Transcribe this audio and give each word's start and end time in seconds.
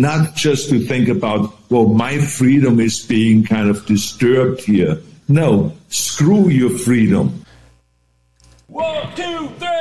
not 0.00 0.34
just 0.34 0.68
to 0.70 0.80
think 0.80 1.08
about, 1.08 1.54
well, 1.70 1.86
my 1.86 2.18
freedom 2.18 2.80
is 2.80 3.04
being 3.04 3.44
kind 3.44 3.68
of 3.68 3.86
disturbed 3.86 4.62
here. 4.62 5.00
No, 5.28 5.72
screw 5.88 6.48
your 6.48 6.70
freedom. 6.70 7.44
One, 8.68 9.14
two, 9.14 9.48
three. 9.58 9.76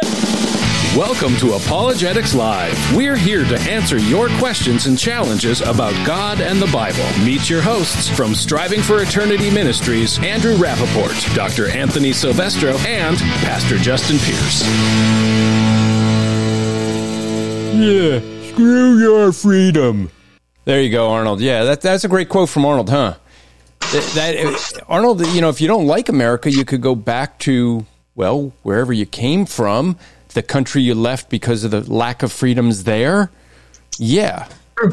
Welcome 0.95 1.35
to 1.37 1.55
Apologetics 1.55 2.33
Live. 2.33 2.95
We're 2.95 3.17
here 3.17 3.43
to 3.43 3.59
answer 3.69 3.97
your 3.97 4.29
questions 4.39 4.85
and 4.85 4.97
challenges 4.97 5.59
about 5.59 5.93
God 6.07 6.39
and 6.39 6.61
the 6.61 6.71
Bible. 6.71 7.03
Meet 7.25 7.49
your 7.49 7.61
hosts 7.61 8.07
from 8.07 8.33
Striving 8.33 8.81
for 8.81 9.01
Eternity 9.01 9.51
Ministries, 9.51 10.17
Andrew 10.19 10.55
Rappaport, 10.55 11.35
Dr. 11.35 11.67
Anthony 11.67 12.13
Silvestro, 12.13 12.77
and 12.87 13.17
Pastor 13.17 13.77
Justin 13.77 14.17
Pierce. 14.19 14.63
Yeah, 17.75 18.34
screw 18.55 18.97
your 18.99 19.33
freedom. 19.33 20.09
There 20.63 20.81
you 20.81 20.89
go, 20.89 21.11
Arnold. 21.11 21.41
Yeah, 21.41 21.65
that, 21.65 21.81
that's 21.81 22.05
a 22.05 22.07
great 22.07 22.29
quote 22.29 22.47
from 22.47 22.65
Arnold, 22.65 22.89
huh? 22.89 23.15
That, 23.81 24.11
that 24.15 24.83
Arnold, 24.87 25.25
you 25.27 25.41
know, 25.41 25.49
if 25.49 25.59
you 25.59 25.67
don't 25.67 25.85
like 25.87 26.07
America, 26.07 26.49
you 26.49 26.63
could 26.63 26.81
go 26.81 26.95
back 26.95 27.37
to 27.39 27.85
well, 28.15 28.53
wherever 28.63 28.93
you 28.93 29.05
came 29.05 29.45
from, 29.45 29.97
the 30.29 30.41
country 30.41 30.81
you 30.81 30.95
left 30.95 31.29
because 31.29 31.65
of 31.65 31.71
the 31.71 31.81
lack 31.81 32.23
of 32.23 32.31
freedoms 32.31 32.85
there. 32.85 33.29
Yeah. 33.99 34.47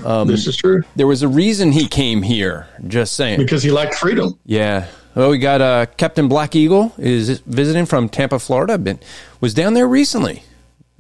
Um, 0.05 0.27
this 0.27 0.49
is 0.49 0.57
true. 0.57 0.83
There 0.97 1.07
was 1.07 1.23
a 1.23 1.29
reason 1.29 1.71
he 1.71 1.87
came 1.87 2.23
here. 2.23 2.67
Just 2.89 3.15
saying. 3.15 3.39
Because 3.39 3.63
he 3.63 3.71
liked 3.71 3.95
freedom. 3.95 4.39
Yeah. 4.45 4.89
Well, 5.15 5.31
we 5.31 5.39
got 5.39 5.61
uh, 5.61 5.87
Captain 5.97 6.27
Black 6.27 6.57
Eagle 6.57 6.93
is 6.99 7.39
visiting 7.41 7.87
from 7.87 8.09
Tampa, 8.09 8.41
Florida. 8.41 8.77
Been 8.77 8.99
was 9.41 9.55
down 9.55 9.75
there 9.75 9.87
recently. 9.87 10.43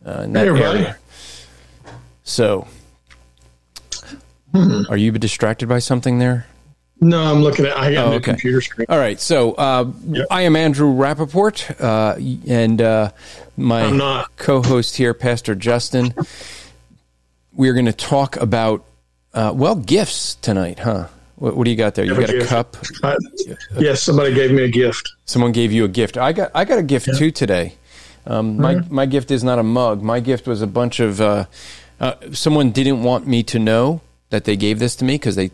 Uh, 0.06 0.22
in 0.22 0.32
that 0.32 0.42
Hey, 0.44 0.48
everybody. 0.48 0.78
area. 0.80 0.98
So, 2.24 2.66
Hmm. 4.52 4.82
are 4.90 4.96
you 4.96 5.12
distracted 5.12 5.68
by 5.68 5.78
something 5.78 6.18
there? 6.18 6.46
No, 7.00 7.20
I'm 7.20 7.42
looking 7.42 7.64
at. 7.66 7.76
I 7.76 7.92
got 7.94 8.06
Oh, 8.06 8.12
a 8.12 8.14
okay. 8.16 8.24
computer 8.32 8.60
screen. 8.60 8.86
All 8.88 8.98
right. 8.98 9.18
So 9.20 9.52
uh, 9.54 9.90
I 10.30 10.42
am 10.42 10.54
Andrew 10.54 10.92
Rappaport, 10.92 11.80
uh, 11.80 12.16
and 12.52 12.80
uh, 12.80 13.10
my 13.56 14.24
co-host 14.36 14.96
here, 14.98 15.14
Pastor 15.14 15.54
Justin. 15.56 16.14
We're 17.54 17.72
going 17.72 17.86
to 17.86 17.92
talk 17.92 18.36
about 18.36 18.84
uh, 19.34 19.52
well 19.54 19.74
gifts 19.74 20.36
tonight, 20.36 20.78
huh? 20.78 21.08
What, 21.36 21.56
what 21.56 21.64
do 21.64 21.70
you 21.72 21.76
got 21.76 21.96
there? 21.96 22.04
You 22.04 22.14
Have 22.14 22.30
a 22.30 22.38
got 22.38 22.42
a 22.44 22.46
cup. 22.46 22.76
I, 23.02 23.16
yes, 23.78 24.00
somebody 24.02 24.32
gave 24.32 24.52
me 24.52 24.62
a 24.62 24.68
gift. 24.68 25.10
Someone 25.24 25.50
gave 25.52 25.72
you 25.72 25.84
a 25.84 25.88
gift. 25.88 26.16
I 26.16 26.32
got 26.32 26.52
I 26.54 26.64
got 26.64 26.78
a 26.78 26.82
gift 26.84 27.08
too 27.18 27.30
today. 27.32 27.74
Um, 28.26 28.58
my 28.58 28.76
my 28.90 29.06
gift 29.06 29.32
is 29.32 29.42
not 29.42 29.58
a 29.58 29.62
mug. 29.64 30.02
My 30.02 30.20
gift 30.20 30.46
was 30.46 30.62
a 30.62 30.66
bunch 30.68 31.00
of. 31.00 31.20
Uh, 32.02 32.14
uh, 32.20 32.32
someone 32.32 32.70
didn't 32.72 33.02
want 33.02 33.26
me 33.26 33.42
to 33.44 33.58
know 33.58 34.00
that 34.30 34.44
they 34.44 34.56
gave 34.56 34.78
this 34.80 34.96
to 34.96 35.04
me 35.04 35.14
because 35.14 35.36
they 35.36 35.50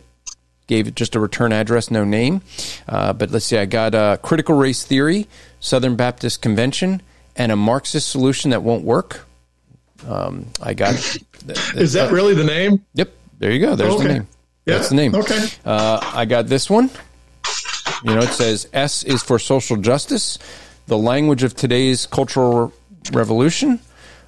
gave 0.67 0.87
it 0.87 0.95
just 0.95 1.15
a 1.15 1.19
return 1.19 1.53
address, 1.53 1.89
no 1.91 2.03
name. 2.03 2.41
Uh, 2.87 3.13
but 3.13 3.29
let's 3.31 3.45
see, 3.45 3.57
I 3.57 3.65
got 3.65 3.93
uh, 3.95 4.17
critical 4.17 4.55
race 4.55 4.83
theory, 4.83 5.27
Southern 5.59 5.95
Baptist 5.95 6.41
Convention, 6.41 7.01
and 7.35 7.51
a 7.51 7.55
Marxist 7.55 8.09
solution 8.09 8.51
that 8.51 8.63
won't 8.63 8.83
work. 8.83 9.25
Um, 10.07 10.47
I 10.61 10.73
got. 10.73 10.93
Is 11.75 11.93
that 11.93 12.11
really 12.11 12.33
the 12.33 12.43
name? 12.43 12.83
Yep. 12.95 13.11
There 13.39 13.51
you 13.51 13.59
go. 13.59 13.75
There's 13.75 13.93
Okay. 13.93 14.03
the 14.07 14.13
name. 14.13 14.27
Yeah, 14.65 14.75
That's 14.75 14.89
the 14.89 14.95
name. 14.95 15.15
okay. 15.15 15.47
Uh, 15.65 15.99
I 16.13 16.25
got 16.25 16.47
this 16.47 16.69
one. 16.69 16.89
You 18.03 18.15
know, 18.15 18.21
it 18.21 18.29
says 18.29 18.67
S 18.73 19.03
is 19.03 19.21
for 19.23 19.39
social 19.39 19.77
justice, 19.77 20.37
the 20.87 20.97
language 20.97 21.43
of 21.43 21.55
today's 21.55 22.05
cultural 22.05 22.71
revolution, 23.11 23.79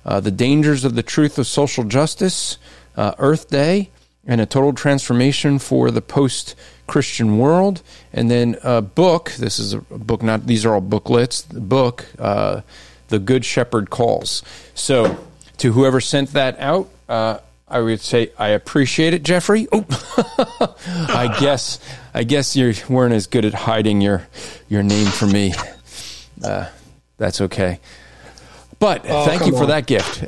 uh, 0.05 0.19
the 0.19 0.31
dangers 0.31 0.85
of 0.85 0.95
the 0.95 1.03
truth 1.03 1.37
of 1.37 1.47
social 1.47 1.83
justice, 1.83 2.57
uh, 2.95 3.13
Earth 3.17 3.49
Day, 3.49 3.89
and 4.25 4.39
a 4.41 4.45
total 4.45 4.73
transformation 4.73 5.59
for 5.59 5.91
the 5.91 6.01
post 6.01 6.55
Christian 6.87 7.37
world. 7.37 7.81
And 8.13 8.29
then 8.29 8.57
a 8.63 8.81
book. 8.81 9.31
This 9.31 9.59
is 9.59 9.73
a 9.73 9.79
book, 9.79 10.21
not, 10.21 10.45
these 10.45 10.65
are 10.65 10.73
all 10.73 10.81
booklets. 10.81 11.41
The 11.41 11.61
book, 11.61 12.05
uh, 12.19 12.61
The 13.07 13.19
Good 13.19 13.45
Shepherd 13.45 13.89
Calls. 13.89 14.43
So, 14.73 15.17
to 15.57 15.73
whoever 15.73 16.01
sent 16.01 16.33
that 16.33 16.59
out, 16.59 16.89
uh, 17.07 17.39
I 17.67 17.79
would 17.79 18.01
say 18.01 18.31
I 18.37 18.49
appreciate 18.49 19.13
it, 19.13 19.23
Jeffrey. 19.23 19.67
Oh, 19.71 19.85
I 21.09 21.37
guess 21.39 21.79
I 22.13 22.23
guess 22.23 22.53
you 22.55 22.73
weren't 22.89 23.13
as 23.13 23.27
good 23.27 23.45
at 23.45 23.53
hiding 23.53 24.01
your 24.01 24.27
your 24.67 24.83
name 24.83 25.07
from 25.07 25.31
me. 25.31 25.53
Uh, 26.43 26.67
that's 27.17 27.39
okay. 27.39 27.79
But 28.81 29.05
Oh, 29.07 29.23
thank 29.25 29.45
you 29.45 29.53
for 29.53 29.63
on. 29.63 29.69
that 29.69 29.85
gift. 29.87 30.25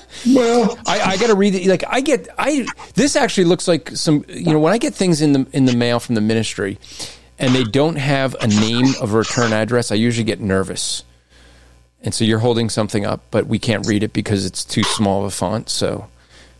Well, 0.34 0.78
I, 0.86 1.00
I 1.00 1.16
got 1.16 1.28
to 1.28 1.34
read 1.34 1.54
it. 1.54 1.66
Like 1.66 1.82
I 1.88 2.02
get, 2.02 2.28
I 2.36 2.66
this 2.94 3.16
actually 3.16 3.44
looks 3.44 3.66
like 3.66 3.90
some. 3.96 4.22
You 4.28 4.52
know, 4.52 4.58
when 4.58 4.70
I 4.74 4.76
get 4.76 4.92
things 4.92 5.22
in 5.22 5.32
the 5.32 5.46
in 5.54 5.64
the 5.64 5.74
mail 5.74 5.98
from 5.98 6.14
the 6.14 6.20
ministry, 6.20 6.78
and 7.38 7.54
they 7.54 7.64
don't 7.64 7.96
have 7.96 8.36
a 8.38 8.46
name 8.46 8.84
of 9.00 9.14
a 9.14 9.16
return 9.18 9.54
address, 9.54 9.90
I 9.90 9.94
usually 9.94 10.24
get 10.24 10.38
nervous. 10.38 11.04
And 12.02 12.12
so 12.12 12.24
you're 12.24 12.40
holding 12.40 12.68
something 12.68 13.06
up, 13.06 13.22
but 13.30 13.46
we 13.46 13.58
can't 13.58 13.86
read 13.86 14.02
it 14.02 14.12
because 14.12 14.44
it's 14.44 14.62
too 14.62 14.82
small 14.82 15.20
of 15.20 15.26
a 15.26 15.30
font. 15.30 15.70
So, 15.70 16.06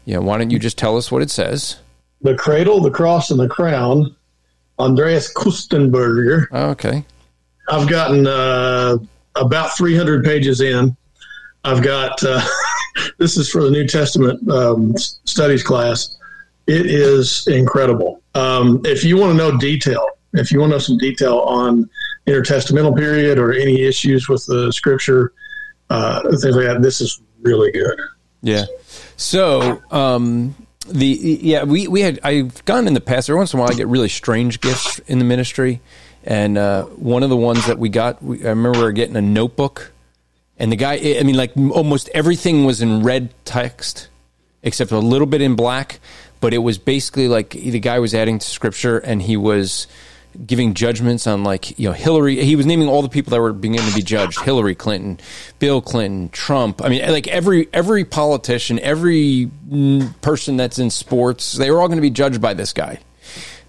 yeah, 0.07 0.19
why 0.19 0.39
don't 0.39 0.51
you 0.51 0.59
just 0.59 0.79
tell 0.79 0.97
us 0.97 1.13
what 1.13 1.21
it 1.21 1.31
says? 1.31 1.77
the 2.23 2.35
cradle, 2.37 2.81
the 2.81 2.91
cross, 2.91 3.31
and 3.31 3.39
the 3.39 3.49
crown. 3.49 4.17
Andreas 4.79 5.31
Köstenberger. 5.35 6.47
Oh, 6.51 6.71
okay. 6.71 7.05
I've 7.69 7.89
gotten 7.91 8.27
uh, 8.27 8.97
about 9.37 9.77
300 9.77 10.25
pages 10.25 10.61
in. 10.61 10.97
I've 11.65 11.83
got 11.83 12.23
uh, 12.23 12.41
this 13.19 13.37
is 13.37 13.51
for 13.51 13.63
the 13.63 13.71
New 13.71 13.87
Testament 13.87 14.49
um, 14.51 14.97
studies 14.97 15.63
class. 15.63 16.17
It 16.67 16.87
is 16.87 17.47
incredible. 17.47 18.23
Um, 18.35 18.81
if 18.85 19.05
you 19.05 19.17
want 19.17 19.33
to 19.33 19.37
know 19.37 19.59
detail, 19.59 20.07
if 20.35 20.53
you 20.53 20.61
want 20.61 20.71
to 20.71 20.77
know 20.77 20.79
some 20.79 20.99
detail 20.99 21.41
on 21.41 21.89
intertestamental 22.27 22.97
period 22.97 23.39
or 23.39 23.53
any 23.53 23.83
issues 23.83 24.29
with 24.29 24.47
the 24.47 24.73
scripture, 24.73 25.33
uh, 25.91 26.23
things 26.23 26.57
like 26.57 26.67
that, 26.67 26.83
this 26.83 27.01
is 27.01 27.21
really 27.43 27.73
good. 27.73 27.99
Yeah. 28.43 28.67
So, 29.17 29.83
um, 29.91 30.55
the 30.89 31.07
yeah, 31.07 31.65
we 31.65 31.89
we 31.89 32.01
had 32.01 32.21
I've 32.23 32.65
gone 32.65 32.87
in 32.87 32.95
the 32.95 33.01
past. 33.01 33.29
Every 33.29 33.39
once 33.39 33.53
in 33.53 33.59
a 33.59 33.63
while, 33.63 33.71
I 33.71 33.75
get 33.75 33.87
really 33.87 34.09
strange 34.09 34.61
gifts 34.61 34.99
in 35.01 35.19
the 35.19 35.25
ministry, 35.25 35.81
and 36.25 36.59
uh, 36.59 36.85
one 36.85 37.23
of 37.23 37.31
the 37.31 37.37
ones 37.37 37.67
that 37.67 37.79
we 37.79 37.89
got, 37.89 38.23
we, 38.23 38.45
I 38.45 38.51
remember 38.51 38.79
we 38.79 38.85
were 38.85 38.93
getting 38.93 39.17
a 39.17 39.23
notebook, 39.23 39.93
and 40.59 40.71
the 40.71 40.77
guy, 40.77 40.95
I 41.19 41.23
mean, 41.23 41.37
like 41.37 41.57
almost 41.57 42.11
everything 42.13 42.65
was 42.65 42.83
in 42.83 43.03
red 43.03 43.33
text, 43.45 44.09
except 44.63 44.93
a 44.93 44.99
little 44.99 45.27
bit 45.27 45.41
in 45.41 45.57
black. 45.57 46.01
But 46.41 46.55
it 46.55 46.59
was 46.59 46.79
basically 46.79 47.29
like 47.29 47.51
the 47.51 47.81
guy 47.81 47.99
was 47.99 48.15
adding 48.15 48.39
to 48.39 48.47
scripture, 48.47 48.99
and 48.99 49.21
he 49.21 49.37
was 49.37 49.87
giving 50.47 50.75
judgments 50.75 51.27
on 51.27 51.45
like 51.45 51.79
you 51.79 51.89
know 51.89 51.93
Hillary. 51.93 52.43
He 52.45 52.57
was 52.57 52.67
naming 52.67 52.89
all 52.89 53.03
the 53.03 53.09
people 53.09 53.31
that 53.31 53.41
were 53.41 53.53
beginning 53.53 53.89
to 53.89 53.95
be 53.95 54.03
judged: 54.03 54.41
Hillary 54.41 54.75
Clinton, 54.75 55.19
Bill 55.59 55.81
Clinton, 55.81 56.29
Trump. 56.31 56.83
I 56.83 56.89
mean, 56.89 57.07
like 57.11 57.29
every 57.29 57.69
every 57.73 58.05
politician, 58.05 58.79
every 58.81 59.51
person 60.21 60.57
that's 60.57 60.79
in 60.79 60.91
sports, 60.91 61.55
they 61.55 61.71
were 61.71 61.81
all 61.81 61.89
going 61.89 61.99
to 61.99 62.03
be 62.03 62.11
judged 62.11 62.41
by 62.41 62.55
this 62.55 62.73
guy. 62.73 63.01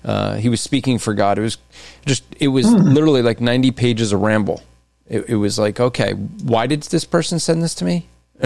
Uh, 0.03 0.35
he 0.35 0.49
was 0.49 0.61
speaking 0.61 0.97
for 0.97 1.13
God. 1.13 1.37
It 1.37 1.41
was 1.41 1.57
just 2.05 2.23
it 2.39 2.47
was 2.49 2.65
mm. 2.65 2.93
literally 2.93 3.21
like 3.21 3.39
ninety 3.39 3.71
pages 3.71 4.11
of 4.11 4.21
ramble. 4.21 4.61
It, 5.07 5.29
it, 5.29 5.35
was 5.35 5.59
like, 5.59 5.79
okay, 5.79 6.13
why 6.13 6.67
did 6.67 6.83
this 6.83 7.03
person 7.03 7.37
send 7.39 7.61
this 7.61 7.75
to 7.75 7.85
me? 7.85 8.07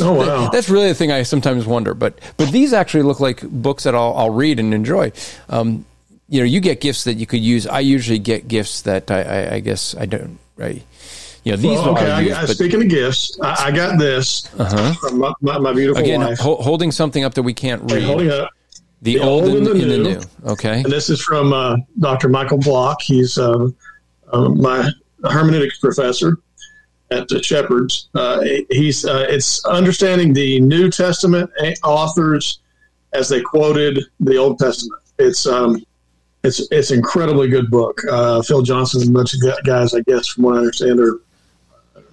oh 0.00 0.12
wow, 0.12 0.48
that's 0.52 0.70
really 0.70 0.88
the 0.88 0.94
thing 0.94 1.12
I 1.12 1.22
sometimes 1.22 1.66
wonder. 1.66 1.94
But 1.94 2.18
but 2.36 2.50
these 2.50 2.72
actually 2.72 3.02
look 3.02 3.20
like 3.20 3.42
books 3.42 3.84
that 3.84 3.94
I'll, 3.94 4.14
I'll 4.14 4.30
read 4.30 4.58
and 4.58 4.72
enjoy. 4.72 5.12
Um, 5.48 5.84
you 6.28 6.40
know, 6.40 6.46
you 6.46 6.60
get 6.60 6.80
gifts 6.80 7.04
that 7.04 7.14
you 7.14 7.26
could 7.26 7.40
use. 7.40 7.66
I 7.66 7.80
usually 7.80 8.18
get 8.18 8.48
gifts 8.48 8.82
that 8.82 9.10
I, 9.10 9.22
I, 9.22 9.54
I 9.54 9.60
guess 9.60 9.94
I 9.96 10.06
don't. 10.06 10.38
Right. 10.56 10.82
You 11.44 11.52
know, 11.52 11.58
these. 11.58 11.78
Well, 11.78 11.90
okay. 11.90 12.24
Use, 12.24 12.32
I, 12.32 12.46
but, 12.46 12.56
speaking 12.56 12.82
of 12.82 12.88
gifts, 12.88 13.38
I, 13.40 13.66
I 13.66 13.70
got 13.70 13.98
this 13.98 14.52
uh-huh. 14.58 14.94
from 14.94 15.18
my, 15.18 15.32
my, 15.40 15.58
my 15.58 15.72
beautiful 15.72 16.02
Again, 16.02 16.20
wife. 16.20 16.38
Ho- 16.40 16.56
holding 16.56 16.90
something 16.90 17.22
up 17.22 17.34
that 17.34 17.44
we 17.44 17.54
can't 17.54 17.88
read. 17.92 18.02
holding 18.02 18.30
up. 18.30 18.50
The, 19.06 19.18
the 19.18 19.20
old, 19.20 19.44
old, 19.44 19.56
and, 19.58 19.66
the, 19.66 19.74
new. 19.74 19.86
the, 19.86 19.98
new. 19.98 20.20
Okay. 20.50 20.82
And 20.82 20.92
this 20.92 21.10
is 21.10 21.22
from 21.22 21.52
uh, 21.52 21.76
Dr. 22.00 22.28
Michael 22.28 22.58
Vlach. 22.58 23.02
He's 23.02 23.38
uh, 23.38 23.68
uh, 24.32 24.48
my 24.48 24.90
hermeneutics 25.22 25.78
professor 25.78 26.38
at 27.12 27.28
the 27.28 27.40
Shepherd's. 27.40 28.08
Uh, 28.16 28.42
he's 28.68 29.04
uh, 29.04 29.24
it's 29.28 29.64
understanding 29.64 30.32
the 30.32 30.58
New 30.58 30.90
Testament 30.90 31.48
authors 31.84 32.58
as 33.12 33.28
they 33.28 33.40
quoted 33.40 34.00
the 34.18 34.36
Old 34.38 34.58
Testament. 34.58 35.00
It's 35.20 35.46
um, 35.46 35.80
it's 36.42 36.66
it's 36.72 36.90
incredibly 36.90 37.46
good 37.46 37.70
book. 37.70 38.00
Uh, 38.10 38.42
Phil 38.42 38.62
Johnson 38.62 39.02
and 39.02 39.10
a 39.10 39.12
bunch 39.12 39.34
of 39.34 39.40
guys, 39.64 39.94
I 39.94 40.00
guess, 40.00 40.26
from 40.26 40.42
what 40.42 40.56
I 40.56 40.58
understand, 40.58 40.98
are 40.98 41.20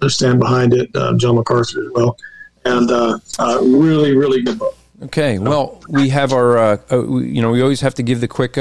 stand 0.08 0.38
behind 0.38 0.74
it. 0.74 0.94
Uh, 0.94 1.16
John 1.16 1.34
MacArthur 1.34 1.86
as 1.86 1.90
well, 1.90 2.16
and 2.64 2.88
uh, 2.88 3.18
uh, 3.40 3.58
really, 3.64 4.16
really 4.16 4.42
good 4.42 4.60
book. 4.60 4.76
Okay, 5.04 5.38
well, 5.38 5.80
we 5.88 6.08
have 6.08 6.32
our, 6.32 6.56
uh, 6.56 6.76
uh, 6.90 7.18
you 7.18 7.42
know, 7.42 7.50
we 7.50 7.60
always 7.60 7.82
have 7.82 7.94
to 7.96 8.02
give 8.02 8.20
the 8.20 8.28
quick 8.28 8.56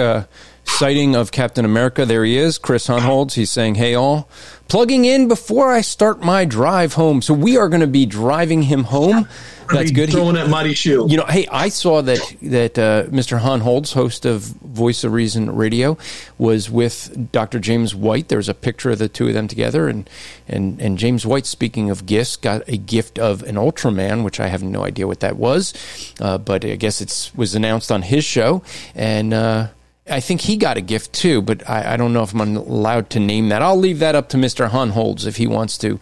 sighting 0.66 1.16
of 1.16 1.32
Captain 1.32 1.66
America. 1.66 2.06
There 2.06 2.26
he 2.26 2.38
is, 2.38 2.58
Chris 2.58 2.88
Hohnholz. 2.88 3.34
He's 3.34 3.50
saying, 3.52 3.76
"Hey, 3.76 3.96
all." 3.96 4.28
Plugging 4.68 5.06
in 5.06 5.28
before 5.28 5.72
I 5.72 5.82
start 5.82 6.22
my 6.22 6.46
drive 6.46 6.94
home. 6.94 7.22
So 7.22 7.34
we 7.34 7.58
are 7.58 7.70
going 7.70 7.82
to 7.82 7.88
be 7.88 8.06
driving 8.06 8.64
him 8.64 8.86
home 8.86 9.28
that's 9.72 9.92
good. 9.92 10.12
Throwing 10.12 10.36
that 10.36 10.50
mighty 10.50 10.74
shield. 10.74 11.12
You 11.12 11.18
know, 11.18 11.26
hey, 11.26 11.48
I 11.52 11.70
saw 11.70 12.02
that 12.02 12.20
that 12.42 12.78
uh, 12.78 13.04
Mr. 13.06 13.40
Hohnholz, 13.40 13.94
host 13.94 14.26
of 14.26 14.42
Voice 14.42 15.04
of 15.04 15.14
Reason 15.14 15.54
Radio, 15.56 15.98
was 16.38 16.70
with 16.70 17.32
Dr. 17.32 17.60
James 17.60 17.96
White. 17.96 18.28
There 18.28 18.38
was 18.38 18.50
a 18.50 18.54
picture 18.54 18.92
of 18.92 19.00
the 19.00 19.10
two 19.10 19.28
of 19.28 19.34
them 19.34 19.48
together, 19.48 19.88
and 19.88 20.10
and 20.48 20.80
and 20.82 20.98
James 20.98 21.26
White, 21.26 21.46
speaking 21.46 21.90
of 21.90 22.06
gifts, 22.06 22.36
got 22.36 22.68
a 22.68 22.78
gift 22.78 23.20
of 23.20 23.44
an 23.44 23.56
Ultraman, 23.56 24.24
which 24.24 24.40
I 24.40 24.48
have 24.48 24.64
no 24.64 24.84
idea 24.84 25.08
what 25.08 25.22
that 25.22 25.38
was, 25.38 25.74
uh, 26.20 26.38
but 26.38 26.66
I 26.66 26.76
guess 26.76 27.02
it 27.02 27.32
was 27.36 27.56
announced 27.56 27.92
on 27.92 28.04
his 28.04 28.26
show, 28.26 28.64
and. 28.96 29.34
Uh, 29.34 29.68
I 30.10 30.20
think 30.20 30.42
he 30.42 30.58
got 30.58 30.78
a 30.78 30.82
gift 30.82 31.14
too, 31.14 31.42
but 31.42 31.68
I, 31.70 31.94
I, 31.94 31.98
don't 31.98 32.12
know 32.12 32.24
if 32.24 32.34
I'm 32.34 32.58
allowed 32.58 33.10
to 33.12 33.20
name 33.20 33.50
that. 33.50 33.62
I'll 33.62 33.78
leave 33.78 34.00
that 34.00 34.16
up 34.16 34.30
to 34.30 34.38
Mr. 34.38 34.70
Hohnholz 34.70 35.26
if 35.26 35.38
he 35.38 35.48
wants 35.48 35.78
to 35.80 36.00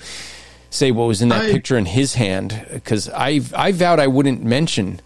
say 0.72 0.90
what 0.92 1.06
was 1.06 1.22
in 1.22 1.30
that 1.30 1.44
I, 1.44 1.52
picture 1.52 1.78
in 1.78 1.86
his 1.86 2.16
hand 2.16 2.66
because 2.74 3.10
I 3.10 3.42
I 3.56 3.74
vowed 3.74 4.00
I 4.00 4.08
wouldn't 4.08 4.44
mention 4.44 5.02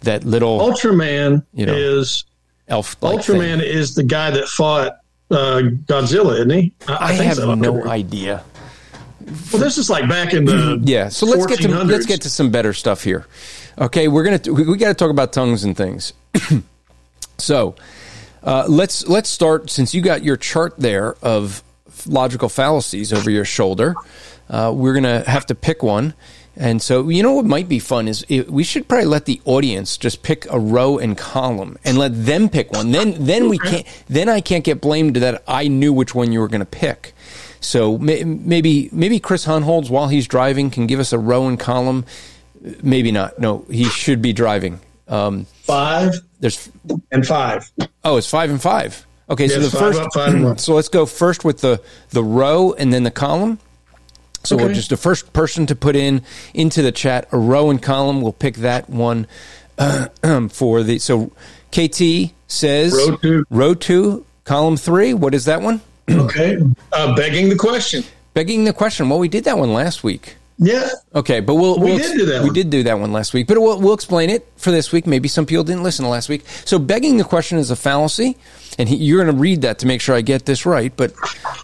that 0.00 0.24
little 0.24 0.58
Ultraman 0.58 1.44
you 1.52 1.66
know, 1.66 1.74
is 1.74 2.24
elf. 2.68 2.98
Ultraman 3.00 3.60
thing. 3.60 3.70
is 3.70 3.94
the 3.94 4.02
guy 4.02 4.30
that 4.30 4.48
fought 4.48 4.98
uh, 5.30 5.60
Godzilla, 5.86 6.34
isn't 6.34 6.50
he? 6.50 6.72
I, 6.88 6.94
I, 6.94 7.12
have 7.12 7.36
so. 7.36 7.54
no 7.54 7.86
idea. 7.86 8.42
Well, 9.52 9.62
this 9.62 9.78
is 9.78 9.88
like 9.88 10.08
back 10.08 10.34
in 10.34 10.44
the 10.44 10.80
yeah. 10.84 11.08
So 11.08 11.26
let's 11.26 11.46
get 11.46 11.60
to 11.60 11.84
let's 11.84 12.06
get 12.06 12.22
to 12.22 12.30
some 12.30 12.50
better 12.50 12.72
stuff 12.72 13.04
here. 13.04 13.26
Okay, 13.78 14.08
we're 14.08 14.24
gonna 14.24 14.40
we, 14.52 14.64
we 14.64 14.76
got 14.76 14.88
to 14.88 14.94
talk 14.94 15.10
about 15.10 15.32
tongues 15.32 15.64
and 15.64 15.76
things. 15.76 16.12
so 17.38 17.74
uh, 18.44 18.64
let's 18.68 19.06
let's 19.08 19.28
start 19.28 19.70
since 19.70 19.94
you 19.94 20.00
got 20.00 20.22
your 20.22 20.36
chart 20.36 20.74
there 20.78 21.14
of 21.22 21.62
logical 22.06 22.48
fallacies 22.48 23.12
over 23.12 23.30
your 23.30 23.44
shoulder 23.44 23.94
uh, 24.48 24.72
we're 24.74 24.92
going 24.92 25.04
to 25.04 25.28
have 25.28 25.46
to 25.46 25.54
pick 25.54 25.82
one. 25.82 26.14
And 26.56 26.80
so, 26.80 27.08
you 27.08 27.22
know 27.22 27.32
what 27.32 27.46
might 27.46 27.68
be 27.68 27.80
fun 27.80 28.06
is 28.06 28.24
it, 28.28 28.48
we 28.48 28.62
should 28.62 28.86
probably 28.86 29.06
let 29.06 29.24
the 29.24 29.40
audience 29.44 29.96
just 29.96 30.22
pick 30.22 30.46
a 30.50 30.58
row 30.58 30.98
and 30.98 31.18
column 31.18 31.78
and 31.84 31.98
let 31.98 32.10
them 32.14 32.48
pick 32.48 32.70
one. 32.70 32.92
Then, 32.92 33.24
then 33.24 33.48
we 33.48 33.58
can't. 33.58 33.84
Then 34.08 34.28
I 34.28 34.40
can't 34.40 34.62
get 34.62 34.80
blamed 34.80 35.16
that 35.16 35.42
I 35.48 35.66
knew 35.66 35.92
which 35.92 36.14
one 36.14 36.30
you 36.30 36.38
were 36.38 36.46
going 36.46 36.60
to 36.60 36.66
pick. 36.66 37.12
So 37.58 37.98
may, 37.98 38.22
maybe, 38.22 38.88
maybe 38.92 39.18
Chris 39.18 39.46
Hohnholz, 39.46 39.90
while 39.90 40.06
he's 40.06 40.28
driving, 40.28 40.70
can 40.70 40.86
give 40.86 41.00
us 41.00 41.12
a 41.12 41.18
row 41.18 41.48
and 41.48 41.58
column. 41.58 42.04
Maybe 42.82 43.10
not. 43.10 43.38
No, 43.40 43.64
he 43.68 43.84
should 43.84 44.22
be 44.22 44.32
driving. 44.32 44.78
Um, 45.08 45.46
five. 45.62 46.14
There's 46.44 46.70
and 47.10 47.26
five. 47.26 47.72
Oh, 48.04 48.18
it's 48.18 48.28
five 48.28 48.50
and 48.50 48.60
five. 48.60 49.06
Okay, 49.30 49.46
yes, 49.46 49.54
so 49.54 49.60
the 49.60 49.70
first. 49.70 50.16
Up, 50.18 50.58
so 50.60 50.74
let's 50.74 50.90
go 50.90 51.06
first 51.06 51.42
with 51.42 51.62
the 51.62 51.80
the 52.10 52.22
row 52.22 52.74
and 52.74 52.92
then 52.92 53.02
the 53.02 53.10
column. 53.10 53.58
So 54.42 54.56
okay. 54.56 54.66
we're 54.66 54.74
just 54.74 54.90
the 54.90 54.98
first 54.98 55.32
person 55.32 55.64
to 55.64 55.74
put 55.74 55.96
in 55.96 56.20
into 56.52 56.82
the 56.82 56.92
chat 56.92 57.28
a 57.32 57.38
row 57.38 57.70
and 57.70 57.82
column. 57.82 58.20
We'll 58.20 58.34
pick 58.34 58.56
that 58.56 58.90
one 58.90 59.26
uh, 59.78 60.08
for 60.50 60.82
the. 60.82 60.98
So 60.98 61.32
KT 61.72 62.34
says 62.46 62.92
row 62.92 63.16
two, 63.16 63.46
row 63.48 63.72
two, 63.72 64.26
column 64.44 64.76
three. 64.76 65.14
What 65.14 65.32
is 65.32 65.46
that 65.46 65.62
one? 65.62 65.80
okay, 66.10 66.58
uh, 66.92 67.16
begging 67.16 67.48
the 67.48 67.56
question. 67.56 68.04
Begging 68.34 68.64
the 68.64 68.74
question. 68.74 69.08
Well, 69.08 69.18
we 69.18 69.28
did 69.28 69.44
that 69.44 69.56
one 69.56 69.72
last 69.72 70.04
week. 70.04 70.36
Yeah. 70.58 70.88
Okay, 71.14 71.40
but 71.40 71.56
we'll, 71.56 71.78
we 71.78 71.90
we'll 71.92 71.98
did 71.98 72.16
do 72.16 72.26
that. 72.26 72.40
We 72.40 72.46
one. 72.46 72.54
did 72.54 72.70
do 72.70 72.82
that 72.84 72.98
one 72.98 73.12
last 73.12 73.34
week, 73.34 73.46
but 73.48 73.58
we'll, 73.58 73.80
we'll 73.80 73.94
explain 73.94 74.30
it 74.30 74.46
for 74.56 74.70
this 74.70 74.92
week. 74.92 75.06
Maybe 75.06 75.28
some 75.28 75.46
people 75.46 75.64
didn't 75.64 75.82
listen 75.82 76.04
to 76.04 76.08
last 76.10 76.28
week. 76.28 76.44
So, 76.64 76.78
begging 76.78 77.16
the 77.16 77.24
question 77.24 77.58
is 77.58 77.70
a 77.70 77.76
fallacy, 77.76 78.36
and 78.78 78.88
he, 78.88 78.96
you're 78.96 79.22
going 79.22 79.34
to 79.34 79.40
read 79.40 79.62
that 79.62 79.80
to 79.80 79.86
make 79.86 80.00
sure 80.00 80.14
I 80.14 80.20
get 80.20 80.46
this 80.46 80.64
right. 80.64 80.92
But 80.96 81.12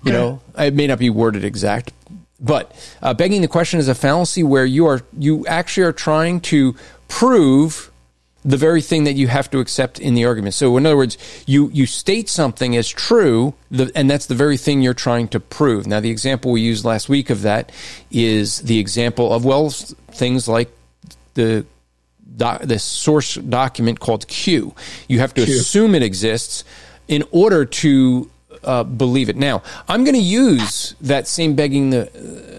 you 0.02 0.12
know, 0.12 0.40
it 0.58 0.74
may 0.74 0.86
not 0.86 0.98
be 0.98 1.10
worded 1.10 1.44
exact. 1.44 1.92
But 2.40 2.74
uh, 3.02 3.14
begging 3.14 3.42
the 3.42 3.48
question 3.48 3.78
is 3.80 3.88
a 3.88 3.94
fallacy 3.94 4.42
where 4.42 4.64
you 4.64 4.86
are 4.86 5.02
you 5.16 5.46
actually 5.46 5.84
are 5.84 5.92
trying 5.92 6.40
to 6.42 6.74
prove 7.08 7.89
the 8.44 8.56
very 8.56 8.80
thing 8.80 9.04
that 9.04 9.14
you 9.14 9.28
have 9.28 9.50
to 9.50 9.58
accept 9.58 9.98
in 9.98 10.14
the 10.14 10.24
argument. 10.24 10.54
So, 10.54 10.76
in 10.76 10.86
other 10.86 10.96
words, 10.96 11.18
you 11.46 11.68
you 11.70 11.86
state 11.86 12.28
something 12.28 12.76
as 12.76 12.88
true, 12.88 13.54
and 13.94 14.10
that's 14.10 14.26
the 14.26 14.34
very 14.34 14.56
thing 14.56 14.80
you're 14.80 14.94
trying 14.94 15.28
to 15.28 15.40
prove. 15.40 15.86
Now, 15.86 16.00
the 16.00 16.10
example 16.10 16.52
we 16.52 16.62
used 16.62 16.84
last 16.84 17.08
week 17.08 17.30
of 17.30 17.42
that 17.42 17.70
is 18.10 18.60
the 18.60 18.78
example 18.78 19.32
of 19.32 19.44
well, 19.44 19.70
things 19.70 20.48
like 20.48 20.70
the 21.34 21.66
the 22.36 22.78
source 22.78 23.34
document 23.34 24.00
called 24.00 24.26
Q. 24.28 24.74
You 25.08 25.18
have 25.20 25.34
to 25.34 25.44
Q. 25.44 25.56
assume 25.56 25.94
it 25.94 26.02
exists 26.02 26.64
in 27.08 27.24
order 27.32 27.64
to 27.66 28.30
uh, 28.64 28.84
believe 28.84 29.28
it. 29.28 29.36
Now, 29.36 29.62
I'm 29.88 30.04
going 30.04 30.14
to 30.14 30.20
use 30.20 30.94
that 31.00 31.28
same 31.28 31.54
begging 31.54 31.90
the 31.90 32.10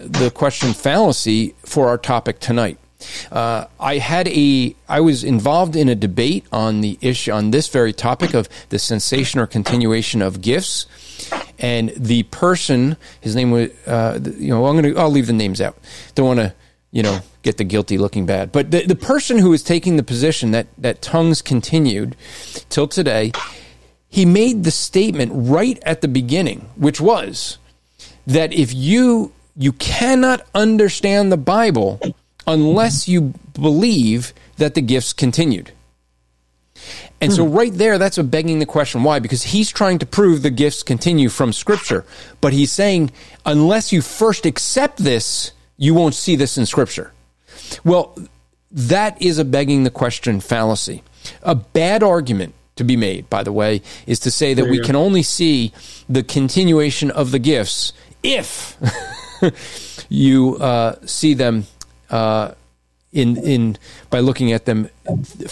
the 0.06 0.30
question 0.30 0.72
fallacy 0.72 1.54
for 1.64 1.88
our 1.88 1.98
topic 1.98 2.38
tonight. 2.38 2.78
Uh, 3.30 3.66
I 3.80 3.98
had 3.98 4.28
a 4.28 4.74
I 4.88 5.00
was 5.00 5.24
involved 5.24 5.76
in 5.76 5.88
a 5.88 5.94
debate 5.94 6.44
on 6.52 6.80
the 6.80 6.98
issue 7.00 7.32
on 7.32 7.50
this 7.50 7.68
very 7.68 7.92
topic 7.92 8.34
of 8.34 8.48
the 8.68 8.78
cessation 8.78 9.40
or 9.40 9.46
continuation 9.46 10.22
of 10.22 10.40
gifts, 10.40 10.86
and 11.58 11.90
the 11.96 12.24
person 12.24 12.96
his 13.20 13.34
name 13.34 13.50
was 13.50 13.70
uh, 13.86 14.18
you 14.38 14.48
know 14.48 14.66
I'm 14.66 14.82
to 14.82 14.96
I'll 14.96 15.10
leave 15.10 15.26
the 15.26 15.32
names 15.32 15.60
out. 15.60 15.76
Don't 16.14 16.26
want 16.26 16.40
to 16.40 16.54
you 16.90 17.02
know 17.02 17.20
get 17.42 17.56
the 17.56 17.64
guilty 17.64 17.98
looking 17.98 18.26
bad, 18.26 18.52
but 18.52 18.70
the 18.70 18.86
the 18.86 18.96
person 18.96 19.38
who 19.38 19.50
was 19.50 19.62
taking 19.62 19.96
the 19.96 20.02
position 20.02 20.50
that 20.52 20.66
that 20.78 21.02
tongues 21.02 21.42
continued 21.42 22.16
till 22.68 22.86
today 22.86 23.32
he 24.12 24.26
made 24.26 24.62
the 24.62 24.70
statement 24.70 25.32
right 25.34 25.82
at 25.84 26.02
the 26.02 26.08
beginning, 26.08 26.68
which 26.76 27.00
was 27.00 27.56
that 28.26 28.52
if 28.52 28.72
you 28.74 29.32
you 29.56 29.72
cannot 29.72 30.46
understand 30.54 31.32
the 31.32 31.38
Bible 31.38 31.98
unless 32.46 33.08
you 33.08 33.34
believe 33.54 34.32
that 34.56 34.74
the 34.74 34.82
gifts 34.82 35.12
continued. 35.12 35.72
And 37.20 37.32
so, 37.32 37.46
hmm. 37.46 37.54
right 37.54 37.72
there, 37.72 37.98
that's 37.98 38.18
a 38.18 38.24
begging 38.24 38.58
the 38.58 38.66
question. 38.66 39.04
Why? 39.04 39.20
Because 39.20 39.44
he's 39.44 39.70
trying 39.70 40.00
to 40.00 40.06
prove 40.06 40.42
the 40.42 40.50
gifts 40.50 40.82
continue 40.82 41.28
from 41.28 41.52
Scripture. 41.52 42.04
But 42.40 42.52
he's 42.52 42.72
saying, 42.72 43.12
unless 43.46 43.92
you 43.92 44.02
first 44.02 44.44
accept 44.44 44.98
this, 44.98 45.52
you 45.76 45.94
won't 45.94 46.14
see 46.14 46.34
this 46.34 46.58
in 46.58 46.66
Scripture. 46.66 47.12
Well, 47.84 48.18
that 48.72 49.20
is 49.22 49.38
a 49.38 49.44
begging 49.44 49.84
the 49.84 49.90
question 49.90 50.40
fallacy. 50.40 51.02
A 51.42 51.54
bad 51.54 52.02
argument 52.02 52.54
to 52.76 52.84
be 52.84 52.96
made, 52.96 53.30
by 53.30 53.44
the 53.44 53.52
way, 53.52 53.82
is 54.06 54.18
to 54.20 54.30
say 54.30 54.54
that 54.54 54.68
we 54.68 54.80
can 54.80 54.96
only 54.96 55.22
see 55.22 55.72
the 56.08 56.22
continuation 56.22 57.10
of 57.10 57.30
the 57.30 57.38
gifts 57.38 57.92
if 58.22 58.76
you 60.08 60.56
uh, 60.56 60.96
see 61.04 61.34
them 61.34 61.66
uh, 62.12 62.54
in 63.12 63.36
in 63.36 63.76
by 64.10 64.20
looking 64.20 64.52
at 64.52 64.64
them 64.64 64.88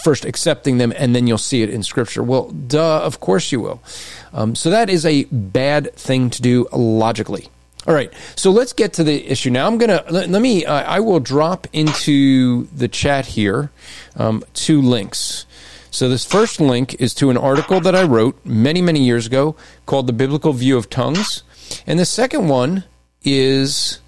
first 0.03 0.25
accepting 0.25 0.77
them 0.77 0.91
and 0.95 1.15
then 1.15 1.27
you'll 1.27 1.37
see 1.37 1.61
it 1.61 1.69
in 1.69 1.83
scripture. 1.83 2.23
Well 2.23 2.49
duh 2.49 3.01
of 3.03 3.19
course 3.19 3.51
you 3.51 3.59
will. 3.59 3.81
Um, 4.33 4.55
so 4.55 4.69
that 4.69 4.89
is 4.89 5.05
a 5.05 5.25
bad 5.25 5.93
thing 5.95 6.29
to 6.31 6.41
do 6.41 6.67
logically. 6.73 7.49
All 7.87 7.93
right 7.93 8.11
so 8.35 8.51
let's 8.51 8.73
get 8.73 8.93
to 8.93 9.03
the 9.03 9.27
issue. 9.27 9.51
Now 9.51 9.67
i'm 9.67 9.77
gonna 9.77 10.03
let, 10.09 10.29
let 10.29 10.41
me 10.41 10.65
uh, 10.65 10.73
i 10.73 10.99
will 10.99 11.19
drop 11.19 11.67
into 11.71 12.65
the 12.75 12.87
chat 12.87 13.27
here 13.27 13.71
um, 14.15 14.43
two 14.53 14.81
links. 14.81 15.45
So 15.91 16.07
this 16.07 16.25
first 16.25 16.61
link 16.61 16.95
is 17.01 17.13
to 17.15 17.29
an 17.29 17.37
article 17.37 17.79
that 17.81 17.95
i 17.95 18.03
wrote 18.03 18.43
many 18.43 18.81
many 18.81 19.03
years 19.03 19.27
ago 19.27 19.55
called 19.85 20.07
the 20.07 20.13
biblical 20.13 20.53
view 20.53 20.77
of 20.77 20.89
tongues. 20.89 21.43
And 21.85 21.99
the 21.99 22.05
second 22.05 22.49
one 22.49 22.85
is 23.23 23.99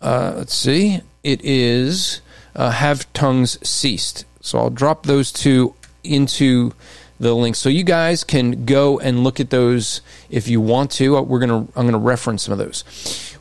uh, 0.00 0.34
let's 0.36 0.54
see 0.54 1.00
it 1.22 1.40
is 1.42 2.20
uh, 2.54 2.70
have 2.70 3.10
tongues 3.12 3.58
ceased. 3.66 4.24
So 4.40 4.58
I'll 4.58 4.70
drop 4.70 5.04
those 5.04 5.32
two 5.32 5.74
into 6.04 6.72
the 7.20 7.34
link 7.34 7.56
so 7.56 7.68
you 7.68 7.82
guys 7.82 8.22
can 8.22 8.64
go 8.64 8.98
and 9.00 9.24
look 9.24 9.40
at 9.40 9.50
those 9.50 10.00
if 10.30 10.48
you 10.48 10.60
want 10.60 10.90
to. 10.92 11.16
Uh, 11.16 11.22
we're 11.22 11.40
gonna 11.40 11.66
I'm 11.76 11.86
gonna 11.86 11.98
reference 11.98 12.44
some 12.44 12.52
of 12.52 12.58
those. 12.58 12.82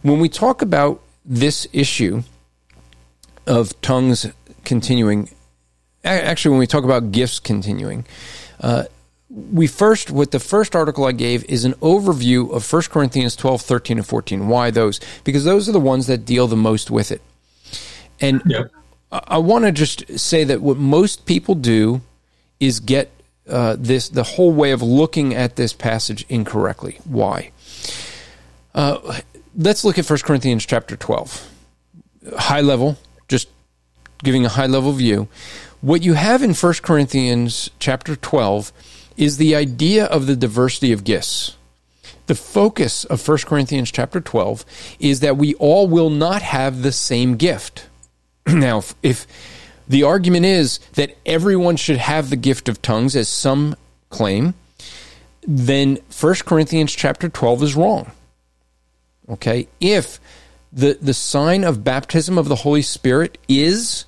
When 0.01 0.19
we 0.19 0.29
talk 0.29 0.61
about 0.61 1.01
this 1.25 1.67
issue 1.73 2.23
of 3.45 3.79
tongues 3.81 4.27
continuing, 4.65 5.29
actually, 6.03 6.51
when 6.51 6.59
we 6.59 6.67
talk 6.67 6.83
about 6.83 7.11
gifts 7.11 7.39
continuing. 7.39 8.05
Uh, 8.59 8.85
we 9.29 9.67
first 9.67 10.09
what 10.09 10.31
the 10.31 10.39
first 10.39 10.73
article 10.73 11.03
i 11.03 11.11
gave 11.11 11.43
is 11.45 11.65
an 11.65 11.73
overview 11.73 12.49
of 12.51 12.71
1 12.71 12.83
corinthians 12.83 13.35
12 13.35 13.61
13 13.61 13.97
and 13.97 14.07
14 14.07 14.47
why 14.47 14.71
those 14.71 15.01
because 15.25 15.43
those 15.43 15.67
are 15.67 15.73
the 15.73 15.79
ones 15.81 16.07
that 16.07 16.19
deal 16.19 16.47
the 16.47 16.55
most 16.55 16.89
with 16.89 17.11
it 17.11 17.21
and 18.19 18.41
yep. 18.45 18.71
I, 19.11 19.21
I 19.27 19.37
want 19.37 19.65
to 19.65 19.71
just 19.71 20.19
say 20.19 20.43
that 20.43 20.61
what 20.61 20.77
most 20.77 21.25
people 21.25 21.55
do 21.55 22.01
is 22.59 22.79
get 22.79 23.11
uh, 23.47 23.75
this 23.79 24.09
the 24.09 24.23
whole 24.23 24.51
way 24.51 24.71
of 24.71 24.81
looking 24.81 25.33
at 25.33 25.55
this 25.55 25.73
passage 25.73 26.25
incorrectly. 26.29 26.99
Why? 27.05 27.51
Uh, 28.75 29.21
let's 29.55 29.83
look 29.83 29.97
at 29.97 30.09
1 30.09 30.19
Corinthians 30.19 30.65
chapter 30.65 30.95
12. 30.95 31.49
High 32.37 32.61
level, 32.61 32.97
just 33.27 33.47
giving 34.23 34.45
a 34.45 34.49
high 34.49 34.65
level 34.65 34.91
view. 34.91 35.27
What 35.81 36.03
you 36.03 36.13
have 36.13 36.43
in 36.43 36.53
1 36.53 36.73
Corinthians 36.81 37.69
chapter 37.79 38.15
12 38.15 38.73
is 39.15 39.37
the 39.37 39.55
idea 39.55 40.05
of 40.05 40.27
the 40.27 40.35
diversity 40.35 40.91
of 40.91 41.03
gifts. 41.03 41.55
The 42.27 42.35
focus 42.35 43.05
of 43.05 43.25
1 43.25 43.37
Corinthians 43.45 43.91
chapter 43.91 44.19
12 44.19 44.65
is 44.99 45.21
that 45.21 45.37
we 45.37 45.53
all 45.55 45.87
will 45.87 46.09
not 46.09 46.41
have 46.41 46.81
the 46.81 46.91
same 46.91 47.37
gift. 47.37 47.87
now, 48.53 48.81
if 49.03 49.27
the 49.87 50.03
argument 50.03 50.45
is 50.45 50.79
that 50.93 51.17
everyone 51.25 51.75
should 51.75 51.97
have 51.97 52.29
the 52.29 52.35
gift 52.35 52.69
of 52.69 52.81
tongues, 52.81 53.15
as 53.15 53.27
some 53.27 53.75
claim, 54.09 54.53
then 55.45 55.97
1 56.19 56.35
Corinthians 56.45 56.93
chapter 56.93 57.29
12 57.29 57.63
is 57.63 57.75
wrong. 57.75 58.11
Okay? 59.29 59.67
If 59.79 60.19
the, 60.71 60.97
the 61.01 61.13
sign 61.13 61.63
of 61.63 61.83
baptism 61.83 62.37
of 62.37 62.47
the 62.47 62.57
Holy 62.57 62.81
Spirit 62.81 63.37
is 63.47 64.05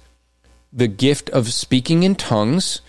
the 0.72 0.88
gift 0.88 1.30
of 1.32 1.52
speaking 1.52 2.04
in 2.04 2.16
tongues, 2.16 2.82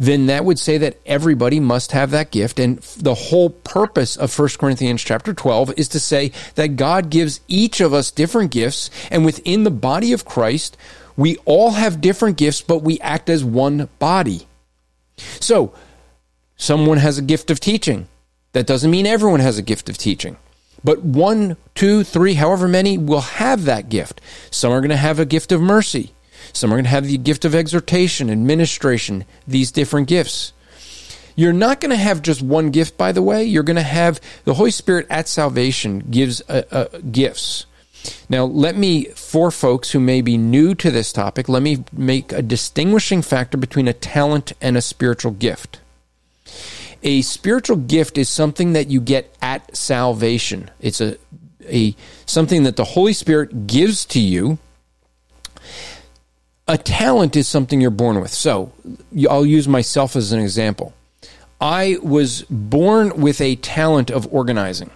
then 0.00 0.26
that 0.26 0.46
would 0.46 0.58
say 0.58 0.78
that 0.78 0.96
everybody 1.04 1.60
must 1.60 1.92
have 1.92 2.10
that 2.10 2.30
gift. 2.30 2.58
And 2.58 2.78
the 2.78 3.14
whole 3.14 3.50
purpose 3.50 4.16
of 4.16 4.36
1 4.36 4.48
Corinthians 4.58 5.02
chapter 5.02 5.34
12 5.34 5.74
is 5.76 5.88
to 5.88 6.00
say 6.00 6.32
that 6.54 6.76
God 6.76 7.10
gives 7.10 7.40
each 7.48 7.82
of 7.82 7.92
us 7.92 8.10
different 8.10 8.50
gifts. 8.50 8.88
And 9.10 9.26
within 9.26 9.64
the 9.64 9.70
body 9.70 10.14
of 10.14 10.24
Christ, 10.24 10.78
we 11.18 11.36
all 11.44 11.72
have 11.72 12.00
different 12.00 12.38
gifts, 12.38 12.62
but 12.62 12.78
we 12.78 12.98
act 13.00 13.28
as 13.28 13.44
one 13.44 13.90
body. 13.98 14.46
So, 15.38 15.74
someone 16.56 16.96
has 16.96 17.18
a 17.18 17.22
gift 17.22 17.50
of 17.50 17.60
teaching. 17.60 18.08
That 18.52 18.66
doesn't 18.66 18.90
mean 18.90 19.06
everyone 19.06 19.40
has 19.40 19.58
a 19.58 19.62
gift 19.62 19.90
of 19.90 19.98
teaching. 19.98 20.38
But 20.82 21.02
one, 21.02 21.58
two, 21.74 22.04
three, 22.04 22.34
however 22.34 22.68
many 22.68 22.96
will 22.96 23.20
have 23.20 23.66
that 23.66 23.90
gift. 23.90 24.22
Some 24.50 24.72
are 24.72 24.80
going 24.80 24.88
to 24.88 24.96
have 24.96 25.18
a 25.20 25.26
gift 25.26 25.52
of 25.52 25.60
mercy. 25.60 26.14
Some 26.52 26.72
are 26.72 26.76
going 26.76 26.84
to 26.84 26.90
have 26.90 27.06
the 27.06 27.18
gift 27.18 27.44
of 27.44 27.54
exhortation, 27.54 28.30
administration, 28.30 29.24
these 29.46 29.70
different 29.70 30.08
gifts. 30.08 30.52
You're 31.36 31.52
not 31.52 31.80
going 31.80 31.90
to 31.90 31.96
have 31.96 32.22
just 32.22 32.42
one 32.42 32.70
gift, 32.70 32.98
by 32.98 33.12
the 33.12 33.22
way. 33.22 33.44
You're 33.44 33.62
going 33.62 33.76
to 33.76 33.82
have 33.82 34.20
the 34.44 34.54
Holy 34.54 34.70
Spirit 34.70 35.06
at 35.08 35.28
salvation 35.28 36.00
gives 36.10 36.42
uh, 36.48 36.62
uh, 36.70 36.98
gifts. 37.10 37.66
Now, 38.28 38.44
let 38.44 38.76
me, 38.76 39.04
for 39.06 39.50
folks 39.50 39.90
who 39.90 40.00
may 40.00 40.20
be 40.20 40.36
new 40.38 40.74
to 40.76 40.90
this 40.90 41.12
topic, 41.12 41.48
let 41.48 41.62
me 41.62 41.84
make 41.92 42.32
a 42.32 42.42
distinguishing 42.42 43.22
factor 43.22 43.58
between 43.58 43.88
a 43.88 43.92
talent 43.92 44.52
and 44.60 44.76
a 44.76 44.82
spiritual 44.82 45.32
gift. 45.32 45.80
A 47.02 47.22
spiritual 47.22 47.76
gift 47.76 48.18
is 48.18 48.28
something 48.28 48.72
that 48.74 48.88
you 48.88 49.00
get 49.00 49.34
at 49.40 49.76
salvation. 49.76 50.70
It's 50.80 51.00
a, 51.00 51.16
a 51.66 51.94
something 52.26 52.64
that 52.64 52.76
the 52.76 52.84
Holy 52.84 53.12
Spirit 53.12 53.66
gives 53.66 54.04
to 54.06 54.20
you 54.20 54.58
a 56.70 56.78
talent 56.78 57.34
is 57.34 57.48
something 57.48 57.80
you're 57.80 57.90
born 57.90 58.20
with. 58.20 58.32
So 58.32 58.72
I'll 59.28 59.44
use 59.44 59.66
myself 59.66 60.14
as 60.14 60.30
an 60.30 60.38
example. 60.38 60.94
I 61.60 61.98
was 62.00 62.42
born 62.48 63.20
with 63.20 63.40
a 63.40 63.56
talent 63.56 64.10
of 64.10 64.32
organizing. 64.32 64.90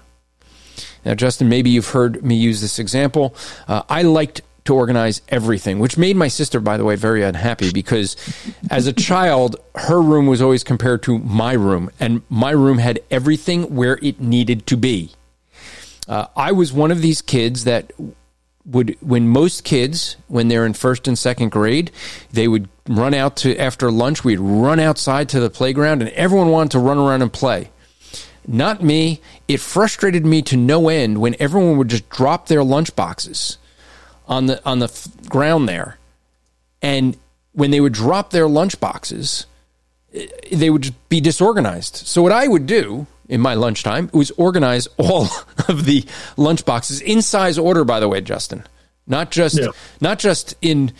Now, 1.04 1.14
Justin, 1.14 1.48
maybe 1.48 1.70
you've 1.70 1.88
heard 1.88 2.24
me 2.24 2.36
use 2.36 2.60
this 2.60 2.78
example. 2.78 3.34
Uh, 3.66 3.82
I 3.88 4.02
liked 4.02 4.40
to 4.66 4.74
organize 4.74 5.20
everything, 5.28 5.80
which 5.80 5.98
made 5.98 6.16
my 6.16 6.28
sister, 6.28 6.60
by 6.60 6.76
the 6.76 6.84
way, 6.84 6.94
very 6.94 7.22
unhappy 7.22 7.70
because 7.72 8.16
as 8.70 8.86
a 8.86 8.92
child, 8.92 9.56
her 9.74 10.00
room 10.00 10.26
was 10.26 10.40
always 10.40 10.64
compared 10.64 11.02
to 11.02 11.18
my 11.18 11.52
room, 11.52 11.90
and 12.00 12.22
my 12.30 12.52
room 12.52 12.78
had 12.78 13.00
everything 13.10 13.74
where 13.74 13.98
it 14.00 14.20
needed 14.20 14.66
to 14.68 14.76
be. 14.76 15.10
Uh, 16.08 16.28
I 16.36 16.52
was 16.52 16.72
one 16.72 16.90
of 16.90 17.02
these 17.02 17.20
kids 17.20 17.64
that 17.64 17.92
would 18.66 18.96
when 19.00 19.28
most 19.28 19.64
kids 19.64 20.16
when 20.28 20.48
they're 20.48 20.64
in 20.64 20.72
first 20.72 21.06
and 21.06 21.18
second 21.18 21.50
grade 21.50 21.90
they 22.32 22.48
would 22.48 22.68
run 22.88 23.14
out 23.14 23.36
to 23.36 23.56
after 23.58 23.90
lunch 23.90 24.24
we'd 24.24 24.40
run 24.40 24.80
outside 24.80 25.28
to 25.28 25.40
the 25.40 25.50
playground 25.50 26.02
and 26.02 26.10
everyone 26.12 26.48
wanted 26.48 26.70
to 26.72 26.78
run 26.78 26.98
around 26.98 27.22
and 27.22 27.32
play. 27.32 27.70
Not 28.46 28.82
me. 28.82 29.20
It 29.48 29.60
frustrated 29.60 30.26
me 30.26 30.42
to 30.42 30.56
no 30.56 30.88
end 30.88 31.18
when 31.18 31.34
everyone 31.38 31.78
would 31.78 31.88
just 31.88 32.08
drop 32.10 32.46
their 32.48 32.62
lunch 32.62 32.94
boxes 32.94 33.56
on 34.26 34.46
the 34.46 34.64
on 34.66 34.78
the 34.78 34.86
f- 34.86 35.08
ground 35.28 35.68
there. 35.68 35.98
And 36.82 37.16
when 37.52 37.70
they 37.70 37.80
would 37.80 37.94
drop 37.94 38.30
their 38.30 38.48
lunch 38.48 38.80
boxes 38.80 39.46
eh, 40.12 40.26
they 40.52 40.68
would 40.68 40.94
be 41.08 41.20
disorganized. 41.20 41.96
So 41.96 42.22
what 42.22 42.32
i 42.32 42.46
would 42.46 42.66
do 42.66 43.06
in 43.28 43.40
my 43.40 43.54
lunchtime 43.54 44.10
was 44.12 44.30
organize 44.32 44.86
all 44.98 45.28
of 45.68 45.84
the 45.84 46.04
lunch 46.36 46.64
boxes 46.64 47.00
in 47.00 47.22
size 47.22 47.58
order. 47.58 47.84
By 47.84 48.00
the 48.00 48.08
way, 48.08 48.20
Justin, 48.20 48.64
not 49.06 49.30
just 49.30 49.58
yeah. 49.58 49.68
not 50.00 50.18
just 50.18 50.54
in 50.62 50.92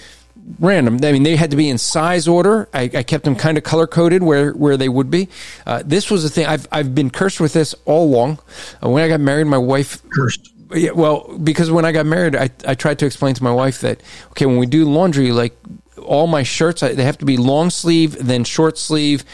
random. 0.58 0.98
I 1.02 1.12
mean, 1.12 1.22
they 1.22 1.36
had 1.36 1.50
to 1.52 1.56
be 1.56 1.68
in 1.68 1.78
size 1.78 2.28
order. 2.28 2.68
I, 2.72 2.82
I 2.82 3.02
kept 3.02 3.24
them 3.24 3.36
kind 3.36 3.56
of 3.58 3.64
color 3.64 3.86
coded 3.86 4.22
where 4.22 4.52
where 4.52 4.76
they 4.76 4.88
would 4.88 5.10
be. 5.10 5.28
Uh, 5.66 5.82
this 5.84 6.10
was 6.10 6.24
a 6.24 6.28
thing. 6.28 6.46
I've 6.46 6.66
I've 6.70 6.94
been 6.94 7.10
cursed 7.10 7.40
with 7.40 7.52
this 7.52 7.74
all 7.84 8.04
along. 8.04 8.38
Uh, 8.82 8.90
when 8.90 9.02
I 9.02 9.08
got 9.08 9.20
married, 9.20 9.46
my 9.46 9.58
wife 9.58 10.02
cursed. 10.10 10.50
Yeah, 10.74 10.90
well, 10.90 11.38
because 11.38 11.70
when 11.70 11.84
I 11.84 11.92
got 11.92 12.06
married, 12.06 12.34
I 12.34 12.50
I 12.66 12.74
tried 12.74 12.98
to 13.00 13.06
explain 13.06 13.34
to 13.34 13.44
my 13.44 13.52
wife 13.52 13.80
that 13.80 14.02
okay, 14.30 14.46
when 14.46 14.58
we 14.58 14.66
do 14.66 14.84
laundry, 14.84 15.30
like 15.30 15.56
all 16.04 16.26
my 16.26 16.42
shirts, 16.42 16.80
they 16.80 17.02
have 17.02 17.18
to 17.18 17.24
be 17.24 17.36
long 17.36 17.70
sleeve, 17.70 18.16
then 18.24 18.44
short 18.44 18.78
sleeve. 18.78 19.24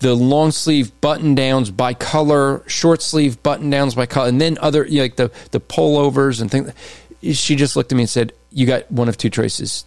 The 0.00 0.14
long 0.14 0.50
sleeve 0.50 0.98
button 1.00 1.34
downs 1.34 1.70
by 1.70 1.94
color, 1.94 2.62
short 2.66 3.02
sleeve 3.02 3.42
button 3.42 3.70
downs 3.70 3.94
by 3.94 4.06
color, 4.06 4.28
and 4.28 4.40
then 4.40 4.58
other 4.60 4.84
you 4.86 4.98
know, 4.98 5.02
like 5.02 5.16
the 5.16 5.30
the 5.50 5.60
pullovers 5.60 6.40
and 6.40 6.50
things. 6.50 6.72
She 7.38 7.54
just 7.54 7.76
looked 7.76 7.92
at 7.92 7.96
me 7.96 8.02
and 8.02 8.10
said, 8.10 8.32
"You 8.50 8.66
got 8.66 8.90
one 8.90 9.08
of 9.08 9.16
two 9.16 9.30
choices: 9.30 9.84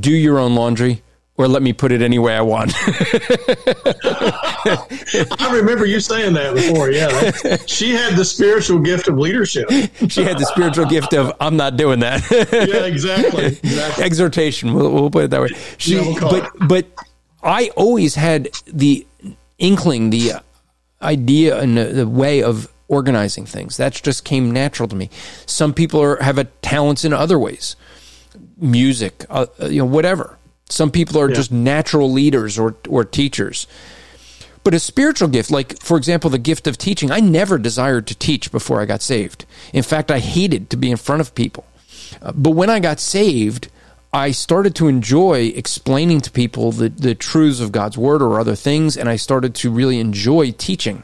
do 0.00 0.10
your 0.10 0.38
own 0.38 0.54
laundry." 0.54 1.02
Or 1.36 1.48
let 1.48 1.62
me 1.62 1.72
put 1.72 1.90
it 1.90 2.00
any 2.00 2.20
way 2.20 2.36
I 2.36 2.42
want. 2.42 2.72
I 5.40 5.50
remember 5.52 5.84
you 5.84 5.98
saying 5.98 6.34
that 6.34 6.54
before. 6.54 6.92
Yeah, 6.92 7.56
she 7.66 7.90
had 7.90 8.14
the 8.14 8.24
spiritual 8.24 8.78
gift 8.78 9.08
of 9.08 9.18
leadership. 9.18 9.68
she 10.08 10.22
had 10.22 10.38
the 10.38 10.46
spiritual 10.46 10.86
gift 10.86 11.12
of 11.12 11.32
I'm 11.40 11.56
not 11.56 11.76
doing 11.76 11.98
that. 12.00 12.22
yeah, 12.52 12.84
exactly. 12.84 13.46
exactly. 13.64 14.04
Exhortation. 14.04 14.74
We'll, 14.74 14.92
we'll, 14.92 15.10
put 15.10 15.24
it 15.24 15.30
that 15.32 15.40
way. 15.40 15.48
She, 15.76 15.96
yeah, 15.96 16.02
we'll 16.02 16.30
but 16.30 16.52
but 16.68 16.86
I 17.42 17.70
always 17.76 18.14
had 18.14 18.50
the 18.66 19.04
inkling, 19.58 20.10
the 20.10 20.34
idea, 21.02 21.60
and 21.60 21.76
the, 21.76 21.84
the 21.86 22.08
way 22.08 22.44
of 22.44 22.72
organizing 22.86 23.44
things. 23.44 23.76
That 23.76 23.92
just 23.94 24.24
came 24.24 24.52
natural 24.52 24.88
to 24.88 24.94
me. 24.94 25.10
Some 25.46 25.74
people 25.74 26.00
are, 26.00 26.22
have 26.22 26.38
a 26.38 26.44
talents 26.44 27.04
in 27.04 27.12
other 27.12 27.40
ways, 27.40 27.74
music, 28.56 29.24
uh, 29.28 29.46
you 29.62 29.80
know, 29.80 29.86
whatever. 29.86 30.38
Some 30.68 30.90
people 30.90 31.20
are 31.20 31.28
yeah. 31.28 31.34
just 31.36 31.52
natural 31.52 32.10
leaders 32.10 32.58
or 32.58 32.76
or 32.88 33.04
teachers. 33.04 33.66
But 34.64 34.72
a 34.72 34.78
spiritual 34.78 35.28
gift, 35.28 35.50
like 35.50 35.78
for 35.82 35.96
example, 35.98 36.30
the 36.30 36.38
gift 36.38 36.66
of 36.66 36.78
teaching, 36.78 37.10
I 37.10 37.20
never 37.20 37.58
desired 37.58 38.06
to 38.06 38.14
teach 38.14 38.50
before 38.50 38.80
I 38.80 38.86
got 38.86 39.02
saved. 39.02 39.44
In 39.74 39.82
fact, 39.82 40.10
I 40.10 40.20
hated 40.20 40.70
to 40.70 40.76
be 40.76 40.90
in 40.90 40.96
front 40.96 41.20
of 41.20 41.34
people. 41.34 41.66
Uh, 42.22 42.32
but 42.32 42.52
when 42.52 42.70
I 42.70 42.80
got 42.80 42.98
saved, 42.98 43.68
I 44.12 44.30
started 44.30 44.74
to 44.76 44.88
enjoy 44.88 45.52
explaining 45.54 46.20
to 46.22 46.30
people 46.30 46.72
the, 46.72 46.88
the 46.88 47.14
truths 47.14 47.60
of 47.60 47.72
God's 47.72 47.98
word 47.98 48.22
or 48.22 48.38
other 48.38 48.54
things, 48.54 48.96
and 48.96 49.08
I 49.08 49.16
started 49.16 49.54
to 49.56 49.70
really 49.70 49.98
enjoy 49.98 50.52
teaching. 50.52 51.02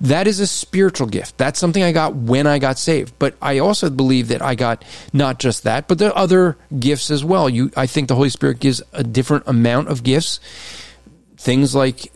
That 0.00 0.26
is 0.26 0.40
a 0.40 0.46
spiritual 0.46 1.06
gift. 1.06 1.38
That's 1.38 1.58
something 1.58 1.82
I 1.82 1.92
got 1.92 2.14
when 2.14 2.46
I 2.46 2.58
got 2.58 2.78
saved. 2.78 3.14
But 3.18 3.34
I 3.40 3.58
also 3.58 3.90
believe 3.90 4.28
that 4.28 4.42
I 4.42 4.54
got 4.54 4.84
not 5.12 5.38
just 5.38 5.64
that, 5.64 5.88
but 5.88 5.98
the 5.98 6.14
other 6.14 6.56
gifts 6.78 7.10
as 7.10 7.24
well. 7.24 7.48
You, 7.48 7.70
I 7.76 7.86
think 7.86 8.08
the 8.08 8.14
Holy 8.14 8.30
Spirit 8.30 8.60
gives 8.60 8.82
a 8.92 9.02
different 9.02 9.44
amount 9.46 9.88
of 9.88 10.02
gifts. 10.02 10.40
Things 11.36 11.74
like, 11.74 12.12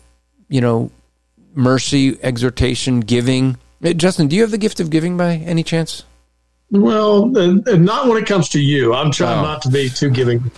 you 0.48 0.60
know, 0.60 0.90
mercy, 1.54 2.18
exhortation, 2.22 3.00
giving. 3.00 3.56
Justin, 3.82 4.28
do 4.28 4.36
you 4.36 4.42
have 4.42 4.50
the 4.50 4.58
gift 4.58 4.80
of 4.80 4.90
giving 4.90 5.16
by 5.16 5.34
any 5.36 5.62
chance? 5.62 6.04
Well, 6.70 7.36
uh, 7.36 7.76
not 7.76 8.08
when 8.08 8.22
it 8.22 8.26
comes 8.26 8.48
to 8.50 8.60
you. 8.60 8.94
I'm 8.94 9.10
trying 9.10 9.40
oh. 9.40 9.42
not 9.42 9.62
to 9.62 9.70
be 9.70 9.88
too 9.88 10.10
giving. 10.10 10.50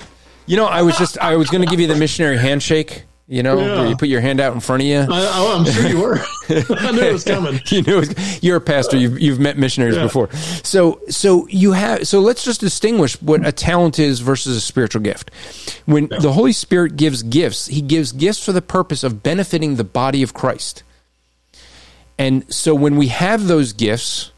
You 0.46 0.56
know, 0.56 0.66
I 0.66 0.82
was 0.82 0.98
just 0.98 1.16
I 1.18 1.36
was 1.36 1.48
going 1.48 1.62
to 1.62 1.70
give 1.70 1.80
you 1.80 1.86
the 1.86 1.96
missionary 1.96 2.36
handshake. 2.36 3.04
You 3.32 3.42
know, 3.42 3.58
yeah. 3.58 3.88
you 3.88 3.96
put 3.96 4.10
your 4.10 4.20
hand 4.20 4.40
out 4.40 4.52
in 4.52 4.60
front 4.60 4.82
of 4.82 4.88
you. 4.88 4.98
I, 4.98 5.04
am 5.04 5.08
oh, 5.08 5.64
sure 5.64 5.88
you 5.88 6.02
were. 6.02 6.18
I 6.50 6.90
knew 6.92 7.00
it 7.00 7.12
was 7.14 7.24
coming. 7.24 7.62
you 7.68 7.80
knew 7.80 7.96
was, 7.96 8.42
you're 8.42 8.58
a 8.58 8.60
pastor. 8.60 8.98
You've, 8.98 9.18
you've 9.18 9.40
met 9.40 9.56
missionaries 9.56 9.96
yeah. 9.96 10.02
before. 10.02 10.30
So, 10.62 11.00
so 11.08 11.48
you 11.48 11.72
have. 11.72 12.06
So 12.06 12.20
let's 12.20 12.44
just 12.44 12.60
distinguish 12.60 13.14
what 13.22 13.46
a 13.46 13.50
talent 13.50 13.98
is 13.98 14.20
versus 14.20 14.54
a 14.54 14.60
spiritual 14.60 15.00
gift. 15.00 15.30
When 15.86 16.08
yeah. 16.08 16.18
the 16.18 16.30
Holy 16.30 16.52
Spirit 16.52 16.98
gives 16.98 17.22
gifts, 17.22 17.68
He 17.68 17.80
gives 17.80 18.12
gifts 18.12 18.44
for 18.44 18.52
the 18.52 18.60
purpose 18.60 19.02
of 19.02 19.22
benefiting 19.22 19.76
the 19.76 19.84
body 19.84 20.22
of 20.22 20.34
Christ. 20.34 20.82
And 22.18 22.52
so 22.52 22.74
when 22.74 22.96
we 22.96 23.08
have 23.08 23.46
those 23.46 23.72
gifts, 23.72 24.30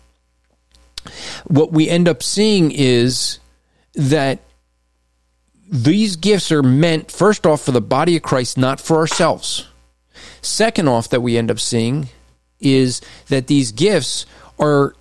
what 1.48 1.72
we 1.72 1.88
end 1.88 2.06
up 2.06 2.22
seeing 2.22 2.70
is 2.70 3.40
that 3.94 4.38
these 5.68 6.16
gifts 6.16 6.52
are 6.52 6.62
meant, 6.62 7.10
first 7.10 7.46
off, 7.46 7.62
for 7.62 7.72
the 7.72 7.80
body 7.80 8.16
of 8.16 8.22
Christ, 8.22 8.58
not 8.58 8.80
for 8.80 8.96
ourselves. 8.96 9.68
Second 10.42 10.88
off, 10.88 11.08
that 11.08 11.20
we 11.20 11.38
end 11.38 11.50
up 11.50 11.60
seeing 11.60 12.08
is 12.60 13.00
that 13.28 13.46
these 13.46 13.72
gifts 13.72 14.26
are 14.58 14.94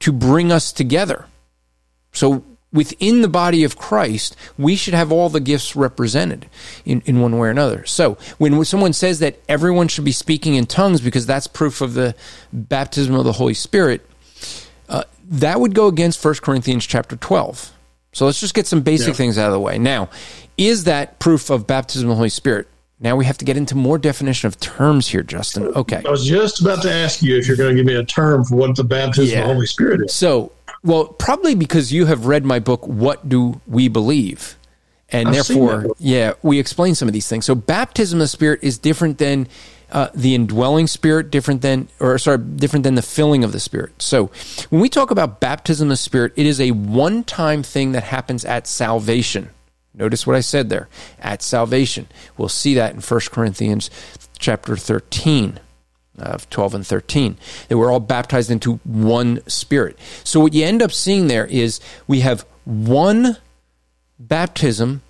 to 0.00 0.12
bring 0.12 0.52
us 0.52 0.72
together. 0.72 1.26
So 2.12 2.44
within 2.72 3.22
the 3.22 3.28
body 3.28 3.64
of 3.64 3.76
Christ, 3.76 4.36
we 4.56 4.76
should 4.76 4.94
have 4.94 5.12
all 5.12 5.28
the 5.28 5.40
gifts 5.40 5.74
represented 5.74 6.46
in, 6.84 7.02
in 7.02 7.20
one 7.20 7.38
way 7.38 7.48
or 7.48 7.50
another. 7.50 7.84
So 7.86 8.18
when 8.38 8.64
someone 8.64 8.92
says 8.92 9.18
that 9.20 9.38
everyone 9.48 9.88
should 9.88 10.04
be 10.04 10.12
speaking 10.12 10.54
in 10.54 10.66
tongues 10.66 11.00
because 11.00 11.26
that's 11.26 11.46
proof 11.46 11.80
of 11.80 11.94
the 11.94 12.14
baptism 12.52 13.14
of 13.14 13.24
the 13.24 13.32
Holy 13.32 13.54
Spirit, 13.54 14.04
uh, 14.88 15.04
that 15.24 15.60
would 15.60 15.74
go 15.74 15.86
against 15.86 16.24
1 16.24 16.36
Corinthians 16.36 16.86
chapter 16.86 17.16
12. 17.16 17.72
So 18.12 18.26
let's 18.26 18.40
just 18.40 18.54
get 18.54 18.66
some 18.66 18.80
basic 18.80 19.08
yeah. 19.08 19.14
things 19.14 19.38
out 19.38 19.46
of 19.46 19.52
the 19.52 19.60
way. 19.60 19.78
Now, 19.78 20.08
is 20.56 20.84
that 20.84 21.18
proof 21.18 21.50
of 21.50 21.66
baptism 21.66 22.08
of 22.08 22.10
the 22.10 22.16
Holy 22.16 22.28
Spirit? 22.28 22.68
Now 23.00 23.14
we 23.14 23.24
have 23.26 23.38
to 23.38 23.44
get 23.44 23.56
into 23.56 23.76
more 23.76 23.96
definition 23.96 24.48
of 24.48 24.58
terms 24.58 25.06
here, 25.06 25.22
Justin. 25.22 25.68
Okay. 25.68 26.02
I 26.04 26.10
was 26.10 26.26
just 26.26 26.60
about 26.60 26.82
to 26.82 26.92
ask 26.92 27.22
you 27.22 27.36
if 27.36 27.46
you're 27.46 27.56
going 27.56 27.70
to 27.70 27.76
give 27.76 27.86
me 27.86 27.94
a 27.94 28.04
term 28.04 28.44
for 28.44 28.56
what 28.56 28.74
the 28.74 28.84
baptism 28.84 29.36
yeah. 29.36 29.42
of 29.42 29.48
the 29.48 29.54
Holy 29.54 29.66
Spirit 29.66 30.00
is. 30.02 30.12
So, 30.12 30.50
well, 30.82 31.06
probably 31.06 31.54
because 31.54 31.92
you 31.92 32.06
have 32.06 32.26
read 32.26 32.44
my 32.44 32.58
book, 32.58 32.86
What 32.86 33.28
Do 33.28 33.60
We 33.66 33.88
Believe? 33.88 34.56
And 35.10 35.28
I've 35.28 35.34
therefore, 35.34 35.86
yeah, 35.98 36.32
we 36.42 36.58
explain 36.58 36.94
some 36.94 37.08
of 37.08 37.14
these 37.14 37.28
things. 37.28 37.46
So, 37.46 37.54
baptism 37.54 38.18
of 38.18 38.24
the 38.24 38.28
Spirit 38.28 38.60
is 38.62 38.78
different 38.78 39.18
than 39.18 39.48
uh, 39.90 40.08
the 40.14 40.34
indwelling 40.34 40.86
spirit 40.86 41.30
different 41.30 41.62
than, 41.62 41.88
or 42.00 42.18
sorry, 42.18 42.38
different 42.38 42.82
than 42.82 42.94
the 42.94 43.02
filling 43.02 43.44
of 43.44 43.52
the 43.52 43.60
spirit. 43.60 44.00
So 44.02 44.30
when 44.70 44.80
we 44.80 44.88
talk 44.88 45.10
about 45.10 45.40
baptism 45.40 45.90
of 45.90 45.98
spirit, 45.98 46.32
it 46.36 46.46
is 46.46 46.60
a 46.60 46.72
one 46.72 47.24
time 47.24 47.62
thing 47.62 47.92
that 47.92 48.04
happens 48.04 48.44
at 48.44 48.66
salvation. 48.66 49.50
Notice 49.94 50.26
what 50.26 50.36
I 50.36 50.40
said 50.40 50.70
there 50.70 50.88
at 51.18 51.42
salvation. 51.42 52.06
We'll 52.36 52.48
see 52.48 52.74
that 52.74 52.94
in 52.94 53.00
1 53.00 53.20
Corinthians 53.30 53.90
chapter 54.38 54.76
13 54.76 55.58
of 56.18 56.48
12 56.50 56.74
and 56.74 56.86
13 56.86 57.36
that 57.68 57.78
we're 57.78 57.92
all 57.92 58.00
baptized 58.00 58.50
into 58.50 58.74
one 58.84 59.40
spirit. 59.48 59.98
So 60.24 60.40
what 60.40 60.52
you 60.52 60.64
end 60.64 60.82
up 60.82 60.92
seeing 60.92 61.28
there 61.28 61.46
is 61.46 61.80
we 62.06 62.20
have 62.20 62.44
one 62.64 63.36
baptism 64.18 65.02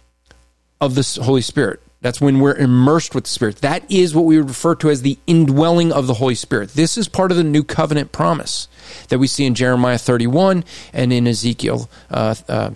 of 0.80 0.94
the 0.94 1.20
Holy 1.22 1.42
Spirit. 1.42 1.80
That's 2.00 2.20
when 2.20 2.38
we're 2.38 2.54
immersed 2.54 3.14
with 3.14 3.24
the 3.24 3.30
Spirit. 3.30 3.56
That 3.56 3.90
is 3.90 4.14
what 4.14 4.24
we 4.24 4.38
would 4.38 4.48
refer 4.48 4.76
to 4.76 4.90
as 4.90 5.02
the 5.02 5.18
indwelling 5.26 5.92
of 5.92 6.06
the 6.06 6.14
Holy 6.14 6.36
Spirit. 6.36 6.70
This 6.70 6.96
is 6.96 7.08
part 7.08 7.32
of 7.32 7.36
the 7.36 7.44
new 7.44 7.64
covenant 7.64 8.12
promise 8.12 8.68
that 9.08 9.18
we 9.18 9.26
see 9.26 9.44
in 9.44 9.54
Jeremiah 9.54 9.98
31 9.98 10.64
and 10.92 11.12
in 11.12 11.26
Ezekiel 11.26 11.90
uh, 12.10 12.36
uh, 12.48 12.70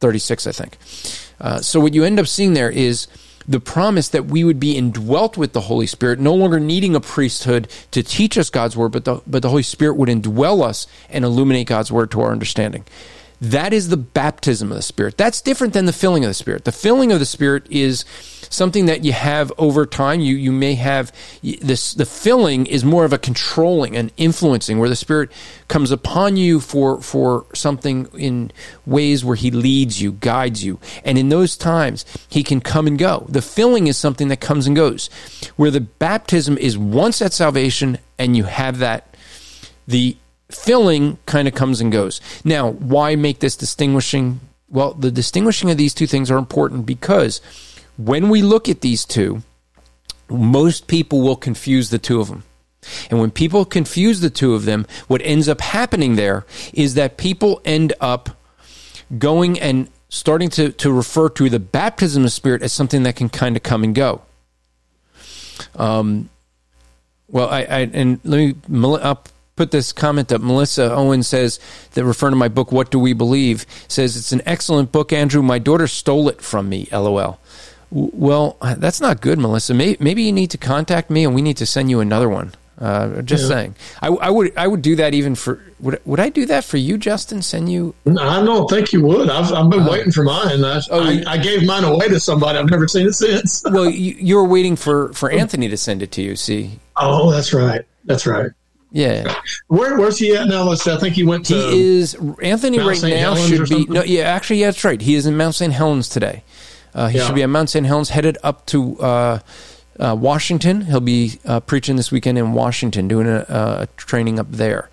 36, 0.00 0.46
I 0.46 0.52
think. 0.52 0.78
Uh, 1.40 1.60
so, 1.60 1.78
what 1.78 1.94
you 1.94 2.02
end 2.02 2.18
up 2.18 2.26
seeing 2.26 2.54
there 2.54 2.70
is 2.70 3.06
the 3.48 3.60
promise 3.60 4.08
that 4.08 4.26
we 4.26 4.42
would 4.42 4.58
be 4.58 4.76
indwelt 4.76 5.36
with 5.36 5.52
the 5.52 5.60
Holy 5.62 5.86
Spirit, 5.86 6.18
no 6.18 6.34
longer 6.34 6.58
needing 6.58 6.96
a 6.96 7.00
priesthood 7.00 7.68
to 7.92 8.02
teach 8.02 8.36
us 8.36 8.50
God's 8.50 8.76
word, 8.76 8.90
but 8.90 9.04
the, 9.04 9.20
but 9.26 9.42
the 9.42 9.50
Holy 9.50 9.62
Spirit 9.62 9.96
would 9.96 10.08
indwell 10.08 10.64
us 10.64 10.86
and 11.08 11.24
illuminate 11.24 11.68
God's 11.68 11.92
word 11.92 12.10
to 12.10 12.20
our 12.22 12.32
understanding. 12.32 12.84
That 13.40 13.72
is 13.72 13.88
the 13.88 13.96
baptism 13.96 14.70
of 14.72 14.76
the 14.76 14.82
Spirit. 14.82 15.16
That's 15.16 15.42
different 15.42 15.74
than 15.74 15.84
the 15.84 15.92
filling 15.92 16.24
of 16.24 16.30
the 16.30 16.34
Spirit. 16.34 16.64
The 16.64 16.72
filling 16.72 17.12
of 17.12 17.20
the 17.20 17.26
Spirit 17.26 17.66
is 17.70 18.04
something 18.50 18.86
that 18.86 19.04
you 19.04 19.12
have 19.12 19.52
over 19.58 19.86
time. 19.86 20.20
You 20.20 20.36
you 20.36 20.52
may 20.52 20.74
have 20.74 21.12
this. 21.42 21.94
The 21.94 22.06
filling 22.06 22.66
is 22.66 22.84
more 22.84 23.04
of 23.04 23.12
a 23.12 23.18
controlling 23.18 23.96
and 23.96 24.12
influencing, 24.16 24.78
where 24.78 24.88
the 24.88 24.96
Spirit 24.96 25.30
comes 25.68 25.90
upon 25.90 26.36
you 26.36 26.60
for 26.60 27.00
for 27.00 27.46
something 27.54 28.08
in 28.16 28.52
ways 28.86 29.24
where 29.24 29.36
He 29.36 29.50
leads 29.50 30.00
you, 30.00 30.12
guides 30.12 30.64
you, 30.64 30.78
and 31.04 31.18
in 31.18 31.28
those 31.28 31.56
times 31.56 32.04
He 32.28 32.42
can 32.42 32.60
come 32.60 32.86
and 32.86 32.98
go. 32.98 33.26
The 33.28 33.42
filling 33.42 33.86
is 33.86 33.96
something 33.96 34.28
that 34.28 34.40
comes 34.40 34.66
and 34.66 34.76
goes, 34.76 35.08
where 35.56 35.70
the 35.70 35.80
baptism 35.80 36.58
is 36.58 36.78
once 36.78 37.22
at 37.22 37.32
salvation, 37.32 37.98
and 38.18 38.36
you 38.36 38.44
have 38.44 38.78
that. 38.78 39.16
The 39.88 40.16
filling 40.50 41.18
kind 41.26 41.48
of 41.48 41.54
comes 41.54 41.80
and 41.80 41.92
goes. 41.92 42.20
Now, 42.44 42.70
why 42.70 43.16
make 43.16 43.40
this 43.40 43.56
distinguishing? 43.56 44.40
Well, 44.68 44.94
the 44.94 45.10
distinguishing 45.10 45.70
of 45.70 45.76
these 45.76 45.94
two 45.94 46.06
things 46.06 46.30
are 46.30 46.38
important 46.38 46.86
because 46.86 47.40
when 47.96 48.28
we 48.28 48.42
look 48.42 48.68
at 48.68 48.80
these 48.80 49.04
two, 49.04 49.42
most 50.28 50.86
people 50.86 51.20
will 51.22 51.36
confuse 51.36 51.90
the 51.90 51.98
two 51.98 52.20
of 52.20 52.28
them. 52.28 52.44
And 53.10 53.20
when 53.20 53.30
people 53.30 53.64
confuse 53.64 54.20
the 54.20 54.30
two 54.30 54.54
of 54.54 54.64
them, 54.64 54.86
what 55.08 55.20
ends 55.22 55.48
up 55.48 55.60
happening 55.60 56.16
there 56.16 56.44
is 56.72 56.94
that 56.94 57.16
people 57.16 57.60
end 57.64 57.92
up 58.00 58.30
going 59.18 59.58
and 59.58 59.88
starting 60.08 60.48
to, 60.50 60.70
to 60.72 60.92
refer 60.92 61.28
to 61.30 61.48
the 61.48 61.58
baptism 61.58 62.24
of 62.24 62.32
spirit 62.32 62.62
as 62.62 62.72
something 62.72 63.02
that 63.02 63.16
can 63.16 63.28
kind 63.28 63.56
of 63.56 63.62
come 63.62 63.82
and 63.82 63.94
go. 63.94 64.22
Um, 65.74 66.28
well, 67.28 67.48
I, 67.48 67.62
I 67.62 67.78
and 67.92 68.20
let 68.24 68.38
me 68.38 68.54
up 68.98 69.28
put 69.56 69.70
this 69.70 69.92
comment 69.92 70.30
up. 70.30 70.42
Melissa 70.42 70.94
Owen 70.94 71.22
says 71.22 71.58
that 71.94 72.04
referring 72.04 72.32
to 72.32 72.36
my 72.36 72.48
book, 72.48 72.70
What 72.70 72.90
Do 72.90 72.98
We 72.98 73.14
Believe, 73.14 73.66
says 73.88 74.16
it's 74.16 74.32
an 74.32 74.42
excellent 74.44 74.92
book, 74.92 75.12
Andrew. 75.12 75.42
My 75.42 75.58
daughter 75.58 75.86
stole 75.86 76.28
it 76.28 76.42
from 76.42 76.68
me, 76.68 76.88
lol. 76.92 77.40
Well, 77.90 78.56
that's 78.78 79.00
not 79.00 79.20
good, 79.20 79.38
Melissa. 79.38 79.74
Maybe 79.74 80.22
you 80.22 80.32
need 80.32 80.50
to 80.50 80.58
contact 80.58 81.10
me 81.10 81.24
and 81.24 81.34
we 81.34 81.42
need 81.42 81.56
to 81.58 81.66
send 81.66 81.90
you 81.90 82.00
another 82.00 82.28
one. 82.28 82.52
Uh, 82.78 83.22
just 83.22 83.44
yeah. 83.44 83.48
saying, 83.48 83.74
I, 84.02 84.08
I, 84.08 84.28
would 84.28 84.54
I 84.54 84.66
would 84.66 84.82
do 84.82 84.96
that 84.96 85.14
even 85.14 85.34
for 85.34 85.62
would 85.80 85.98
would 86.04 86.20
I 86.20 86.28
do 86.28 86.44
that 86.46 86.62
for 86.62 86.76
you, 86.76 86.98
Justin? 86.98 87.40
Send 87.40 87.72
you? 87.72 87.94
I 88.06 88.44
don't 88.44 88.68
think 88.68 88.92
you 88.92 89.02
would. 89.02 89.30
I've 89.30 89.50
I've 89.50 89.70
been 89.70 89.80
uh, 89.80 89.90
waiting 89.90 90.12
for 90.12 90.22
mine. 90.22 90.62
I, 90.62 90.82
oh, 90.90 91.02
I, 91.02 91.24
I, 91.26 91.38
gave 91.38 91.64
mine 91.64 91.84
away 91.84 92.08
to 92.08 92.20
somebody. 92.20 92.58
I've 92.58 92.68
never 92.68 92.86
seen 92.86 93.06
it 93.06 93.14
since. 93.14 93.62
well, 93.70 93.88
you, 93.88 94.14
you 94.18 94.36
were 94.36 94.44
waiting 94.44 94.76
for 94.76 95.10
for 95.14 95.30
Anthony 95.30 95.68
to 95.68 95.76
send 95.78 96.02
it 96.02 96.12
to 96.12 96.22
you. 96.22 96.36
See? 96.36 96.78
Oh, 96.96 97.30
that's 97.30 97.54
right. 97.54 97.86
That's 98.04 98.26
right. 98.26 98.50
Yeah. 98.92 99.34
Where, 99.68 99.98
where's 99.98 100.18
he 100.18 100.36
at 100.36 100.46
now? 100.46 100.64
Let's. 100.64 100.86
I 100.86 100.98
think 100.98 101.14
he 101.14 101.24
went 101.24 101.46
to. 101.46 101.54
He 101.54 101.98
is 101.98 102.14
Anthony 102.42 102.76
Mount 102.76 102.88
right 102.88 102.98
St. 102.98 103.14
now. 103.14 103.34
Helens 103.34 103.48
should 103.48 103.68
be 103.68 103.86
no. 103.86 104.02
Yeah, 104.02 104.24
actually, 104.24 104.60
yeah, 104.60 104.66
that's 104.66 104.84
right. 104.84 105.00
He 105.00 105.14
is 105.14 105.26
in 105.26 105.36
Mount 105.36 105.54
St. 105.54 105.72
Helens 105.72 106.08
today. 106.08 106.42
Uh, 106.96 107.08
he 107.08 107.18
yeah. 107.18 107.26
should 107.26 107.34
be 107.34 107.42
at 107.42 107.48
Mount 107.48 107.70
St. 107.70 107.86
Helens, 107.86 108.08
headed 108.08 108.38
up 108.42 108.64
to 108.66 108.98
uh, 109.00 109.38
uh, 110.00 110.16
Washington. 110.18 110.80
He'll 110.80 111.00
be 111.00 111.38
uh, 111.44 111.60
preaching 111.60 111.96
this 111.96 112.10
weekend 112.10 112.38
in 112.38 112.54
Washington, 112.54 113.06
doing 113.06 113.28
a, 113.28 113.44
a 113.48 113.88
training 113.96 114.40
up 114.40 114.50
there. 114.50 114.88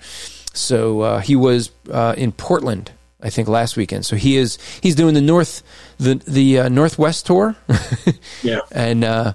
So 0.54 1.02
uh, 1.02 1.20
he 1.20 1.36
was 1.36 1.72
uh, 1.90 2.14
in 2.18 2.34
Portland, 2.34 2.92
I 3.22 3.30
think, 3.30 3.48
last 3.48 3.78
weekend. 3.78 4.06
So 4.06 4.18
he 4.18 4.36
is 4.36 4.60
he's 4.82 4.96
doing 4.96 5.14
the 5.14 5.22
north 5.22 5.64
the 5.98 6.16
the 6.28 6.70
Northwest 6.70 7.26
tour. 7.26 7.56
yeah, 8.44 8.60
and 8.72 9.34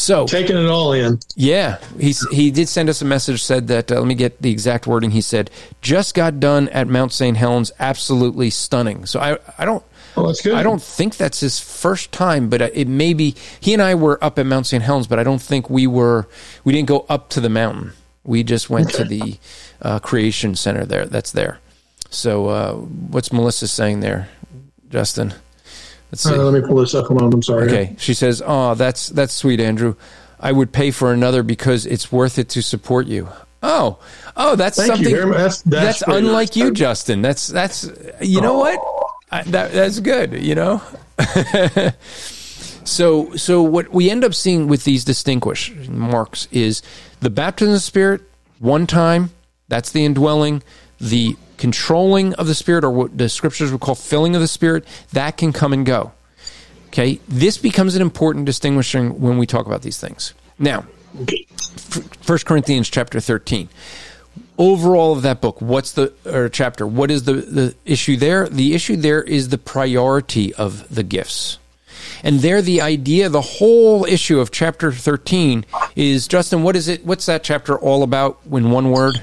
so 0.00 0.26
taking 0.26 0.56
it 0.56 0.66
all 0.66 0.92
in. 0.92 1.20
Yeah, 1.36 1.78
he's 1.98 2.26
he 2.30 2.50
did 2.50 2.68
send 2.68 2.88
us 2.88 3.02
a 3.02 3.04
message. 3.04 3.42
Said 3.42 3.68
that 3.68 3.92
uh, 3.92 3.96
let 3.96 4.06
me 4.06 4.14
get 4.14 4.40
the 4.40 4.50
exact 4.50 4.86
wording. 4.86 5.10
He 5.10 5.20
said 5.20 5.50
just 5.82 6.14
got 6.14 6.40
done 6.40 6.68
at 6.70 6.88
Mount 6.88 7.12
St. 7.12 7.36
Helens. 7.36 7.70
Absolutely 7.78 8.50
stunning. 8.50 9.04
So 9.06 9.20
I 9.20 9.38
I 9.58 9.64
don't. 9.66 9.84
Oh, 10.20 10.26
that's 10.26 10.42
good. 10.42 10.54
I 10.54 10.62
don't 10.62 10.82
think 10.82 11.16
that's 11.16 11.40
his 11.40 11.58
first 11.58 12.12
time, 12.12 12.48
but 12.48 12.62
uh, 12.62 12.68
it 12.72 12.88
may 12.88 13.14
be. 13.14 13.34
He 13.58 13.72
and 13.72 13.82
I 13.82 13.94
were 13.94 14.22
up 14.22 14.38
at 14.38 14.46
Mount 14.46 14.66
St. 14.66 14.82
Helens, 14.82 15.06
but 15.06 15.18
I 15.18 15.24
don't 15.24 15.42
think 15.42 15.70
we 15.70 15.86
were. 15.86 16.28
We 16.64 16.72
didn't 16.72 16.88
go 16.88 17.06
up 17.08 17.28
to 17.30 17.40
the 17.40 17.48
mountain. 17.48 17.92
We 18.24 18.42
just 18.42 18.68
went 18.68 18.94
okay. 18.94 19.02
to 19.02 19.04
the 19.08 19.38
uh, 19.82 19.98
creation 19.98 20.54
center 20.54 20.84
there. 20.84 21.06
That's 21.06 21.32
there. 21.32 21.58
So 22.10 22.48
uh, 22.48 22.74
what's 22.74 23.32
Melissa 23.32 23.68
saying 23.68 24.00
there, 24.00 24.28
Justin? 24.88 25.34
Let's 26.10 26.22
see. 26.22 26.34
Uh, 26.34 26.38
let 26.38 26.60
me 26.60 26.66
pull 26.66 26.76
this 26.76 26.94
up. 26.94 27.06
Hold 27.06 27.22
on. 27.22 27.32
I'm 27.32 27.42
sorry. 27.42 27.66
Okay. 27.66 27.96
She 27.98 28.14
says, 28.14 28.42
"Oh, 28.44 28.74
that's 28.74 29.08
that's 29.08 29.32
sweet, 29.32 29.60
Andrew. 29.60 29.94
I 30.38 30.52
would 30.52 30.72
pay 30.72 30.90
for 30.90 31.12
another 31.12 31.42
because 31.42 31.86
it's 31.86 32.10
worth 32.10 32.38
it 32.38 32.48
to 32.50 32.62
support 32.62 33.06
you." 33.06 33.28
Oh, 33.62 33.98
oh, 34.36 34.56
that's 34.56 34.78
Thank 34.78 34.88
something. 34.88 35.14
That's- 35.14 35.62
that's 35.62 36.00
that's 36.00 36.02
unlike 36.02 36.48
nice. 36.48 36.56
you, 36.56 36.72
Justin. 36.72 37.22
That's 37.22 37.46
that's 37.46 37.88
you 38.20 38.40
know 38.40 38.58
what? 38.58 38.80
That, 39.30 39.72
that's 39.72 40.00
good. 40.00 40.42
You 40.42 40.54
know. 40.54 40.82
so 42.84 43.34
so 43.36 43.62
what 43.62 43.90
we 43.92 44.10
end 44.10 44.24
up 44.24 44.34
seeing 44.34 44.68
with 44.68 44.84
these 44.84 45.04
distinguishing 45.04 45.98
marks 45.98 46.48
is 46.50 46.82
the 47.20 47.30
baptism 47.30 47.70
of 47.70 47.76
the 47.76 47.80
Spirit 47.80 48.22
one 48.58 48.86
time. 48.86 49.30
That's 49.68 49.92
the 49.92 50.04
indwelling. 50.04 50.62
The 51.00 51.36
controlling 51.56 52.34
of 52.34 52.46
the 52.46 52.54
Spirit, 52.54 52.84
or 52.84 52.90
what 52.90 53.16
the 53.16 53.28
scriptures 53.28 53.70
would 53.70 53.80
call 53.80 53.94
filling 53.94 54.34
of 54.34 54.40
the 54.40 54.48
Spirit, 54.48 54.84
that 55.12 55.36
can 55.36 55.52
come 55.52 55.72
and 55.72 55.86
go. 55.86 56.12
Okay, 56.88 57.20
this 57.28 57.56
becomes 57.56 57.94
an 57.94 58.02
important 58.02 58.46
distinguishing 58.46 59.20
when 59.20 59.38
we 59.38 59.46
talk 59.46 59.66
about 59.66 59.82
these 59.82 59.98
things. 59.98 60.34
Now, 60.58 60.84
First 62.20 62.46
Corinthians 62.46 62.90
chapter 62.90 63.20
thirteen. 63.20 63.68
Overall 64.58 65.12
of 65.12 65.22
that 65.22 65.40
book, 65.40 65.60
what's 65.62 65.92
the 65.92 66.12
or 66.26 66.48
chapter? 66.50 66.86
What 66.86 67.10
is 67.10 67.24
the 67.24 67.32
the 67.34 67.74
issue 67.86 68.16
there? 68.16 68.46
The 68.48 68.74
issue 68.74 68.96
there 68.96 69.22
is 69.22 69.48
the 69.48 69.56
priority 69.58 70.52
of 70.54 70.94
the 70.94 71.02
gifts. 71.02 71.58
And 72.22 72.40
there, 72.40 72.60
the 72.60 72.82
idea, 72.82 73.30
the 73.30 73.40
whole 73.40 74.04
issue 74.04 74.40
of 74.40 74.50
chapter 74.50 74.92
13 74.92 75.64
is 75.96 76.28
Justin, 76.28 76.62
what 76.62 76.76
is 76.76 76.86
it? 76.88 77.06
What's 77.06 77.24
that 77.26 77.42
chapter 77.42 77.78
all 77.78 78.02
about 78.02 78.38
in 78.52 78.70
one 78.70 78.90
word? 78.90 79.22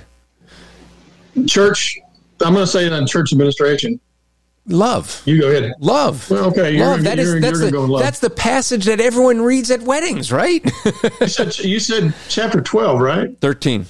Church. 1.46 2.00
I'm 2.42 2.54
going 2.54 2.66
to 2.66 2.72
say 2.72 2.86
it 2.88 2.94
on 2.94 3.06
church 3.06 3.32
administration. 3.32 4.00
Love. 4.66 5.22
You 5.26 5.40
go 5.40 5.50
ahead. 5.50 5.74
Love. 5.80 6.30
Well, 6.30 6.46
okay, 6.46 6.72
you're- 6.76 6.86
love. 6.88 7.04
That 7.04 7.20
is 7.20 7.40
that's 7.40 7.60
the 7.60 7.80
love. 7.80 8.02
that's 8.02 8.20
the 8.20 8.30
passage 8.30 8.86
that 8.86 9.00
everyone 9.00 9.42
reads 9.42 9.70
at 9.72 9.82
weddings, 9.84 10.32
right? 10.32 10.64
You 11.22 11.28
said, 11.28 11.58
you 11.60 11.80
said 11.80 12.14
chapter 12.28 12.60
12, 12.62 13.00
right? 13.00 13.40
Thirteen. 13.40 13.86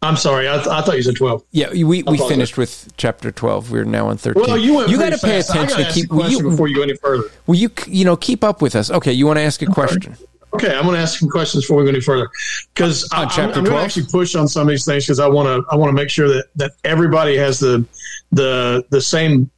I'm 0.00 0.16
sorry. 0.16 0.48
I, 0.48 0.54
th- 0.54 0.68
I 0.68 0.80
thought 0.82 0.96
you 0.96 1.02
said 1.02 1.16
12. 1.16 1.44
Yeah, 1.50 1.70
we, 1.70 2.02
we 2.04 2.18
finished 2.18 2.56
with 2.56 2.92
chapter 2.96 3.32
twelve. 3.32 3.72
We're 3.72 3.84
now 3.84 4.08
on 4.08 4.16
thirteen. 4.16 4.44
Well, 4.44 4.56
you 4.56 4.74
went 4.76 4.90
you 4.90 4.98
got 4.98 5.10
to 5.10 5.18
pay 5.18 5.40
attention 5.40 5.84
keep. 5.92 6.10
Will 6.10 6.20
question 6.20 6.44
you, 6.44 6.50
before 6.50 6.68
you 6.68 6.76
go 6.76 6.82
any 6.82 6.96
further. 6.96 7.24
will 7.46 7.56
you 7.56 7.70
you 7.86 8.04
know 8.04 8.16
keep 8.16 8.44
up 8.44 8.62
with 8.62 8.76
us? 8.76 8.90
Okay, 8.90 9.12
you 9.12 9.26
want 9.26 9.38
to 9.38 9.42
ask 9.42 9.60
a 9.60 9.66
question? 9.66 10.16
Okay, 10.54 10.74
I'm 10.74 10.84
going 10.84 10.94
to 10.94 11.00
ask 11.00 11.18
some 11.18 11.28
questions 11.28 11.64
before 11.64 11.78
we 11.78 11.84
go 11.84 11.90
any 11.90 12.00
further 12.00 12.30
because 12.72 13.06
I'm, 13.12 13.28
I'm 13.28 13.52
going 13.52 13.66
to 13.66 13.76
actually 13.76 14.06
push 14.06 14.34
on 14.34 14.48
some 14.48 14.62
of 14.62 14.68
these 14.68 14.84
things 14.84 15.04
because 15.04 15.20
I 15.20 15.26
want 15.26 15.46
to 15.46 15.70
I 15.70 15.76
want 15.76 15.90
to 15.90 15.94
make 15.94 16.10
sure 16.10 16.28
that 16.28 16.46
that 16.56 16.72
everybody 16.84 17.36
has 17.36 17.58
the 17.58 17.84
the 18.30 18.84
the 18.90 19.00
same 19.00 19.50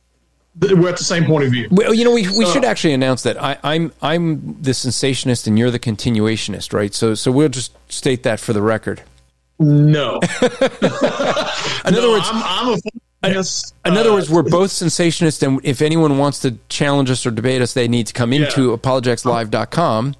we're 0.59 0.89
at 0.89 0.97
the 0.97 1.05
same 1.05 1.27
point 1.27 1.45
of 1.45 1.53
view. 1.53 1.69
Well, 1.71 1.95
you 1.95 2.05
know, 2.05 2.11
we, 2.11 2.23
we 2.37 2.45
So- 2.45 2.53
should 2.53 2.65
actually 2.65 2.93
announce 2.95 3.23
that 3.23 3.41
I, 3.43 3.59
I'm 3.63 3.93
I'm 4.03 4.61
the 4.63 4.75
sensationist 4.75 5.47
and 5.47 5.59
you're 5.59 5.71
the 5.71 5.79
continuationist, 5.79 6.73
right? 6.73 6.93
So 6.95 7.15
so 7.15 7.31
we'll 7.31 7.49
just 7.51 7.73
state 7.93 8.23
that 8.25 8.41
for 8.41 8.53
the 8.53 8.63
record. 8.63 9.03
No, 9.63 10.21
In 10.41 11.95
other 11.95 12.09
words, 12.09 12.27
I'm, 12.33 12.43
I'm 12.43 12.79
a 13.23 13.31
yes. 13.31 13.75
in 13.85 13.95
other 13.95 14.09
uh, 14.09 14.15
words, 14.15 14.31
we're 14.31 14.43
both 14.43 14.71
sensationists, 14.71 15.47
and 15.47 15.61
if 15.63 15.83
anyone 15.83 16.17
wants 16.17 16.39
to 16.41 16.57
challenge 16.71 17.11
us 17.11 17.27
or 17.27 17.31
debate 17.31 17.61
us, 17.61 17.75
they 17.75 17.87
need 17.87 18.07
to 18.07 18.15
come 18.15 18.33
into 18.33 18.75
apologeticslive.com 18.75 20.15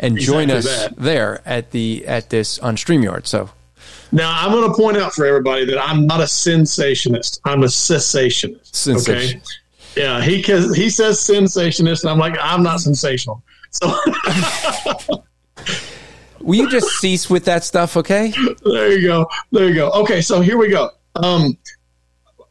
and 0.00 0.18
join 0.18 0.50
us 0.50 0.64
that. 0.64 0.96
there 0.96 1.42
at 1.46 1.72
the 1.72 2.06
at 2.06 2.30
this 2.30 2.58
on 2.60 2.76
Streamyard. 2.76 3.26
So 3.26 3.50
Now, 4.12 4.32
I'm 4.34 4.50
going 4.50 4.66
to 4.66 4.74
point 4.74 4.96
out 4.96 5.12
for 5.12 5.26
everybody 5.26 5.66
that 5.66 5.78
I'm 5.78 6.06
not 6.06 6.22
a 6.22 6.26
sensationist. 6.26 7.42
I'm 7.44 7.64
a 7.64 7.66
cessationist. 7.66 8.74
Sensation. 8.74 9.40
Okay. 9.40 10.00
Yeah, 10.00 10.22
he 10.22 10.40
he 10.40 10.88
says 10.88 11.20
sensationist, 11.20 12.04
and 12.04 12.10
I'm 12.10 12.18
like, 12.18 12.38
I'm 12.40 12.62
not 12.62 12.80
sensational. 12.80 13.42
So 13.72 13.94
will 16.46 16.54
you 16.54 16.70
just 16.70 16.88
cease 17.00 17.28
with 17.28 17.44
that 17.46 17.64
stuff, 17.64 17.96
okay? 17.96 18.32
there 18.64 18.92
you 18.92 19.06
go. 19.06 19.28
There 19.50 19.68
you 19.68 19.74
go. 19.74 19.90
Okay, 19.90 20.20
so 20.20 20.40
here 20.40 20.56
we 20.56 20.68
go. 20.68 20.90
Um, 21.16 21.58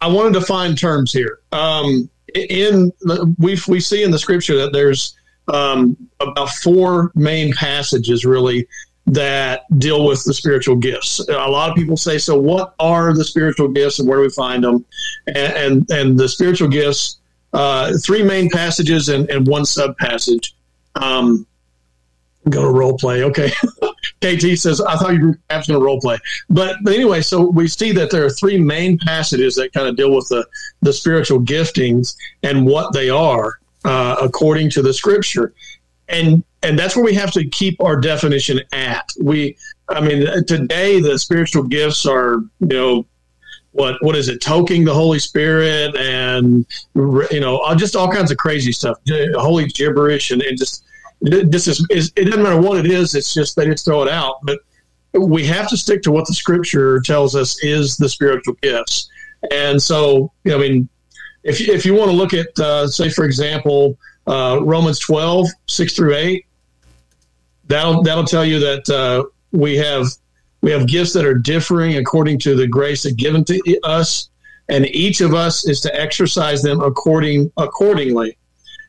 I 0.01 0.07
wanted 0.07 0.33
to 0.33 0.41
find 0.41 0.77
terms 0.77 1.11
here. 1.11 1.39
Um, 1.51 2.09
in 2.35 2.91
we 3.39 3.57
we 3.67 3.79
see 3.79 4.03
in 4.03 4.11
the 4.11 4.19
scripture 4.19 4.57
that 4.57 4.73
there's 4.73 5.15
um, 5.47 5.95
about 6.19 6.49
four 6.49 7.11
main 7.15 7.53
passages 7.53 8.25
really 8.25 8.67
that 9.07 9.63
deal 9.77 10.05
with 10.05 10.23
the 10.23 10.33
spiritual 10.33 10.75
gifts. 10.75 11.19
A 11.29 11.33
lot 11.33 11.69
of 11.69 11.75
people 11.75 11.95
say, 11.95 12.17
so 12.17 12.37
what 12.37 12.73
are 12.79 13.13
the 13.13 13.23
spiritual 13.23 13.67
gifts 13.67 13.99
and 13.99 14.09
where 14.09 14.17
do 14.17 14.23
we 14.23 14.29
find 14.29 14.63
them? 14.63 14.83
And 15.27 15.37
and, 15.37 15.91
and 15.91 16.19
the 16.19 16.27
spiritual 16.27 16.67
gifts, 16.67 17.19
uh, 17.53 17.93
three 18.03 18.23
main 18.23 18.49
passages 18.49 19.09
and, 19.09 19.29
and 19.29 19.47
one 19.47 19.65
sub 19.65 19.95
passage. 19.97 20.55
Um, 20.95 21.45
To 22.51 22.69
role 22.69 22.97
play. 22.97 23.23
Okay. 23.23 23.51
KT 24.21 24.57
says, 24.57 24.81
I 24.81 24.95
thought 24.95 25.15
you 25.15 25.27
were 25.27 25.39
perhaps 25.47 25.67
to 25.67 25.79
role 25.79 25.99
play. 25.99 26.17
But, 26.49 26.77
but 26.83 26.93
anyway, 26.93 27.21
so 27.21 27.41
we 27.41 27.67
see 27.67 27.91
that 27.93 28.11
there 28.11 28.25
are 28.25 28.29
three 28.29 28.57
main 28.57 28.97
passages 28.99 29.55
that 29.55 29.73
kind 29.73 29.87
of 29.87 29.95
deal 29.95 30.15
with 30.15 30.27
the, 30.29 30.45
the 30.81 30.93
spiritual 30.93 31.39
giftings 31.39 32.15
and 32.43 32.65
what 32.65 32.93
they 32.93 33.09
are 33.09 33.59
uh, 33.83 34.17
according 34.21 34.69
to 34.71 34.81
the 34.81 34.93
scripture. 34.93 35.53
And 36.07 36.43
and 36.61 36.77
that's 36.77 36.95
where 36.95 37.05
we 37.05 37.13
have 37.13 37.31
to 37.33 37.45
keep 37.45 37.79
our 37.81 37.95
definition 37.95 38.59
at. 38.71 39.11
We, 39.21 39.55
I 39.87 40.01
mean, 40.01 40.45
today 40.45 40.99
the 40.99 41.17
spiritual 41.19 41.63
gifts 41.63 42.05
are, 42.07 42.41
you 42.59 42.67
know, 42.67 43.05
what 43.71 44.01
what 44.01 44.15
is 44.15 44.29
it? 44.29 44.39
Toking 44.39 44.85
the 44.85 44.93
Holy 44.93 45.19
Spirit 45.19 45.95
and 45.95 46.65
you 46.95 47.39
know, 47.39 47.75
just 47.75 47.95
all 47.95 48.11
kinds 48.11 48.31
of 48.31 48.37
crazy 48.37 48.71
stuff, 48.71 48.97
holy 49.35 49.65
gibberish, 49.65 50.31
and, 50.31 50.41
and 50.41 50.57
just 50.57 50.85
this 51.21 51.67
is, 51.67 51.85
it 51.89 52.25
doesn't 52.25 52.43
matter 52.43 52.59
what 52.59 52.77
it 52.77 52.91
is. 52.91 53.15
It's 53.15 53.33
just 53.33 53.55
they 53.55 53.65
just 53.65 53.85
throw 53.85 54.03
it 54.03 54.09
out. 54.09 54.37
But 54.43 54.59
we 55.13 55.45
have 55.45 55.69
to 55.69 55.77
stick 55.77 56.01
to 56.03 56.11
what 56.11 56.27
the 56.27 56.33
Scripture 56.33 56.99
tells 56.99 57.35
us 57.35 57.63
is 57.63 57.97
the 57.97 58.09
spiritual 58.09 58.55
gifts. 58.61 59.09
And 59.51 59.81
so, 59.81 60.31
I 60.47 60.57
mean, 60.57 60.89
if 61.43 61.61
if 61.61 61.85
you 61.85 61.93
want 61.93 62.09
to 62.09 62.17
look 62.17 62.33
at, 62.33 62.57
uh, 62.59 62.87
say, 62.87 63.09
for 63.09 63.25
example, 63.25 63.97
uh, 64.27 64.59
Romans 64.61 64.99
12, 64.99 65.47
6 65.67 65.95
through 65.95 66.15
8, 66.15 66.45
that'll 67.67 68.03
that'll 68.03 68.25
tell 68.25 68.45
you 68.45 68.59
that 68.59 68.89
uh, 68.89 69.23
we 69.51 69.77
have 69.77 70.07
we 70.61 70.71
have 70.71 70.87
gifts 70.87 71.13
that 71.13 71.25
are 71.25 71.35
differing 71.35 71.97
according 71.97 72.39
to 72.39 72.55
the 72.55 72.67
grace 72.67 73.03
that 73.03 73.17
given 73.17 73.43
to 73.45 73.79
us, 73.83 74.29
and 74.69 74.87
each 74.87 75.21
of 75.21 75.33
us 75.33 75.67
is 75.67 75.79
to 75.81 75.99
exercise 75.99 76.61
them 76.63 76.81
according 76.81 77.51
accordingly. 77.57 78.37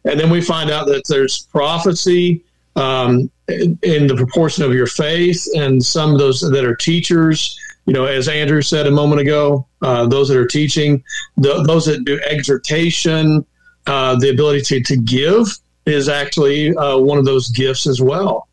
And 0.06 0.18
then 0.18 0.30
we 0.30 0.40
find 0.40 0.70
out 0.70 0.86
that 0.86 1.06
there's 1.08 1.46
prophecy 1.46 2.44
um, 2.76 3.30
in, 3.48 4.06
the 4.06 4.14
proportion 4.16 4.64
of 4.64 4.72
your 4.72 4.86
faith, 4.86 5.46
and 5.56 5.84
some 5.84 6.12
of 6.12 6.18
those 6.18 6.40
that 6.40 6.64
are 6.64 6.76
teachers. 6.76 7.58
You 7.86 7.92
know, 7.92 8.04
as 8.04 8.28
Andrew 8.28 8.62
said 8.62 8.86
a 8.86 8.90
moment 8.90 9.20
ago, 9.20 9.66
uh, 9.82 10.06
those 10.06 10.28
that 10.28 10.36
are 10.36 10.46
teaching, 10.46 11.02
th- 11.42 11.66
those 11.66 11.86
that 11.86 12.04
do 12.04 12.20
exhortation, 12.20 13.44
uh, 13.86 14.16
the 14.16 14.30
ability 14.30 14.62
to, 14.62 14.80
to 14.82 14.96
give 14.96 15.46
is 15.86 16.08
actually 16.08 16.76
uh, 16.76 16.98
one 16.98 17.18
of 17.18 17.24
those 17.24 17.48
gifts 17.50 17.86
as 17.86 18.00
well. 18.00 18.48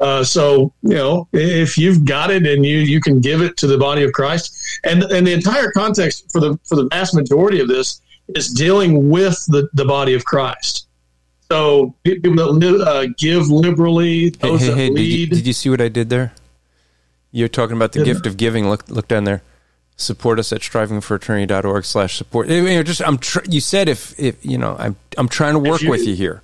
Uh, 0.00 0.24
so 0.24 0.72
you 0.82 0.94
know, 0.94 1.28
if 1.32 1.78
you've 1.78 2.04
got 2.04 2.30
it 2.30 2.44
and 2.44 2.66
you 2.66 2.78
you 2.78 3.00
can 3.00 3.20
give 3.20 3.40
it 3.40 3.56
to 3.56 3.68
the 3.68 3.78
body 3.78 4.02
of 4.02 4.12
Christ, 4.12 4.80
and 4.84 5.04
and 5.04 5.24
the 5.24 5.32
entire 5.32 5.70
context 5.70 6.30
for 6.32 6.40
the 6.40 6.58
for 6.64 6.74
the 6.74 6.88
vast 6.88 7.14
majority 7.14 7.60
of 7.60 7.68
this 7.68 8.02
is 8.34 8.52
dealing 8.52 9.10
with 9.10 9.44
the, 9.46 9.68
the 9.74 9.84
body 9.84 10.14
of 10.14 10.24
Christ. 10.24 10.88
So 11.52 11.94
people 12.02 12.34
that 12.36 12.46
li- 12.50 12.82
uh, 12.82 13.12
give 13.18 13.48
liberally, 13.50 14.24
Hey, 14.24 14.30
those 14.40 14.60
hey, 14.62 14.66
that 14.68 14.76
hey, 14.76 14.88
did 14.88 15.00
you, 15.00 15.16
lead. 15.18 15.30
did 15.30 15.46
you 15.46 15.52
see 15.52 15.68
what 15.68 15.82
I 15.82 15.88
did 15.88 16.08
there? 16.08 16.32
You're 17.30 17.48
talking 17.48 17.76
about 17.76 17.92
the 17.92 17.98
Yeah. 18.00 18.06
gift 18.06 18.26
of 18.26 18.38
giving. 18.38 18.70
Look 18.70 18.88
look 18.88 19.06
down 19.06 19.24
there. 19.24 19.42
Support 19.96 20.38
us 20.38 20.50
at 20.54 20.62
strivingforeternity.org 20.62 21.84
slash 21.84 22.16
support. 22.16 22.48
You 22.48 22.62
know, 22.62 22.82
just 22.82 23.02
I'm 23.06 23.18
tr- 23.18 23.44
you 23.48 23.60
said 23.60 23.88
if 23.90 24.18
if 24.18 24.36
you 24.42 24.56
know 24.56 24.76
I'm 24.78 24.96
I'm 25.18 25.28
trying 25.28 25.52
to 25.52 25.58
work 25.58 25.82
you- 25.82 25.90
with 25.90 26.06
you 26.06 26.14
here. 26.14 26.40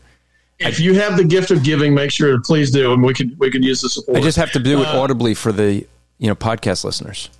if 0.59 0.79
you 0.79 0.93
have 1.01 1.17
the 1.17 1.25
gift 1.25 1.51
of 1.51 1.63
giving, 1.63 1.95
make 1.95 2.11
sure 2.11 2.33
to 2.33 2.39
please 2.41 2.71
do, 2.71 2.93
and 2.93 3.03
we 3.03 3.15
can 3.15 3.35
we 3.39 3.51
could 3.51 3.65
use 3.65 3.81
the 3.81 3.89
support. 3.89 4.19
I 4.19 4.21
just 4.21 4.37
have 4.37 4.53
to 4.53 4.59
do 4.59 4.83
it 4.83 4.89
Uh, 4.89 5.01
audibly 5.01 5.33
for 5.33 5.53
the 5.53 5.87
you 6.19 6.29
know 6.29 6.35
podcast 6.35 6.85
listeners. 6.85 7.31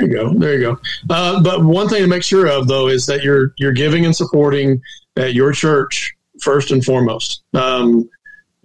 There 0.00 0.08
you 0.08 0.14
go. 0.16 0.34
There 0.34 0.54
you 0.54 0.60
go. 0.60 0.78
Uh, 1.08 1.40
but 1.40 1.64
one 1.64 1.88
thing 1.88 2.02
to 2.02 2.08
make 2.08 2.24
sure 2.24 2.48
of 2.48 2.66
though 2.66 2.88
is 2.88 3.06
that 3.06 3.22
you're 3.22 3.52
you're 3.58 3.70
giving 3.84 4.04
and 4.04 4.14
supporting 4.16 4.82
at 5.16 5.34
your 5.34 5.52
church 5.52 6.12
first 6.40 6.70
and 6.70 6.84
foremost. 6.84 7.42
Um, 7.54 8.08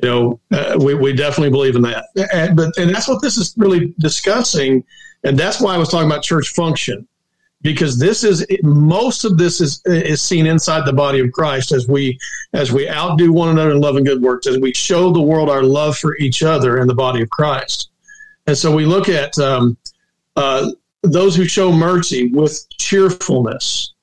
you 0.01 0.09
know, 0.09 0.39
uh, 0.51 0.77
we 0.79 0.95
we 0.95 1.13
definitely 1.13 1.51
believe 1.51 1.75
in 1.75 1.83
that. 1.83 2.05
And, 2.33 2.55
but 2.55 2.75
and 2.77 2.93
that's 2.93 3.07
what 3.07 3.21
this 3.21 3.37
is 3.37 3.53
really 3.57 3.93
discussing, 3.99 4.83
and 5.23 5.37
that's 5.37 5.61
why 5.61 5.75
I 5.75 5.77
was 5.77 5.89
talking 5.89 6.09
about 6.09 6.23
church 6.23 6.49
function, 6.49 7.07
because 7.61 7.99
this 7.99 8.23
is 8.23 8.45
most 8.63 9.25
of 9.25 9.37
this 9.37 9.61
is 9.61 9.81
is 9.85 10.21
seen 10.21 10.47
inside 10.47 10.85
the 10.85 10.93
body 10.93 11.19
of 11.19 11.31
Christ 11.31 11.71
as 11.71 11.87
we 11.87 12.17
as 12.53 12.71
we 12.71 12.89
outdo 12.89 13.31
one 13.31 13.49
another 13.49 13.71
in 13.71 13.81
love 13.81 13.95
and 13.95 14.05
good 14.05 14.21
works, 14.21 14.47
as 14.47 14.57
we 14.57 14.73
show 14.73 15.11
the 15.11 15.21
world 15.21 15.49
our 15.49 15.63
love 15.63 15.97
for 15.97 16.17
each 16.17 16.41
other 16.41 16.79
in 16.79 16.87
the 16.87 16.95
body 16.95 17.21
of 17.21 17.29
Christ. 17.29 17.89
And 18.47 18.57
so 18.57 18.75
we 18.75 18.85
look 18.85 19.07
at 19.07 19.37
um, 19.37 19.77
uh, 20.35 20.71
those 21.03 21.35
who 21.35 21.45
show 21.45 21.71
mercy 21.71 22.29
with 22.29 22.65
cheerfulness, 22.79 23.93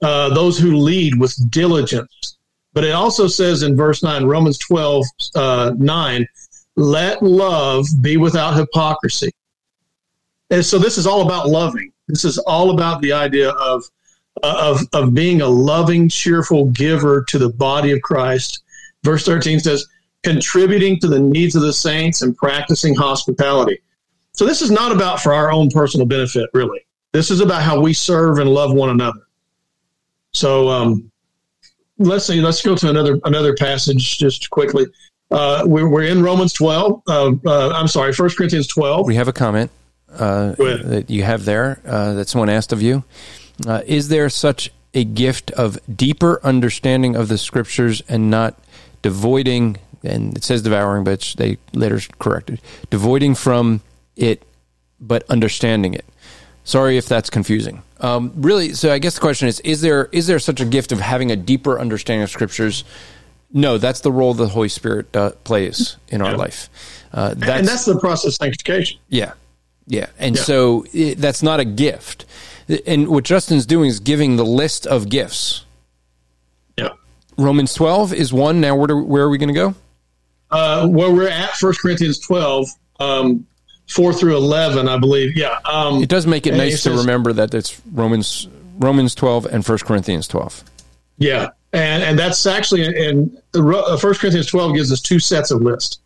uh, 0.00 0.32
those 0.32 0.58
who 0.58 0.76
lead 0.76 1.20
with 1.20 1.50
diligence, 1.50 2.35
But 2.76 2.84
it 2.84 2.90
also 2.90 3.26
says 3.26 3.62
in 3.62 3.74
verse 3.74 4.02
9, 4.02 4.26
Romans 4.26 4.58
12, 4.58 5.06
uh, 5.34 5.72
9, 5.78 6.26
let 6.76 7.22
love 7.22 7.86
be 8.02 8.18
without 8.18 8.54
hypocrisy. 8.54 9.30
And 10.50 10.62
so 10.62 10.78
this 10.78 10.98
is 10.98 11.06
all 11.06 11.22
about 11.22 11.48
loving. 11.48 11.90
This 12.06 12.26
is 12.26 12.36
all 12.36 12.68
about 12.68 13.00
the 13.00 13.14
idea 13.14 13.48
of, 13.52 13.82
of, 14.42 14.82
of 14.92 15.14
being 15.14 15.40
a 15.40 15.48
loving, 15.48 16.10
cheerful 16.10 16.66
giver 16.66 17.24
to 17.28 17.38
the 17.38 17.48
body 17.48 17.92
of 17.92 18.02
Christ. 18.02 18.62
Verse 19.02 19.24
13 19.24 19.58
says, 19.60 19.86
contributing 20.22 21.00
to 21.00 21.06
the 21.06 21.18
needs 21.18 21.56
of 21.56 21.62
the 21.62 21.72
saints 21.72 22.20
and 22.20 22.36
practicing 22.36 22.94
hospitality. 22.94 23.80
So 24.32 24.44
this 24.44 24.60
is 24.60 24.70
not 24.70 24.92
about 24.92 25.20
for 25.20 25.32
our 25.32 25.50
own 25.50 25.70
personal 25.70 26.06
benefit, 26.06 26.50
really. 26.52 26.86
This 27.12 27.30
is 27.30 27.40
about 27.40 27.62
how 27.62 27.80
we 27.80 27.94
serve 27.94 28.38
and 28.38 28.50
love 28.50 28.74
one 28.74 28.90
another. 28.90 29.22
So 30.34 30.68
um, 30.68 31.10
let's 31.98 32.26
see. 32.26 32.40
Let's 32.40 32.62
go 32.62 32.74
to 32.74 32.90
another 32.90 33.18
another 33.24 33.54
passage 33.54 34.18
just 34.18 34.50
quickly. 34.50 34.86
Uh, 35.30 35.64
we're, 35.66 35.88
we're 35.88 36.04
in 36.04 36.22
Romans 36.22 36.52
twelve. 36.52 37.02
Uh, 37.08 37.32
uh, 37.44 37.70
I'm 37.70 37.88
sorry, 37.88 38.12
First 38.12 38.36
Corinthians 38.36 38.66
twelve. 38.66 39.06
We 39.06 39.16
have 39.16 39.28
a 39.28 39.32
comment 39.32 39.70
uh, 40.12 40.52
that 40.52 41.06
you 41.08 41.24
have 41.24 41.44
there 41.44 41.80
uh, 41.86 42.14
that 42.14 42.28
someone 42.28 42.48
asked 42.48 42.72
of 42.72 42.82
you. 42.82 43.04
Uh, 43.66 43.82
is 43.86 44.08
there 44.08 44.28
such 44.28 44.70
a 44.94 45.04
gift 45.04 45.50
of 45.52 45.78
deeper 45.94 46.40
understanding 46.42 47.16
of 47.16 47.28
the 47.28 47.38
scriptures 47.38 48.02
and 48.08 48.30
not 48.30 48.58
devoiding? 49.02 49.78
And 50.04 50.36
it 50.36 50.44
says 50.44 50.62
devouring, 50.62 51.02
but 51.02 51.34
they 51.36 51.58
later 51.72 52.00
corrected 52.20 52.60
devoiding 52.90 53.34
from 53.34 53.80
it, 54.14 54.42
but 55.00 55.24
understanding 55.28 55.94
it. 55.94 56.04
Sorry 56.62 56.96
if 56.96 57.06
that's 57.06 57.30
confusing. 57.30 57.82
Um, 58.00 58.32
really, 58.36 58.74
so 58.74 58.92
I 58.92 58.98
guess 58.98 59.14
the 59.14 59.20
question 59.20 59.48
is: 59.48 59.60
Is 59.60 59.80
there 59.80 60.08
is 60.12 60.26
there 60.26 60.38
such 60.38 60.60
a 60.60 60.64
gift 60.64 60.92
of 60.92 61.00
having 61.00 61.30
a 61.30 61.36
deeper 61.36 61.80
understanding 61.80 62.22
of 62.22 62.30
scriptures? 62.30 62.84
No, 63.52 63.78
that's 63.78 64.00
the 64.00 64.12
role 64.12 64.34
the 64.34 64.48
Holy 64.48 64.68
Spirit 64.68 65.14
uh, 65.16 65.30
plays 65.44 65.96
in 66.08 66.20
our 66.20 66.32
yeah. 66.32 66.36
life. 66.36 66.68
Uh, 67.12 67.34
that's, 67.34 67.60
and 67.60 67.66
that's 67.66 67.84
the 67.84 67.98
process 67.98 68.26
of 68.26 68.34
sanctification. 68.34 68.98
Yeah, 69.08 69.32
yeah, 69.86 70.06
and 70.18 70.36
yeah. 70.36 70.42
so 70.42 70.84
it, 70.92 71.18
that's 71.18 71.42
not 71.42 71.60
a 71.60 71.64
gift. 71.64 72.26
And 72.86 73.08
what 73.08 73.24
Justin's 73.24 73.64
doing 73.64 73.88
is 73.88 74.00
giving 74.00 74.36
the 74.36 74.44
list 74.44 74.86
of 74.86 75.08
gifts. 75.08 75.64
Yeah. 76.76 76.90
Romans 77.38 77.72
twelve 77.72 78.12
is 78.12 78.32
one. 78.32 78.60
Now, 78.60 78.76
where 78.76 78.88
do, 78.88 79.02
where 79.02 79.22
are 79.22 79.30
we 79.30 79.38
going 79.38 79.48
to 79.48 79.54
go? 79.54 79.74
Uh, 80.50 80.86
well, 80.90 81.14
we're 81.14 81.28
at 81.28 81.52
First 81.52 81.80
Corinthians 81.80 82.18
twelve. 82.18 82.68
Um, 82.98 83.46
four 83.88 84.12
through 84.12 84.36
eleven, 84.36 84.88
I 84.88 84.98
believe. 84.98 85.36
Yeah, 85.36 85.58
um, 85.64 86.02
it 86.02 86.08
does 86.08 86.26
make 86.26 86.46
it 86.46 86.54
nice 86.54 86.82
to 86.84 86.90
remember 86.92 87.32
that 87.32 87.54
it's 87.54 87.80
Romans 87.92 88.48
Romans 88.78 89.14
twelve 89.14 89.46
and 89.46 89.64
First 89.64 89.84
Corinthians 89.84 90.28
twelve. 90.28 90.62
Yeah, 91.18 91.50
and 91.72 92.02
and 92.02 92.18
that's 92.18 92.46
actually 92.46 92.84
in 92.84 93.36
uh, 93.54 93.96
First 93.96 94.20
Corinthians 94.20 94.46
twelve 94.46 94.74
gives 94.74 94.92
us 94.92 95.00
two 95.00 95.18
sets 95.18 95.50
of 95.50 95.62
lists. 95.62 96.00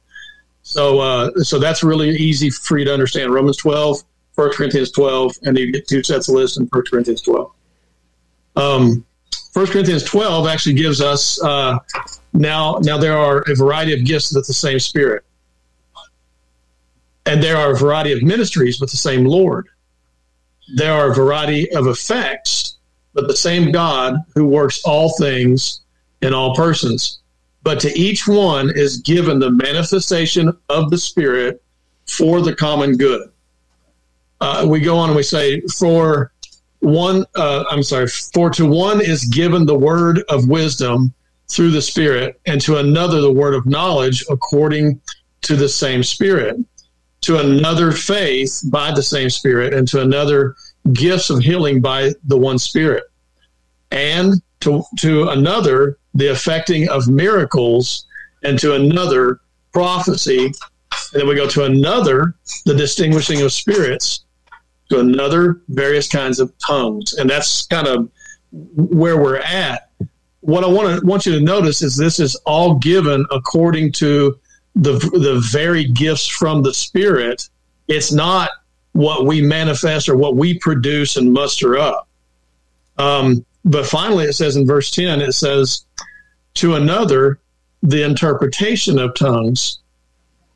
So 0.62 1.00
uh, 1.00 1.30
so 1.42 1.58
that's 1.58 1.82
really 1.82 2.10
easy 2.10 2.50
for 2.50 2.78
you 2.78 2.84
to 2.84 2.92
understand. 2.92 3.32
Romans 3.32 3.56
12, 3.56 4.02
1 4.34 4.52
Corinthians 4.52 4.90
twelve, 4.90 5.34
and 5.42 5.58
you 5.58 5.72
get 5.72 5.88
two 5.88 6.02
sets 6.02 6.28
of 6.28 6.34
lists 6.34 6.58
in 6.58 6.68
First 6.68 6.90
Corinthians 6.90 7.22
twelve. 7.22 7.52
Um, 8.56 9.04
1 9.52 9.66
Corinthians 9.66 10.04
12 10.04 10.46
actually 10.46 10.74
gives 10.74 11.00
us 11.00 11.42
uh, 11.42 11.78
now 12.32 12.78
now 12.82 12.98
there 12.98 13.16
are 13.16 13.42
a 13.48 13.54
variety 13.54 13.92
of 13.92 14.04
gifts 14.04 14.34
with 14.34 14.46
the 14.46 14.52
same 14.52 14.78
Spirit 14.78 15.24
and 17.30 17.40
there 17.40 17.56
are 17.56 17.70
a 17.70 17.76
variety 17.76 18.10
of 18.10 18.24
ministries 18.24 18.80
with 18.80 18.90
the 18.90 18.96
same 18.96 19.24
Lord. 19.24 19.68
There 20.74 20.92
are 20.92 21.12
a 21.12 21.14
variety 21.14 21.70
of 21.72 21.86
effects, 21.86 22.76
but 23.14 23.28
the 23.28 23.36
same 23.36 23.70
God 23.70 24.16
who 24.34 24.48
works 24.48 24.82
all 24.84 25.14
things 25.16 25.82
in 26.22 26.34
all 26.34 26.56
persons. 26.56 27.20
But 27.62 27.78
to 27.80 27.96
each 27.96 28.26
one 28.26 28.68
is 28.70 28.96
given 28.96 29.38
the 29.38 29.52
manifestation 29.52 30.52
of 30.68 30.90
the 30.90 30.98
Spirit 30.98 31.62
for 32.08 32.40
the 32.40 32.52
common 32.52 32.96
good. 32.96 33.30
Uh, 34.40 34.66
we 34.68 34.80
go 34.80 34.98
on 34.98 35.10
and 35.10 35.16
we 35.16 35.22
say, 35.22 35.60
for 35.78 36.32
one, 36.80 37.24
uh, 37.36 37.62
I'm 37.70 37.84
sorry, 37.84 38.08
for 38.08 38.50
to 38.50 38.66
one 38.66 39.00
is 39.00 39.24
given 39.26 39.66
the 39.66 39.78
word 39.78 40.24
of 40.28 40.48
wisdom 40.48 41.14
through 41.48 41.70
the 41.70 41.82
Spirit, 41.82 42.40
and 42.44 42.60
to 42.62 42.78
another 42.78 43.20
the 43.20 43.32
word 43.32 43.54
of 43.54 43.66
knowledge 43.66 44.24
according 44.28 45.00
to 45.42 45.54
the 45.54 45.68
same 45.68 46.02
Spirit 46.02 46.56
to 47.22 47.38
another 47.38 47.92
faith 47.92 48.62
by 48.66 48.92
the 48.92 49.02
same 49.02 49.30
Spirit, 49.30 49.74
and 49.74 49.86
to 49.88 50.00
another 50.00 50.56
gifts 50.92 51.30
of 51.30 51.40
healing 51.40 51.80
by 51.80 52.12
the 52.24 52.36
one 52.36 52.58
Spirit, 52.58 53.04
and 53.90 54.40
to, 54.60 54.82
to 54.98 55.28
another 55.28 55.98
the 56.14 56.26
effecting 56.26 56.88
of 56.88 57.08
miracles, 57.08 58.06
and 58.42 58.58
to 58.58 58.74
another 58.74 59.40
prophecy. 59.72 60.46
And 61.12 61.22
then 61.22 61.28
we 61.28 61.34
go 61.34 61.48
to 61.48 61.64
another 61.64 62.34
the 62.64 62.74
distinguishing 62.74 63.42
of 63.42 63.52
spirits, 63.52 64.24
to 64.90 65.00
another 65.00 65.60
various 65.68 66.08
kinds 66.08 66.40
of 66.40 66.52
tongues. 66.58 67.12
And 67.14 67.30
that's 67.30 67.66
kind 67.66 67.86
of 67.86 68.10
where 68.52 69.16
we're 69.16 69.38
at. 69.38 69.90
What 70.40 70.64
I 70.64 70.68
want 70.68 71.00
to 71.00 71.06
want 71.06 71.26
you 71.26 71.32
to 71.38 71.40
notice 71.40 71.82
is 71.82 71.96
this 71.96 72.18
is 72.18 72.34
all 72.46 72.74
given 72.76 73.26
according 73.30 73.92
to 73.92 74.38
the 74.74 74.92
the 74.92 75.40
very 75.50 75.84
gifts 75.84 76.26
from 76.26 76.62
the 76.62 76.74
Spirit. 76.74 77.48
It's 77.88 78.12
not 78.12 78.50
what 78.92 79.26
we 79.26 79.40
manifest 79.40 80.08
or 80.08 80.16
what 80.16 80.36
we 80.36 80.58
produce 80.58 81.16
and 81.16 81.32
muster 81.32 81.78
up. 81.78 82.08
Um, 82.98 83.44
but 83.64 83.86
finally, 83.86 84.24
it 84.24 84.34
says 84.34 84.56
in 84.56 84.66
verse 84.66 84.90
10, 84.90 85.20
it 85.20 85.32
says, 85.32 85.84
to 86.54 86.74
another, 86.74 87.38
the 87.82 88.02
interpretation 88.02 88.98
of 88.98 89.14
tongues, 89.14 89.78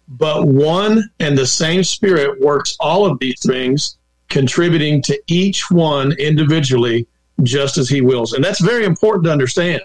but 0.08 0.46
one 0.46 1.10
and 1.20 1.36
the 1.36 1.46
same 1.46 1.82
Spirit 1.82 2.40
works 2.40 2.76
all 2.80 3.06
of 3.06 3.18
these 3.18 3.40
things, 3.40 3.96
contributing 4.28 5.00
to 5.02 5.18
each 5.26 5.70
one 5.70 6.12
individually, 6.12 7.06
just 7.42 7.78
as 7.78 7.88
He 7.88 8.00
wills. 8.00 8.32
And 8.32 8.44
that's 8.44 8.60
very 8.60 8.84
important 8.84 9.24
to 9.24 9.32
understand. 9.32 9.80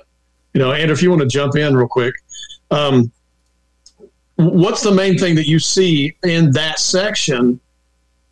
You 0.53 0.59
know, 0.59 0.73
Andrew, 0.73 0.93
if 0.93 1.01
you 1.01 1.09
want 1.09 1.21
to 1.21 1.27
jump 1.27 1.55
in 1.55 1.75
real 1.75 1.87
quick, 1.87 2.15
um, 2.71 3.11
what's 4.39 4.82
the 4.82 4.91
main 4.91 5.17
thing 5.17 5.36
that 5.36 5.47
you 5.47 5.60
see 5.60 6.15
in 6.23 6.52
that 6.52 6.80
section 6.80 7.60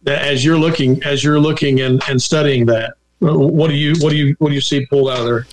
that 0.03 0.21
as 0.21 0.43
you're 0.43 0.57
looking 0.57 1.03
as 1.03 1.23
you're 1.23 1.39
looking 1.39 1.81
and, 1.81 2.01
and 2.07 2.21
studying 2.21 2.65
that? 2.67 2.93
What 3.19 3.67
do 3.69 3.75
you 3.75 3.93
what 3.99 4.11
do 4.11 4.15
you 4.15 4.35
what 4.39 4.49
do 4.49 4.55
you 4.55 4.61
see 4.61 4.85
pulled 4.85 5.09
out 5.09 5.19
of 5.19 5.25
there? 5.25 5.47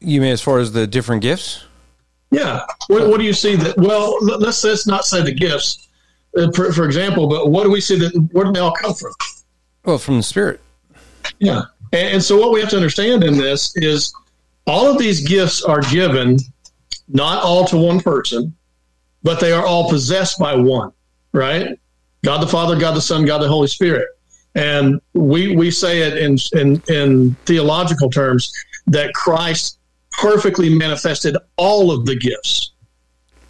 You 0.00 0.20
mean 0.20 0.32
as 0.32 0.40
far 0.40 0.58
as 0.58 0.72
the 0.72 0.86
different 0.86 1.22
gifts? 1.22 1.64
Yeah. 2.30 2.64
What, 2.88 3.08
what 3.08 3.18
do 3.18 3.24
you 3.24 3.32
see 3.32 3.54
that 3.54 3.76
well 3.78 4.18
let's 4.20 4.64
let's 4.64 4.86
not 4.86 5.04
say 5.04 5.22
the 5.22 5.32
gifts 5.32 5.88
uh, 6.36 6.50
for, 6.52 6.72
for 6.72 6.84
example 6.84 7.28
but 7.28 7.50
what 7.50 7.62
do 7.62 7.70
we 7.70 7.80
see 7.80 7.96
that 7.98 8.28
where 8.32 8.44
do 8.44 8.52
they 8.52 8.60
all 8.60 8.72
come 8.72 8.94
from? 8.94 9.12
Well 9.84 9.98
from 9.98 10.16
the 10.16 10.22
spirit. 10.24 10.60
Yeah. 11.38 11.62
And, 11.92 12.14
and 12.14 12.24
so 12.24 12.36
what 12.36 12.52
we 12.52 12.60
have 12.60 12.70
to 12.70 12.76
understand 12.76 13.22
in 13.22 13.38
this 13.38 13.76
is 13.76 14.12
all 14.66 14.90
of 14.90 14.98
these 14.98 15.24
gifts 15.24 15.62
are 15.62 15.82
given 15.82 16.38
not 17.06 17.44
all 17.44 17.64
to 17.66 17.76
one 17.76 18.00
person 18.00 18.56
but 19.24 19.40
they 19.40 19.50
are 19.50 19.66
all 19.66 19.90
possessed 19.90 20.38
by 20.38 20.54
one, 20.54 20.92
right? 21.32 21.78
God 22.24 22.40
the 22.40 22.46
Father, 22.46 22.78
God 22.78 22.94
the 22.94 23.00
Son, 23.00 23.24
God 23.24 23.38
the 23.38 23.48
Holy 23.48 23.66
Spirit. 23.66 24.08
And 24.54 25.00
we 25.14 25.56
we 25.56 25.72
say 25.72 26.02
it 26.02 26.16
in 26.16 26.36
in, 26.52 26.80
in 26.88 27.36
theological 27.44 28.08
terms 28.08 28.52
that 28.86 29.12
Christ 29.14 29.78
perfectly 30.12 30.72
manifested 30.72 31.36
all 31.56 31.90
of 31.90 32.06
the 32.06 32.14
gifts. 32.14 32.70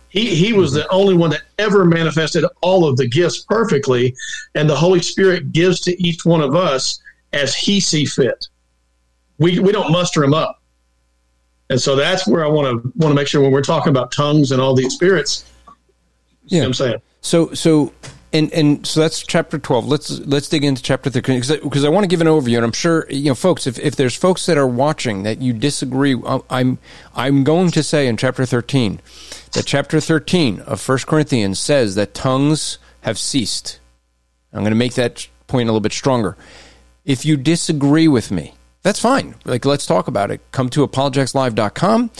He, 0.08 0.34
he 0.34 0.52
was 0.52 0.72
the 0.72 0.88
only 0.90 1.14
one 1.14 1.30
that 1.30 1.42
ever 1.58 1.84
manifested 1.84 2.44
all 2.62 2.88
of 2.88 2.96
the 2.96 3.08
gifts 3.08 3.40
perfectly, 3.42 4.14
and 4.54 4.70
the 4.70 4.76
Holy 4.76 5.02
Spirit 5.02 5.52
gives 5.52 5.80
to 5.80 6.02
each 6.02 6.24
one 6.24 6.40
of 6.40 6.54
us 6.54 7.00
as 7.32 7.54
He 7.54 7.80
see 7.80 8.04
fit. 8.06 8.46
We, 9.38 9.58
we 9.58 9.72
don't 9.72 9.90
muster 9.90 10.20
them 10.20 10.32
up, 10.32 10.62
and 11.68 11.80
so 11.80 11.96
that's 11.96 12.28
where 12.28 12.44
I 12.44 12.48
want 12.48 12.68
to 12.68 12.92
want 12.96 13.10
to 13.10 13.14
make 13.14 13.26
sure 13.26 13.42
when 13.42 13.50
we're 13.50 13.62
talking 13.62 13.90
about 13.90 14.12
tongues 14.12 14.52
and 14.52 14.60
all 14.60 14.74
these 14.74 14.94
spirits, 14.94 15.44
yeah, 16.46 16.64
I'm 16.64 16.74
saying. 16.74 17.00
So 17.20 17.52
so 17.54 17.92
and 18.32 18.52
and 18.52 18.86
so 18.86 19.00
that's 19.00 19.24
chapter 19.24 19.58
12 19.58 19.86
let's 19.86 20.18
let's 20.20 20.48
dig 20.48 20.64
into 20.64 20.82
chapter 20.82 21.08
13 21.08 21.40
because 21.62 21.84
I, 21.84 21.86
I, 21.86 21.90
want 21.90 22.02
to 22.02 22.08
give 22.08 22.20
an 22.20 22.26
overview 22.26 22.56
and 22.56 22.64
i'm 22.64 22.72
sure 22.72 23.06
you 23.08 23.26
know 23.26 23.34
folks 23.36 23.68
if, 23.68 23.78
if 23.78 23.94
there's 23.94 24.16
folks 24.16 24.44
that 24.46 24.58
are 24.58 24.66
watching 24.66 25.22
that 25.22 25.40
you 25.40 25.52
disagree 25.52 26.20
uh, 26.26 26.40
i'm 26.50 26.78
i'm 27.14 27.44
going 27.44 27.70
to 27.70 27.82
say 27.82 28.08
in 28.08 28.16
chapter 28.16 28.44
13 28.44 29.00
that 29.52 29.64
chapter 29.64 30.00
13 30.00 30.60
of 30.60 30.86
1 30.86 30.98
corinthians 31.06 31.60
says 31.60 31.94
that 31.94 32.12
tongues 32.12 32.78
have 33.02 33.18
ceased. 33.18 33.80
I'm 34.52 34.60
going 34.60 34.72
to 34.72 34.76
make 34.76 34.94
that 34.94 35.28
point 35.46 35.68
a 35.68 35.72
little 35.72 35.80
bit 35.80 35.92
stronger. 35.92 36.36
If 37.04 37.24
you 37.24 37.36
disagree 37.36 38.08
with 38.08 38.30
me 38.30 38.54
that's 38.82 39.00
fine. 39.00 39.34
Like 39.44 39.64
let's 39.64 39.86
talk 39.86 40.08
about 40.08 40.30
it. 40.30 40.40
Come 40.52 40.68
to 40.70 40.86
apologeticslive.com 40.86 42.10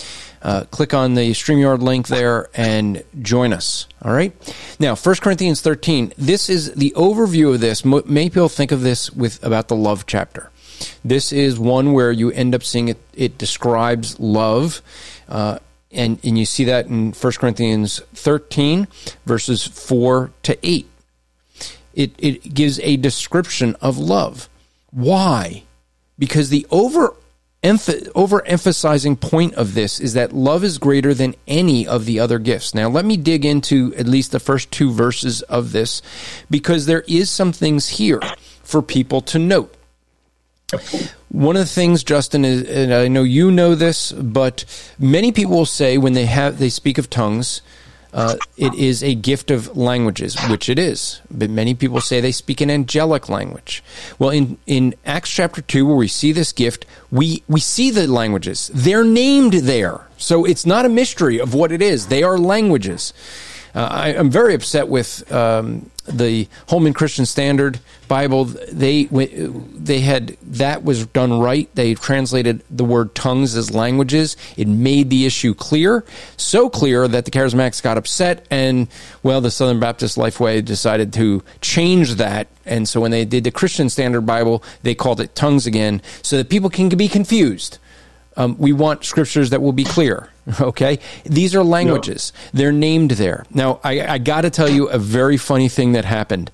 uh, 0.45 0.65
click 0.71 0.93
on 0.93 1.15
the 1.15 1.31
StreamYard 1.31 1.81
link 1.81 2.07
there 2.07 2.51
and 2.55 3.03
join 3.23 3.53
us. 3.53 3.87
All 4.03 4.13
right. 4.13 4.33
Now, 4.79 4.95
1 4.95 5.15
Corinthians 5.17 5.63
13, 5.63 6.13
this 6.19 6.51
is 6.51 6.75
the 6.75 6.93
overview 6.95 7.55
of 7.55 7.61
this. 7.61 7.85
Many 7.85 8.29
people 8.29 8.51
think 8.51 8.71
of 8.71 8.83
this 8.83 9.11
with 9.11 9.43
about 9.43 9.69
the 9.69 9.77
love 9.77 10.05
chapter. 10.07 10.51
This 11.03 11.33
is 11.33 11.59
one 11.59 11.95
where 11.95 12.13
you 12.13 12.31
end 12.31 12.55
up 12.55 12.63
seeing 12.63 12.89
it, 12.89 12.99
it 13.15 13.39
describes 13.39 14.21
love 14.21 14.83
Uh, 15.29 15.59
and, 15.91 16.19
and 16.25 16.37
you 16.37 16.45
see 16.45 16.65
that 16.65 16.87
in 16.87 17.13
1 17.13 17.33
Corinthians 17.35 18.01
13, 18.15 18.89
verses 19.25 19.65
4 19.65 20.33
to 20.43 20.59
8. 20.63 20.87
It, 21.95 22.13
it 22.19 22.53
gives 22.53 22.81
a 22.81 22.97
description 22.97 23.77
of 23.81 23.97
love. 23.97 24.49
Why? 24.91 25.63
Because 26.19 26.51
the 26.51 26.67
over 26.71 27.15
overemphasizing 27.65 29.21
point 29.21 29.55
of 29.55 29.75
this 29.75 29.99
is 29.99 30.15
that 30.15 30.33
love 30.33 30.63
is 30.65 30.79
greater 30.79 31.15
than 31.15 31.35
any 31.47 31.87
of 31.87 32.05
the 32.05 32.21
other 32.21 32.39
gifts. 32.39 32.75
Now, 32.75 32.89
let 32.89 33.05
me 33.05 33.17
dig 33.17 33.45
into 33.45 33.95
at 33.97 34.07
least 34.07 34.33
the 34.33 34.41
first 34.41 34.71
two 34.71 34.93
verses 34.93 35.43
of 35.43 35.73
this 35.73 36.03
because 36.51 36.87
there 36.87 37.05
is 37.09 37.31
some 37.31 37.53
things 37.53 37.89
here 37.89 38.21
for 38.63 38.83
people 38.83 39.21
to 39.23 39.39
note. 39.39 39.75
One 41.29 41.57
of 41.57 41.63
the 41.63 41.67
things, 41.67 42.05
Justin, 42.05 42.45
is, 42.45 42.69
and 42.69 42.93
I 42.93 43.09
know 43.09 43.23
you 43.23 43.51
know 43.51 43.75
this, 43.75 44.13
but 44.13 44.65
many 44.99 45.33
people 45.33 45.57
will 45.57 45.67
say 45.67 45.99
when 45.99 46.13
they 46.13 46.27
have 46.27 46.59
they 46.59 46.69
speak 46.69 46.99
of 46.99 47.11
tongues, 47.11 47.61
uh, 48.15 48.37
it 48.57 48.73
is 48.75 49.03
a 49.03 49.17
gift 49.17 49.51
of 49.51 49.77
languages, 49.77 50.37
which 50.49 50.69
it 50.69 50.79
is. 50.79 51.21
But 51.33 51.51
many 51.51 51.75
people 51.75 52.01
say 52.01 52.21
they 52.21 52.31
speak 52.31 52.61
an 52.61 52.71
angelic 52.71 53.29
language. 53.29 53.83
Well, 54.21 54.31
in, 54.31 54.57
in 54.67 54.95
Acts 55.05 55.31
chapter 55.31 55.61
2, 55.61 55.85
where 55.85 55.97
we 55.97 56.07
see 56.07 56.31
this 56.31 56.53
gift, 56.53 56.87
we, 57.11 57.43
we 57.49 57.59
see 57.59 57.91
the 57.91 58.07
languages. 58.07 58.71
They're 58.73 59.05
named 59.05 59.55
there. 59.55 60.07
So 60.17 60.45
it's 60.45 60.65
not 60.65 60.87
a 60.87 60.89
mystery 60.89 61.41
of 61.41 61.55
what 61.55 61.73
it 61.73 61.83
is. 61.83 62.07
They 62.07 62.23
are 62.23 62.39
languages. 62.39 63.13
Uh, 63.75 63.89
I, 63.91 64.09
am 64.11 64.31
very 64.31 64.55
upset 64.55 64.87
with 64.87 65.31
um, 65.33 65.91
the 66.07 66.49
Holman 66.69 66.93
Christian 66.93 67.27
Standard 67.27 67.81
Bible. 68.09 68.45
They 68.45 69.05
they 69.05 70.01
had 70.01 70.37
that 70.43 70.85
was 70.85 71.07
done 71.07 71.39
right. 71.41 71.69
They 71.75 71.95
translated 71.95 72.63
the 72.71 72.85
word 72.85 73.15
tongues 73.15 73.57
as 73.57 73.71
languages. 73.71 74.37
It 74.57 74.69
made 74.69 75.11
the 75.11 75.27
issue 75.27 75.55
clear, 75.55 76.05
so 76.37 76.69
clear 76.69 77.09
that 77.09 77.25
the 77.25 77.31
Charismatics 77.31 77.83
got 77.83 77.97
upset, 77.99 78.47
and 78.51 78.89
well, 79.23 79.41
the 79.41 79.51
Southern 79.51 79.81
Baptist 79.81 80.17
Lifeway 80.17 80.65
decided 80.65 81.13
to 81.15 81.43
change 81.61 82.15
that. 82.15 82.49
And 82.67 82.89
so 82.89 83.01
when 83.01 83.11
they 83.11 83.25
did 83.25 83.45
the 83.45 83.51
Christian 83.51 83.91
Standard 83.91 84.23
Bible, 84.23 84.63
they 84.83 84.95
called 84.95 85.21
it 85.21 85.35
tongues 85.35 85.67
again, 85.67 86.03
so 86.23 86.37
that 86.37 86.49
people 86.49 86.71
can 86.71 86.89
be 86.89 87.09
confused. 87.09 87.79
Um, 88.37 88.57
we 88.59 88.73
want 88.73 89.05
scriptures 89.05 89.51
that 89.51 89.63
will 89.63 89.73
be 89.73 89.85
clear. 89.85 90.29
Okay, 90.61 90.99
these 91.25 91.55
are 91.55 91.65
languages. 91.65 92.35
They're 92.53 92.71
named 92.71 93.13
there. 93.13 93.47
Now, 93.49 93.81
I, 93.83 94.03
I 94.03 94.19
got 94.19 94.43
to 94.43 94.51
tell 94.51 94.69
you 94.69 94.91
a 94.91 94.99
very 94.99 95.39
funny 95.39 95.71
thing 95.71 95.93
that 95.93 96.05
happened. 96.05 96.51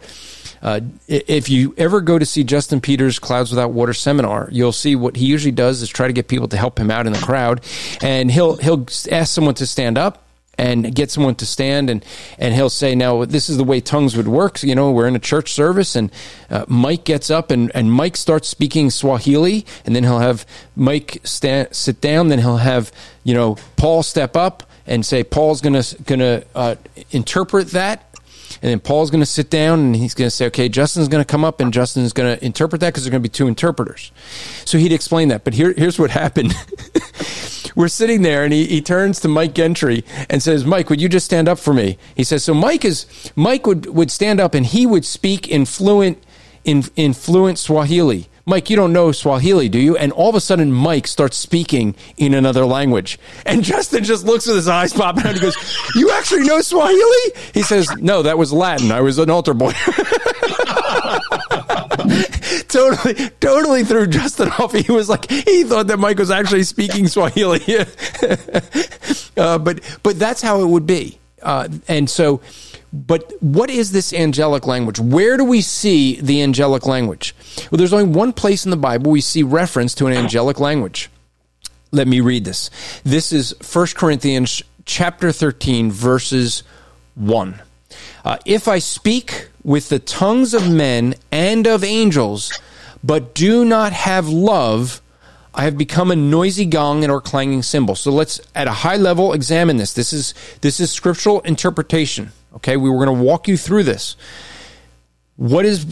Uh, 0.62 0.80
if 1.08 1.48
you 1.48 1.74
ever 1.76 2.00
go 2.00 2.16
to 2.16 2.24
see 2.24 2.44
Justin 2.44 2.80
Peters' 2.80 3.18
Clouds 3.18 3.50
Without 3.50 3.72
Water 3.72 3.92
seminar, 3.92 4.48
you'll 4.52 4.70
see 4.70 4.94
what 4.94 5.16
he 5.16 5.26
usually 5.26 5.50
does 5.50 5.82
is 5.82 5.88
try 5.88 6.06
to 6.06 6.12
get 6.12 6.28
people 6.28 6.46
to 6.48 6.56
help 6.56 6.78
him 6.78 6.88
out 6.88 7.08
in 7.08 7.12
the 7.12 7.18
crowd, 7.18 7.62
and 8.00 8.30
he'll 8.30 8.56
he'll 8.58 8.86
ask 9.10 9.34
someone 9.34 9.54
to 9.54 9.66
stand 9.66 9.98
up 9.98 10.24
and 10.58 10.94
get 10.94 11.10
someone 11.10 11.34
to 11.34 11.46
stand 11.46 11.88
and 11.88 12.04
and 12.38 12.54
he'll 12.54 12.70
say 12.70 12.94
now 12.94 13.24
this 13.24 13.48
is 13.48 13.56
the 13.56 13.64
way 13.64 13.80
tongues 13.80 14.16
would 14.16 14.28
work 14.28 14.62
you 14.62 14.74
know 14.74 14.90
we're 14.90 15.08
in 15.08 15.16
a 15.16 15.20
church 15.20 15.52
service 15.52 15.96
and 15.96 16.12
uh, 16.50 16.64
mike 16.68 17.04
gets 17.04 17.30
up 17.30 17.50
and, 17.50 17.70
and 17.74 17.90
mike 17.92 18.16
starts 18.16 18.48
speaking 18.48 18.90
swahili 18.90 19.64
and 19.86 19.96
then 19.96 20.04
he'll 20.04 20.18
have 20.18 20.44
mike 20.76 21.18
stand, 21.24 21.74
sit 21.74 22.00
down 22.00 22.28
then 22.28 22.38
he'll 22.38 22.58
have 22.58 22.92
you 23.24 23.32
know 23.32 23.56
paul 23.76 24.02
step 24.02 24.36
up 24.36 24.62
and 24.86 25.06
say 25.06 25.24
paul's 25.24 25.60
gonna 25.60 25.82
gonna 26.04 26.42
uh, 26.54 26.74
interpret 27.10 27.68
that 27.68 28.06
and 28.62 28.70
then 28.70 28.80
Paul's 28.80 29.10
going 29.10 29.20
to 29.20 29.26
sit 29.26 29.48
down 29.48 29.80
and 29.80 29.96
he's 29.96 30.12
going 30.12 30.26
to 30.26 30.30
say, 30.30 30.46
okay, 30.46 30.68
Justin's 30.68 31.08
going 31.08 31.24
to 31.24 31.26
come 31.26 31.44
up 31.44 31.60
and 31.60 31.72
Justin's 31.72 32.12
going 32.12 32.36
to 32.36 32.44
interpret 32.44 32.80
that 32.80 32.88
because 32.88 33.04
there's 33.04 33.10
going 33.10 33.22
to 33.22 33.28
be 33.28 33.32
two 33.32 33.48
interpreters. 33.48 34.12
So 34.66 34.76
he'd 34.76 34.92
explain 34.92 35.28
that. 35.28 35.44
But 35.44 35.54
here, 35.54 35.72
here's 35.72 35.98
what 35.98 36.10
happened. 36.10 36.52
We're 37.74 37.88
sitting 37.88 38.22
there 38.22 38.44
and 38.44 38.52
he, 38.52 38.66
he 38.66 38.80
turns 38.80 39.20
to 39.20 39.28
Mike 39.28 39.54
Gentry 39.54 40.04
and 40.28 40.42
says, 40.42 40.64
Mike, 40.64 40.90
would 40.90 41.00
you 41.00 41.09
just 41.09 41.26
stand 41.26 41.48
up 41.48 41.59
for 41.59 41.72
me? 41.74 41.98
He 42.14 42.24
says, 42.24 42.44
so 42.44 42.54
Mike 42.54 42.85
is, 42.85 43.06
Mike 43.37 43.66
would, 43.66 43.87
would 43.87 44.11
stand 44.11 44.40
up 44.40 44.54
and 44.54 44.66
he 44.66 44.87
would 44.87 45.04
speak 45.04 45.48
in 45.48 45.64
fluent, 45.64 46.22
in, 46.64 46.85
in 46.96 47.12
fluent 47.12 47.59
Swahili. 47.59 48.28
Mike, 48.46 48.68
you 48.70 48.74
don't 48.74 48.92
know 48.92 49.12
Swahili, 49.12 49.68
do 49.68 49.78
you? 49.78 49.96
And 49.96 50.12
all 50.12 50.28
of 50.28 50.35
a 50.35 50.40
sudden, 50.40 50.72
Mike 50.72 51.06
starts 51.06 51.37
speaking 51.37 51.94
in 52.16 52.35
another 52.35 52.64
language. 52.64 53.18
And 53.46 53.62
Justin 53.70 54.02
just 54.02 54.24
looks 54.24 54.46
with 54.46 54.56
his 54.56 54.68
eyes 54.68 54.92
popping 54.92 55.24
out. 55.24 55.35
He 55.35 55.40
goes, 55.40 55.56
You 55.94 56.11
actually 56.11 56.44
know 56.44 56.61
Swahili? 56.61 57.33
He 57.54 57.62
says, 57.62 57.88
No, 57.98 58.22
that 58.22 58.38
was 58.38 58.52
Latin. 58.52 58.90
I 58.90 59.02
was 59.02 59.18
an 59.18 59.30
altar 59.30 59.54
boy. 59.54 59.72
totally, 62.68 63.14
totally 63.40 63.84
threw 63.84 64.06
Justin 64.06 64.48
off. 64.58 64.72
He 64.72 64.90
was 64.90 65.08
like, 65.08 65.30
he 65.30 65.64
thought 65.64 65.86
that 65.88 65.98
Mike 65.98 66.18
was 66.18 66.30
actually 66.30 66.64
speaking 66.64 67.06
Swahili. 67.08 67.62
uh, 69.36 69.58
but, 69.58 69.98
but 70.02 70.18
that's 70.18 70.42
how 70.42 70.62
it 70.62 70.66
would 70.66 70.86
be. 70.86 71.18
Uh, 71.42 71.68
and 71.88 72.08
so, 72.08 72.40
but 72.92 73.32
what 73.40 73.70
is 73.70 73.92
this 73.92 74.12
angelic 74.12 74.66
language? 74.66 74.98
Where 74.98 75.36
do 75.36 75.44
we 75.44 75.60
see 75.60 76.20
the 76.20 76.42
angelic 76.42 76.86
language? 76.86 77.34
Well, 77.70 77.78
there's 77.78 77.92
only 77.92 78.12
one 78.12 78.32
place 78.32 78.64
in 78.64 78.70
the 78.70 78.76
Bible 78.76 79.10
we 79.10 79.20
see 79.20 79.42
reference 79.42 79.94
to 79.96 80.06
an 80.06 80.12
angelic 80.12 80.58
language. 80.58 81.08
Let 81.92 82.08
me 82.08 82.20
read 82.20 82.44
this. 82.44 82.70
This 83.04 83.32
is 83.32 83.54
1 83.72 83.88
Corinthians 83.94 84.62
chapter 84.84 85.32
13 85.32 85.90
verses 85.90 86.62
1. 87.14 87.62
Uh, 88.24 88.38
if 88.44 88.68
I 88.68 88.78
speak 88.78 89.49
with 89.62 89.88
the 89.88 89.98
tongues 89.98 90.54
of 90.54 90.70
men 90.70 91.14
and 91.30 91.66
of 91.66 91.84
angels, 91.84 92.52
but 93.02 93.34
do 93.34 93.64
not 93.64 93.92
have 93.92 94.28
love, 94.28 95.00
I 95.54 95.64
have 95.64 95.76
become 95.76 96.10
a 96.10 96.16
noisy 96.16 96.64
gong 96.64 97.02
and 97.02 97.12
or 97.12 97.20
clanging 97.20 97.62
cymbal. 97.62 97.94
So 97.94 98.10
let's 98.10 98.40
at 98.54 98.68
a 98.68 98.72
high 98.72 98.96
level 98.96 99.32
examine 99.32 99.76
this. 99.76 99.92
This 99.92 100.12
is 100.12 100.34
this 100.60 100.80
is 100.80 100.90
scriptural 100.90 101.40
interpretation. 101.40 102.32
Okay, 102.56 102.76
we 102.76 102.90
were 102.90 103.04
going 103.04 103.18
to 103.18 103.24
walk 103.24 103.48
you 103.48 103.56
through 103.56 103.84
this. 103.84 104.16
What 105.36 105.64
is 105.64 105.84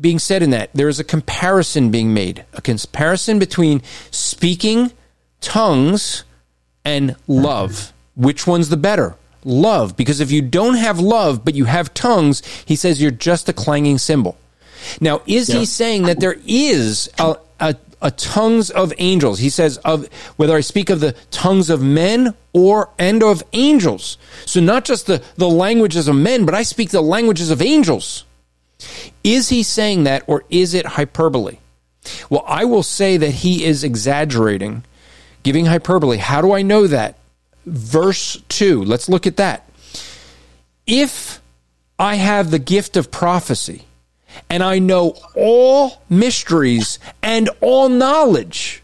being 0.00 0.18
said 0.18 0.42
in 0.42 0.50
that? 0.50 0.70
There 0.74 0.88
is 0.88 1.00
a 1.00 1.04
comparison 1.04 1.90
being 1.90 2.12
made, 2.12 2.44
a 2.52 2.60
comparison 2.60 3.38
between 3.38 3.82
speaking, 4.10 4.92
tongues, 5.40 6.24
and 6.84 7.16
love. 7.26 7.92
Which 8.14 8.46
one's 8.46 8.68
the 8.68 8.76
better? 8.76 9.16
Love. 9.44 9.96
Because 9.96 10.20
if 10.20 10.30
you 10.30 10.42
don't 10.42 10.76
have 10.76 11.00
love, 11.00 11.44
but 11.44 11.54
you 11.54 11.64
have 11.64 11.94
tongues, 11.94 12.42
he 12.64 12.76
says 12.76 13.00
you're 13.00 13.10
just 13.10 13.48
a 13.48 13.52
clanging 13.52 13.98
cymbal. 13.98 14.36
Now, 15.00 15.22
is 15.26 15.48
yeah. 15.48 15.60
he 15.60 15.66
saying 15.66 16.04
that 16.04 16.20
there 16.20 16.36
is 16.46 17.08
a, 17.18 17.36
a, 17.60 17.76
a 18.00 18.10
tongues 18.10 18.70
of 18.70 18.92
angels. 18.98 19.38
He 19.38 19.50
says 19.50 19.78
of 19.78 20.08
whether 20.36 20.56
I 20.56 20.60
speak 20.60 20.90
of 20.90 21.00
the 21.00 21.14
tongues 21.30 21.70
of 21.70 21.82
men 21.82 22.34
or 22.52 22.90
and 22.98 23.22
of 23.22 23.42
angels. 23.52 24.18
So 24.44 24.60
not 24.60 24.84
just 24.84 25.06
the, 25.06 25.22
the 25.36 25.48
languages 25.48 26.08
of 26.08 26.16
men, 26.16 26.44
but 26.44 26.54
I 26.54 26.62
speak 26.62 26.90
the 26.90 27.00
languages 27.00 27.50
of 27.50 27.62
angels. 27.62 28.24
Is 29.22 29.48
he 29.48 29.62
saying 29.62 30.04
that 30.04 30.24
or 30.26 30.44
is 30.50 30.74
it 30.74 30.84
hyperbole? 30.84 31.58
Well, 32.28 32.44
I 32.46 32.64
will 32.64 32.82
say 32.82 33.16
that 33.16 33.30
he 33.30 33.64
is 33.64 33.84
exaggerating, 33.84 34.84
giving 35.44 35.66
hyperbole. 35.66 36.18
How 36.18 36.40
do 36.40 36.52
I 36.52 36.62
know 36.62 36.88
that? 36.88 37.16
Verse 37.66 38.42
2. 38.48 38.84
Let's 38.84 39.08
look 39.08 39.26
at 39.26 39.36
that. 39.36 39.68
If 40.86 41.40
I 41.98 42.16
have 42.16 42.50
the 42.50 42.58
gift 42.58 42.96
of 42.96 43.10
prophecy, 43.10 43.86
and 44.48 44.62
I 44.62 44.78
know 44.78 45.16
all 45.34 46.02
mysteries 46.08 46.98
and 47.22 47.48
all 47.60 47.88
knowledge. 47.88 48.82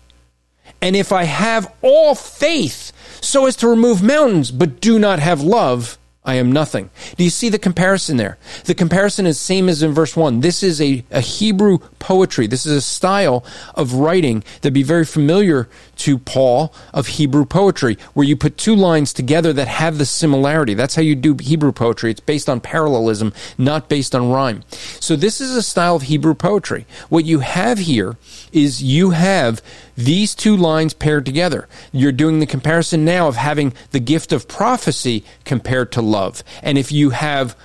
And 0.80 0.94
if 0.94 1.12
I 1.12 1.24
have 1.24 1.72
all 1.82 2.14
faith 2.14 2.92
so 3.20 3.46
as 3.46 3.56
to 3.56 3.68
remove 3.68 4.02
mountains, 4.02 4.50
but 4.50 4.80
do 4.80 4.98
not 4.98 5.18
have 5.18 5.40
love, 5.40 5.98
I 6.24 6.34
am 6.34 6.52
nothing. 6.52 6.90
Do 7.16 7.24
you 7.24 7.30
see 7.30 7.48
the 7.48 7.58
comparison 7.58 8.18
there? 8.18 8.38
The 8.64 8.74
comparison 8.74 9.24
is 9.24 9.40
same 9.40 9.68
as 9.68 9.82
in 9.82 9.92
verse 9.92 10.14
1. 10.16 10.40
This 10.40 10.62
is 10.62 10.80
a, 10.80 11.04
a 11.10 11.20
Hebrew 11.20 11.78
poetry. 12.00 12.46
This 12.46 12.66
is 12.66 12.76
a 12.76 12.82
style 12.82 13.44
of 13.74 13.94
writing 13.94 14.44
that'd 14.56 14.74
be 14.74 14.82
very 14.82 15.06
familiar 15.06 15.68
to 15.98 16.18
Paul 16.18 16.74
of 16.92 17.06
Hebrew 17.06 17.46
poetry, 17.46 17.96
where 18.12 18.26
you 18.26 18.36
put 18.36 18.58
two 18.58 18.74
lines 18.74 19.12
together 19.12 19.52
that 19.54 19.68
have 19.68 19.96
the 19.96 20.04
similarity. 20.04 20.74
That's 20.74 20.96
how 20.96 21.02
you 21.02 21.14
do 21.14 21.36
Hebrew 21.40 21.72
poetry. 21.72 22.10
It's 22.10 22.20
based 22.20 22.48
on 22.48 22.60
parallelism, 22.60 23.32
not 23.56 23.88
based 23.88 24.14
on 24.14 24.30
rhyme. 24.30 24.64
So 25.00 25.16
this 25.16 25.40
is 25.40 25.56
a 25.56 25.62
style 25.62 25.96
of 25.96 26.02
Hebrew 26.02 26.34
poetry. 26.34 26.86
What 27.08 27.24
you 27.24 27.38
have 27.40 27.78
here 27.78 28.16
is 28.52 28.82
you 28.82 29.10
have 29.10 29.62
these 29.98 30.36
two 30.36 30.56
lines 30.56 30.94
paired 30.94 31.26
together. 31.26 31.68
You're 31.90 32.12
doing 32.12 32.38
the 32.38 32.46
comparison 32.46 33.04
now 33.04 33.26
of 33.26 33.34
having 33.34 33.74
the 33.90 33.98
gift 33.98 34.32
of 34.32 34.46
prophecy 34.46 35.24
compared 35.44 35.90
to 35.92 36.00
love. 36.00 36.44
And 36.62 36.78
if 36.78 36.92
you 36.92 37.10
have 37.10 37.56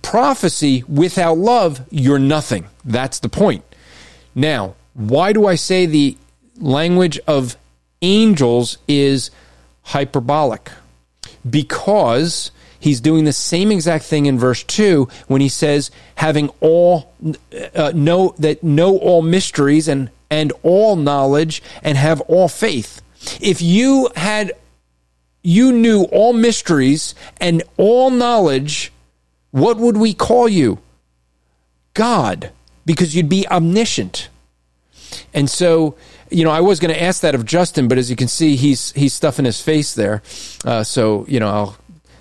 prophecy 0.00 0.82
without 0.88 1.36
love, 1.36 1.82
you're 1.90 2.18
nothing. 2.18 2.68
That's 2.86 3.18
the 3.18 3.28
point. 3.28 3.64
Now, 4.34 4.76
why 4.94 5.34
do 5.34 5.46
I 5.46 5.56
say 5.56 5.84
the 5.84 6.16
language 6.58 7.20
of 7.26 7.54
angels 8.00 8.78
is 8.88 9.30
hyperbolic? 9.82 10.70
Because 11.48 12.50
he's 12.80 13.02
doing 13.02 13.24
the 13.24 13.32
same 13.34 13.70
exact 13.70 14.06
thing 14.06 14.24
in 14.24 14.38
verse 14.38 14.62
2 14.62 15.06
when 15.26 15.42
he 15.42 15.50
says 15.50 15.90
having 16.14 16.48
all 16.60 17.12
uh, 17.74 17.92
know 17.94 18.34
that 18.38 18.62
know 18.62 18.96
all 18.96 19.20
mysteries 19.20 19.86
and 19.86 20.08
and 20.30 20.52
all 20.62 20.96
knowledge 20.96 21.62
and 21.82 21.96
have 21.96 22.20
all 22.22 22.48
faith 22.48 23.00
if 23.40 23.62
you 23.62 24.10
had 24.16 24.52
you 25.42 25.72
knew 25.72 26.04
all 26.04 26.32
mysteries 26.32 27.14
and 27.38 27.62
all 27.76 28.10
knowledge, 28.10 28.92
what 29.50 29.76
would 29.76 29.96
we 29.96 30.14
call 30.14 30.48
you? 30.48 30.78
God, 31.92 32.50
because 32.86 33.14
you'd 33.14 33.28
be 33.28 33.46
omniscient. 33.48 34.28
And 35.32 35.48
so, 35.48 35.96
you 36.30 36.44
know, 36.44 36.50
I 36.50 36.60
was 36.60 36.80
going 36.80 36.92
to 36.92 37.00
ask 37.00 37.20
that 37.20 37.34
of 37.34 37.44
Justin, 37.44 37.88
but 37.88 37.98
as 37.98 38.10
you 38.10 38.16
can 38.16 38.26
see, 38.26 38.56
he's 38.56 38.92
he's 38.92 39.12
stuffing 39.12 39.44
his 39.44 39.60
face 39.60 39.94
there. 39.94 40.22
Uh, 40.64 40.82
so, 40.82 41.24
you 41.28 41.38
know, 41.38 41.48
I'll, 41.48 41.76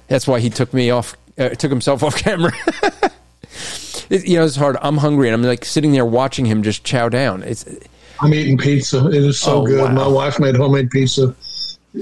that's 0.07 0.27
why 0.27 0.39
he 0.39 0.49
took 0.49 0.73
me 0.73 0.91
off, 0.91 1.15
uh, 1.37 1.49
took 1.49 1.71
himself 1.71 2.03
off 2.03 2.17
camera. 2.17 2.51
it, 4.09 4.27
you 4.27 4.37
know, 4.37 4.45
it's 4.45 4.57
hard. 4.57 4.77
I'm 4.81 4.97
hungry, 4.97 5.29
and 5.29 5.33
I'm 5.33 5.43
like 5.43 5.65
sitting 5.65 5.93
there 5.93 6.05
watching 6.05 6.45
him 6.45 6.61
just 6.61 6.83
chow 6.83 7.09
down. 7.09 7.41
It's 7.41 7.65
I'm 8.23 8.33
eating 8.33 8.57
pizza. 8.57 9.07
It 9.07 9.15
is 9.23 9.39
so 9.39 9.61
Oh, 9.61 9.65
good. 9.65 9.81
wow. 9.81 9.91
My 9.91 10.07
wife 10.07 10.39
made 10.39 10.55
homemade 10.55 10.89
pizza. 10.89 11.35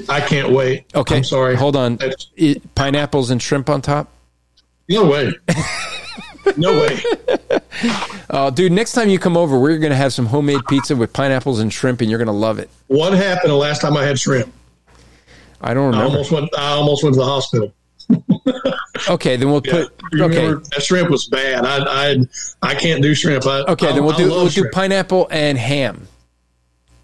I 0.08 0.22
can't 0.22 0.52
wait. 0.52 0.86
okay. 0.96 1.18
I'm 1.18 1.24
sorry. 1.24 1.56
Hold 1.56 1.76
on. 1.76 1.98
It, 2.38 2.76
pineapples 2.76 3.30
and 3.32 3.42
shrimp 3.42 3.70
on 3.70 3.82
top. 3.82 4.10
No 4.88 5.06
way. 5.06 5.34
no 6.58 6.72
way. 6.80 7.00
Oh, 8.30 8.50
dude! 8.56 8.72
Next 8.72 8.94
time 8.94 9.10
you 9.10 9.20
come 9.20 9.36
over, 9.38 9.60
we're 9.60 9.78
going 9.80 9.92
to 9.92 9.96
have 9.98 10.14
some 10.14 10.26
homemade 10.28 10.62
pizza 10.68 10.96
with 10.96 11.12
pineapples 11.14 11.60
and 11.60 11.72
shrimp, 11.72 12.02
and 12.02 12.10
you're 12.10 12.20
going 12.20 12.28
to 12.28 12.32
love 12.34 12.60
it. 12.60 12.70
What 12.88 13.14
happened 13.14 13.52
the 13.52 13.56
last 13.56 13.82
time 13.82 13.96
I 13.98 14.04
had 14.04 14.20
shrimp? 14.20 14.52
I 15.62 15.74
don't 15.74 15.94
I 15.94 15.98
remember. 15.98 16.06
almost 16.18 16.32
went. 16.32 16.50
I 16.58 16.68
almost 16.72 17.04
went 17.04 17.14
to 17.16 17.20
the 17.20 17.26
hospital. 17.26 17.74
Okay, 19.10 19.36
then 19.36 19.50
we'll 19.50 19.62
Yeah. 19.66 19.86
put. 20.12 20.22
Okay, 20.22 20.48
that 20.52 20.84
shrimp 20.84 21.10
was 21.10 21.26
bad. 21.26 21.66
I 21.66 22.12
I 22.12 22.18
I 22.62 22.76
can't 22.76 23.02
do 23.02 23.16
shrimp. 23.16 23.48
I, 23.48 23.62
okay, 23.62 23.88
I, 23.88 23.92
then 23.94 24.04
we'll 24.04 24.14
I 24.14 24.18
do 24.18 24.30
we'll 24.30 24.48
do 24.48 24.70
pineapple 24.72 25.28
and 25.32 25.58
ham. 25.58 26.08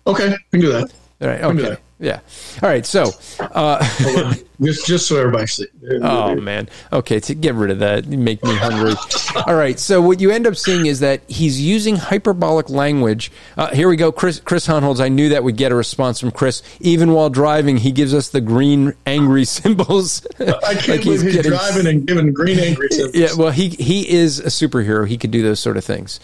Okay, 0.07 0.29
we 0.29 0.59
can 0.59 0.61
do 0.61 0.71
that. 0.71 0.91
All 1.19 1.27
right. 1.27 1.41
Okay. 1.41 1.77
Yeah. 1.99 2.19
All 2.61 2.69
right. 2.69 2.85
So, 2.85 3.09
uh, 3.39 3.83
just 4.61 4.85
just 4.85 5.07
so 5.07 5.19
everybody 5.19 5.47
sees. 5.47 5.67
oh 6.03 6.35
man. 6.35 6.69
Okay. 6.93 7.19
To 7.21 7.33
get 7.33 7.55
rid 7.55 7.71
of 7.71 7.79
that, 7.79 8.05
you 8.05 8.19
make 8.19 8.43
me 8.43 8.55
hungry. 8.55 8.93
All 9.47 9.55
right. 9.55 9.79
So 9.79 9.99
what 9.99 10.21
you 10.21 10.29
end 10.29 10.45
up 10.45 10.55
seeing 10.55 10.85
is 10.85 10.99
that 10.99 11.21
he's 11.27 11.59
using 11.59 11.95
hyperbolic 11.95 12.69
language. 12.69 13.31
Uh, 13.57 13.73
here 13.73 13.89
we 13.89 13.95
go. 13.95 14.11
Chris 14.11 14.39
Chris 14.39 14.67
Hohnholz. 14.67 15.01
I 15.01 15.09
knew 15.09 15.29
that 15.29 15.43
would 15.43 15.57
get 15.57 15.71
a 15.71 15.75
response 15.75 16.19
from 16.19 16.29
Chris. 16.29 16.61
Even 16.81 17.13
while 17.13 17.31
driving, 17.31 17.77
he 17.77 17.91
gives 17.91 18.13
us 18.13 18.29
the 18.29 18.41
green 18.41 18.93
angry 19.07 19.45
symbols. 19.45 20.25
I 20.39 20.75
can't 20.75 21.03
believe 21.03 21.23
he's, 21.23 21.41
driving 21.47 21.87
and 21.87 22.05
giving 22.05 22.31
green 22.31 22.59
angry 22.59 22.89
symbols. 22.91 23.15
Yeah, 23.15 23.33
well, 23.35 23.51
he 23.51 23.69
he 23.69 24.07
is 24.07 24.39
a 24.39 24.49
superhero. 24.49 25.07
He 25.07 25.17
could 25.17 25.31
do 25.31 25.41
those 25.41 25.59
sort 25.59 25.77
of 25.77 25.83
things. 25.83 26.19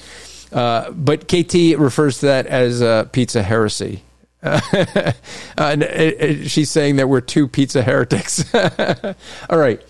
Uh, 0.53 0.91
but 0.91 1.27
KT 1.27 1.77
refers 1.77 2.19
to 2.19 2.27
that 2.27 2.45
as 2.45 2.81
uh, 2.81 3.05
pizza 3.05 3.43
heresy. 3.43 4.03
Uh, 4.45 5.11
and, 5.57 5.83
uh, 5.83 6.47
she's 6.47 6.69
saying 6.69 6.97
that 6.97 7.07
we're 7.07 7.21
two 7.21 7.47
pizza 7.47 7.81
heretics. 7.83 8.43
All 9.49 9.57
right. 9.57 9.81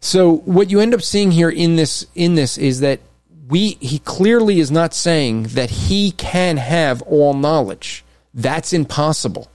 So 0.00 0.38
what 0.38 0.70
you 0.70 0.80
end 0.80 0.94
up 0.94 1.02
seeing 1.02 1.30
here 1.30 1.48
in 1.48 1.76
this 1.76 2.06
in 2.14 2.34
this 2.34 2.58
is 2.58 2.80
that 2.80 3.00
we 3.48 3.78
he 3.80 4.00
clearly 4.00 4.60
is 4.60 4.70
not 4.70 4.94
saying 4.94 5.44
that 5.44 5.70
he 5.70 6.10
can 6.10 6.56
have 6.56 7.02
all 7.02 7.34
knowledge. 7.34 8.04
That's 8.34 8.72
impossible. 8.72 9.50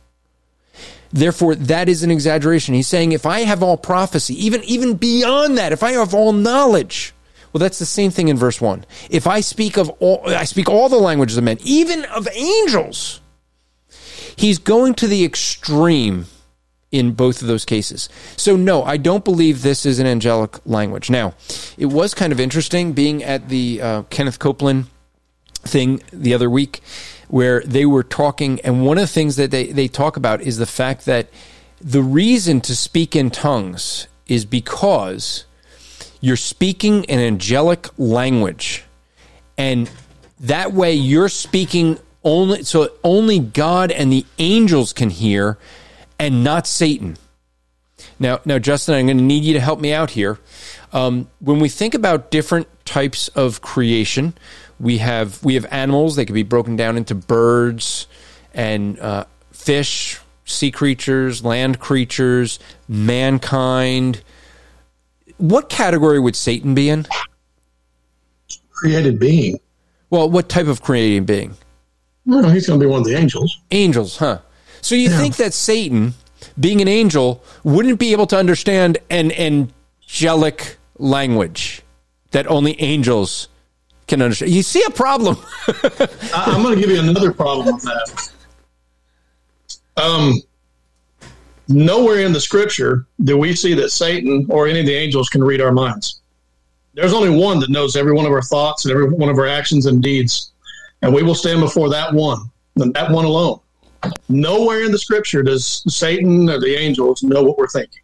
Therefore, 1.11 1.53
that 1.55 1.87
is 1.89 2.01
an 2.01 2.09
exaggeration. 2.09 2.73
He's 2.73 2.87
saying 2.87 3.11
if 3.11 3.25
I 3.25 3.41
have 3.41 3.61
all 3.61 3.77
prophecy, 3.77 4.33
even 4.45 4.63
even 4.63 4.95
beyond 4.95 5.57
that, 5.57 5.71
if 5.71 5.83
I 5.83 5.91
have 5.91 6.13
all 6.13 6.33
knowledge, 6.33 7.13
well, 7.53 7.59
that's 7.59 7.79
the 7.79 7.85
same 7.85 8.11
thing 8.11 8.27
in 8.27 8.37
verse 8.37 8.59
one. 8.59 8.83
If 9.09 9.27
I 9.27 9.41
speak 9.41 9.77
of 9.77 9.89
all, 9.99 10.23
I 10.25 10.43
speak 10.43 10.67
all 10.67 10.89
the 10.89 10.97
languages 10.97 11.37
of 11.37 11.43
men, 11.43 11.59
even 11.63 12.03
of 12.05 12.27
angels. 12.33 13.21
He's 14.35 14.57
going 14.57 14.95
to 14.95 15.07
the 15.07 15.23
extreme 15.23 16.25
in 16.91 17.11
both 17.11 17.41
of 17.41 17.47
those 17.47 17.65
cases. 17.65 18.09
So, 18.37 18.55
no, 18.55 18.83
I 18.83 18.97
don't 18.97 19.23
believe 19.23 19.61
this 19.61 19.85
is 19.85 19.99
an 19.99 20.07
angelic 20.07 20.59
language. 20.65 21.09
Now, 21.09 21.33
it 21.77 21.87
was 21.87 22.13
kind 22.13 22.31
of 22.31 22.39
interesting 22.39 22.93
being 22.93 23.23
at 23.23 23.49
the 23.49 23.81
uh, 23.81 24.01
Kenneth 24.03 24.39
Copeland 24.39 24.85
thing 25.61 26.01
the 26.11 26.33
other 26.33 26.49
week 26.49 26.81
where 27.27 27.61
they 27.61 27.85
were 27.85 28.03
talking, 28.03 28.61
and 28.61 28.85
one 28.85 28.97
of 28.97 29.03
the 29.03 29.07
things 29.07 29.37
that 29.37 29.49
they, 29.49 29.67
they 29.67 29.87
talk 29.87 30.17
about 30.17 30.41
is 30.41 30.57
the 30.57 30.67
fact 30.67 31.05
that 31.05 31.29
the 31.81 32.03
reason 32.03 32.61
to 32.61 32.75
speak 32.75 33.15
in 33.15 33.31
tongues 33.31 34.07
is 34.27 34.45
because 34.45 35.45
you're 36.23 36.37
speaking 36.37 37.05
an 37.09 37.19
angelic 37.19 37.89
language. 37.97 38.85
And 39.57 39.91
that 40.39 40.71
way 40.71 40.93
you're 40.93 41.27
speaking 41.27 41.99
only 42.23 42.63
so 42.63 42.93
only 43.03 43.39
God 43.39 43.91
and 43.91 44.09
the 44.09 44.25
angels 44.39 44.93
can 44.93 45.09
hear 45.09 45.57
and 46.17 46.41
not 46.41 46.65
Satan. 46.65 47.17
Now, 48.19 48.39
now, 48.45 48.57
Justin, 48.57 48.95
I'm 48.95 49.07
going 49.07 49.17
to 49.17 49.23
need 49.23 49.43
you 49.43 49.51
to 49.55 49.59
help 49.59 49.81
me 49.81 49.91
out 49.91 50.11
here. 50.11 50.39
Um, 50.93 51.27
when 51.39 51.59
we 51.59 51.67
think 51.67 51.93
about 51.93 52.31
different 52.31 52.67
types 52.85 53.27
of 53.29 53.59
creation, 53.59 54.33
we 54.79 54.99
have 54.99 55.43
we 55.43 55.55
have 55.55 55.65
animals. 55.71 56.15
They 56.15 56.23
can 56.23 56.35
be 56.35 56.43
broken 56.43 56.77
down 56.77 56.95
into 56.95 57.15
birds 57.15 58.07
and 58.53 58.97
uh, 58.97 59.25
fish, 59.51 60.21
sea 60.45 60.71
creatures, 60.71 61.43
land 61.43 61.81
creatures, 61.81 62.59
mankind. 62.87 64.23
What 65.43 65.67
category 65.67 66.21
would 66.21 66.37
Satan 66.37 66.73
be 66.73 66.87
in? 66.87 67.05
Created 68.71 69.19
being. 69.19 69.59
Well, 70.09 70.29
what 70.29 70.47
type 70.47 70.67
of 70.67 70.81
creating 70.81 71.25
being? 71.25 71.55
Well, 72.25 72.49
he's 72.49 72.65
going 72.65 72.79
to 72.79 72.85
be 72.85 72.89
one 72.89 73.01
of 73.01 73.05
the 73.05 73.15
angels. 73.15 73.59
Angels, 73.69 74.15
huh? 74.15 74.39
So 74.79 74.95
you 74.95 75.09
think 75.09 75.35
that 75.35 75.53
Satan, 75.53 76.13
being 76.57 76.81
an 76.81 76.87
angel, 76.87 77.43
wouldn't 77.65 77.99
be 77.99 78.13
able 78.13 78.25
to 78.27 78.37
understand 78.37 78.99
an 79.09 79.33
angelic 79.33 80.77
language 80.97 81.81
that 82.31 82.47
only 82.47 82.79
angels 82.81 83.49
can 84.07 84.21
understand? 84.21 84.53
You 84.53 84.63
see 84.63 84.83
a 84.87 84.91
problem? 84.91 85.35
I, 85.67 86.07
I'm 86.47 86.63
going 86.63 86.75
to 86.75 86.81
give 86.81 86.89
you 86.89 87.01
another 87.01 87.33
problem 87.33 87.75
with 87.75 87.83
that. 87.83 88.31
Um, 89.97 90.35
nowhere 91.67 92.19
in 92.19 92.33
the 92.33 92.39
scripture 92.39 93.05
do 93.23 93.37
we 93.37 93.55
see 93.55 93.73
that 93.75 93.89
Satan 93.89 94.45
or 94.49 94.67
any 94.67 94.81
of 94.81 94.85
the 94.85 94.95
angels 94.95 95.29
can 95.29 95.43
read 95.43 95.61
our 95.61 95.71
minds. 95.71 96.21
There's 96.93 97.13
only 97.13 97.29
one 97.29 97.59
that 97.59 97.69
knows 97.69 97.95
every 97.95 98.13
one 98.13 98.25
of 98.25 98.31
our 98.31 98.41
thoughts 98.41 98.85
and 98.85 98.91
every 98.91 99.09
one 99.09 99.29
of 99.29 99.37
our 99.37 99.47
actions 99.47 99.87
and 99.87 100.01
deeds, 100.01 100.51
and 101.01 101.13
we 101.13 101.23
will 101.23 101.35
stand 101.35 101.59
before 101.59 101.89
that 101.89 102.13
one 102.13 102.51
and 102.75 102.93
that 102.93 103.09
one 103.09 103.25
alone. 103.25 103.59
Nowhere 104.29 104.83
in 104.83 104.91
the 104.91 104.99
scripture 104.99 105.43
does 105.43 105.83
Satan 105.87 106.49
or 106.49 106.59
the 106.59 106.75
angels 106.75 107.23
know 107.23 107.41
what 107.41 107.57
we're 107.57 107.67
thinking. 107.67 108.01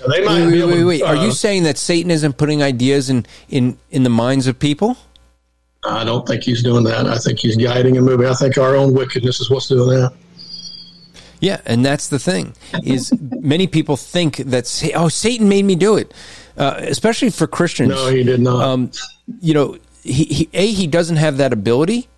Now, 0.00 0.06
They 0.08 0.24
might 0.24 0.44
wait, 0.46 0.50
be 0.50 0.52
wait, 0.52 0.58
able 0.58 0.70
wait, 0.70 0.84
wait. 0.84 1.02
Are 1.02 1.16
uh, 1.16 1.24
you 1.24 1.32
saying 1.32 1.64
that 1.64 1.76
Satan 1.76 2.10
isn't 2.10 2.38
putting 2.38 2.62
ideas 2.62 3.10
in 3.10 3.26
in 3.48 3.78
in 3.90 4.02
the 4.02 4.10
minds 4.10 4.46
of 4.46 4.58
people? 4.58 4.96
I 5.84 6.04
don't 6.04 6.26
think 6.26 6.42
he's 6.42 6.62
doing 6.62 6.84
that. 6.84 7.06
I 7.06 7.18
think 7.18 7.38
he's 7.38 7.56
guiding 7.56 7.96
and 7.96 8.04
moving. 8.04 8.26
I 8.26 8.34
think 8.34 8.58
our 8.58 8.74
own 8.74 8.94
wickedness 8.94 9.40
is 9.40 9.50
what's 9.50 9.68
doing 9.68 9.88
that. 9.90 10.12
Yeah, 11.40 11.60
and 11.64 11.84
that's 11.84 12.08
the 12.08 12.18
thing 12.18 12.54
is 12.84 13.12
many 13.20 13.66
people 13.66 13.96
think 13.96 14.36
that 14.38 14.90
oh 14.94 15.08
Satan 15.08 15.48
made 15.48 15.64
me 15.64 15.74
do 15.76 15.96
it, 15.96 16.12
uh, 16.56 16.76
especially 16.78 17.30
for 17.30 17.46
Christians. 17.46 17.90
No, 17.90 18.08
he 18.08 18.24
did 18.24 18.40
not. 18.40 18.62
Um, 18.62 18.90
you 19.40 19.54
know, 19.54 19.78
he, 20.02 20.24
he 20.24 20.48
a 20.52 20.66
he 20.66 20.86
doesn't 20.86 21.16
have 21.16 21.36
that 21.36 21.52
ability. 21.52 22.08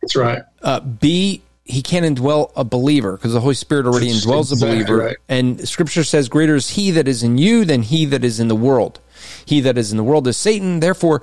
That's 0.00 0.16
right. 0.16 0.42
Uh, 0.62 0.80
B, 0.80 1.42
he 1.64 1.82
can't 1.82 2.04
indwell 2.04 2.52
a 2.56 2.64
believer 2.64 3.16
because 3.16 3.32
the 3.32 3.40
Holy 3.40 3.54
Spirit 3.54 3.86
already 3.86 4.12
That's 4.12 4.26
indwells 4.26 4.52
a 4.52 4.64
believer. 4.64 4.98
right. 4.98 5.16
And 5.28 5.66
Scripture 5.68 6.04
says, 6.04 6.28
"Greater 6.28 6.54
is 6.54 6.70
He 6.70 6.90
that 6.92 7.08
is 7.08 7.22
in 7.22 7.38
you 7.38 7.64
than 7.64 7.82
he 7.82 8.04
that 8.06 8.22
is 8.24 8.38
in 8.38 8.48
the 8.48 8.56
world." 8.56 9.00
He 9.46 9.60
that 9.60 9.78
is 9.78 9.90
in 9.90 9.96
the 9.96 10.04
world 10.04 10.28
is 10.28 10.36
Satan. 10.36 10.80
Therefore, 10.80 11.22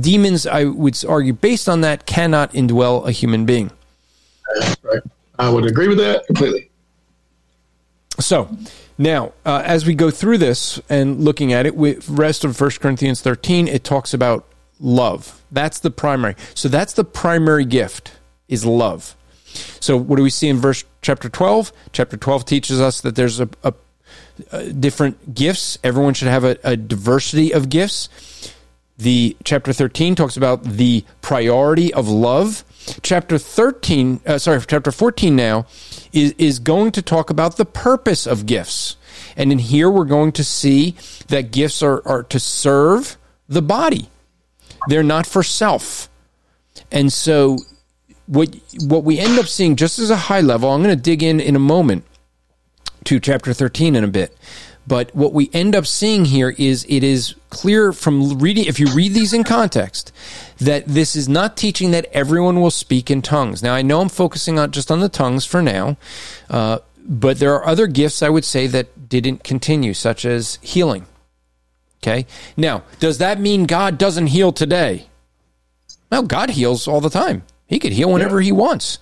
demons, 0.00 0.46
I 0.46 0.64
would 0.64 1.02
argue, 1.04 1.32
based 1.32 1.68
on 1.68 1.80
that, 1.82 2.06
cannot 2.06 2.52
indwell 2.52 3.06
a 3.06 3.12
human 3.12 3.46
being. 3.46 3.70
That's 4.54 4.76
right. 4.82 5.02
I 5.42 5.50
would 5.50 5.66
agree 5.66 5.88
with 5.88 5.98
that 5.98 6.24
completely. 6.26 6.70
So 8.20 8.48
now, 8.96 9.32
uh, 9.44 9.60
as 9.64 9.84
we 9.84 9.96
go 9.96 10.08
through 10.08 10.38
this 10.38 10.80
and 10.88 11.24
looking 11.24 11.52
at 11.52 11.66
it, 11.66 11.74
with 11.74 12.08
rest 12.08 12.44
of 12.44 12.58
1 12.60 12.70
Corinthians 12.80 13.20
13, 13.22 13.66
it 13.66 13.82
talks 13.82 14.14
about 14.14 14.46
love. 14.78 15.42
That's 15.50 15.80
the 15.80 15.90
primary. 15.90 16.36
So 16.54 16.68
that's 16.68 16.92
the 16.92 17.02
primary 17.02 17.64
gift 17.64 18.12
is 18.46 18.64
love. 18.64 19.16
So 19.80 19.96
what 19.96 20.14
do 20.14 20.22
we 20.22 20.30
see 20.30 20.48
in 20.48 20.58
verse 20.58 20.84
chapter 21.00 21.28
12? 21.28 21.72
Chapter 21.90 22.16
12 22.16 22.44
teaches 22.44 22.80
us 22.80 23.00
that 23.00 23.16
there's 23.16 23.40
a, 23.40 23.48
a, 23.64 23.74
a 24.52 24.72
different 24.72 25.34
gifts. 25.34 25.76
Everyone 25.82 26.14
should 26.14 26.28
have 26.28 26.44
a, 26.44 26.56
a 26.62 26.76
diversity 26.76 27.52
of 27.52 27.68
gifts. 27.68 28.08
The 28.96 29.36
chapter 29.42 29.72
13 29.72 30.14
talks 30.14 30.36
about 30.36 30.62
the 30.62 31.04
priority 31.20 31.92
of 31.92 32.08
love. 32.08 32.62
Chapter 33.02 33.38
13, 33.38 34.20
uh, 34.26 34.38
sorry, 34.38 34.60
chapter 34.66 34.92
14 34.92 35.34
now 35.36 35.66
is, 36.12 36.32
is 36.38 36.58
going 36.58 36.92
to 36.92 37.02
talk 37.02 37.30
about 37.30 37.56
the 37.56 37.64
purpose 37.64 38.26
of 38.26 38.46
gifts. 38.46 38.96
And 39.36 39.52
in 39.52 39.58
here, 39.58 39.90
we're 39.90 40.04
going 40.04 40.32
to 40.32 40.44
see 40.44 40.96
that 41.28 41.52
gifts 41.52 41.82
are, 41.82 42.06
are 42.06 42.22
to 42.24 42.40
serve 42.40 43.16
the 43.48 43.62
body. 43.62 44.08
They're 44.88 45.02
not 45.02 45.26
for 45.26 45.42
self. 45.42 46.08
And 46.90 47.12
so 47.12 47.58
what 48.26 48.56
what 48.86 49.04
we 49.04 49.18
end 49.18 49.38
up 49.38 49.46
seeing 49.46 49.76
just 49.76 49.98
as 49.98 50.10
a 50.10 50.16
high 50.16 50.40
level, 50.40 50.70
I'm 50.70 50.82
going 50.82 50.96
to 50.96 51.02
dig 51.02 51.22
in 51.22 51.40
in 51.40 51.56
a 51.56 51.60
moment. 51.60 52.04
to 53.04 53.20
chapter 53.20 53.52
13 53.52 53.96
in 53.96 54.04
a 54.04 54.08
bit. 54.08 54.36
But 54.86 55.14
what 55.14 55.32
we 55.32 55.48
end 55.52 55.76
up 55.76 55.86
seeing 55.86 56.24
here 56.24 56.54
is 56.58 56.84
it 56.88 57.04
is 57.04 57.34
clear 57.50 57.92
from 57.92 58.38
reading, 58.38 58.64
if 58.64 58.80
you 58.80 58.86
read 58.88 59.14
these 59.14 59.32
in 59.32 59.44
context, 59.44 60.12
that 60.58 60.86
this 60.86 61.14
is 61.14 61.28
not 61.28 61.56
teaching 61.56 61.92
that 61.92 62.06
everyone 62.12 62.60
will 62.60 62.70
speak 62.70 63.10
in 63.10 63.22
tongues. 63.22 63.62
Now, 63.62 63.74
I 63.74 63.82
know 63.82 64.00
I'm 64.00 64.08
focusing 64.08 64.58
on 64.58 64.72
just 64.72 64.90
on 64.90 65.00
the 65.00 65.08
tongues 65.08 65.44
for 65.44 65.62
now, 65.62 65.96
uh, 66.50 66.78
but 67.06 67.38
there 67.38 67.54
are 67.54 67.66
other 67.66 67.86
gifts 67.86 68.22
I 68.22 68.28
would 68.28 68.44
say 68.44 68.66
that 68.68 69.08
didn't 69.08 69.44
continue, 69.44 69.94
such 69.94 70.24
as 70.24 70.58
healing. 70.62 71.06
Okay. 72.02 72.26
Now, 72.56 72.82
does 72.98 73.18
that 73.18 73.38
mean 73.38 73.66
God 73.66 73.98
doesn't 73.98 74.28
heal 74.28 74.52
today? 74.52 75.06
No, 76.10 76.22
God 76.22 76.50
heals 76.50 76.88
all 76.88 77.00
the 77.00 77.10
time. 77.10 77.44
He 77.66 77.78
could 77.78 77.92
heal 77.92 78.12
whenever 78.12 78.40
yeah. 78.40 78.46
he 78.46 78.52
wants. 78.52 78.98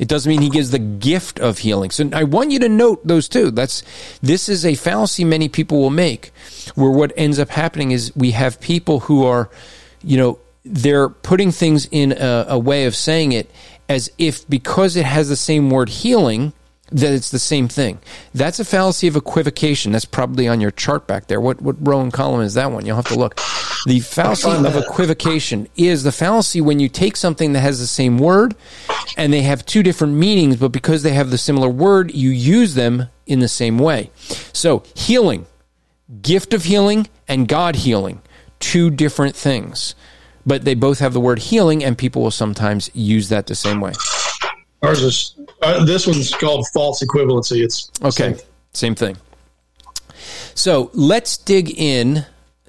It 0.00 0.08
doesn't 0.08 0.30
mean 0.30 0.40
he 0.40 0.48
gives 0.48 0.70
the 0.70 0.78
gift 0.78 1.38
of 1.38 1.58
healing. 1.58 1.90
So 1.90 2.08
I 2.14 2.24
want 2.24 2.52
you 2.52 2.58
to 2.60 2.70
note 2.70 3.06
those 3.06 3.28
two. 3.28 3.50
That's 3.50 3.82
this 4.22 4.48
is 4.48 4.64
a 4.64 4.74
fallacy 4.74 5.24
many 5.24 5.50
people 5.50 5.78
will 5.78 5.90
make, 5.90 6.32
where 6.74 6.90
what 6.90 7.12
ends 7.18 7.38
up 7.38 7.50
happening 7.50 7.90
is 7.90 8.10
we 8.16 8.30
have 8.30 8.58
people 8.62 9.00
who 9.00 9.26
are, 9.26 9.50
you 10.02 10.16
know, 10.16 10.38
they're 10.64 11.10
putting 11.10 11.52
things 11.52 11.86
in 11.90 12.12
a, 12.12 12.46
a 12.48 12.58
way 12.58 12.86
of 12.86 12.96
saying 12.96 13.32
it 13.32 13.50
as 13.90 14.10
if 14.16 14.48
because 14.48 14.96
it 14.96 15.04
has 15.04 15.28
the 15.28 15.36
same 15.36 15.68
word 15.68 15.90
healing, 15.90 16.54
that 16.92 17.12
it's 17.12 17.30
the 17.30 17.38
same 17.38 17.68
thing. 17.68 17.98
That's 18.34 18.58
a 18.58 18.64
fallacy 18.64 19.06
of 19.06 19.16
equivocation. 19.16 19.92
That's 19.92 20.04
probably 20.04 20.48
on 20.48 20.60
your 20.60 20.70
chart 20.70 21.06
back 21.06 21.26
there. 21.26 21.40
What 21.40 21.60
what 21.62 21.76
row 21.78 22.00
and 22.00 22.12
column 22.12 22.40
is 22.40 22.54
that 22.54 22.72
one? 22.72 22.86
You'll 22.86 22.96
have 22.96 23.06
to 23.06 23.18
look. 23.18 23.36
The 23.86 24.00
fallacy 24.00 24.50
of 24.50 24.76
equivocation 24.76 25.68
is 25.76 26.02
the 26.02 26.12
fallacy 26.12 26.60
when 26.60 26.80
you 26.80 26.88
take 26.88 27.16
something 27.16 27.52
that 27.54 27.60
has 27.60 27.80
the 27.80 27.86
same 27.86 28.18
word 28.18 28.54
and 29.16 29.32
they 29.32 29.42
have 29.42 29.64
two 29.64 29.82
different 29.82 30.14
meanings, 30.14 30.56
but 30.56 30.68
because 30.68 31.02
they 31.02 31.12
have 31.12 31.30
the 31.30 31.38
similar 31.38 31.68
word, 31.68 32.14
you 32.14 32.30
use 32.30 32.74
them 32.74 33.08
in 33.26 33.40
the 33.40 33.48
same 33.48 33.78
way. 33.78 34.10
So, 34.52 34.82
healing, 34.94 35.46
gift 36.20 36.52
of 36.52 36.64
healing, 36.64 37.08
and 37.28 37.48
God 37.48 37.76
healing, 37.76 38.20
two 38.58 38.90
different 38.90 39.36
things. 39.36 39.94
But 40.44 40.64
they 40.64 40.74
both 40.74 40.98
have 40.98 41.12
the 41.12 41.20
word 41.20 41.38
healing, 41.38 41.84
and 41.84 41.96
people 41.96 42.22
will 42.22 42.30
sometimes 42.30 42.90
use 42.94 43.28
that 43.28 43.46
the 43.46 43.54
same 43.54 43.80
way. 43.80 43.92
Ours 44.82 45.02
is 45.02 45.34
uh, 45.62 45.84
this 45.84 46.06
one's 46.06 46.34
called 46.34 46.66
false 46.72 47.02
equivalency. 47.02 47.62
It's 47.62 47.90
okay, 48.02 48.34
same. 48.34 48.46
same 48.72 48.94
thing. 48.94 49.16
So 50.54 50.90
let's 50.94 51.36
dig 51.36 51.70
in 51.78 52.24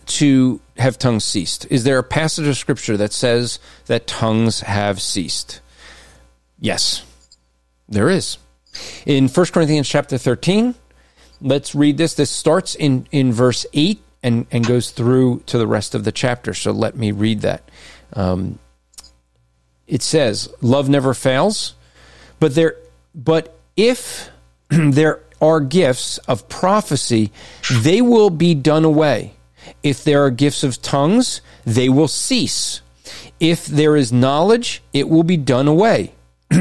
to 0.07 0.59
have 0.77 0.97
tongues 0.97 1.23
ceased. 1.23 1.67
Is 1.69 1.83
there 1.83 1.97
a 1.97 2.03
passage 2.03 2.47
of 2.47 2.57
scripture 2.57 2.97
that 2.97 3.13
says 3.13 3.59
that 3.85 4.07
tongues 4.07 4.61
have 4.61 5.01
ceased? 5.01 5.61
Yes, 6.59 7.03
there 7.87 8.09
is. 8.09 8.37
In 9.05 9.27
1 9.27 9.45
Corinthians 9.47 9.87
chapter 9.87 10.17
13, 10.17 10.75
let's 11.41 11.75
read 11.75 11.97
this. 11.97 12.13
This 12.13 12.29
starts 12.29 12.75
in, 12.75 13.07
in 13.11 13.31
verse 13.31 13.65
8 13.73 14.01
and, 14.23 14.45
and 14.51 14.65
goes 14.65 14.91
through 14.91 15.43
to 15.47 15.57
the 15.57 15.67
rest 15.67 15.95
of 15.95 16.03
the 16.03 16.11
chapter. 16.11 16.53
So 16.53 16.71
let 16.71 16.95
me 16.95 17.11
read 17.11 17.41
that. 17.41 17.69
Um, 18.13 18.59
it 19.87 20.01
says, 20.01 20.49
Love 20.61 20.87
never 20.89 21.13
fails. 21.13 21.75
But 22.41 22.55
there, 22.55 22.75
but 23.13 23.55
if 23.77 24.31
there 24.69 25.21
are 25.39 25.61
gifts 25.61 26.17
of 26.19 26.49
prophecy, 26.49 27.31
they 27.71 28.01
will 28.01 28.31
be 28.31 28.55
done 28.55 28.83
away. 28.83 29.35
If 29.83 30.03
there 30.03 30.25
are 30.25 30.31
gifts 30.31 30.63
of 30.63 30.81
tongues, 30.81 31.41
they 31.65 31.87
will 31.87 32.07
cease. 32.07 32.81
If 33.39 33.67
there 33.67 33.95
is 33.95 34.11
knowledge, 34.11 34.81
it 34.91 35.07
will 35.07 35.23
be 35.23 35.37
done 35.37 35.67
away. 35.67 36.13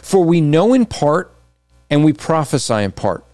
For 0.00 0.24
we 0.24 0.40
know 0.40 0.72
in 0.72 0.86
part 0.86 1.34
and 1.90 2.04
we 2.04 2.12
prophesy 2.12 2.84
in 2.84 2.92
part. 2.92 3.24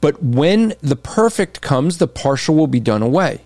But 0.00 0.22
when 0.22 0.74
the 0.80 0.96
perfect 0.96 1.60
comes, 1.60 1.98
the 1.98 2.08
partial 2.08 2.54
will 2.54 2.66
be 2.66 2.80
done 2.80 3.02
away. 3.02 3.42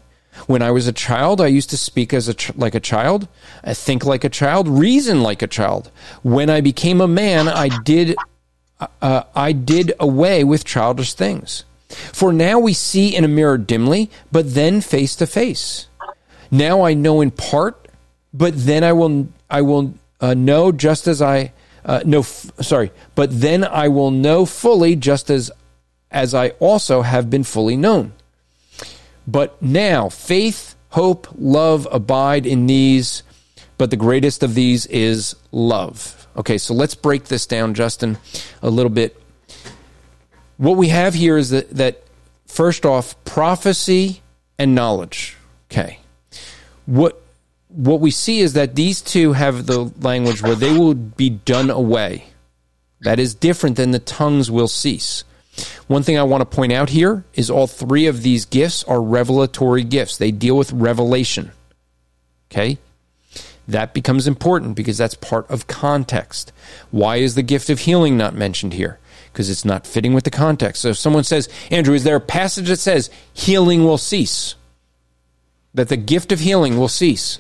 When 0.47 0.63
I 0.63 0.71
was 0.71 0.87
a 0.87 0.93
child, 0.93 1.41
I 1.41 1.47
used 1.47 1.71
to 1.71 1.77
speak 1.77 2.13
as 2.15 2.29
a 2.29 2.35
ch- 2.35 2.55
like 2.57 2.75
a 2.75 2.81
child, 2.81 3.29
I 3.63 3.75
think 3.75 4.05
like 4.05 4.25
a 4.25 4.29
child, 4.29 4.67
reason 4.67 5.23
like 5.23 5.43
a 5.43 5.47
child. 5.47 5.91
When 6.23 6.49
I 6.49 6.61
became 6.61 7.01
a 7.01 7.09
man, 7.09 7.49
I 7.49 7.69
did 7.83 8.17
uh, 9.01 9.25
I 9.35 9.53
did 9.53 9.93
away 10.01 10.45
with 10.45 10.65
childish 10.65 11.15
things. 11.15 11.65
For 11.89 12.33
now 12.33 12.59
we 12.59 12.73
see 12.73 13.15
in 13.15 13.25
a 13.25 13.29
mirror 13.29 13.59
dimly, 13.59 14.11
but 14.31 14.55
then 14.55 14.81
face 14.81 15.15
to 15.17 15.27
face. 15.27 15.89
Now 16.51 16.83
I 16.83 16.95
know 16.95 17.21
in 17.21 17.31
part, 17.31 17.89
but 18.33 18.55
then 18.57 18.83
I 18.85 18.93
will 18.93 19.29
I 19.51 19.63
will 19.63 19.95
uh, 20.21 20.35
know 20.35 20.73
just 20.73 21.07
as 21.07 21.21
I 21.21 21.53
uh, 21.85 22.03
know. 22.05 22.21
F- 22.21 22.51
sorry, 22.61 22.91
but 23.15 23.41
then 23.41 23.65
I 23.65 23.89
will 23.89 24.11
know 24.11 24.47
fully, 24.47 24.97
just 24.97 25.31
as 25.31 25.51
as 26.11 26.35
I 26.35 26.51
also 26.61 27.03
have 27.03 27.31
been 27.31 27.45
fully 27.45 27.77
known. 27.77 28.13
But 29.27 29.61
now, 29.63 30.09
faith, 30.09 30.75
hope, 30.91 31.29
love 31.39 31.87
abide 31.91 32.47
in 32.47 32.67
these, 32.67 33.23
but 33.79 33.91
the 33.91 33.97
greatest 33.97 34.43
of 34.43 34.55
these 34.55 34.87
is 34.87 35.37
love. 35.51 36.27
Okay, 36.37 36.59
so 36.59 36.75
let's 36.75 36.95
break 36.95 37.25
this 37.25 37.47
down, 37.47 37.75
Justin, 37.75 38.19
a 38.63 38.71
little 38.71 38.91
bit. 38.91 39.21
What 40.57 40.77
we 40.77 40.89
have 40.89 41.15
here 41.15 41.37
is 41.37 41.51
that, 41.51 41.71
that 41.71 42.03
first 42.47 42.87
off, 42.87 43.23
prophecy 43.25 44.23
and 44.59 44.75
knowledge. 44.75 45.37
Okay. 45.71 45.99
What 46.87 47.21
what 47.69 48.01
we 48.01 48.11
see 48.11 48.41
is 48.41 48.53
that 48.53 48.75
these 48.75 49.01
two 49.01 49.33
have 49.33 49.67
the 49.67 49.91
language 50.01 50.43
where 50.43 50.55
they 50.55 50.77
will 50.77 50.95
be 50.95 51.31
done 51.31 51.71
away. 51.71 52.27
That 53.01 53.19
is 53.19 53.35
different 53.35 53.77
than 53.77 53.93
the 53.93 53.99
tongues 53.99 54.51
will 54.51 54.69
cease. 54.69 55.25
One 55.87 56.03
thing 56.03 56.19
I 56.19 56.23
want 56.23 56.41
to 56.41 56.57
point 56.57 56.73
out 56.73 56.91
here 56.91 57.25
is 57.35 57.51
all 57.51 57.67
three 57.67 58.07
of 58.07 58.23
these 58.23 58.45
gifts 58.45 58.85
are 58.85 59.03
revelatory 59.03 59.85
gifts. 59.85 60.17
They 60.17 60.31
deal 60.31 60.57
with 60.57 60.73
revelation. 60.73 61.53
Okay? 62.51 62.79
That 63.69 63.95
becomes 63.95 64.27
important 64.27 64.75
because 64.75 64.99
that's 64.99 65.15
part 65.15 65.49
of 65.51 65.67
context. 65.67 66.53
Why 66.91 67.17
is 67.17 67.35
the 67.35 67.43
gift 67.43 67.71
of 67.71 67.81
healing 67.81 68.17
not 68.17 68.35
mentioned 68.35 68.73
here? 68.73 68.99
Because 69.33 69.49
it's 69.49 69.65
not 69.65 69.87
fitting 69.87 70.15
with 70.15 70.25
the 70.25 70.31
context. 70.31 70.83
So 70.83 70.89
if 70.91 70.99
someone 70.99 71.25
says, 71.25 71.49
Andrew, 71.71 71.95
is 71.95 72.05
there 72.05 72.17
a 72.17 72.21
passage 72.21 72.69
that 72.69 72.79
says 72.79 73.11
healing 73.33 73.85
will 73.85 73.99
cease? 73.99 74.55
That 75.75 75.89
the 75.89 75.97
gift 75.97 76.33
of 76.33 76.41
healing 76.41 76.79
will 76.79 76.89
cease? 76.89 77.39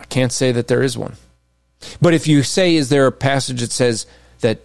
I 0.00 0.04
can't 0.04 0.32
say 0.32 0.52
that 0.52 0.68
there 0.68 0.82
is 0.82 0.96
one. 0.96 1.16
But 2.00 2.14
if 2.14 2.26
you 2.26 2.42
say, 2.42 2.76
is 2.76 2.88
there 2.88 3.06
a 3.06 3.12
passage 3.12 3.60
that 3.60 3.72
says 3.72 4.06
that 4.40 4.60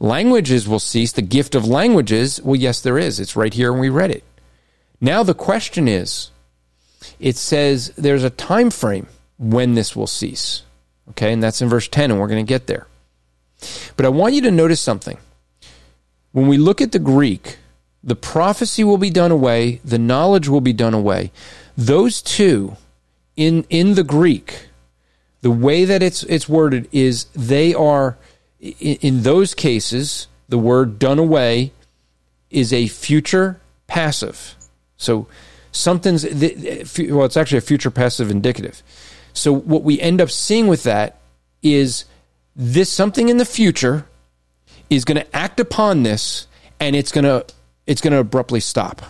languages 0.00 0.68
will 0.68 0.78
cease, 0.78 1.12
the 1.12 1.22
gift 1.22 1.54
of 1.54 1.66
languages, 1.66 2.40
well, 2.42 2.56
yes, 2.56 2.80
there 2.80 2.98
is. 2.98 3.20
It's 3.20 3.36
right 3.36 3.52
here 3.52 3.72
and 3.72 3.80
we 3.80 3.88
read 3.88 4.10
it. 4.10 4.24
Now 5.00 5.22
the 5.22 5.34
question 5.34 5.88
is, 5.88 6.30
it 7.20 7.36
says 7.36 7.92
there's 7.96 8.24
a 8.24 8.30
time 8.30 8.70
frame 8.70 9.06
when 9.38 9.74
this 9.74 9.94
will 9.94 10.06
cease. 10.06 10.62
Okay, 11.10 11.32
and 11.32 11.42
that's 11.42 11.62
in 11.62 11.68
verse 11.68 11.88
10, 11.88 12.10
and 12.10 12.20
we're 12.20 12.28
going 12.28 12.44
to 12.44 12.48
get 12.48 12.66
there. 12.66 12.86
But 13.96 14.04
I 14.06 14.10
want 14.10 14.34
you 14.34 14.42
to 14.42 14.50
notice 14.50 14.80
something. 14.80 15.18
When 16.32 16.48
we 16.48 16.58
look 16.58 16.80
at 16.80 16.92
the 16.92 16.98
Greek, 16.98 17.58
the 18.04 18.14
prophecy 18.14 18.84
will 18.84 18.98
be 18.98 19.10
done 19.10 19.30
away, 19.30 19.80
the 19.84 19.98
knowledge 19.98 20.48
will 20.48 20.60
be 20.60 20.72
done 20.72 20.94
away. 20.94 21.32
Those 21.76 22.20
two 22.20 22.76
in 23.36 23.64
in 23.70 23.94
the 23.94 24.04
Greek, 24.04 24.68
the 25.40 25.50
way 25.50 25.84
that 25.84 26.02
it's 26.02 26.22
it's 26.24 26.48
worded 26.48 26.88
is 26.92 27.24
they 27.34 27.72
are 27.74 28.16
in 28.60 29.22
those 29.22 29.54
cases, 29.54 30.26
the 30.48 30.58
word 30.58 30.98
done 30.98 31.18
away 31.18 31.72
is 32.50 32.72
a 32.72 32.88
future 32.88 33.60
passive. 33.86 34.56
So 34.96 35.28
something's, 35.72 36.24
well, 36.24 37.24
it's 37.24 37.36
actually 37.36 37.58
a 37.58 37.62
future 37.62 37.90
passive 37.90 38.30
indicative. 38.30 38.82
So 39.32 39.52
what 39.52 39.82
we 39.82 40.00
end 40.00 40.20
up 40.20 40.30
seeing 40.30 40.66
with 40.66 40.82
that 40.84 41.20
is 41.62 42.04
this 42.56 42.90
something 42.90 43.28
in 43.28 43.36
the 43.36 43.44
future 43.44 44.06
is 44.90 45.04
going 45.04 45.18
to 45.18 45.36
act 45.36 45.60
upon 45.60 46.02
this 46.02 46.46
and 46.80 46.96
it's 46.96 47.12
going 47.12 47.24
to 47.24 47.44
it's 47.86 48.00
going 48.00 48.12
to 48.12 48.18
abruptly 48.18 48.60
stop. 48.60 49.02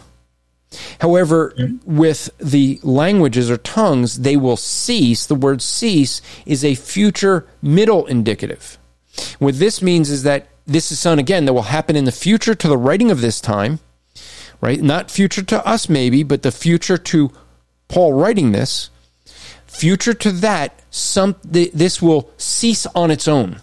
However, 1.00 1.54
with 1.84 2.30
the 2.38 2.78
languages 2.82 3.50
or 3.50 3.56
tongues, 3.56 4.20
they 4.20 4.36
will 4.36 4.56
cease. 4.56 5.26
The 5.26 5.34
word 5.34 5.62
cease 5.62 6.20
is 6.46 6.64
a 6.64 6.74
future 6.74 7.46
middle 7.62 8.06
indicative. 8.06 8.78
What 9.38 9.58
this 9.58 9.82
means 9.82 10.10
is 10.10 10.22
that 10.22 10.48
this 10.66 10.92
is 10.92 10.98
something, 10.98 11.22
again, 11.22 11.46
that 11.46 11.54
will 11.54 11.62
happen 11.62 11.96
in 11.96 12.04
the 12.04 12.12
future 12.12 12.54
to 12.54 12.68
the 12.68 12.76
writing 12.76 13.10
of 13.10 13.20
this 13.20 13.40
time, 13.40 13.80
right? 14.60 14.80
Not 14.80 15.10
future 15.10 15.42
to 15.42 15.66
us, 15.66 15.88
maybe, 15.88 16.22
but 16.22 16.42
the 16.42 16.52
future 16.52 16.98
to 16.98 17.32
Paul 17.88 18.12
writing 18.12 18.52
this. 18.52 18.90
Future 19.66 20.14
to 20.14 20.30
that, 20.32 20.80
some 20.90 21.36
this 21.42 22.02
will 22.02 22.30
cease 22.36 22.86
on 22.86 23.10
its 23.10 23.28
own. 23.28 23.60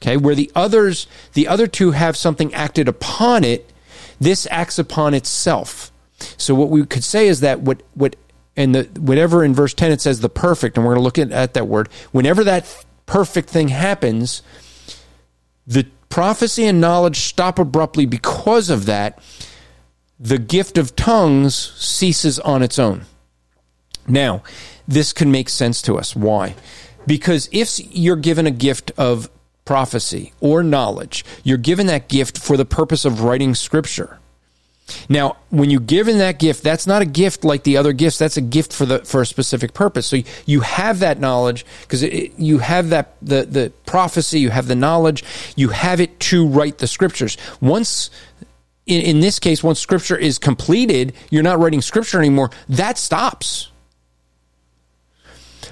Okay, 0.00 0.16
where 0.16 0.34
the 0.34 0.52
others, 0.54 1.08
the 1.32 1.48
other 1.48 1.66
two 1.66 1.90
have 1.90 2.16
something 2.16 2.54
acted 2.54 2.86
upon 2.86 3.42
it, 3.42 3.72
this 4.20 4.46
acts 4.50 4.78
upon 4.78 5.14
itself. 5.14 5.90
So 6.36 6.54
what 6.54 6.68
we 6.68 6.84
could 6.86 7.04
say 7.04 7.26
is 7.26 7.40
that 7.40 7.60
what 7.60 7.82
what 7.94 8.16
and 8.56 8.74
the 8.74 8.84
whatever 9.00 9.44
in 9.44 9.54
verse 9.54 9.72
10 9.74 9.92
it 9.92 10.00
says 10.00 10.20
the 10.20 10.28
perfect 10.28 10.76
and 10.76 10.84
we're 10.84 10.94
going 10.94 11.00
to 11.00 11.04
look 11.04 11.18
at, 11.18 11.30
at 11.30 11.54
that 11.54 11.68
word 11.68 11.88
whenever 12.10 12.42
that 12.42 12.84
perfect 13.08 13.48
thing 13.50 13.68
happens, 13.68 14.42
the 15.66 15.86
prophecy 16.08 16.64
and 16.64 16.80
knowledge 16.80 17.16
stop 17.16 17.58
abruptly 17.58 18.06
because 18.06 18.70
of 18.70 18.86
that, 18.86 19.18
the 20.20 20.38
gift 20.38 20.78
of 20.78 20.94
tongues 20.94 21.56
ceases 21.76 22.38
on 22.40 22.62
its 22.62 22.78
own. 22.78 23.06
Now, 24.06 24.42
this 24.86 25.12
can 25.12 25.30
make 25.30 25.48
sense 25.48 25.82
to 25.82 25.98
us. 25.98 26.14
Why? 26.14 26.54
Because 27.06 27.48
if 27.50 27.80
you're 27.94 28.16
given 28.16 28.46
a 28.46 28.52
gift 28.52 28.92
of 28.96 29.30
prophecy 29.64 30.32
or 30.40 30.62
knowledge, 30.62 31.24
you're 31.42 31.58
given 31.58 31.86
that 31.86 32.08
gift 32.08 32.38
for 32.38 32.56
the 32.56 32.64
purpose 32.64 33.04
of 33.04 33.22
writing 33.22 33.54
scripture. 33.54 34.18
Now, 35.08 35.36
when 35.50 35.70
you're 35.70 35.80
given 35.80 36.18
that 36.18 36.38
gift, 36.38 36.62
that's 36.62 36.86
not 36.86 37.02
a 37.02 37.04
gift 37.04 37.44
like 37.44 37.62
the 37.62 37.76
other 37.76 37.92
gifts. 37.92 38.18
That's 38.18 38.36
a 38.36 38.42
gift 38.42 38.72
for 38.72 38.86
the 38.86 39.00
for 39.00 39.22
a 39.22 39.26
specific 39.26 39.74
purpose. 39.74 40.06
So 40.06 40.18
you 40.46 40.60
have 40.60 41.00
that 41.00 41.20
knowledge 41.20 41.66
because 41.82 42.02
you 42.02 42.58
have 42.58 42.90
that 42.90 43.14
the 43.20 43.44
the 43.44 43.72
prophecy, 43.86 44.40
you 44.40 44.50
have 44.50 44.66
the 44.66 44.74
knowledge, 44.74 45.24
you 45.56 45.70
have 45.70 46.00
it 46.00 46.18
to 46.20 46.46
write 46.46 46.78
the 46.78 46.86
scriptures. 46.86 47.36
Once 47.60 48.10
in, 48.86 49.02
in 49.02 49.20
this 49.20 49.38
case, 49.38 49.62
once 49.62 49.78
scripture 49.78 50.16
is 50.16 50.38
completed, 50.38 51.12
you're 51.30 51.42
not 51.42 51.58
writing 51.58 51.82
scripture 51.82 52.18
anymore. 52.18 52.50
That 52.68 52.98
stops. 52.98 53.70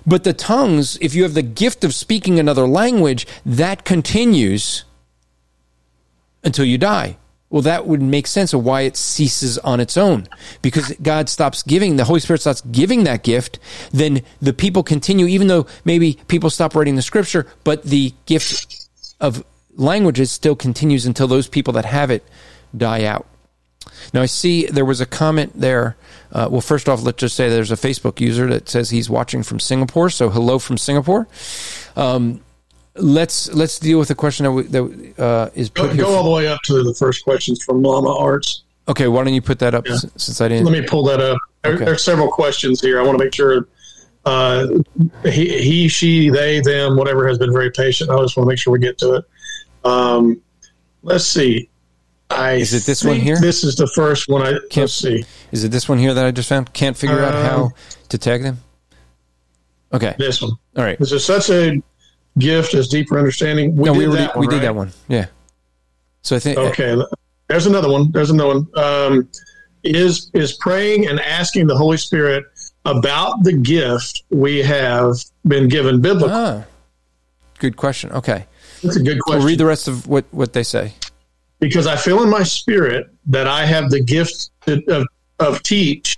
But 0.07 0.23
the 0.23 0.33
tongues, 0.33 0.99
if 1.01 1.15
you 1.15 1.25
have 1.25 1.35
the 1.35 1.43
gift 1.43 1.83
of 1.83 1.93
speaking 1.93 2.39
another 2.39 2.67
language, 2.67 3.27
that 3.45 3.85
continues 3.85 4.85
until 6.45 6.65
you 6.65 6.79
die. 6.79 7.17
Well, 7.49 7.63
that 7.63 7.87
would 7.87 8.03
make 8.03 8.27
sense 8.27 8.53
of 8.53 8.65
why 8.65 8.83
it 8.83 8.97
ceases 8.97 9.57
on 9.59 9.79
its 9.79 9.97
own. 9.97 10.27
Because 10.63 10.93
God 11.01 11.29
stops 11.29 11.63
giving, 11.63 11.97
the 11.97 12.05
Holy 12.05 12.19
Spirit 12.19 12.41
stops 12.41 12.61
giving 12.63 13.05
that 13.05 13.23
gift, 13.23 13.61
then 13.93 14.23
the 14.41 14.53
people 14.53 14.83
continue, 14.83 15.27
even 15.27 15.47
though 15.47 15.67
maybe 15.85 16.19
people 16.27 16.51
stop 16.51 16.75
writing 16.75 16.97
the 16.97 17.03
scripture, 17.03 17.47
but 17.63 17.85
the 17.85 18.13
gift 18.27 18.89
of 19.21 19.45
languages 19.77 20.33
still 20.33 20.57
continues 20.57 21.07
until 21.07 21.29
those 21.29 21.47
people 21.47 21.73
that 21.75 21.85
have 21.85 22.11
it 22.11 22.25
die 22.77 23.05
out. 23.05 23.27
Now, 24.13 24.23
I 24.23 24.27
see 24.27 24.67
there 24.67 24.85
was 24.85 25.01
a 25.01 25.07
comment 25.07 25.53
there. 25.55 25.97
Uh, 26.33 26.49
well, 26.51 26.61
first 26.61 26.89
off, 26.89 27.03
let's 27.03 27.19
just 27.19 27.37
say 27.37 27.49
there's 27.49 27.71
a 27.71 27.77
Facebook 27.77 28.21
user 28.21 28.49
that 28.49 28.69
says 28.69 28.91
he's 28.91 29.09
watching 29.09 29.43
from 29.43 29.61
Singapore. 29.61 30.11
So, 30.11 30.29
hello 30.29 30.59
from 30.59 30.77
Singapore. 30.77 31.29
Um, 31.95 32.41
let's 32.99 33.53
let's 33.53 33.79
deal 33.79 33.99
with 33.99 34.09
the 34.09 34.15
question 34.15 34.45
that, 34.45 34.73
that 34.73 35.23
uh, 35.23 35.51
is 35.55 35.71
put 35.71 35.89
go, 35.89 35.89
here. 35.89 36.05
Go 36.05 36.15
all 36.15 36.25
the 36.25 36.31
way 36.31 36.49
up 36.49 36.61
to 36.63 36.83
the 36.83 36.95
first 36.95 37.25
questions 37.25 37.63
from 37.63 37.83
Lama 37.83 38.15
Arts. 38.17 38.63
Okay, 38.89 39.09
why 39.09 39.25
don't 39.25 39.35
you 39.35 39.43
put 39.43 39.59
that 39.59 39.75
up 39.75 39.87
yeah. 39.87 39.97
since 40.17 40.41
I 40.41 40.49
didn't? 40.49 40.65
Let 40.65 40.81
me 40.81 40.87
pull 40.87 41.05
that 41.05 41.21
up. 41.21 41.39
There, 41.63 41.75
okay. 41.75 41.85
There's 41.85 42.05
several 42.05 42.31
questions 42.31 42.81
here. 42.81 43.01
I 43.01 43.03
want 43.03 43.19
to 43.19 43.25
make 43.25 43.35
sure 43.35 43.67
uh, 44.25 44.67
he, 45.25 45.63
he, 45.63 45.89
she, 45.89 46.31
they, 46.31 46.61
them, 46.61 46.97
whatever 46.97 47.27
has 47.27 47.39
been 47.39 47.53
very 47.53 47.71
patient. 47.71 48.11
I 48.11 48.19
just 48.21 48.37
want 48.37 48.47
to 48.47 48.53
make 48.53 48.59
sure 48.59 48.73
we 48.73 48.79
get 48.79 48.99
to 48.99 49.15
it. 49.15 49.25
Um, 49.85 50.41
let's 51.03 51.25
see. 51.25 51.69
I 52.31 52.55
is 52.55 52.75
it 52.75 52.85
this 52.87 53.05
one 53.05 53.17
here? 53.17 53.39
This 53.41 53.63
is 53.63 53.77
the 53.77 53.87
first 53.87 54.29
one. 54.29 54.43
I 54.43 54.53
can't 54.71 54.77
let's 54.77 54.95
see. 54.95 55.25
Is 55.53 55.63
it 55.63 55.71
this 55.71 55.89
one 55.89 55.99
here 55.99 56.13
that 56.13 56.27
I 56.27 56.33
just 56.33 56.49
found? 56.49 56.73
Can't 56.73 56.97
figure 56.97 57.19
um, 57.19 57.25
out 57.25 57.35
how 57.45 57.63
um, 57.65 57.73
to 58.09 58.19
tag 58.19 58.43
them. 58.43 58.59
Okay, 59.93 60.15
this 60.19 60.43
one. 60.43 60.51
All 60.77 60.85
right. 60.85 60.99
This 60.99 61.13
Is 61.13 61.25
such 61.25 61.51
a 61.51 61.81
gift 62.39 62.75
as 62.75 62.89
deeper 62.89 63.19
understanding? 63.19 63.77
We 63.77 63.85
no, 63.85 63.93
we 63.93 64.07
already, 64.07 64.27
one, 64.27 64.41
we 64.41 64.47
right? 64.47 64.55
did 64.55 64.63
that 64.63 64.75
one. 64.75 64.93
Yeah. 65.09 65.27
So 66.23 66.37
I 66.37 66.39
think 66.39 66.59
okay. 66.59 66.97
There's 67.49 67.67
another 67.67 67.91
one. 67.91 68.11
There's 68.11 68.31
another 68.31 68.61
one. 68.61 68.69
Um, 68.77 69.29
is 69.85 70.31
is 70.35 70.55
praying 70.55 71.07
and 71.07 71.21
asking 71.21 71.67
the 71.69 71.77
Holy 71.77 71.97
Spirit 71.97 72.45
about 72.85 73.45
the 73.45 73.53
gift 73.53 74.25
we 74.31 74.59
have 74.59 75.17
been 75.47 75.69
given 75.69 76.01
biblical? 76.01 76.31
Ah, 76.31 76.65
good 77.59 77.77
question. 77.77 78.11
Okay, 78.13 78.47
that's 78.83 78.97
a 78.97 79.03
good 79.03 79.21
question. 79.21 79.39
We'll 79.41 79.49
read 79.49 79.59
the 79.59 79.67
rest 79.67 79.87
of 79.87 80.07
what 80.09 80.25
what 80.33 80.53
they 80.53 80.65
say 80.65 80.95
because 81.61 81.87
I 81.87 81.97
feel 81.97 82.23
in 82.23 82.31
my 82.31 82.43
spirit 82.43 83.11
that 83.27 83.47
I 83.47 83.65
have 83.65 83.91
the 83.91 84.01
gift 84.01 84.51
of, 84.67 85.07
of 85.39 85.63
teach, 85.63 86.17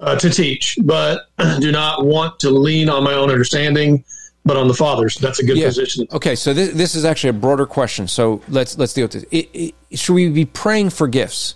uh, 0.00 0.16
to 0.16 0.30
teach, 0.30 0.78
but 0.82 1.22
do 1.60 1.72
not 1.72 2.04
want 2.04 2.38
to 2.40 2.50
lean 2.50 2.88
on 2.88 3.04
my 3.04 3.14
own 3.14 3.30
understanding, 3.30 4.04
but 4.44 4.56
on 4.56 4.68
the 4.68 4.74
Father's. 4.74 5.16
That's 5.16 5.40
a 5.40 5.44
good 5.44 5.56
yeah. 5.56 5.66
position. 5.66 6.06
Okay, 6.12 6.34
so 6.34 6.52
this, 6.52 6.72
this 6.72 6.94
is 6.94 7.04
actually 7.04 7.30
a 7.30 7.34
broader 7.34 7.66
question. 7.66 8.08
So 8.08 8.42
let's 8.48 8.78
let's 8.78 8.92
deal 8.92 9.04
with 9.04 9.12
this. 9.12 9.24
It, 9.30 9.50
it, 9.52 9.98
should 9.98 10.14
we 10.14 10.28
be 10.28 10.44
praying 10.44 10.90
for 10.90 11.08
gifts? 11.08 11.54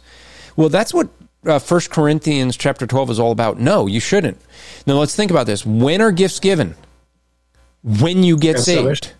Well, 0.57 0.68
that's 0.68 0.95
what 0.95 1.09
uh, 1.47 1.59
First 1.59 1.91
uh, 1.91 1.95
Corinthians 1.95 2.57
chapter 2.57 2.87
twelve 2.87 3.11
is 3.11 3.18
all 3.18 3.32
about. 3.32 3.59
No, 3.59 3.87
you 3.87 4.01
shouldn't. 4.01 4.41
Now 4.87 4.95
let's 4.95 5.14
think 5.14 5.30
about 5.30 5.47
this. 5.47 5.64
When 5.64 6.01
are 6.01 6.12
gifts 6.12 6.41
given? 6.41 6.74
When 7.82 8.22
you 8.22 8.37
get 8.37 8.59
saved. 8.61 9.12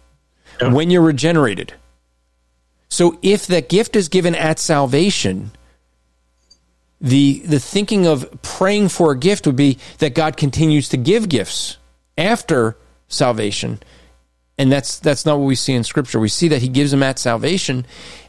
Yeah. 0.61 0.73
When 0.73 0.89
you're 0.89 1.03
regenerated 1.03 1.75
so 2.95 3.19
if 3.23 3.49
that 3.49 3.69
gift 3.69 3.97
is 3.97 4.09
given 4.09 4.37
at 4.37 4.61
salvation, 4.61 5.51
the 7.01 7.41
the 7.41 7.59
thinking 7.59 8.07
of 8.07 8.41
praying 8.41 8.91
for 8.91 9.11
a 9.11 9.19
gift 9.19 9.49
would 9.49 9.57
be 9.57 9.79
that 9.99 10.15
God 10.15 10.37
continues 10.37 10.89
to 10.91 10.97
give 10.97 11.29
gifts 11.29 11.79
after 12.17 12.77
salvation. 13.09 13.81
And 14.57 14.71
that's 14.71 14.99
that's 14.99 15.27
not 15.27 15.39
what 15.39 15.47
we 15.47 15.55
see 15.57 15.73
in 15.73 15.85
scripture. 15.85 16.21
We 16.21 16.29
see 16.29 16.49
that 16.49 16.63
he 16.63 16.69
gives 16.69 16.91
them 16.91 17.03
at 17.03 17.19
salvation 17.19 17.87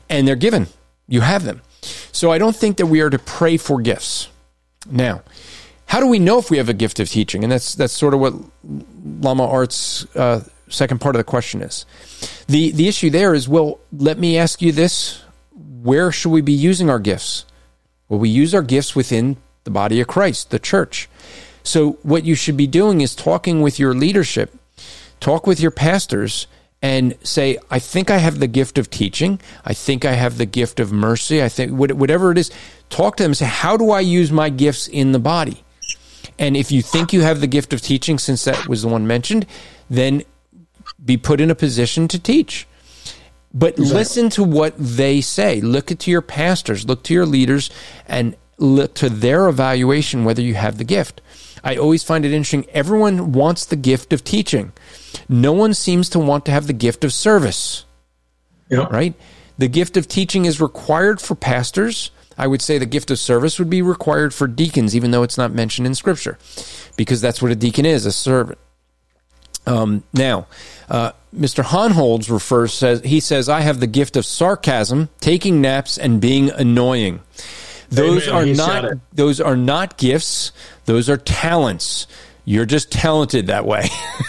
and 0.09 0.27
they're 0.27 0.35
given. 0.35 0.67
You 1.07 1.21
have 1.21 1.43
them. 1.43 1.61
So 2.11 2.31
I 2.31 2.37
don't 2.37 2.55
think 2.55 2.77
that 2.77 2.87
we 2.87 3.01
are 3.01 3.09
to 3.09 3.19
pray 3.19 3.57
for 3.57 3.79
gifts. 3.79 4.29
Now, 4.89 5.21
how 5.87 5.99
do 5.99 6.07
we 6.07 6.19
know 6.19 6.39
if 6.39 6.49
we 6.49 6.57
have 6.57 6.69
a 6.69 6.73
gift 6.73 6.99
of 6.99 7.09
teaching? 7.09 7.43
And 7.43 7.51
that's 7.51 7.75
that's 7.75 7.93
sort 7.93 8.13
of 8.13 8.19
what 8.19 8.33
Lama 9.21 9.47
Arts 9.47 10.05
uh, 10.15 10.43
second 10.69 10.99
part 10.99 11.15
of 11.15 11.19
the 11.19 11.23
question 11.23 11.61
is. 11.61 11.85
The 12.47 12.71
the 12.71 12.87
issue 12.87 13.09
there 13.09 13.33
is 13.33 13.47
well, 13.47 13.79
let 13.91 14.17
me 14.17 14.37
ask 14.37 14.61
you 14.61 14.71
this, 14.71 15.23
where 15.83 16.11
should 16.11 16.31
we 16.31 16.41
be 16.41 16.53
using 16.53 16.89
our 16.89 16.99
gifts? 16.99 17.45
Well, 18.09 18.19
we 18.19 18.29
use 18.29 18.53
our 18.53 18.61
gifts 18.61 18.95
within 18.95 19.37
the 19.63 19.71
body 19.71 19.99
of 19.99 20.07
Christ, 20.07 20.51
the 20.51 20.59
church. 20.59 21.09
So 21.63 21.93
what 22.03 22.25
you 22.25 22.35
should 22.35 22.57
be 22.57 22.67
doing 22.67 23.01
is 23.01 23.15
talking 23.15 23.61
with 23.61 23.79
your 23.79 23.93
leadership, 23.95 24.53
talk 25.19 25.47
with 25.47 25.59
your 25.59 25.71
pastors 25.71 26.47
and 26.81 27.17
say, 27.23 27.57
I 27.71 27.79
think 27.79 28.11
I 28.11 28.17
have 28.17 28.39
the 28.39 28.47
gift 28.47 28.77
of 28.77 28.89
teaching. 28.89 29.39
I 29.65 29.73
think 29.73 30.05
I 30.05 30.13
have 30.13 30.37
the 30.37 30.45
gift 30.45 30.79
of 30.79 30.91
mercy. 30.91 31.41
I 31.41 31.49
think 31.49 31.71
whatever 31.71 32.31
it 32.31 32.37
is, 32.37 32.51
talk 32.89 33.17
to 33.17 33.23
them 33.23 33.31
and 33.31 33.37
say, 33.37 33.45
how 33.45 33.75
do 33.75 33.91
I 33.91 34.01
use 34.01 34.31
my 34.31 34.49
gifts 34.49 34.87
in 34.87 35.11
the 35.11 35.19
body? 35.19 35.63
And 36.37 36.55
if 36.55 36.71
you 36.71 36.81
think 36.81 37.13
you 37.13 37.21
have 37.21 37.41
the 37.41 37.47
gift 37.47 37.73
of 37.73 37.81
teaching, 37.81 38.19
since 38.19 38.43
that 38.43 38.67
was 38.67 38.81
the 38.81 38.87
one 38.87 39.07
mentioned, 39.07 39.45
then 39.89 40.23
be 41.03 41.17
put 41.17 41.41
in 41.41 41.49
a 41.49 41.55
position 41.55 42.07
to 42.09 42.19
teach. 42.19 42.67
But 43.53 43.79
exactly. 43.79 43.97
listen 43.97 44.29
to 44.31 44.43
what 44.43 44.75
they 44.77 45.21
say. 45.21 45.61
Look 45.61 45.87
to 45.87 46.11
your 46.11 46.21
pastors, 46.21 46.85
look 46.85 47.03
to 47.03 47.13
your 47.13 47.25
leaders, 47.25 47.69
and 48.05 48.35
look 48.57 48.93
to 48.95 49.09
their 49.09 49.47
evaluation 49.47 50.25
whether 50.25 50.41
you 50.41 50.55
have 50.55 50.77
the 50.77 50.83
gift. 50.83 51.21
I 51.65 51.77
always 51.77 52.03
find 52.03 52.23
it 52.23 52.31
interesting. 52.31 52.67
Everyone 52.69 53.31
wants 53.31 53.65
the 53.65 53.75
gift 53.75 54.13
of 54.13 54.23
teaching. 54.23 54.71
No 55.27 55.51
one 55.51 55.73
seems 55.73 56.09
to 56.09 56.19
want 56.19 56.45
to 56.45 56.51
have 56.51 56.67
the 56.67 56.73
gift 56.73 57.03
of 57.03 57.11
service. 57.11 57.85
Yep. 58.69 58.91
Right? 58.91 59.15
The 59.57 59.67
gift 59.67 59.97
of 59.97 60.07
teaching 60.07 60.45
is 60.45 60.61
required 60.61 61.19
for 61.19 61.33
pastors. 61.33 62.11
I 62.37 62.45
would 62.45 62.61
say 62.61 62.77
the 62.77 62.85
gift 62.85 63.09
of 63.09 63.17
service 63.17 63.57
would 63.57 63.69
be 63.69 63.81
required 63.81 64.33
for 64.33 64.47
deacons, 64.47 64.95
even 64.95 65.11
though 65.11 65.23
it's 65.23 65.37
not 65.37 65.53
mentioned 65.53 65.87
in 65.87 65.95
Scripture, 65.95 66.37
because 66.97 67.21
that's 67.21 67.41
what 67.41 67.51
a 67.51 67.55
deacon 67.55 67.85
is 67.85 68.05
a 68.05 68.11
servant. 68.11 68.59
Um, 69.65 70.03
now, 70.13 70.47
uh, 70.89 71.13
Mr. 71.35 71.63
Hohnholz 71.63 72.29
refers 72.29 72.73
says 72.73 73.01
he 73.01 73.19
says 73.19 73.49
I 73.49 73.61
have 73.61 73.79
the 73.79 73.87
gift 73.87 74.15
of 74.15 74.25
sarcasm, 74.25 75.09
taking 75.19 75.61
naps, 75.61 75.97
and 75.97 76.21
being 76.21 76.51
annoying. 76.51 77.21
Those 77.89 78.27
Amen. 78.27 78.35
are 78.35 78.55
not 78.55 78.99
those 79.13 79.41
are 79.41 79.57
not 79.57 79.97
gifts. 79.97 80.51
Those 80.85 81.09
are 81.09 81.17
talents. 81.17 82.07
You're 82.45 82.65
just 82.65 82.91
talented 82.91 83.47
that 83.47 83.65
way. 83.65 83.87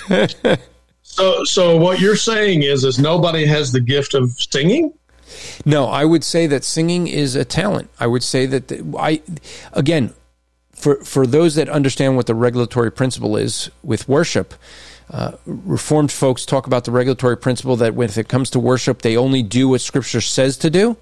so, 1.03 1.45
so 1.45 1.77
what 1.77 2.01
you're 2.01 2.17
saying 2.17 2.63
is, 2.63 2.83
is 2.85 2.99
nobody 2.99 3.45
has 3.45 3.73
the 3.73 3.81
gift 3.81 4.15
of 4.15 4.31
singing. 4.33 4.93
No, 5.65 5.87
I 5.87 6.05
would 6.05 6.25
say 6.25 6.47
that 6.47 6.65
singing 6.65 7.09
is 7.09 7.35
a 7.35 7.45
talent. 7.45 7.91
I 8.01 8.07
would 8.07 8.23
say 8.23 8.47
that 8.47 8.69
the, 8.69 8.95
I, 8.99 9.23
again, 9.73 10.15
for 10.73 10.97
for 11.05 11.27
those 11.27 11.57
that 11.57 11.69
understand 11.69 12.17
what 12.17 12.27
the 12.27 12.35
regulatory 12.35 12.93
principle 12.93 13.37
is 13.37 13.71
with 13.83 14.09
worship, 14.09 14.55
uh, 15.11 15.33
Reformed 15.45 16.11
folks 16.11 16.45
talk 16.45 16.67
about 16.67 16.85
the 16.85 16.91
regulatory 16.91 17.37
principle 17.37 17.77
that 17.77 17.95
when 17.95 18.11
it 18.17 18.29
comes 18.29 18.51
to 18.51 18.61
worship, 18.61 19.03
they 19.03 19.17
only 19.17 19.43
do 19.43 19.69
what 19.69 19.81
Scripture 19.81 20.21
says 20.21 20.57
to 20.59 20.71
do. 20.71 20.97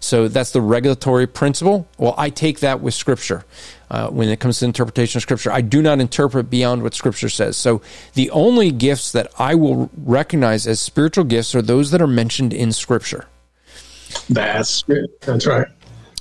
So 0.00 0.28
that's 0.28 0.52
the 0.52 0.62
regulatory 0.62 1.26
principle. 1.26 1.86
Well, 1.98 2.14
I 2.16 2.30
take 2.30 2.60
that 2.60 2.80
with 2.80 2.94
Scripture. 2.94 3.44
Uh, 3.90 4.08
when 4.08 4.28
it 4.28 4.40
comes 4.40 4.60
to 4.60 4.64
interpretation 4.64 5.18
of 5.18 5.22
Scripture, 5.22 5.52
I 5.52 5.60
do 5.60 5.82
not 5.82 6.00
interpret 6.00 6.48
beyond 6.48 6.82
what 6.82 6.94
Scripture 6.94 7.28
says. 7.28 7.56
So 7.56 7.82
the 8.14 8.30
only 8.30 8.70
gifts 8.70 9.12
that 9.12 9.30
I 9.38 9.54
will 9.54 9.90
recognize 9.96 10.66
as 10.66 10.80
spiritual 10.80 11.24
gifts 11.24 11.54
are 11.54 11.62
those 11.62 11.90
that 11.90 12.00
are 12.00 12.06
mentioned 12.06 12.52
in 12.52 12.72
Scripture. 12.72 13.26
That's 14.28 14.84
that's 15.20 15.46
right, 15.46 15.68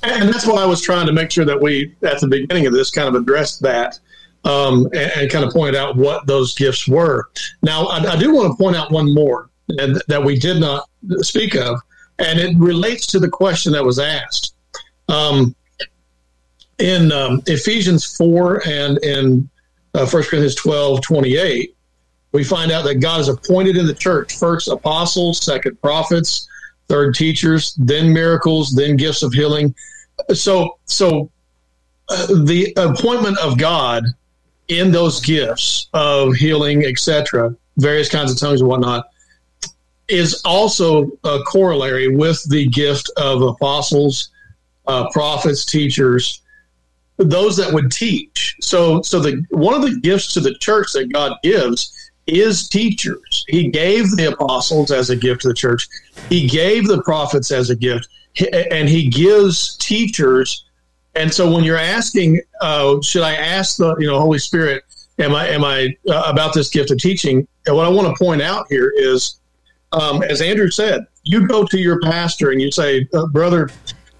and 0.04 0.30
that's 0.30 0.46
why 0.46 0.62
I 0.62 0.66
was 0.66 0.82
trying 0.82 1.08
to 1.08 1.14
make 1.14 1.32
sure 1.32 1.46
that 1.46 1.60
we 1.60 1.96
at 2.04 2.20
the 2.20 2.28
beginning 2.28 2.68
of 2.68 2.74
this 2.74 2.92
kind 2.92 3.08
of 3.08 3.16
addressed 3.16 3.62
that 3.62 4.00
um, 4.44 4.86
and, 4.94 5.12
and, 5.16 5.32
kind 5.32 5.44
of 5.44 5.52
point 5.52 5.76
out 5.76 5.96
what 5.96 6.26
those 6.28 6.56
gifts 6.56 6.88
were. 6.88 7.30
Now, 7.62 7.88
I, 7.88 8.14
I 8.14 8.18
do 8.18 8.34
want 8.34 8.52
to 8.52 8.64
point 8.64 8.76
out 8.76 8.92
one 8.92 9.14
more 9.14 9.50
that, 9.68 10.02
that 10.08 10.24
we 10.24 10.40
did 10.40 10.60
not 10.60 10.90
speak 11.18 11.56
of, 11.56 11.80
and 12.20 12.40
it 12.40 12.56
relates 12.58 13.08
to 13.08 13.20
the 13.20 13.30
question 13.30 13.72
that 13.74 13.84
was 13.84 14.00
asked. 14.00 14.54
Um, 15.08 15.56
in 16.78 17.12
um, 17.12 17.42
Ephesians 17.48 18.06
4 18.18 18.68
and 18.68 18.98
in 19.00 19.50
uh, 19.94 20.08
1 20.08 20.24
Corinthians 20.24 20.56
12 20.56 21.02
28, 21.02 21.76
we 22.32 22.44
find 22.44 22.72
out 22.72 22.84
that 22.86 22.96
God 22.96 23.18
has 23.18 23.28
appointed 23.28 23.76
in 23.76 23.86
the 23.86 23.94
church 23.94 24.38
first 24.38 24.68
apostles, 24.68 25.44
second 25.44 25.82
prophets, 25.82 26.48
third 26.88 27.16
teachers, 27.16 27.74
then 27.76 28.14
miracles, 28.14 28.72
then 28.72 28.96
gifts 28.96 29.24
of 29.24 29.34
healing. 29.34 29.74
So, 30.34 30.78
so 30.86 31.32
uh, 32.10 32.28
the 32.44 32.74
appointment 32.78 33.38
of 33.40 33.58
God 33.58 34.04
in 34.68 34.92
those 34.92 35.20
gifts 35.22 35.90
of 35.94 36.36
healing, 36.36 36.86
etc., 36.86 37.56
various 37.78 38.10
kinds 38.10 38.32
of 38.32 38.38
tongues 38.38 38.62
and 38.62 38.70
whatnot, 38.70 39.10
is 40.10 40.42
also 40.44 41.12
a 41.24 41.40
corollary 41.44 42.08
with 42.08 42.44
the 42.50 42.68
gift 42.68 43.10
of 43.18 43.42
apostles, 43.42 44.30
uh, 44.88 45.10
prophets, 45.12 45.66
teachers, 45.66 46.42
those 47.18 47.58
that 47.58 47.72
would 47.72 47.92
teach. 47.92 48.56
So, 48.62 49.02
so 49.02 49.20
the 49.20 49.46
one 49.50 49.74
of 49.74 49.82
the 49.82 50.00
gifts 50.00 50.34
to 50.34 50.40
the 50.40 50.56
church 50.56 50.94
that 50.94 51.12
God 51.12 51.34
gives 51.44 51.94
is 52.28 52.70
teachers. 52.70 53.44
He 53.48 53.68
gave 53.68 54.16
the 54.16 54.32
apostles 54.34 54.92
as 54.92 55.10
a 55.10 55.16
gift 55.16 55.42
to 55.42 55.50
the 55.50 55.54
church. 55.54 55.88
He 56.30 56.48
gave 56.48 56.88
the 56.88 57.02
prophets 57.04 57.52
as 57.52 57.70
a 57.70 57.76
gift, 57.76 58.08
and 58.72 58.88
he 58.88 59.08
gives 59.08 59.76
teachers. 59.78 60.66
And 61.16 61.34
so, 61.34 61.52
when 61.54 61.64
you're 61.64 61.78
asking, 61.78 62.42
uh, 62.62 63.02
should 63.02 63.24
I 63.24 63.36
ask 63.36 63.78
the 63.78 63.96
you 63.98 64.08
know 64.08 64.20
Holy 64.20 64.40
Spirit, 64.40 64.84
am 65.18 65.36
I 65.36 65.50
am 65.50 65.64
I 65.64 65.96
uh, 66.08 66.24
about 66.26 66.54
this 66.54 66.70
gift 66.70 66.92
of 66.92 67.00
teaching? 67.00 67.48
And 67.66 67.76
what 67.76 67.86
I 67.86 67.90
want 67.90 68.16
to 68.16 68.24
point 68.24 68.42
out 68.42 68.68
here 68.70 68.94
is, 68.96 69.39
um, 69.92 70.24
as 70.24 70.42
Andrew 70.42 70.70
said, 70.70 71.06
you 71.24 71.48
go 71.48 71.66
to 71.66 71.78
your 71.78 72.00
pastor 72.02 72.52
and 72.52 72.62
you 72.62 72.72
say, 72.72 73.08
uh, 73.14 73.28
brother, 73.28 73.70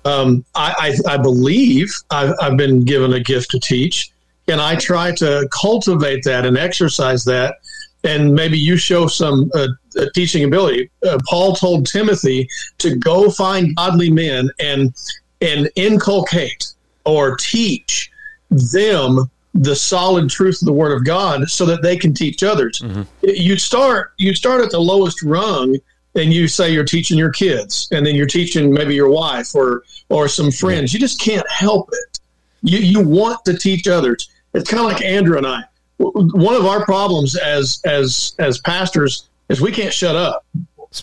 um, 0.06 0.46
I, 0.56 0.96
I, 1.08 1.14
I, 1.14 1.18
believe 1.18 1.94
I've, 2.10 2.34
I've 2.42 2.58
been 2.58 2.84
given 2.84 3.14
a 3.14 3.20
gift 3.20 3.52
to 3.52 3.60
teach. 3.60 4.12
and 4.48 4.60
I 4.60 4.76
try 4.76 5.12
to 5.16 5.48
cultivate 5.52 6.24
that 6.24 6.46
and 6.46 6.58
exercise 6.58 7.24
that? 7.26 7.58
And 8.04 8.34
maybe 8.34 8.58
you 8.58 8.78
show 8.78 9.08
some 9.08 9.52
uh, 9.54 9.68
uh, 10.00 10.06
teaching 10.16 10.44
ability. 10.46 10.90
Uh, 11.06 11.20
Paul 11.28 11.56
told 11.56 11.86
Timothy 11.86 12.48
to 12.78 12.96
go 12.96 13.30
find 13.30 13.76
godly 13.76 14.10
men 14.10 14.50
and 14.60 14.94
and 15.42 15.70
inculcate 15.76 16.74
or 17.06 17.36
teach 17.38 18.12
them 18.50 19.30
the 19.60 19.76
solid 19.76 20.30
truth 20.30 20.62
of 20.62 20.66
the 20.66 20.74
Word 20.74 20.94
of 20.94 21.06
God, 21.06 21.50
so 21.50 21.66
that 21.66 21.82
they 21.82 21.98
can 21.98 22.14
teach 22.14 22.44
others. 22.44 22.80
Mm-hmm. 22.80 23.02
You 23.22 23.58
start 23.58 24.14
you 24.18 24.34
start 24.34 24.62
at 24.62 24.72
the 24.72 24.80
lowest 24.80 25.22
rung 25.22 25.78
and 26.16 26.34
you 26.34 26.48
say 26.48 26.72
you're 26.72 26.86
teaching 26.86 27.18
your 27.18 27.32
kids 27.32 27.88
and 27.92 28.06
then 28.06 28.16
you're 28.16 28.26
teaching 28.26 28.74
maybe 28.74 28.96
your 28.96 29.10
wife 29.10 29.54
or 29.54 29.84
or 30.08 30.30
some 30.30 30.50
friends. 30.50 30.94
You 30.94 31.00
just 31.00 31.20
can't 31.20 31.48
help 31.52 31.90
it. 31.92 32.20
You 32.64 32.80
you 32.80 33.02
want 33.02 33.44
to 33.46 33.58
teach 33.58 33.88
others. 33.88 34.30
It's 34.54 34.70
kind 34.70 34.80
of 34.80 34.92
like 34.92 35.04
andrew 35.04 35.38
and 35.38 35.46
i. 35.46 35.64
One 35.98 36.56
of 36.56 36.66
our 36.66 36.86
problems 36.86 37.36
as 37.36 37.82
as 37.84 38.36
as 38.40 38.60
pastors 38.60 39.28
is 39.50 39.60
we 39.60 39.74
can't 39.74 39.94
shut 39.94 40.16
up. 40.16 40.46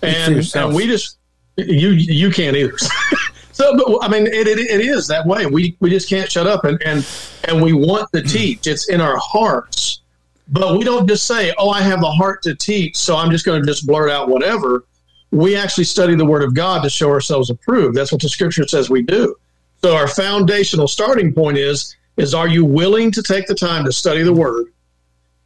And, 0.02 0.56
and 0.56 0.74
we 0.74 0.86
just 0.86 1.18
you 1.56 1.90
you 1.90 2.30
can't 2.30 2.56
either 2.56 2.76
so 3.56 3.76
but 3.76 3.98
i 4.04 4.08
mean 4.08 4.26
it, 4.26 4.46
it, 4.46 4.58
it 4.58 4.80
is 4.80 5.06
that 5.06 5.26
way 5.26 5.46
we 5.46 5.76
we 5.80 5.90
just 5.90 6.08
can't 6.08 6.30
shut 6.30 6.46
up 6.46 6.64
and 6.64 6.80
and 6.82 7.06
and 7.44 7.62
we 7.62 7.72
want 7.72 8.10
to 8.12 8.22
teach 8.22 8.66
it's 8.66 8.88
in 8.88 9.00
our 9.00 9.16
hearts 9.18 10.00
but 10.48 10.78
we 10.78 10.84
don't 10.84 11.08
just 11.08 11.26
say 11.26 11.52
oh 11.58 11.70
i 11.70 11.80
have 11.80 12.00
the 12.00 12.10
heart 12.10 12.42
to 12.42 12.54
teach 12.54 12.96
so 12.96 13.16
i'm 13.16 13.30
just 13.30 13.44
going 13.44 13.60
to 13.60 13.66
just 13.66 13.86
blurt 13.86 14.10
out 14.10 14.28
whatever 14.28 14.84
we 15.30 15.56
actually 15.56 15.84
study 15.84 16.14
the 16.14 16.24
Word 16.24 16.42
of 16.42 16.54
God 16.54 16.82
to 16.82 16.90
show 16.90 17.10
ourselves 17.10 17.50
approved. 17.50 17.96
That's 17.96 18.12
what 18.12 18.22
the 18.22 18.28
Scripture 18.28 18.66
says 18.66 18.88
we 18.88 19.02
do. 19.02 19.36
So 19.82 19.94
our 19.94 20.08
foundational 20.08 20.88
starting 20.88 21.32
point 21.32 21.58
is 21.58 21.96
is 22.16 22.32
are 22.32 22.48
you 22.48 22.64
willing 22.64 23.10
to 23.12 23.22
take 23.22 23.46
the 23.46 23.54
time 23.54 23.84
to 23.84 23.92
study 23.92 24.22
the 24.22 24.32
Word? 24.32 24.72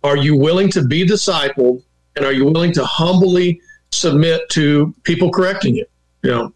Are 0.05 0.17
you 0.17 0.37
willing 0.37 0.71
to 0.71 0.85
be 0.87 1.05
discipled? 1.05 1.83
And 2.17 2.25
are 2.25 2.33
you 2.33 2.45
willing 2.45 2.73
to 2.73 2.85
humbly 2.85 3.61
submit 3.93 4.49
to 4.51 4.95
people 5.03 5.31
correcting 5.31 5.75
you? 5.75 5.87
You 6.23 6.31
know, 6.31 6.53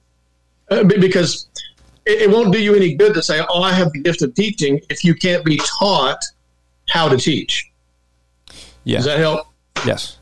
because 0.68 1.48
it, 2.06 2.30
won't 2.30 2.52
do 2.52 2.62
you 2.62 2.74
any 2.74 2.94
good 2.94 3.14
to 3.14 3.22
say, 3.22 3.40
"Oh, 3.48 3.62
I 3.62 3.72
have 3.72 3.92
the 3.92 4.00
gift 4.00 4.22
of 4.22 4.34
teaching," 4.34 4.80
if 4.90 5.04
you 5.04 5.14
can't 5.14 5.44
be 5.44 5.60
taught 5.78 6.22
how 6.88 7.08
to 7.08 7.16
teach. 7.16 7.70
Yeah. 8.84 8.98
Does 8.98 9.06
that 9.06 9.18
help? 9.18 9.46
Yes. 9.86 10.18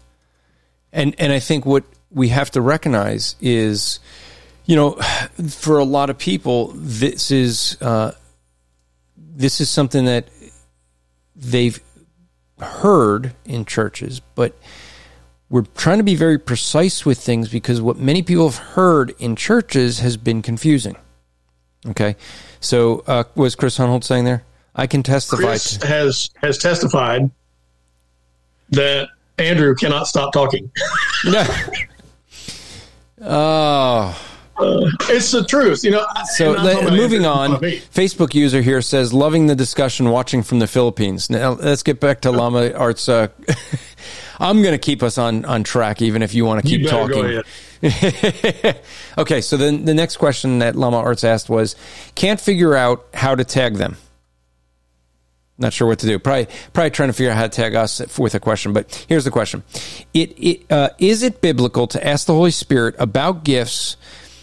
And 0.92 1.14
and 1.18 1.32
I 1.32 1.40
think 1.40 1.66
what 1.66 1.84
we 2.10 2.28
have 2.28 2.50
to 2.52 2.60
recognize 2.60 3.36
is, 3.40 4.00
you 4.66 4.76
know, 4.76 4.92
for 5.48 5.78
a 5.78 5.84
lot 5.84 6.10
of 6.10 6.18
people, 6.18 6.72
this 6.74 7.30
is 7.30 7.76
uh, 7.80 8.12
this 9.16 9.60
is 9.60 9.70
something 9.70 10.04
that 10.04 10.28
they've 11.34 11.80
heard 12.60 13.34
in 13.44 13.64
churches, 13.64 14.20
but 14.34 14.56
we're 15.52 15.66
trying 15.76 15.98
to 15.98 16.04
be 16.04 16.14
very 16.14 16.38
precise 16.38 17.04
with 17.04 17.18
things 17.18 17.50
because 17.50 17.80
what 17.80 17.98
many 17.98 18.22
people 18.22 18.48
have 18.48 18.58
heard 18.58 19.14
in 19.18 19.36
churches 19.36 19.98
has 19.98 20.16
been 20.16 20.40
confusing. 20.40 20.96
Okay, 21.86 22.16
so 22.58 23.04
uh, 23.06 23.24
was 23.34 23.54
Chris 23.54 23.76
Hohnholz 23.76 24.04
saying 24.04 24.24
there? 24.24 24.44
I 24.74 24.86
can 24.86 25.02
testify. 25.02 25.42
Chris 25.42 25.76
to- 25.76 25.86
has 25.86 26.30
has 26.40 26.56
testified 26.56 27.30
that 28.70 29.08
Andrew 29.36 29.74
cannot 29.74 30.06
stop 30.06 30.32
talking. 30.32 30.70
no. 31.26 31.44
Oh. 33.20 34.28
Uh, 34.56 34.90
it's 35.08 35.32
the 35.32 35.44
truth, 35.44 35.82
you 35.82 35.90
know. 35.90 36.06
So 36.34 36.54
moving 36.90 37.26
on, 37.26 37.56
Facebook 37.56 38.34
user 38.34 38.62
here 38.62 38.80
says, 38.80 39.12
"Loving 39.12 39.48
the 39.48 39.56
discussion, 39.56 40.08
watching 40.08 40.42
from 40.42 40.60
the 40.60 40.66
Philippines." 40.66 41.28
Now 41.28 41.52
let's 41.52 41.82
get 41.82 42.00
back 42.00 42.22
to 42.22 42.30
Lama 42.30 42.72
Arts. 42.72 43.08
Uh, 43.08 43.28
I'm 44.42 44.60
going 44.60 44.72
to 44.72 44.78
keep 44.78 45.04
us 45.04 45.18
on 45.18 45.44
on 45.44 45.62
track, 45.62 46.02
even 46.02 46.20
if 46.20 46.34
you 46.34 46.44
want 46.44 46.62
to 46.62 46.68
keep 46.68 46.88
talking. 46.88 47.42
okay, 49.18 49.40
so 49.40 49.56
then 49.56 49.84
the 49.84 49.94
next 49.94 50.16
question 50.16 50.58
that 50.58 50.74
Lama 50.74 50.96
Arts 50.98 51.22
asked 51.22 51.48
was, 51.48 51.76
"Can't 52.16 52.40
figure 52.40 52.74
out 52.74 53.06
how 53.14 53.36
to 53.36 53.44
tag 53.44 53.76
them." 53.76 53.96
Not 55.58 55.72
sure 55.72 55.86
what 55.86 56.00
to 56.00 56.06
do. 56.06 56.18
Probably, 56.18 56.48
probably 56.72 56.90
trying 56.90 57.10
to 57.10 57.12
figure 57.12 57.30
out 57.30 57.36
how 57.36 57.44
to 57.44 57.48
tag 57.48 57.76
us 57.76 58.18
with 58.18 58.34
a 58.34 58.40
question. 58.40 58.72
But 58.72 59.06
here's 59.08 59.24
the 59.24 59.30
question: 59.30 59.62
It, 60.12 60.36
it 60.36 60.72
uh, 60.72 60.88
is 60.98 61.22
it 61.22 61.40
biblical 61.40 61.86
to 61.86 62.04
ask 62.04 62.26
the 62.26 62.34
Holy 62.34 62.50
Spirit 62.50 62.96
about 62.98 63.44
gifts 63.44 63.96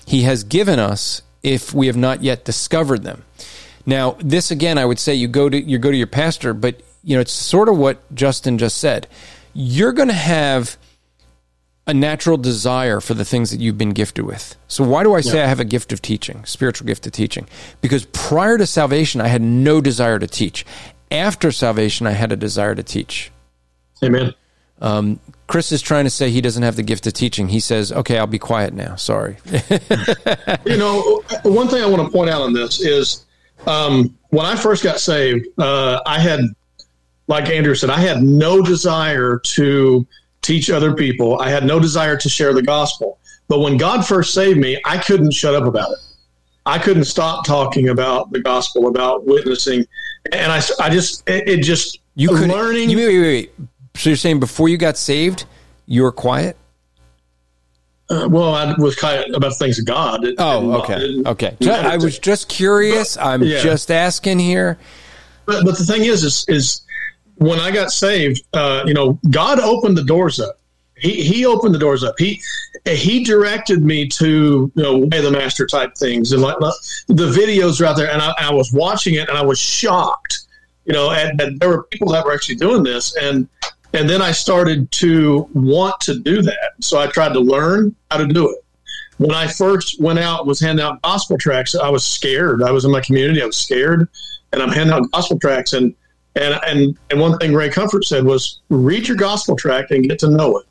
He 0.05 0.21
has 0.21 0.45
given 0.45 0.79
us 0.79 1.23
if 1.43 1.73
we 1.73 1.87
have 1.87 1.97
not 1.97 2.23
yet 2.23 2.45
discovered 2.45 3.03
them? 3.03 3.25
Now, 3.85 4.15
this 4.19 4.49
again, 4.49 4.77
I 4.77 4.85
would 4.85 4.99
say 4.99 5.13
you 5.13 5.27
go 5.27 5.49
to 5.49 5.61
you 5.61 5.77
go 5.77 5.91
to 5.91 5.97
your 5.97 6.07
pastor, 6.07 6.53
but 6.53 6.81
you 7.03 7.17
know 7.17 7.21
it's 7.21 7.33
sort 7.33 7.67
of 7.67 7.77
what 7.77 8.15
Justin 8.15 8.57
just 8.57 8.77
said. 8.77 9.05
You're 9.61 9.91
going 9.91 10.07
to 10.07 10.13
have 10.13 10.77
a 11.85 11.93
natural 11.93 12.37
desire 12.37 12.99
for 13.01 13.13
the 13.13 13.25
things 13.25 13.51
that 13.51 13.59
you've 13.59 13.77
been 13.77 13.91
gifted 13.91 14.25
with. 14.25 14.55
So 14.67 14.83
why 14.83 15.03
do 15.03 15.15
I 15.15 15.21
say 15.21 15.37
yeah. 15.37 15.45
I 15.45 15.47
have 15.47 15.59
a 15.59 15.65
gift 15.65 15.91
of 15.91 16.01
teaching, 16.01 16.45
spiritual 16.45 16.85
gift 16.85 17.05
of 17.07 17.13
teaching? 17.13 17.47
Because 17.81 18.05
prior 18.05 18.57
to 18.57 18.65
salvation, 18.65 19.21
I 19.21 19.27
had 19.27 19.41
no 19.41 19.81
desire 19.81 20.19
to 20.19 20.27
teach 20.27 20.65
after 21.11 21.51
salvation, 21.51 22.07
I 22.07 22.11
had 22.11 22.31
a 22.31 22.35
desire 22.35 22.75
to 22.75 22.83
teach. 22.83 23.31
Amen. 24.03 24.33
Um, 24.81 25.19
Chris 25.47 25.71
is 25.71 25.81
trying 25.81 26.05
to 26.05 26.09
say 26.09 26.29
he 26.29 26.41
doesn't 26.41 26.63
have 26.63 26.75
the 26.75 26.83
gift 26.83 27.05
of 27.07 27.13
teaching. 27.13 27.49
He 27.49 27.59
says, 27.59 27.91
"Okay, 27.91 28.17
I'll 28.17 28.27
be 28.27 28.39
quiet 28.39 28.73
now. 28.73 28.95
Sorry." 28.95 29.37
you 30.65 30.77
know, 30.77 31.23
one 31.43 31.67
thing 31.67 31.83
I 31.83 31.85
want 31.85 32.05
to 32.05 32.09
point 32.09 32.29
out 32.29 32.41
on 32.41 32.53
this 32.53 32.79
is 32.79 33.25
um, 33.67 34.17
when 34.29 34.45
I 34.45 34.55
first 34.55 34.83
got 34.83 34.99
saved, 34.99 35.47
uh, 35.57 35.99
I 36.05 36.19
had, 36.19 36.41
like 37.29 37.49
Andrew 37.49 37.75
said, 37.75 37.89
I 37.89 37.99
had 37.99 38.21
no 38.21 38.61
desire 38.61 39.39
to 39.39 40.05
teach 40.41 40.69
other 40.69 40.93
people. 40.93 41.39
I 41.39 41.49
had 41.49 41.63
no 41.63 41.79
desire 41.79 42.17
to 42.17 42.27
share 42.27 42.53
the 42.53 42.61
gospel. 42.61 43.17
But 43.47 43.59
when 43.59 43.77
God 43.77 44.05
first 44.05 44.33
saved 44.33 44.59
me, 44.59 44.81
I 44.83 44.97
couldn't 44.97 45.31
shut 45.31 45.55
up 45.55 45.63
about 45.63 45.91
it. 45.93 45.99
I 46.65 46.77
couldn't 46.77 47.05
stop 47.05 47.45
talking 47.45 47.87
about 47.87 48.31
the 48.31 48.41
gospel, 48.41 48.87
about 48.87 49.25
witnessing 49.25 49.85
and 50.31 50.51
I, 50.51 50.61
I 50.79 50.89
just 50.89 51.27
it, 51.27 51.47
it 51.47 51.63
just 51.63 51.99
you 52.15 52.29
could 52.29 52.49
learning. 52.49 52.89
You, 52.89 52.97
wait, 52.97 53.07
wait, 53.07 53.21
wait. 53.21 53.51
So 53.95 54.09
you're 54.09 54.17
saying 54.17 54.39
before 54.39 54.69
you 54.69 54.77
got 54.77 54.97
saved, 54.97 55.45
you 55.85 56.03
were 56.03 56.11
quiet? 56.11 56.57
Uh, 58.09 58.27
well, 58.29 58.55
I 58.55 58.73
was 58.73 58.95
quiet 58.95 59.33
about 59.35 59.57
things 59.57 59.77
of 59.77 59.85
God. 59.85 60.25
It, 60.25 60.35
oh, 60.39 60.81
okay, 60.81 61.21
okay. 61.25 61.55
I 61.69 61.97
was 61.97 62.17
just 62.17 62.49
curious. 62.49 63.17
But, 63.17 63.25
I'm 63.25 63.43
yeah. 63.43 63.61
just 63.61 63.91
asking 63.91 64.39
here. 64.39 64.79
But, 65.45 65.63
but 65.65 65.77
the 65.77 65.85
thing 65.85 66.05
is, 66.05 66.23
is, 66.23 66.45
is 66.47 66.81
when 67.39 67.59
I 67.59 67.71
got 67.71 67.91
saved, 67.91 68.41
uh, 68.53 68.83
you 68.85 68.93
know, 68.93 69.19
God 69.29 69.59
opened 69.59 69.97
the 69.97 70.03
doors 70.03 70.39
up. 70.39 70.59
He 70.95 71.23
he 71.23 71.45
opened 71.45 71.73
the 71.73 71.79
doors 71.79 72.03
up. 72.03 72.15
He 72.17 72.41
he 72.85 73.23
directed 73.23 73.83
me 73.83 74.07
to 74.09 74.71
you 74.75 74.83
know 74.83 74.97
way 74.97 75.21
the 75.21 75.31
master 75.31 75.65
type 75.65 75.95
things 75.95 76.33
and 76.33 76.41
like 76.41 76.57
the 77.07 77.31
videos 77.31 77.79
are 77.79 77.85
out 77.85 77.97
there 77.97 78.11
and 78.11 78.21
I, 78.21 78.33
I 78.37 78.53
was 78.53 78.71
watching 78.73 79.15
it 79.15 79.29
and 79.29 79.37
I 79.37 79.43
was 79.43 79.59
shocked 79.59 80.41
you 80.85 80.93
know 80.93 81.11
and, 81.11 81.39
and, 81.39 81.59
there 81.59 81.69
were 81.69 81.83
people 81.83 82.11
that 82.11 82.25
were 82.25 82.33
actually 82.33 82.55
doing 82.55 82.83
this 82.83 83.15
and 83.17 83.47
and 83.93 84.09
then 84.09 84.21
I 84.21 84.31
started 84.31 84.91
to 84.93 85.49
want 85.53 85.99
to 86.01 86.19
do 86.19 86.41
that 86.41 86.71
so 86.79 86.99
I 86.99 87.07
tried 87.07 87.33
to 87.33 87.39
learn 87.39 87.95
how 88.11 88.17
to 88.17 88.27
do 88.27 88.49
it 88.49 88.63
when 89.19 89.35
I 89.35 89.47
first 89.47 90.01
went 90.01 90.17
out 90.17 90.47
was 90.47 90.61
handing 90.61 90.83
out 90.83 91.01
gospel 91.01 91.37
tracts, 91.37 91.75
I 91.75 91.89
was 91.89 92.05
scared. 92.05 92.63
I 92.63 92.71
was 92.71 92.85
in 92.85 92.91
my 92.91 93.01
community, 93.01 93.41
I 93.41 93.45
was 93.45 93.57
scared, 93.57 94.07
and 94.53 94.63
I'm 94.63 94.69
handing 94.69 94.95
out 94.95 95.11
gospel 95.11 95.37
tracts. 95.37 95.73
And 95.73 95.93
and 96.35 96.59
and 96.67 96.97
and 97.09 97.19
one 97.19 97.37
thing 97.37 97.53
Ray 97.53 97.69
Comfort 97.69 98.05
said 98.05 98.23
was 98.23 98.59
read 98.69 99.07
your 99.07 99.17
gospel 99.17 99.55
tract 99.55 99.91
and 99.91 100.07
get 100.07 100.19
to 100.19 100.29
know 100.29 100.57
it. 100.57 100.65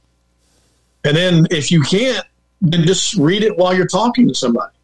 And 1.05 1.17
then 1.17 1.47
if 1.51 1.71
you 1.71 1.81
can't, 1.83 2.25
then 2.61 2.85
just 2.85 3.15
read 3.15 3.43
it 3.43 3.57
while 3.57 3.75
you're 3.75 3.87
talking 3.87 4.29
to 4.29 4.35
somebody. 4.35 4.75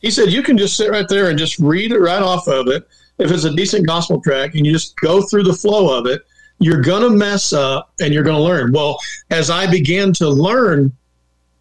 He 0.00 0.10
said 0.10 0.30
you 0.30 0.42
can 0.42 0.58
just 0.58 0.76
sit 0.76 0.90
right 0.90 1.08
there 1.08 1.30
and 1.30 1.38
just 1.38 1.58
read 1.58 1.92
it 1.92 1.98
right 1.98 2.22
off 2.22 2.48
of 2.48 2.68
it. 2.68 2.86
If 3.18 3.30
it's 3.30 3.44
a 3.44 3.54
decent 3.54 3.86
gospel 3.86 4.20
tract 4.20 4.54
and 4.54 4.66
you 4.66 4.72
just 4.72 4.96
go 4.96 5.22
through 5.22 5.44
the 5.44 5.52
flow 5.52 5.96
of 5.96 6.06
it, 6.06 6.22
you're 6.58 6.80
going 6.80 7.02
to 7.02 7.10
mess 7.10 7.52
up 7.52 7.92
and 8.00 8.12
you're 8.12 8.24
going 8.24 8.36
to 8.36 8.42
learn. 8.42 8.72
Well, 8.72 8.98
as 9.30 9.50
I 9.50 9.70
began 9.70 10.12
to 10.14 10.28
learn 10.28 10.92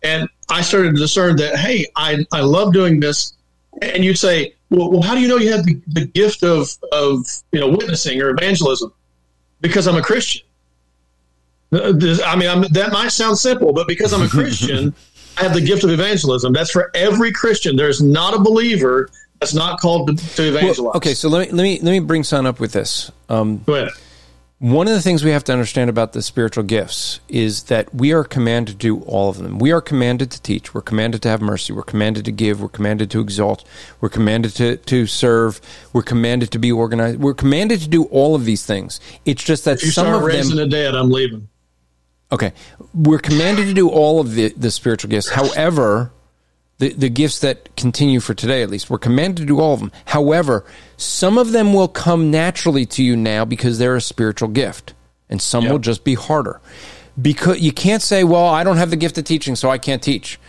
and 0.03 0.27
I 0.49 0.61
started 0.61 0.95
to 0.95 0.99
discern 0.99 1.35
that, 1.37 1.57
hey, 1.57 1.87
I, 1.95 2.25
I 2.31 2.41
love 2.41 2.73
doing 2.73 2.99
this. 2.99 3.33
And 3.81 4.03
you'd 4.03 4.17
say, 4.17 4.55
well, 4.72 4.89
well 4.89 5.01
how 5.01 5.13
do 5.13 5.22
you 5.22 5.28
know 5.28 5.38
you 5.38 5.51
have 5.51 5.65
the, 5.65 5.80
the 5.88 6.05
gift 6.05 6.43
of, 6.43 6.69
of, 6.91 7.28
you 7.51 7.59
know, 7.59 7.69
witnessing 7.69 8.19
or 8.22 8.30
evangelism? 8.30 8.91
Because 9.59 9.88
I'm 9.88 9.95
a 9.95 10.01
Christian. 10.01 10.41
I 11.74 12.36
mean, 12.36 12.49
I'm, 12.49 12.61
that 12.72 12.89
might 12.91 13.09
sound 13.09 13.38
simple, 13.38 13.72
but 13.72 13.88
because 13.88 14.11
I'm 14.11 14.24
a 14.24 14.28
Christian, 14.28 14.93
I 15.38 15.43
have 15.43 15.53
the 15.53 15.61
gift 15.61 15.84
of 15.84 15.91
evangelism. 15.91 16.51
That's 16.51 16.72
for 16.72 16.91
every 16.95 17.32
Christian. 17.32 17.76
There's 17.76 18.01
not 18.01 18.34
a 18.34 18.39
believer 18.39 19.09
that's 19.39 19.53
not 19.53 19.80
called 19.80 20.07
to, 20.07 20.36
to 20.36 20.49
evangelize. 20.49 20.80
Well, 20.80 20.97
okay, 20.97 21.13
so 21.13 21.30
let 21.30 21.47
me 21.47 21.53
let 21.53 21.63
me 21.63 21.80
let 21.82 21.91
me 21.91 21.99
bring 21.99 22.24
Son 22.24 22.45
up 22.45 22.59
with 22.59 22.74
this. 22.74 23.11
Um, 23.30 23.59
Go 23.59 23.76
ahead. 23.76 23.91
One 24.62 24.88
of 24.88 24.93
the 24.93 25.01
things 25.01 25.24
we 25.24 25.32
have 25.32 25.43
to 25.45 25.53
understand 25.53 25.89
about 25.89 26.14
the 26.14 26.22
spiritual 26.22 26.64
gifts 26.64 27.20
is 27.28 27.64
that 27.64 27.91
we 27.95 28.14
are 28.14 28.24
commanded 28.24 28.74
to 28.74 28.78
do 28.78 29.01
all 29.05 29.28
of 29.28 29.39
them. 29.39 29.57
We 29.57 29.72
are 29.72 29.82
commanded 29.82 30.30
to 30.30 30.39
teach. 30.39 30.72
We're 30.76 30.84
commanded 30.84 31.24
to 31.24 31.30
have 31.30 31.41
mercy. 31.41 31.74
We're 31.74 31.82
commanded 31.82 32.26
to 32.26 32.32
give. 32.32 32.62
We're 32.62 32.70
commanded 32.70 33.09
to 33.09 33.22
exalt. 33.22 33.68
We're 34.01 34.09
commanded 34.09 34.51
to, 34.57 34.78
to 34.78 35.07
serve. 35.07 35.62
We're 35.93 36.03
commanded 36.03 36.51
to 36.51 36.59
be 36.59 36.72
organized. 36.72 37.20
We're 37.20 37.34
commanded 37.34 37.80
to 37.82 37.89
do 37.89 38.03
all 38.03 38.36
of 38.36 38.45
these 38.45 38.64
things. 38.64 38.99
It's 39.26 39.43
just 39.43 39.66
that 39.66 39.78
If 39.78 39.86
you 39.86 39.91
some 39.91 40.05
start 40.05 40.18
of 40.18 40.24
raising 40.26 40.55
them. 40.57 40.70
the 40.70 40.76
dead, 40.76 40.93
I'm 40.93 41.09
leaving. 41.09 41.47
Okay. 42.32 42.53
We're 42.93 43.18
commanded 43.18 43.66
to 43.66 43.74
do 43.74 43.89
all 43.89 44.20
of 44.20 44.36
the, 44.36 44.49
the 44.49 44.70
spiritual 44.70 45.09
gifts. 45.09 45.30
However, 45.30 46.12
the, 46.82 46.93
the 46.93 47.09
gifts 47.09 47.38
that 47.39 47.75
continue 47.75 48.19
for 48.19 48.34
today, 48.34 48.63
at 48.63 48.69
least, 48.71 48.89
we're 48.89 48.97
commanded 48.97 49.38
to 49.38 49.45
do 49.45 49.59
all 49.59 49.75
of 49.75 49.79
them. 49.79 49.91
However, 50.05 50.65
some 50.97 51.38
of 51.38 51.51
them 51.51 51.73
will 51.73 51.88
come 51.88 52.32
naturally 52.32 52.88
to 52.88 53.03
you 53.03 53.15
now 53.15 53.45
because 53.45 53.77
they're 53.77 53.95
a 53.95 54.01
spiritual 54.01 54.49
gift, 54.49 54.95
and 55.29 55.39
some 55.39 55.69
will 55.69 55.77
just 55.77 56.03
be 56.03 56.15
harder. 56.15 56.59
Because 57.21 57.59
you 57.59 57.71
can't 57.71 58.01
say, 58.01 58.23
well, 58.23 58.47
I 58.47 58.63
don't 58.63 58.77
have 58.77 58.89
the 58.89 58.95
gift 58.95 59.19
of 59.19 59.25
teaching, 59.25 59.55
so 59.55 59.69
I 59.69 59.77
can't 59.77 60.01
teach. 60.01 60.39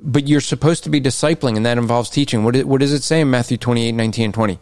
But 0.00 0.26
you're 0.26 0.40
supposed 0.40 0.82
to 0.82 0.90
be 0.90 1.00
discipling, 1.00 1.56
and 1.56 1.64
that 1.64 1.78
involves 1.78 2.10
teaching. 2.10 2.42
What, 2.42 2.56
what 2.64 2.80
does 2.80 2.92
it 2.92 3.04
say 3.04 3.20
in 3.20 3.30
Matthew 3.30 3.56
28, 3.56 3.92
19, 3.92 4.24
and 4.24 4.34
20? 4.34 4.58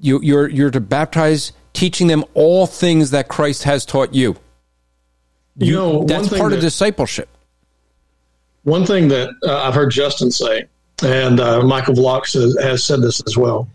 You, 0.00 0.20
you're, 0.22 0.50
you're 0.50 0.70
to 0.70 0.80
baptize, 0.80 1.52
teaching 1.72 2.08
them 2.08 2.26
all 2.34 2.66
things 2.66 3.10
that 3.12 3.28
Christ 3.28 3.62
has 3.62 3.86
taught 3.86 4.12
you. 4.12 4.36
You 5.56 5.72
know, 5.72 6.04
That's 6.04 6.28
part 6.28 6.52
of 6.52 6.60
discipleship. 6.60 7.30
One 8.68 8.84
thing 8.84 9.08
that 9.08 9.30
uh, 9.44 9.62
I've 9.62 9.74
heard 9.74 9.90
Justin 9.90 10.30
say, 10.30 10.66
and 11.02 11.40
uh, 11.40 11.62
Michael 11.62 11.94
Block 11.94 12.26
says, 12.26 12.56
has 12.60 12.84
said 12.84 13.00
this 13.00 13.22
as 13.26 13.36
well. 13.36 13.68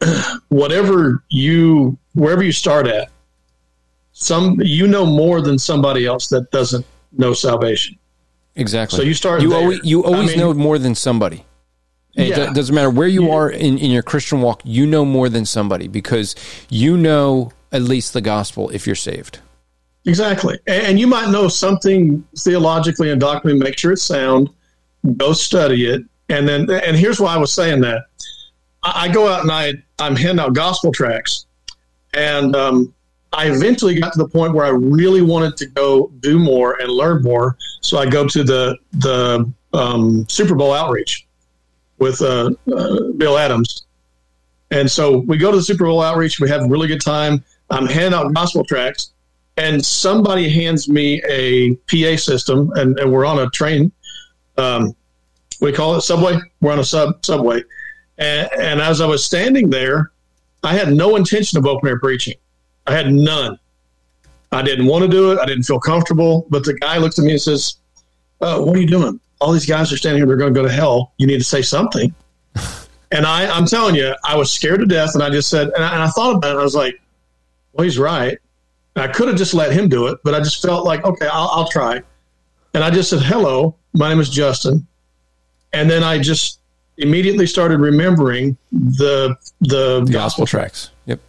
Whatever 0.48 1.22
you, 1.30 1.96
wherever 2.14 2.42
you 2.42 2.52
start 2.52 2.86
at, 2.86 3.08
some 4.12 4.60
you 4.62 4.86
know 4.86 5.06
more 5.06 5.40
than 5.40 5.58
somebody 5.58 6.06
else 6.06 6.28
that 6.28 6.50
doesn't 6.50 6.84
know 7.12 7.32
salvation. 7.32 7.96
Exactly. 8.56 8.96
So 8.98 9.02
you 9.02 9.14
start 9.14 9.42
You 9.42 9.48
there. 9.50 9.58
always, 9.58 9.80
you 9.82 10.04
I 10.04 10.26
mean- 10.26 10.38
know 10.38 10.52
more 10.54 10.78
than 10.78 10.94
somebody. 10.94 11.44
And 12.16 12.28
Yeah. 12.28 12.50
It 12.50 12.54
doesn't 12.54 12.72
matter 12.74 12.90
where 12.90 13.08
you 13.08 13.32
are 13.32 13.50
in, 13.50 13.76
in 13.78 13.90
your 13.90 14.02
Christian 14.04 14.40
walk. 14.40 14.60
You 14.64 14.86
know 14.86 15.04
more 15.04 15.28
than 15.28 15.44
somebody 15.44 15.88
because 15.88 16.36
you 16.68 16.96
know 16.96 17.50
at 17.72 17.82
least 17.82 18.12
the 18.12 18.20
gospel 18.20 18.70
if 18.70 18.86
you're 18.86 18.94
saved. 18.94 19.40
Exactly. 20.06 20.58
And 20.66 20.98
you 20.98 21.06
might 21.06 21.30
know 21.30 21.48
something 21.48 22.24
theologically 22.38 23.10
and 23.10 23.20
doctrinally, 23.20 23.58
make 23.58 23.78
sure 23.78 23.92
it's 23.92 24.02
sound, 24.02 24.50
go 25.16 25.32
study 25.32 25.86
it. 25.86 26.02
And 26.28 26.46
then, 26.46 26.70
and 26.70 26.96
here's 26.96 27.20
why 27.20 27.34
I 27.34 27.38
was 27.38 27.52
saying 27.52 27.80
that. 27.82 28.06
I, 28.82 29.04
I 29.04 29.08
go 29.08 29.28
out 29.28 29.42
and 29.42 29.50
I, 29.50 29.74
I'm 29.98 30.14
handing 30.14 30.44
out 30.44 30.52
gospel 30.54 30.92
tracts. 30.92 31.46
And 32.12 32.54
um, 32.54 32.94
I 33.32 33.50
eventually 33.50 33.98
got 33.98 34.12
to 34.12 34.18
the 34.18 34.28
point 34.28 34.52
where 34.52 34.66
I 34.66 34.70
really 34.70 35.22
wanted 35.22 35.56
to 35.58 35.66
go 35.66 36.12
do 36.20 36.38
more 36.38 36.80
and 36.80 36.90
learn 36.90 37.22
more. 37.22 37.56
So 37.80 37.98
I 37.98 38.06
go 38.06 38.28
to 38.28 38.44
the, 38.44 38.76
the 38.92 39.50
um, 39.72 40.26
Super 40.28 40.54
Bowl 40.54 40.72
outreach 40.72 41.26
with 41.98 42.20
uh, 42.20 42.50
uh, 42.74 43.00
Bill 43.16 43.38
Adams. 43.38 43.86
And 44.70 44.90
so 44.90 45.18
we 45.18 45.38
go 45.38 45.50
to 45.50 45.56
the 45.56 45.62
Super 45.62 45.84
Bowl 45.84 46.02
outreach. 46.02 46.40
We 46.40 46.48
have 46.50 46.62
a 46.62 46.68
really 46.68 46.88
good 46.88 47.00
time. 47.00 47.42
I'm 47.70 47.86
handing 47.86 48.12
out 48.12 48.32
gospel 48.34 48.64
tracts 48.64 49.13
and 49.56 49.84
somebody 49.84 50.48
hands 50.48 50.88
me 50.88 51.22
a 51.28 51.74
PA 51.88 52.16
system, 52.16 52.72
and, 52.74 52.98
and 52.98 53.12
we're 53.12 53.24
on 53.24 53.38
a 53.38 53.50
train. 53.50 53.92
Um, 54.56 54.94
we 55.60 55.72
call 55.72 55.96
it 55.96 56.00
subway. 56.02 56.38
We're 56.60 56.72
on 56.72 56.80
a 56.80 56.84
sub 56.84 57.24
subway, 57.24 57.62
and, 58.18 58.50
and 58.58 58.80
as 58.80 59.00
I 59.00 59.06
was 59.06 59.24
standing 59.24 59.70
there, 59.70 60.10
I 60.62 60.74
had 60.74 60.92
no 60.92 61.16
intention 61.16 61.58
of 61.58 61.66
open 61.66 61.88
air 61.88 61.98
preaching. 61.98 62.34
I 62.86 62.94
had 62.94 63.12
none. 63.12 63.58
I 64.52 64.62
didn't 64.62 64.86
want 64.86 65.02
to 65.02 65.08
do 65.08 65.32
it. 65.32 65.38
I 65.38 65.46
didn't 65.46 65.64
feel 65.64 65.80
comfortable. 65.80 66.46
But 66.50 66.64
the 66.64 66.74
guy 66.74 66.98
looks 66.98 67.18
at 67.18 67.24
me 67.24 67.32
and 67.32 67.40
says, 67.40 67.76
uh, 68.40 68.60
"What 68.60 68.76
are 68.76 68.80
you 68.80 68.86
doing? 68.86 69.20
All 69.40 69.52
these 69.52 69.66
guys 69.66 69.92
are 69.92 69.96
standing 69.96 70.20
here. 70.20 70.26
They're 70.26 70.36
going 70.36 70.54
to 70.54 70.60
go 70.60 70.66
to 70.66 70.72
hell. 70.72 71.12
You 71.18 71.26
need 71.26 71.38
to 71.38 71.44
say 71.44 71.62
something." 71.62 72.14
and 73.12 73.26
I, 73.26 73.46
I'm 73.46 73.66
telling 73.66 73.94
you, 73.94 74.14
I 74.24 74.36
was 74.36 74.52
scared 74.52 74.80
to 74.80 74.86
death, 74.86 75.14
and 75.14 75.22
I 75.22 75.30
just 75.30 75.48
said, 75.48 75.68
and 75.74 75.84
I, 75.84 75.94
and 75.94 76.02
I 76.02 76.08
thought 76.08 76.36
about 76.36 76.48
it. 76.48 76.50
And 76.52 76.60
I 76.60 76.64
was 76.64 76.74
like, 76.74 77.00
"Well, 77.72 77.84
he's 77.84 77.98
right." 77.98 78.38
I 78.96 79.08
could 79.08 79.28
have 79.28 79.36
just 79.36 79.54
let 79.54 79.72
him 79.72 79.88
do 79.88 80.06
it, 80.06 80.18
but 80.22 80.34
I 80.34 80.38
just 80.38 80.62
felt 80.62 80.84
like, 80.84 81.04
okay, 81.04 81.26
I'll, 81.26 81.48
I'll 81.48 81.68
try. 81.68 82.00
And 82.74 82.84
I 82.84 82.90
just 82.90 83.10
said, 83.10 83.22
hello, 83.22 83.76
my 83.92 84.08
name 84.08 84.20
is 84.20 84.30
Justin. 84.30 84.86
And 85.72 85.90
then 85.90 86.02
I 86.04 86.18
just 86.18 86.60
immediately 86.98 87.46
started 87.46 87.80
remembering 87.80 88.56
the 88.70 89.36
the 89.60 90.00
Gospel 90.00 90.12
gospel 90.12 90.46
tracks. 90.46 90.90
Yep. 91.06 91.20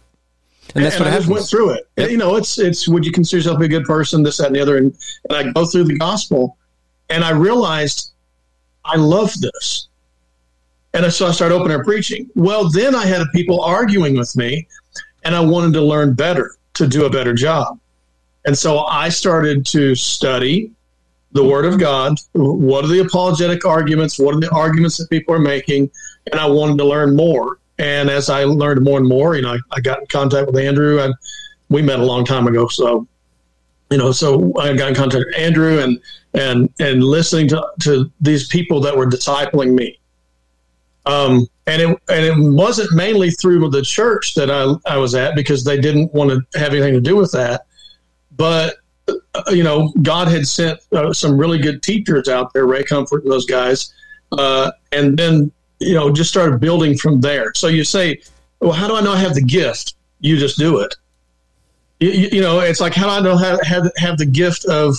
And 0.74 0.84
that's 0.84 0.96
and 0.96 1.04
what 1.04 1.12
I 1.12 1.16
just 1.16 1.28
went 1.28 1.46
through 1.46 1.70
it. 1.70 1.88
And, 1.96 2.10
you 2.10 2.16
know, 2.16 2.36
it's 2.36 2.58
it's 2.58 2.86
would 2.86 3.04
you 3.04 3.12
consider 3.12 3.38
yourself 3.38 3.60
a 3.60 3.68
good 3.68 3.84
person, 3.84 4.22
this, 4.22 4.36
that, 4.36 4.48
and 4.48 4.56
the 4.56 4.60
other, 4.60 4.76
and, 4.76 4.96
and 5.28 5.36
I 5.36 5.52
go 5.52 5.66
through 5.66 5.84
the 5.84 5.98
gospel, 5.98 6.56
and 7.08 7.24
I 7.24 7.30
realized 7.30 8.12
I 8.84 8.96
love 8.96 9.32
this, 9.40 9.88
and 10.94 11.12
so 11.12 11.26
I 11.26 11.32
started 11.32 11.54
open 11.54 11.72
air 11.72 11.82
preaching. 11.82 12.30
Well, 12.34 12.68
then 12.68 12.94
I 12.94 13.06
had 13.06 13.26
people 13.34 13.60
arguing 13.60 14.16
with 14.16 14.36
me, 14.36 14.68
and 15.24 15.34
I 15.34 15.40
wanted 15.40 15.72
to 15.74 15.82
learn 15.82 16.14
better 16.14 16.52
to 16.76 16.86
do 16.86 17.04
a 17.04 17.10
better 17.10 17.34
job, 17.34 17.78
and 18.44 18.56
so 18.56 18.84
I 18.86 19.08
started 19.08 19.66
to 19.66 19.94
study 19.94 20.72
the 21.32 21.44
Word 21.44 21.66
of 21.66 21.78
God. 21.78 22.18
What 22.32 22.84
are 22.84 22.88
the 22.88 23.00
apologetic 23.00 23.64
arguments? 23.64 24.18
What 24.18 24.34
are 24.34 24.40
the 24.40 24.50
arguments 24.50 24.96
that 24.96 25.10
people 25.10 25.34
are 25.34 25.40
making? 25.40 25.90
And 26.32 26.40
I 26.40 26.46
wanted 26.46 26.78
to 26.78 26.84
learn 26.84 27.14
more. 27.14 27.58
And 27.78 28.08
as 28.08 28.30
I 28.30 28.44
learned 28.44 28.82
more 28.82 28.98
and 28.98 29.06
more, 29.06 29.36
you 29.36 29.42
know, 29.42 29.52
I, 29.52 29.58
I 29.72 29.80
got 29.80 30.00
in 30.00 30.06
contact 30.06 30.46
with 30.46 30.56
Andrew, 30.56 30.98
and 31.00 31.14
we 31.68 31.82
met 31.82 32.00
a 32.00 32.04
long 32.04 32.24
time 32.24 32.46
ago. 32.46 32.68
So, 32.68 33.06
you 33.90 33.98
know, 33.98 34.12
so 34.12 34.52
I 34.58 34.74
got 34.74 34.88
in 34.88 34.94
contact 34.94 35.26
with 35.26 35.36
Andrew, 35.36 35.78
and 35.78 36.00
and 36.32 36.72
and 36.80 37.04
listening 37.04 37.48
to 37.48 37.66
to 37.82 38.10
these 38.20 38.48
people 38.48 38.80
that 38.80 38.96
were 38.96 39.06
discipling 39.06 39.74
me. 39.74 39.98
Um, 41.06 41.46
and 41.66 41.82
it 41.82 41.98
and 42.08 42.24
it 42.24 42.34
wasn't 42.36 42.92
mainly 42.92 43.30
through 43.30 43.70
the 43.70 43.82
church 43.82 44.34
that 44.34 44.50
I 44.50 44.74
I 44.86 44.98
was 44.98 45.14
at 45.14 45.34
because 45.34 45.64
they 45.64 45.80
didn't 45.80 46.12
want 46.12 46.30
to 46.30 46.58
have 46.58 46.72
anything 46.72 46.94
to 46.94 47.00
do 47.00 47.16
with 47.16 47.32
that, 47.32 47.66
but 48.36 48.76
uh, 49.08 49.42
you 49.50 49.62
know, 49.62 49.92
God 50.02 50.28
had 50.28 50.46
sent 50.46 50.80
uh, 50.92 51.12
some 51.12 51.36
really 51.36 51.58
good 51.58 51.82
teachers 51.82 52.28
out 52.28 52.52
there, 52.52 52.66
Ray 52.66 52.84
Comfort 52.84 53.22
and 53.22 53.32
those 53.32 53.46
guys, 53.46 53.92
uh, 54.32 54.72
and 54.92 55.16
then 55.16 55.52
you 55.78 55.94
know 55.94 56.10
just 56.10 56.30
started 56.30 56.60
building 56.60 56.96
from 56.96 57.20
there. 57.20 57.52
So 57.54 57.68
you 57.68 57.84
say, 57.84 58.20
well, 58.60 58.72
how 58.72 58.88
do 58.88 58.96
I 58.96 59.00
know 59.00 59.12
I 59.12 59.18
have 59.18 59.34
the 59.34 59.42
gift? 59.42 59.94
You 60.20 60.36
just 60.36 60.58
do 60.58 60.80
it. 60.80 60.94
You, 62.00 62.10
you, 62.10 62.40
know, 62.40 62.60
it's 62.60 62.80
like 62.80 62.94
how 62.94 63.04
do 63.04 63.10
I 63.10 63.20
know 63.20 63.36
how 63.36 63.62
have 63.62 63.90
have 63.96 64.18
the 64.18 64.26
gift 64.26 64.64
of 64.64 64.96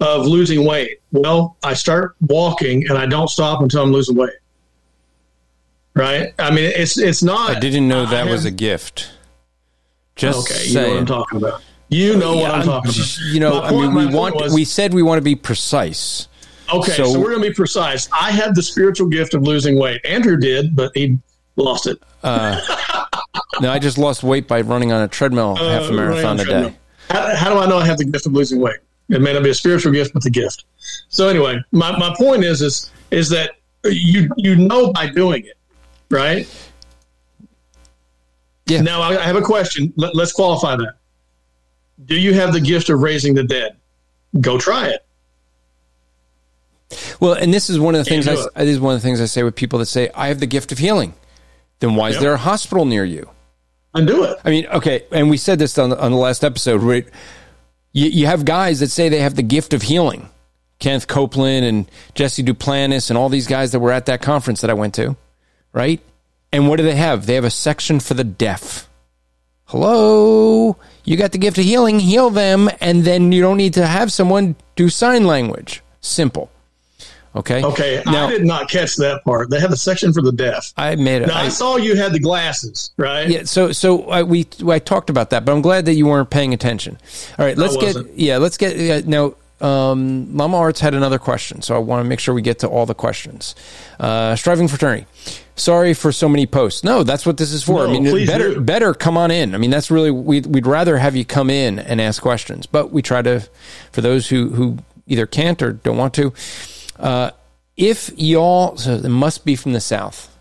of 0.00 0.26
losing 0.26 0.64
weight? 0.64 1.00
Well, 1.10 1.56
I 1.64 1.74
start 1.74 2.14
walking 2.20 2.88
and 2.88 2.96
I 2.96 3.06
don't 3.06 3.28
stop 3.28 3.60
until 3.60 3.82
I'm 3.82 3.92
losing 3.92 4.16
weight. 4.16 4.36
Right? 5.98 6.32
I 6.38 6.50
mean, 6.50 6.70
it's 6.74 6.96
it's 6.98 7.22
not. 7.22 7.50
I 7.56 7.58
didn't 7.58 7.88
know 7.88 8.06
that 8.06 8.26
I 8.26 8.30
was 8.30 8.44
a 8.44 8.50
gift. 8.50 9.10
Just 10.16 10.50
okay. 10.50 10.66
You 10.68 10.74
know 10.74 10.88
what. 10.88 10.98
I'm 10.98 11.06
talking 11.06 11.36
about. 11.38 11.62
You 11.90 12.16
know 12.16 12.36
what 12.36 12.50
I'm 12.50 12.60
I'm 12.60 12.66
talking 12.66 12.90
just- 12.92 13.18
about. 13.18 13.32
You 13.32 13.40
know, 13.40 13.60
My 13.60 13.66
I 13.68 13.70
mean, 13.72 13.94
we 13.94 14.06
want 14.06 14.36
was- 14.36 14.52
we 14.54 14.64
said 14.64 14.92
we 14.94 15.02
want 15.02 15.18
to 15.18 15.22
be 15.22 15.34
precise. 15.34 16.28
Okay, 16.72 16.92
So- 16.92 17.12
so, 17.12 17.18
we're 17.18 17.30
going 17.30 17.42
to 17.42 17.48
be 17.48 17.54
precise. 17.54 18.08
I 18.12 18.30
had 18.30 18.54
the 18.54 18.62
spiritual 18.62 19.08
gift 19.08 19.32
of 19.34 19.42
losing 19.42 19.78
weight. 19.78 20.04
Andrew 20.04 20.36
did, 20.36 20.76
but 20.76 20.92
he 20.94 21.18
lost 21.56 21.86
it. 21.86 21.98
No, 23.60 23.72
I 23.72 23.80
just 23.80 23.98
lost 23.98 24.22
weight 24.22 24.46
by 24.46 24.60
running 24.60 24.92
on 24.92 25.02
a 25.02 25.08
treadmill 25.08 25.56
half 25.56 25.82
a 25.82 25.88
Uh, 25.88 25.90
marathon 25.90 26.38
a 26.38 26.42
on 26.42 26.46
day. 26.46 26.74
How, 27.10 27.34
how 27.34 27.52
do 27.52 27.58
I 27.58 27.66
know 27.66 27.78
I 27.78 27.86
have 27.86 27.98
the 27.98 28.04
gift 28.04 28.24
of 28.26 28.32
losing 28.32 28.60
weight? 28.60 28.76
It 29.08 29.20
may 29.20 29.32
not 29.32 29.42
be 29.42 29.50
a 29.50 29.54
spiritual 29.54 29.90
gift, 29.92 30.12
but 30.14 30.22
the 30.22 30.30
gift. 30.30 30.64
So 31.08 31.28
anyway, 31.28 31.58
my, 31.72 31.96
my 31.98 32.14
point 32.16 32.44
is 32.44 32.62
is 32.62 32.90
is 33.10 33.28
that 33.30 33.52
you 33.84 34.28
you 34.36 34.54
know 34.54 34.92
by 34.92 35.08
doing 35.08 35.44
it, 35.44 35.57
right? 36.10 36.46
Yeah. 38.66 38.82
Now 38.82 39.00
I 39.02 39.14
have 39.14 39.36
a 39.36 39.42
question. 39.42 39.92
Let, 39.96 40.14
let's 40.14 40.32
qualify 40.32 40.76
that. 40.76 40.94
Do 42.04 42.18
you 42.18 42.34
have 42.34 42.52
the 42.52 42.60
gift 42.60 42.90
of 42.90 43.00
raising 43.00 43.34
the 43.34 43.44
dead? 43.44 43.76
Go 44.40 44.58
try 44.58 44.88
it. 44.88 45.04
Well, 47.20 47.32
and 47.34 47.52
this 47.52 47.68
is 47.68 47.78
one 47.78 47.94
of 47.94 48.04
the 48.04 48.10
Can't 48.10 48.24
things 48.24 48.46
I, 48.54 48.64
this 48.64 48.74
is 48.74 48.80
one 48.80 48.94
of 48.94 49.00
the 49.02 49.06
things 49.06 49.20
I 49.20 49.26
say 49.26 49.42
with 49.42 49.54
people 49.56 49.78
that 49.80 49.86
say 49.86 50.10
I 50.14 50.28
have 50.28 50.40
the 50.40 50.46
gift 50.46 50.72
of 50.72 50.78
healing. 50.78 51.14
Then 51.80 51.94
why 51.94 52.08
is 52.10 52.14
Yep. 52.16 52.22
there 52.22 52.32
a 52.34 52.38
hospital 52.38 52.84
near 52.84 53.04
you? 53.04 53.28
And 53.94 54.06
do 54.06 54.24
it. 54.24 54.38
I 54.44 54.50
mean, 54.50 54.66
okay, 54.66 55.04
and 55.12 55.30
we 55.30 55.36
said 55.36 55.58
this 55.58 55.78
on 55.78 55.90
the, 55.90 56.00
on 56.00 56.12
the 56.12 56.18
last 56.18 56.44
episode. 56.44 56.82
Right? 56.82 57.06
You, 57.92 58.08
you 58.08 58.26
have 58.26 58.44
guys 58.44 58.80
that 58.80 58.90
say 58.90 59.08
they 59.08 59.20
have 59.20 59.34
the 59.34 59.42
gift 59.42 59.72
of 59.74 59.82
healing. 59.82 60.28
Kenneth 60.78 61.08
Copeland 61.08 61.64
and 61.64 61.90
Jesse 62.14 62.42
Duplantis 62.44 63.10
and 63.10 63.18
all 63.18 63.28
these 63.28 63.48
guys 63.48 63.72
that 63.72 63.80
were 63.80 63.90
at 63.90 64.06
that 64.06 64.22
conference 64.22 64.60
that 64.60 64.70
I 64.70 64.74
went 64.74 64.94
to, 64.94 65.16
right? 65.72 66.00
And 66.52 66.68
what 66.68 66.76
do 66.76 66.82
they 66.82 66.96
have? 66.96 67.26
They 67.26 67.34
have 67.34 67.44
a 67.44 67.50
section 67.50 68.00
for 68.00 68.14
the 68.14 68.24
deaf. 68.24 68.88
Hello, 69.66 70.76
you 71.04 71.16
got 71.18 71.32
the 71.32 71.38
gift 71.38 71.58
of 71.58 71.64
healing, 71.64 72.00
heal 72.00 72.30
them, 72.30 72.70
and 72.80 73.04
then 73.04 73.32
you 73.32 73.42
don't 73.42 73.58
need 73.58 73.74
to 73.74 73.86
have 73.86 74.10
someone 74.10 74.56
do 74.76 74.88
sign 74.88 75.26
language. 75.26 75.82
Simple. 76.00 76.50
Okay. 77.36 77.62
Okay, 77.62 78.02
Now 78.06 78.26
I 78.26 78.30
did 78.30 78.44
not 78.44 78.70
catch 78.70 78.96
that 78.96 79.22
part. 79.24 79.50
They 79.50 79.60
have 79.60 79.70
a 79.70 79.76
section 79.76 80.12
for 80.12 80.22
the 80.22 80.32
deaf. 80.32 80.72
I 80.76 80.96
made 80.96 81.22
it. 81.22 81.28
Now, 81.28 81.36
I, 81.36 81.48
saw 81.48 81.76
you 81.76 81.94
had 81.94 82.12
the 82.12 82.18
glasses, 82.18 82.90
right? 82.96 83.28
Yeah, 83.28 83.44
so 83.44 83.70
so 83.72 84.08
I, 84.08 84.22
we 84.22 84.46
I 84.66 84.78
talked 84.78 85.10
about 85.10 85.30
that, 85.30 85.44
but 85.44 85.52
I'm 85.52 85.60
glad 85.60 85.84
that 85.84 85.94
you 85.94 86.06
weren't 86.06 86.30
paying 86.30 86.54
attention. 86.54 86.98
All 87.38 87.44
right, 87.44 87.56
let's 87.56 87.76
get 87.76 87.96
yeah, 88.16 88.38
let's 88.38 88.56
get 88.56 88.76
yeah, 88.76 89.02
now. 89.04 89.34
Um, 89.60 90.34
Mama 90.34 90.56
Arts 90.56 90.80
had 90.80 90.94
another 90.94 91.18
question, 91.18 91.62
so 91.62 91.74
I 91.74 91.78
want 91.78 92.04
to 92.04 92.08
make 92.08 92.20
sure 92.20 92.34
we 92.34 92.42
get 92.42 92.60
to 92.60 92.68
all 92.68 92.86
the 92.86 92.94
questions. 92.94 93.54
Uh, 93.98 94.36
Striving 94.36 94.68
for 94.68 94.76
Eternity. 94.76 95.06
Sorry 95.56 95.94
for 95.94 96.12
so 96.12 96.28
many 96.28 96.46
posts. 96.46 96.84
No, 96.84 97.02
that's 97.02 97.26
what 97.26 97.36
this 97.36 97.52
is 97.52 97.64
for. 97.64 97.84
I 97.84 97.90
mean, 97.90 98.04
better 98.26 98.54
do. 98.54 98.60
better 98.60 98.94
come 98.94 99.16
on 99.16 99.32
in. 99.32 99.56
I 99.56 99.58
mean, 99.58 99.70
that's 99.70 99.90
really 99.90 100.12
we'd 100.12 100.46
we'd 100.46 100.66
rather 100.66 100.96
have 100.98 101.16
you 101.16 101.24
come 101.24 101.50
in 101.50 101.80
and 101.80 102.00
ask 102.00 102.22
questions, 102.22 102.66
but 102.66 102.92
we 102.92 103.02
try 103.02 103.22
to 103.22 103.40
for 103.90 104.00
those 104.00 104.28
who 104.28 104.50
who 104.50 104.78
either 105.08 105.26
can't 105.26 105.60
or 105.60 105.72
don't 105.72 105.96
want 105.96 106.14
to. 106.14 106.32
Uh, 106.96 107.30
if 107.76 108.10
y'all, 108.16 108.76
so 108.76 108.94
it 108.94 109.08
must 109.08 109.44
be 109.44 109.56
from 109.56 109.72
the 109.72 109.80
south. 109.80 110.36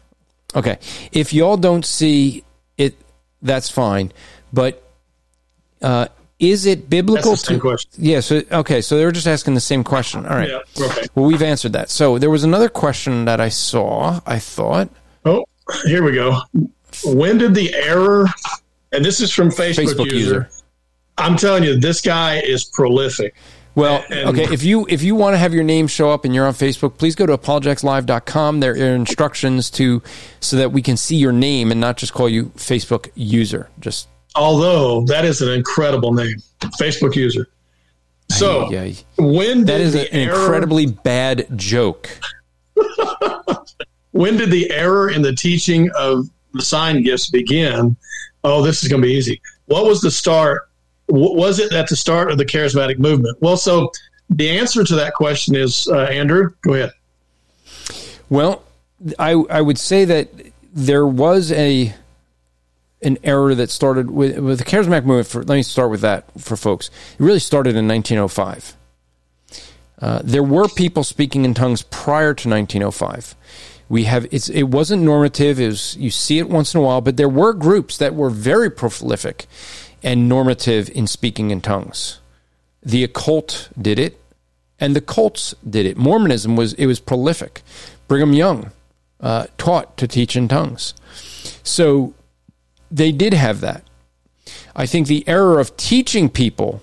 Okay. 0.55 0.79
If 1.11 1.33
y'all 1.33 1.57
don't 1.57 1.85
see 1.85 2.43
it, 2.77 2.95
that's 3.41 3.69
fine. 3.69 4.11
But 4.51 4.83
uh, 5.81 6.07
is 6.39 6.65
it 6.65 6.89
biblical 6.89 7.31
That's 7.31 7.41
the 7.43 7.47
same 7.47 7.57
to? 7.57 7.61
question. 7.61 7.91
Yeah. 7.97 8.19
So 8.19 8.41
okay. 8.51 8.81
So 8.81 8.97
they 8.97 9.05
were 9.05 9.11
just 9.11 9.27
asking 9.27 9.53
the 9.55 9.59
same 9.61 9.83
question. 9.83 10.25
All 10.25 10.35
right. 10.35 10.49
Yeah, 10.49 10.59
okay. 10.85 11.07
Well, 11.15 11.25
we've 11.25 11.41
answered 11.41 11.73
that. 11.73 11.89
So 11.89 12.17
there 12.19 12.29
was 12.29 12.43
another 12.43 12.69
question 12.69 13.25
that 13.25 13.39
I 13.41 13.49
saw. 13.49 14.19
I 14.25 14.39
thought 14.39 14.89
Oh, 15.25 15.45
here 15.85 16.03
we 16.03 16.11
go. 16.13 16.39
When 17.05 17.37
did 17.37 17.53
the 17.55 17.73
error? 17.73 18.27
And 18.91 19.03
this 19.03 19.19
is 19.19 19.31
from 19.33 19.49
Facebook, 19.49 19.85
Facebook 19.93 20.05
user. 20.05 20.15
user. 20.15 20.49
I'm 21.17 21.35
telling 21.35 21.63
you, 21.63 21.79
this 21.79 21.99
guy 22.01 22.39
is 22.39 22.63
prolific. 22.63 23.35
Well, 23.75 24.03
And- 24.09 24.29
okay. 24.29 24.51
If 24.53 24.63
you 24.63 24.85
if 24.89 25.03
you 25.03 25.13
want 25.15 25.33
to 25.33 25.37
have 25.37 25.53
your 25.53 25.63
name 25.63 25.87
show 25.87 26.09
up 26.11 26.23
and 26.25 26.33
you're 26.33 26.47
on 26.47 26.53
Facebook, 26.53 26.97
please 26.97 27.15
go 27.15 27.25
to 27.25 27.37
apologeticslive.com. 27.37 28.59
There 28.59 28.71
are 28.73 28.95
instructions 28.95 29.69
to 29.71 30.01
so 30.39 30.55
that 30.57 30.71
we 30.71 30.81
can 30.81 30.97
see 30.97 31.15
your 31.15 31.31
name 31.31 31.71
and 31.71 31.79
not 31.81 31.97
just 31.97 32.13
call 32.13 32.29
you 32.29 32.45
Facebook 32.55 33.09
user. 33.15 33.69
Just 33.79 34.07
Although 34.37 35.01
that 35.05 35.25
is 35.25 35.41
an 35.41 35.49
incredible 35.49 36.13
name, 36.13 36.37
Facebook 36.79 37.15
user. 37.15 37.47
So 38.29 38.69
yeah, 38.69 38.91
when 39.17 39.59
did 39.59 39.67
that 39.67 39.81
is 39.81 39.93
the 39.93 40.13
an 40.13 40.29
error, 40.29 40.39
incredibly 40.39 40.85
bad 40.85 41.47
joke. 41.55 42.09
when 44.11 44.37
did 44.37 44.51
the 44.51 44.69
error 44.71 45.09
in 45.09 45.21
the 45.21 45.33
teaching 45.33 45.89
of 45.97 46.29
the 46.53 46.61
sign 46.61 47.03
gifts 47.03 47.29
begin? 47.29 47.95
Oh, 48.43 48.61
this 48.61 48.83
is 48.83 48.89
going 48.89 49.01
to 49.01 49.07
be 49.07 49.13
easy. 49.13 49.41
What 49.65 49.85
was 49.85 50.01
the 50.01 50.11
start? 50.11 50.69
W- 51.09 51.35
Was 51.35 51.59
it 51.59 51.73
at 51.73 51.87
the 51.89 51.95
start 51.95 52.31
of 52.31 52.37
the 52.37 52.45
charismatic 52.45 52.99
movement? 52.99 53.37
Well, 53.41 53.57
so 53.57 53.91
the 54.29 54.49
answer 54.49 54.83
to 54.83 54.95
that 54.95 55.13
question 55.13 55.55
is 55.55 55.87
uh, 55.87 56.03
Andrew. 56.03 56.51
Go 56.61 56.73
ahead. 56.73 56.91
Well, 58.29 58.63
I 59.17 59.31
I 59.49 59.61
would 59.61 59.77
say 59.77 60.05
that 60.05 60.29
there 60.73 61.07
was 61.07 61.51
a 61.53 61.93
an 63.01 63.17
error 63.23 63.53
that 63.53 63.69
started 63.69 64.11
with 64.11 64.37
with 64.39 64.59
the 64.59 64.65
charismatic 64.65 65.05
movement. 65.05 65.27
For 65.27 65.43
let 65.43 65.55
me 65.55 65.63
start 65.63 65.91
with 65.91 66.01
that 66.01 66.25
for 66.39 66.55
folks. 66.55 66.87
It 66.87 67.23
really 67.23 67.39
started 67.39 67.75
in 67.75 67.87
1905. 67.87 68.75
Uh, 69.99 70.21
there 70.23 70.43
were 70.43 70.67
people 70.67 71.03
speaking 71.03 71.43
in 71.43 71.53
tongues 71.53 71.81
prior 71.81 72.33
to 72.33 72.49
1905. 72.49 73.35
We 73.89 74.03
have 74.03 74.27
it's 74.31 74.49
it 74.49 74.63
wasn't 74.63 75.03
normative. 75.03 75.59
It 75.59 75.67
was 75.67 75.95
you 75.97 76.11
see 76.11 76.39
it 76.39 76.49
once 76.49 76.73
in 76.73 76.79
a 76.79 76.83
while, 76.83 77.01
but 77.01 77.17
there 77.17 77.29
were 77.29 77.53
groups 77.53 77.97
that 77.97 78.15
were 78.15 78.29
very 78.29 78.69
prolific 78.69 79.47
and 80.03 80.29
normative 80.29 80.89
in 80.89 81.07
speaking 81.07 81.51
in 81.51 81.61
tongues. 81.61 82.19
The 82.83 83.03
occult 83.03 83.69
did 83.79 83.97
it, 83.97 84.19
and 84.79 84.95
the 84.95 85.01
cults 85.01 85.55
did 85.67 85.85
it. 85.85 85.97
Mormonism 85.97 86.55
was 86.55 86.73
it 86.73 86.85
was 86.85 86.99
prolific. 86.99 87.61
Brigham 88.07 88.33
Young 88.33 88.71
uh, 89.19 89.47
taught 89.57 89.97
to 89.97 90.07
teach 90.07 90.35
in 90.35 90.47
tongues, 90.47 90.93
so 91.63 92.13
they 92.91 93.11
did 93.11 93.33
have 93.33 93.61
that. 93.61 93.83
I 94.75 94.85
think 94.85 95.07
the 95.07 95.27
error 95.27 95.59
of 95.59 95.75
teaching 95.77 96.29
people 96.29 96.81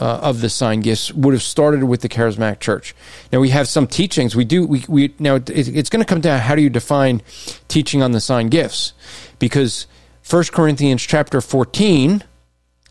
uh, 0.00 0.20
of 0.22 0.40
the 0.40 0.48
sign 0.48 0.80
gifts 0.80 1.12
would 1.12 1.34
have 1.34 1.42
started 1.42 1.84
with 1.84 2.00
the 2.00 2.08
charismatic 2.08 2.60
church. 2.60 2.94
Now 3.32 3.40
we 3.40 3.50
have 3.50 3.68
some 3.68 3.86
teachings. 3.86 4.34
We 4.34 4.44
do 4.44 4.66
we 4.66 4.84
we 4.88 5.14
now 5.18 5.36
it, 5.36 5.50
it's 5.50 5.90
going 5.90 6.02
to 6.02 6.08
come 6.08 6.20
down 6.20 6.40
how 6.40 6.54
do 6.54 6.62
you 6.62 6.70
define 6.70 7.22
teaching 7.68 8.02
on 8.02 8.12
the 8.12 8.20
sign 8.20 8.48
gifts? 8.48 8.94
Because 9.38 9.86
1 10.28 10.44
Corinthians 10.52 11.02
chapter 11.02 11.40
14 11.40 12.22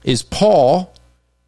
is 0.03 0.21
Paul 0.21 0.93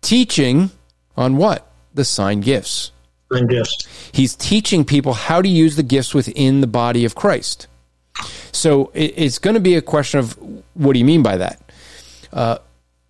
teaching 0.01 0.71
on 1.15 1.37
what? 1.37 1.67
The 1.93 2.05
sign 2.05 2.41
gifts. 2.41 2.91
Sign 3.31 3.47
gifts. 3.47 3.87
He's 4.11 4.35
teaching 4.35 4.83
people 4.83 5.13
how 5.13 5.41
to 5.41 5.49
use 5.49 5.75
the 5.75 5.83
gifts 5.83 6.13
within 6.13 6.61
the 6.61 6.67
body 6.67 7.05
of 7.05 7.13
Christ. 7.13 7.67
So 8.51 8.91
it, 8.93 9.13
it's 9.17 9.39
going 9.39 9.53
to 9.55 9.59
be 9.59 9.75
a 9.75 9.81
question 9.81 10.19
of 10.19 10.37
what 10.73 10.93
do 10.93 10.99
you 10.99 11.05
mean 11.05 11.23
by 11.23 11.37
that? 11.37 11.61
Uh, 12.31 12.57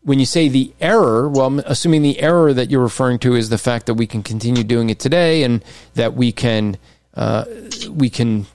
when 0.03 0.19
you 0.19 0.25
say 0.25 0.49
the 0.49 0.73
error, 0.79 1.29
well, 1.29 1.45
I'm 1.45 1.59
assuming 1.59 2.01
the 2.01 2.19
error 2.19 2.53
that 2.53 2.71
you're 2.71 2.81
referring 2.81 3.19
to 3.19 3.35
is 3.35 3.49
the 3.49 3.57
fact 3.57 3.85
that 3.85 3.93
we 3.93 4.07
can 4.07 4.23
continue 4.23 4.63
doing 4.63 4.89
it 4.89 4.99
today, 4.99 5.43
and 5.43 5.63
that 5.93 6.15
we 6.15 6.31
can 6.31 6.77
uh, 7.13 7.45
we 7.89 8.09
can 8.09 8.47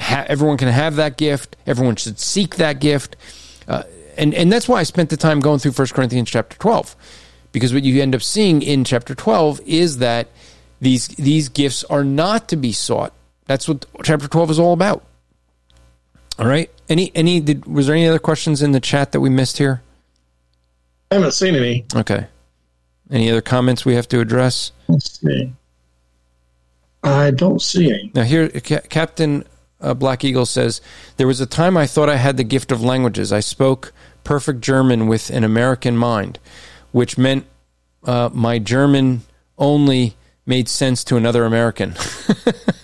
ha- 0.00 0.26
everyone 0.28 0.56
can 0.56 0.68
have 0.68 0.96
that 0.96 1.16
gift. 1.16 1.56
Everyone 1.66 1.96
should 1.96 2.18
seek 2.18 2.56
that 2.56 2.80
gift, 2.80 3.16
uh, 3.66 3.82
and 4.16 4.32
and 4.34 4.52
that's 4.52 4.68
why 4.68 4.78
I 4.78 4.84
spent 4.84 5.10
the 5.10 5.16
time 5.16 5.40
going 5.40 5.58
through 5.58 5.72
1 5.72 5.88
Corinthians 5.88 6.30
chapter 6.30 6.56
12, 6.58 6.94
because 7.52 7.74
what 7.74 7.82
you 7.82 8.00
end 8.00 8.14
up 8.14 8.22
seeing 8.22 8.62
in 8.62 8.84
chapter 8.84 9.14
12 9.14 9.60
is 9.66 9.98
that 9.98 10.28
these 10.80 11.08
these 11.08 11.48
gifts 11.48 11.82
are 11.84 12.04
not 12.04 12.48
to 12.48 12.56
be 12.56 12.72
sought. 12.72 13.12
That's 13.46 13.68
what 13.68 13.86
chapter 14.04 14.28
12 14.28 14.52
is 14.52 14.58
all 14.58 14.72
about. 14.72 15.04
All 16.38 16.46
right. 16.46 16.70
Any 16.88 17.10
any 17.14 17.40
did 17.40 17.66
was 17.66 17.86
there 17.86 17.96
any 17.96 18.06
other 18.06 18.18
questions 18.18 18.62
in 18.62 18.72
the 18.72 18.80
chat 18.80 19.12
that 19.12 19.20
we 19.20 19.30
missed 19.30 19.58
here? 19.58 19.82
I 21.10 21.16
haven't 21.16 21.32
seen 21.32 21.54
any. 21.54 21.84
Okay. 21.94 22.26
Any 23.10 23.30
other 23.30 23.40
comments 23.40 23.84
we 23.84 23.94
have 23.94 24.08
to 24.08 24.20
address? 24.20 24.72
Let's 24.88 25.20
see. 25.20 25.52
I 27.02 27.30
don't 27.30 27.62
see 27.62 27.90
any. 27.90 28.10
Now 28.14 28.22
here 28.22 28.48
Ca- 28.48 28.82
Captain 28.88 29.44
uh, 29.80 29.94
Black 29.94 30.24
Eagle 30.24 30.46
says 30.46 30.80
there 31.16 31.26
was 31.26 31.40
a 31.40 31.46
time 31.46 31.76
I 31.76 31.86
thought 31.86 32.08
I 32.08 32.16
had 32.16 32.36
the 32.36 32.44
gift 32.44 32.72
of 32.72 32.82
languages. 32.82 33.32
I 33.32 33.40
spoke 33.40 33.92
perfect 34.24 34.60
German 34.60 35.06
with 35.06 35.30
an 35.30 35.44
American 35.44 35.96
mind, 35.96 36.38
which 36.92 37.16
meant 37.16 37.46
uh, 38.04 38.30
my 38.32 38.58
German 38.58 39.22
only 39.56 40.16
made 40.44 40.68
sense 40.68 41.02
to 41.04 41.16
another 41.16 41.44
American. 41.44 41.94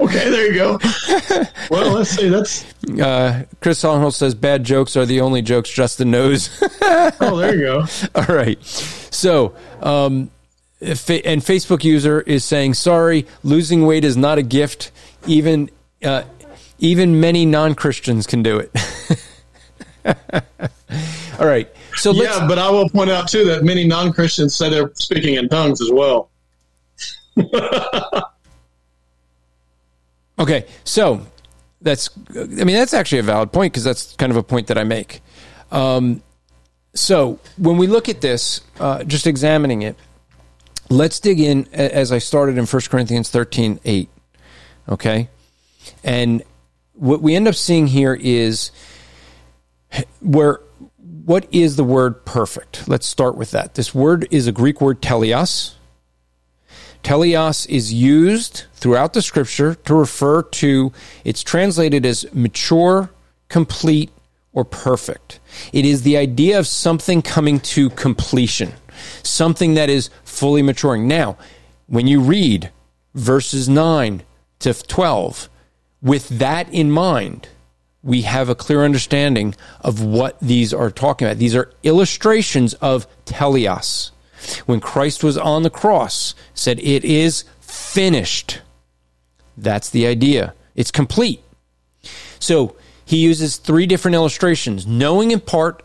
Okay, 0.00 0.30
there 0.30 0.46
you 0.46 0.54
go. 0.54 0.78
well, 1.70 1.92
let's 1.92 2.10
see. 2.10 2.28
That's 2.28 2.64
Uh, 3.00 3.44
Chris 3.60 3.82
Hohnholz 3.82 4.14
says 4.14 4.34
bad 4.34 4.62
jokes 4.64 4.96
are 4.96 5.04
the 5.04 5.20
only 5.20 5.42
jokes 5.42 5.70
Justin 5.70 6.10
knows. 6.10 6.50
oh, 7.20 7.36
there 7.36 7.54
you 7.54 7.62
go. 7.62 7.86
All 8.14 8.34
right. 8.34 8.62
So, 8.64 9.54
um, 9.80 10.30
and 10.80 10.98
Facebook 10.98 11.82
user 11.82 12.20
is 12.20 12.44
saying, 12.44 12.74
sorry, 12.74 13.26
losing 13.42 13.84
weight 13.86 14.04
is 14.04 14.16
not 14.16 14.38
a 14.38 14.42
gift. 14.42 14.92
Even, 15.26 15.68
uh, 16.04 16.22
even 16.78 17.20
many 17.20 17.44
non 17.44 17.74
Christians 17.74 18.26
can 18.26 18.42
do 18.44 18.58
it. 18.58 18.70
All 21.38 21.46
right. 21.46 21.68
So 21.94 22.12
Yeah, 22.12 22.46
but 22.46 22.58
I 22.58 22.70
will 22.70 22.88
point 22.88 23.10
out 23.10 23.28
too 23.28 23.44
that 23.46 23.64
many 23.64 23.84
non-Christians 23.84 24.54
say 24.54 24.70
they're 24.70 24.92
speaking 24.94 25.34
in 25.34 25.48
tongues 25.48 25.80
as 25.80 25.90
well. 25.90 26.30
Okay, 30.38 30.66
so 30.84 31.26
that's 31.80 32.10
I 32.30 32.64
mean 32.64 32.76
that's 32.76 32.94
actually 32.94 33.18
a 33.18 33.24
valid 33.24 33.52
point 33.52 33.72
because 33.72 33.84
that's 33.84 34.14
kind 34.16 34.30
of 34.30 34.36
a 34.36 34.42
point 34.42 34.68
that 34.68 34.78
I 34.78 34.84
make. 34.84 35.20
Um, 35.70 36.22
so 36.94 37.38
when 37.56 37.76
we 37.76 37.86
look 37.86 38.08
at 38.08 38.20
this, 38.20 38.60
uh, 38.80 39.04
just 39.04 39.26
examining 39.26 39.82
it, 39.82 39.96
let's 40.88 41.20
dig 41.20 41.40
in 41.40 41.66
as 41.72 42.12
I 42.12 42.18
started 42.18 42.58
in 42.58 42.66
1 42.66 42.82
Corinthians 42.90 43.30
13 43.30 43.80
8. 43.84 44.08
Okay? 44.88 45.28
And 46.02 46.42
what 46.94 47.22
we 47.22 47.34
end 47.34 47.46
up 47.46 47.54
seeing 47.54 47.86
here 47.86 48.14
is 48.14 48.70
where 50.20 50.60
what 50.96 51.46
is 51.52 51.76
the 51.76 51.84
word 51.84 52.24
perfect? 52.24 52.88
Let's 52.88 53.06
start 53.06 53.36
with 53.36 53.50
that. 53.50 53.74
This 53.74 53.94
word 53.94 54.26
is 54.30 54.46
a 54.46 54.52
Greek 54.52 54.80
word 54.80 55.02
teleos. 55.02 55.74
Teleos 57.08 57.66
is 57.70 57.90
used 57.90 58.64
throughout 58.74 59.14
the 59.14 59.22
scripture 59.22 59.76
to 59.76 59.94
refer 59.94 60.42
to, 60.42 60.92
it's 61.24 61.42
translated 61.42 62.04
as 62.04 62.26
mature, 62.34 63.08
complete, 63.48 64.10
or 64.52 64.62
perfect. 64.62 65.40
It 65.72 65.86
is 65.86 66.02
the 66.02 66.18
idea 66.18 66.58
of 66.58 66.66
something 66.66 67.22
coming 67.22 67.60
to 67.60 67.88
completion, 67.88 68.74
something 69.22 69.72
that 69.72 69.88
is 69.88 70.10
fully 70.22 70.60
maturing. 70.60 71.08
Now, 71.08 71.38
when 71.86 72.06
you 72.06 72.20
read 72.20 72.70
verses 73.14 73.70
9 73.70 74.22
to 74.58 74.74
12, 74.74 75.48
with 76.02 76.28
that 76.28 76.68
in 76.74 76.90
mind, 76.90 77.48
we 78.02 78.20
have 78.20 78.50
a 78.50 78.54
clear 78.54 78.84
understanding 78.84 79.54
of 79.80 80.04
what 80.04 80.38
these 80.40 80.74
are 80.74 80.90
talking 80.90 81.26
about. 81.26 81.38
These 81.38 81.56
are 81.56 81.72
illustrations 81.82 82.74
of 82.74 83.06
teleos. 83.24 84.10
When 84.66 84.80
Christ 84.80 85.24
was 85.24 85.36
on 85.36 85.62
the 85.62 85.70
cross, 85.70 86.34
said, 86.54 86.78
It 86.80 87.04
is 87.04 87.44
finished. 87.60 88.60
That's 89.56 89.90
the 89.90 90.06
idea. 90.06 90.54
It's 90.74 90.90
complete. 90.90 91.42
So 92.38 92.76
he 93.04 93.18
uses 93.18 93.56
three 93.56 93.86
different 93.86 94.14
illustrations 94.14 94.86
knowing 94.86 95.30
in 95.30 95.40
part, 95.40 95.82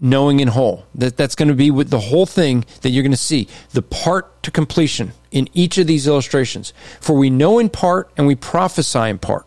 knowing 0.00 0.40
in 0.40 0.48
whole. 0.48 0.86
That, 0.94 1.16
that's 1.16 1.34
going 1.34 1.48
to 1.48 1.54
be 1.54 1.70
with 1.70 1.90
the 1.90 2.00
whole 2.00 2.26
thing 2.26 2.64
that 2.80 2.90
you're 2.90 3.02
going 3.02 3.10
to 3.12 3.16
see. 3.16 3.48
The 3.70 3.82
part 3.82 4.42
to 4.42 4.50
completion 4.50 5.12
in 5.30 5.48
each 5.54 5.78
of 5.78 5.86
these 5.86 6.06
illustrations. 6.06 6.72
For 7.00 7.14
we 7.14 7.30
know 7.30 7.58
in 7.58 7.68
part 7.68 8.10
and 8.16 8.26
we 8.26 8.34
prophesy 8.34 9.10
in 9.10 9.18
part. 9.18 9.46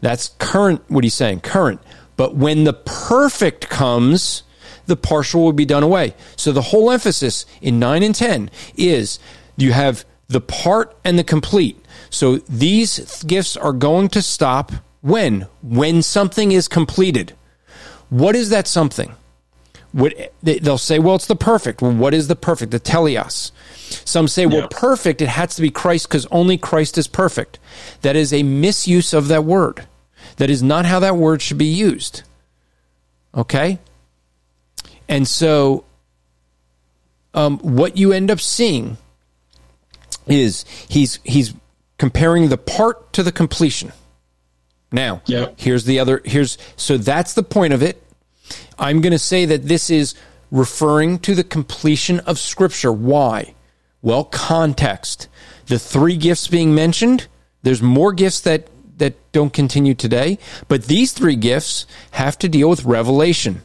That's 0.00 0.28
current, 0.38 0.82
what 0.88 1.04
he's 1.04 1.14
saying, 1.14 1.40
current. 1.40 1.80
But 2.16 2.34
when 2.34 2.64
the 2.64 2.72
perfect 2.72 3.68
comes, 3.68 4.42
the 4.86 4.96
partial 4.96 5.42
will 5.42 5.52
be 5.52 5.64
done 5.64 5.82
away. 5.82 6.14
So 6.36 6.52
the 6.52 6.62
whole 6.62 6.90
emphasis 6.90 7.46
in 7.60 7.78
9 7.78 8.02
and 8.02 8.14
10 8.14 8.50
is 8.76 9.18
you 9.56 9.72
have 9.72 10.04
the 10.28 10.40
part 10.40 10.96
and 11.04 11.18
the 11.18 11.24
complete. 11.24 11.84
So 12.10 12.38
these 12.48 13.22
gifts 13.24 13.56
are 13.56 13.72
going 13.72 14.08
to 14.10 14.22
stop 14.22 14.72
when? 15.00 15.46
When 15.62 16.02
something 16.02 16.52
is 16.52 16.68
completed. 16.68 17.34
What 18.08 18.34
is 18.36 18.50
that 18.50 18.66
something? 18.66 19.14
What, 19.92 20.32
they'll 20.42 20.78
say, 20.78 20.98
well, 20.98 21.14
it's 21.14 21.26
the 21.26 21.36
perfect. 21.36 21.80
Well, 21.80 21.92
what 21.92 22.12
is 22.12 22.28
the 22.28 22.36
perfect? 22.36 22.70
The 22.72 22.80
teleos. 22.80 23.50
Some 24.04 24.28
say, 24.28 24.46
well, 24.46 24.68
perfect, 24.68 25.22
it 25.22 25.28
has 25.28 25.54
to 25.56 25.62
be 25.62 25.70
Christ 25.70 26.08
because 26.08 26.26
only 26.26 26.58
Christ 26.58 26.98
is 26.98 27.06
perfect. 27.06 27.58
That 28.02 28.16
is 28.16 28.32
a 28.32 28.42
misuse 28.42 29.14
of 29.14 29.28
that 29.28 29.44
word. 29.44 29.86
That 30.36 30.50
is 30.50 30.62
not 30.62 30.86
how 30.86 31.00
that 31.00 31.16
word 31.16 31.40
should 31.40 31.58
be 31.58 31.66
used. 31.66 32.22
Okay? 33.34 33.78
And 35.08 35.26
so, 35.26 35.84
um, 37.34 37.58
what 37.58 37.96
you 37.96 38.12
end 38.12 38.30
up 38.30 38.40
seeing 38.40 38.96
is 40.26 40.64
he's 40.88 41.20
he's 41.24 41.54
comparing 41.98 42.48
the 42.48 42.58
part 42.58 43.12
to 43.14 43.22
the 43.22 43.32
completion. 43.32 43.92
Now, 44.92 45.22
Yep. 45.26 45.54
here's 45.58 45.84
the 45.84 45.98
other. 45.98 46.22
Here's 46.24 46.58
so 46.76 46.96
that's 46.96 47.34
the 47.34 47.42
point 47.42 47.72
of 47.72 47.82
it. 47.82 48.02
I'm 48.78 49.00
going 49.00 49.12
to 49.12 49.18
say 49.18 49.44
that 49.46 49.64
this 49.64 49.90
is 49.90 50.14
referring 50.50 51.18
to 51.20 51.34
the 51.34 51.44
completion 51.44 52.20
of 52.20 52.38
Scripture. 52.38 52.92
Why? 52.92 53.54
Well, 54.02 54.24
context. 54.24 55.28
The 55.66 55.78
three 55.78 56.16
gifts 56.16 56.46
being 56.46 56.74
mentioned. 56.74 57.26
There's 57.62 57.82
more 57.82 58.12
gifts 58.12 58.40
that 58.40 58.68
that 58.98 59.14
don't 59.32 59.52
continue 59.52 59.94
today, 59.94 60.38
but 60.68 60.84
these 60.84 61.12
three 61.12 61.36
gifts 61.36 61.86
have 62.12 62.38
to 62.38 62.48
deal 62.48 62.70
with 62.70 62.84
revelation. 62.84 63.62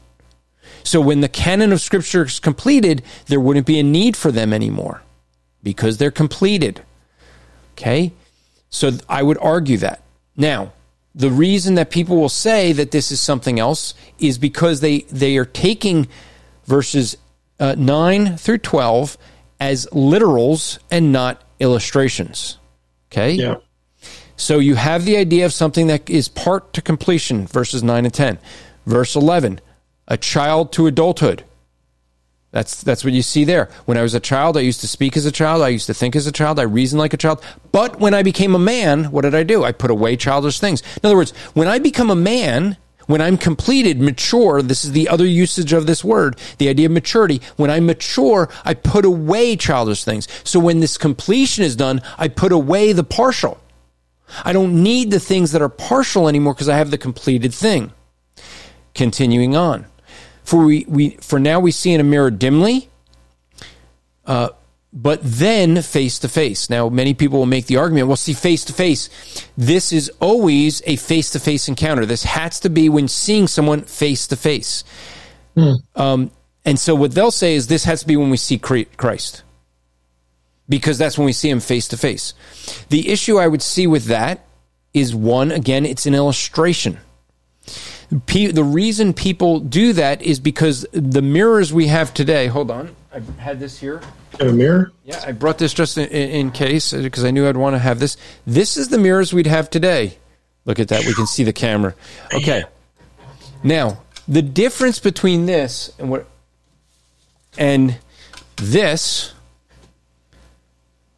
So 0.83 1.01
when 1.01 1.21
the 1.21 1.29
canon 1.29 1.71
of 1.71 1.81
Scripture 1.81 2.25
is 2.25 2.39
completed, 2.39 3.03
there 3.27 3.39
wouldn't 3.39 3.67
be 3.67 3.79
a 3.79 3.83
need 3.83 4.15
for 4.17 4.31
them 4.31 4.53
anymore 4.53 5.01
because 5.63 5.97
they're 5.97 6.11
completed. 6.11 6.81
Okay? 7.73 8.13
So 8.69 8.91
I 9.09 9.23
would 9.23 9.37
argue 9.39 9.77
that. 9.77 10.01
Now, 10.35 10.73
the 11.13 11.29
reason 11.29 11.75
that 11.75 11.91
people 11.91 12.15
will 12.15 12.29
say 12.29 12.71
that 12.73 12.91
this 12.91 13.11
is 13.11 13.19
something 13.19 13.59
else 13.59 13.93
is 14.17 14.37
because 14.37 14.79
they, 14.79 14.99
they 15.01 15.37
are 15.37 15.45
taking 15.45 16.07
verses 16.65 17.17
uh, 17.59 17.75
9 17.77 18.37
through 18.37 18.59
12 18.59 19.17
as 19.59 19.85
literals 19.87 20.79
and 20.89 21.11
not 21.11 21.43
illustrations. 21.59 22.57
Okay? 23.11 23.33
Yeah. 23.33 23.55
So 24.37 24.57
you 24.57 24.75
have 24.75 25.05
the 25.05 25.17
idea 25.17 25.45
of 25.45 25.53
something 25.53 25.87
that 25.87 26.09
is 26.09 26.27
part 26.27 26.73
to 26.73 26.81
completion, 26.81 27.45
verses 27.45 27.83
9 27.83 28.05
and 28.05 28.13
10. 28.13 28.39
Verse 28.87 29.15
11, 29.15 29.61
a 30.07 30.17
child 30.17 30.71
to 30.73 30.87
adulthood. 30.87 31.43
That's 32.51 32.83
that's 32.83 33.05
what 33.05 33.13
you 33.13 33.21
see 33.21 33.45
there. 33.45 33.69
When 33.85 33.97
I 33.97 34.01
was 34.01 34.13
a 34.13 34.19
child, 34.19 34.57
I 34.57 34.61
used 34.61 34.81
to 34.81 34.87
speak 34.87 35.15
as 35.15 35.25
a 35.25 35.31
child, 35.31 35.61
I 35.61 35.69
used 35.69 35.87
to 35.87 35.93
think 35.93 36.15
as 36.15 36.27
a 36.27 36.33
child, 36.33 36.59
I 36.59 36.63
reasoned 36.63 36.99
like 36.99 37.13
a 37.13 37.17
child. 37.17 37.41
But 37.71 37.99
when 37.99 38.13
I 38.13 38.23
became 38.23 38.55
a 38.55 38.59
man, 38.59 39.05
what 39.05 39.21
did 39.21 39.35
I 39.35 39.43
do? 39.43 39.63
I 39.63 39.71
put 39.71 39.89
away 39.89 40.17
childish 40.17 40.59
things. 40.59 40.81
In 40.97 41.05
other 41.05 41.15
words, 41.15 41.31
when 41.53 41.69
I 41.69 41.79
become 41.79 42.09
a 42.09 42.15
man, 42.15 42.75
when 43.07 43.21
I'm 43.21 43.37
completed, 43.37 44.01
mature, 44.01 44.61
this 44.61 44.83
is 44.83 44.91
the 44.91 45.07
other 45.07 45.25
usage 45.25 45.71
of 45.71 45.87
this 45.87 46.03
word, 46.03 46.37
the 46.57 46.67
idea 46.67 46.87
of 46.87 46.91
maturity. 46.91 47.41
When 47.55 47.71
I 47.71 47.79
mature, 47.79 48.49
I 48.65 48.73
put 48.73 49.05
away 49.05 49.55
childish 49.55 50.03
things. 50.03 50.27
So 50.43 50.59
when 50.59 50.81
this 50.81 50.97
completion 50.97 51.63
is 51.63 51.75
done, 51.75 52.01
I 52.17 52.27
put 52.27 52.51
away 52.51 52.91
the 52.91 53.03
partial. 53.03 53.59
I 54.45 54.53
don't 54.53 54.83
need 54.83 55.11
the 55.11 55.19
things 55.19 55.51
that 55.51 55.61
are 55.61 55.69
partial 55.69 56.27
anymore 56.27 56.53
because 56.53 56.69
I 56.69 56.77
have 56.77 56.91
the 56.91 56.97
completed 56.97 57.53
thing. 57.53 57.91
Continuing 58.93 59.55
on. 59.55 59.85
For 60.43 60.65
we, 60.65 60.85
we 60.87 61.09
for 61.21 61.39
now 61.39 61.59
we 61.59 61.71
see 61.71 61.93
in 61.93 62.01
a 62.01 62.03
mirror 62.03 62.31
dimly, 62.31 62.89
uh, 64.25 64.49
but 64.93 65.19
then 65.23 65.81
face 65.81 66.19
to 66.19 66.29
face. 66.29 66.69
Now 66.69 66.89
many 66.89 67.13
people 67.13 67.39
will 67.39 67.45
make 67.45 67.67
the 67.67 67.77
argument, 67.77 68.07
well, 68.07 68.17
see 68.17 68.33
face 68.33 68.65
to 68.65 68.73
face. 68.73 69.09
This 69.55 69.93
is 69.93 70.11
always 70.19 70.81
a 70.85 70.95
face 70.97 71.29
to 71.31 71.39
face 71.39 71.67
encounter. 71.67 72.05
This 72.05 72.23
has 72.23 72.59
to 72.61 72.69
be 72.69 72.89
when 72.89 73.07
seeing 73.07 73.47
someone 73.47 73.83
face 73.83 74.27
to 74.27 74.35
face. 74.35 74.83
Um, 75.95 76.31
and 76.65 76.79
so 76.79 76.95
what 76.95 77.11
they'll 77.11 77.31
say 77.31 77.55
is 77.55 77.67
this 77.67 77.85
has 77.85 78.01
to 78.01 78.07
be 78.07 78.17
when 78.17 78.29
we 78.29 78.37
see 78.37 78.57
Christ 78.57 79.43
because 80.69 80.97
that's 80.97 81.17
when 81.17 81.25
we 81.25 81.33
see 81.33 81.49
him 81.49 81.59
face 81.59 81.87
to 81.89 81.97
face. 81.97 82.33
The 82.89 83.09
issue 83.09 83.37
I 83.37 83.47
would 83.47 83.61
see 83.61 83.87
with 83.87 84.05
that 84.05 84.45
is 84.93 85.13
one, 85.13 85.51
again, 85.51 85.85
it's 85.85 86.05
an 86.05 86.15
illustration. 86.15 86.97
Pe- 88.25 88.47
the 88.47 88.63
reason 88.63 89.13
people 89.13 89.59
do 89.59 89.93
that 89.93 90.21
is 90.21 90.39
because 90.39 90.85
the 90.91 91.21
mirrors 91.21 91.73
we 91.73 91.87
have 91.87 92.13
today. 92.13 92.47
Hold 92.47 92.71
on, 92.71 92.95
I've 93.13 93.27
had 93.37 93.59
this 93.59 93.79
here. 93.79 94.01
A 94.39 94.45
mirror? 94.45 94.91
Yeah, 95.03 95.21
I 95.25 95.31
brought 95.33 95.57
this 95.57 95.73
just 95.73 95.97
in, 95.97 96.07
in 96.07 96.51
case 96.51 96.93
uh, 96.93 97.01
because 97.01 97.23
I 97.23 97.31
knew 97.31 97.47
I'd 97.47 97.57
want 97.57 97.75
to 97.75 97.79
have 97.79 97.99
this. 97.99 98.17
This 98.45 98.77
is 98.77 98.89
the 98.89 98.97
mirrors 98.97 99.33
we'd 99.33 99.47
have 99.47 99.69
today. 99.69 100.17
Look 100.65 100.79
at 100.79 100.89
that. 100.89 101.05
We 101.05 101.13
can 101.13 101.27
see 101.27 101.43
the 101.43 101.53
camera. 101.53 101.95
Okay. 102.33 102.63
Now, 103.63 104.01
the 104.27 104.41
difference 104.41 104.99
between 104.99 105.45
this 105.45 105.91
and 105.99 106.09
what 106.09 106.27
and 107.57 107.97
this 108.57 109.33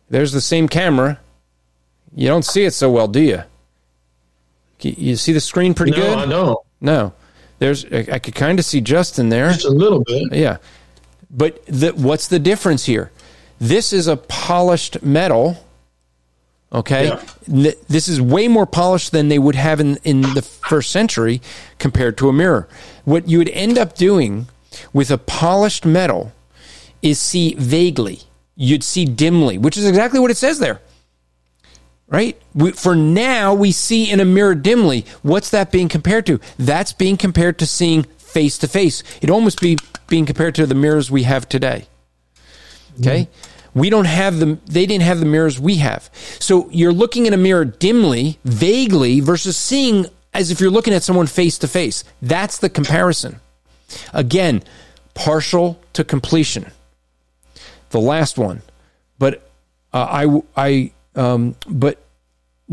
there's 0.09 0.31
the 0.31 0.41
same 0.41 0.67
camera. 0.67 1.19
You 2.15 2.27
don't 2.27 2.45
see 2.45 2.65
it 2.65 2.73
so 2.73 2.91
well, 2.91 3.07
do 3.07 3.19
you? 3.19 3.43
You- 4.83 5.15
see 5.15 5.33
the 5.33 5.39
screen 5.39 5.73
pretty 5.73 5.91
no, 5.91 5.97
good? 5.97 6.17
I 6.17 6.25
don't. 6.25 6.59
No. 6.81 7.13
There's 7.59 7.85
I 7.85 8.07
I 8.13 8.19
could 8.19 8.35
kind 8.35 8.59
of 8.59 8.65
see 8.65 8.81
Justin 8.81 9.29
there. 9.29 9.51
Just 9.51 9.65
a 9.65 9.69
little 9.69 10.03
bit. 10.03 10.33
Yeah. 10.33 10.57
But 11.29 11.65
the, 11.65 11.91
what's 11.91 12.27
the 12.27 12.39
difference 12.39 12.85
here? 12.85 13.11
This 13.59 13.93
is 13.93 14.07
a 14.07 14.17
polished 14.17 15.01
metal. 15.03 15.65
Okay. 16.71 17.07
Yeah. 17.07 17.71
This 17.87 18.07
is 18.07 18.19
way 18.19 18.47
more 18.47 18.65
polished 18.65 19.11
than 19.11 19.29
they 19.29 19.39
would 19.39 19.55
have 19.55 19.79
in, 19.79 19.97
in 20.03 20.21
the 20.21 20.41
first 20.41 20.91
century 20.91 21.41
compared 21.79 22.17
to 22.17 22.29
a 22.29 22.33
mirror. 22.33 22.67
What 23.05 23.27
you 23.27 23.37
would 23.37 23.49
end 23.49 23.77
up 23.77 23.95
doing 23.95 24.47
with 24.91 25.11
a 25.11 25.17
polished 25.17 25.85
metal 25.85 26.31
is 27.01 27.19
see 27.19 27.53
vaguely. 27.55 28.21
You'd 28.55 28.83
see 28.83 29.05
dimly, 29.05 29.57
which 29.57 29.77
is 29.77 29.87
exactly 29.87 30.19
what 30.19 30.31
it 30.31 30.37
says 30.37 30.59
there. 30.59 30.81
Right? 32.13 32.39
We, 32.53 32.73
for 32.73 32.95
now, 32.95 33.55
we 33.55 33.71
see 33.71 34.11
in 34.11 34.19
a 34.19 34.25
mirror 34.25 34.53
dimly. 34.53 35.05
What's 35.23 35.49
that 35.49 35.71
being 35.71 35.89
compared 35.89 36.27
to? 36.27 36.39
That's 36.59 36.93
being 36.93 37.17
compared 37.17 37.57
to 37.57 37.65
seeing 37.65 38.03
face 38.03 38.59
to 38.59 38.67
face. 38.67 39.01
It 39.23 39.31
almost 39.31 39.59
be 39.59 39.79
being 40.07 40.27
compared 40.27 40.53
to 40.55 40.67
the 40.67 40.75
mirrors 40.75 41.09
we 41.09 41.23
have 41.23 41.49
today. 41.49 41.87
Okay? 42.99 43.27
We 43.73 43.89
don't 43.89 44.05
have 44.05 44.37
them, 44.37 44.61
they 44.67 44.85
didn't 44.85 45.01
have 45.01 45.19
the 45.19 45.25
mirrors 45.25 45.59
we 45.59 45.77
have. 45.77 46.11
So 46.39 46.69
you're 46.69 46.93
looking 46.93 47.25
in 47.25 47.33
a 47.33 47.37
mirror 47.37 47.65
dimly, 47.65 48.37
vaguely, 48.45 49.19
versus 49.19 49.57
seeing 49.57 50.05
as 50.35 50.51
if 50.51 50.61
you're 50.61 50.69
looking 50.69 50.93
at 50.93 51.01
someone 51.01 51.25
face 51.25 51.57
to 51.57 51.67
face. 51.67 52.03
That's 52.21 52.59
the 52.59 52.69
comparison. 52.69 53.39
Again, 54.13 54.63
partial 55.15 55.81
to 55.93 56.03
completion. 56.03 56.71
The 57.89 57.99
last 57.99 58.37
one, 58.37 58.61
but 59.17 59.49
uh, 59.91 60.07
I 60.09 60.41
I 60.55 60.91
um, 61.15 61.55
but 61.67 62.02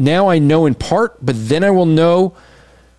now 0.01 0.29
I 0.29 0.39
know 0.39 0.67
in 0.67 0.75
part, 0.75 1.25
but 1.25 1.37
then 1.37 1.63
I 1.63 1.71
will 1.71 1.87
know 1.87 2.35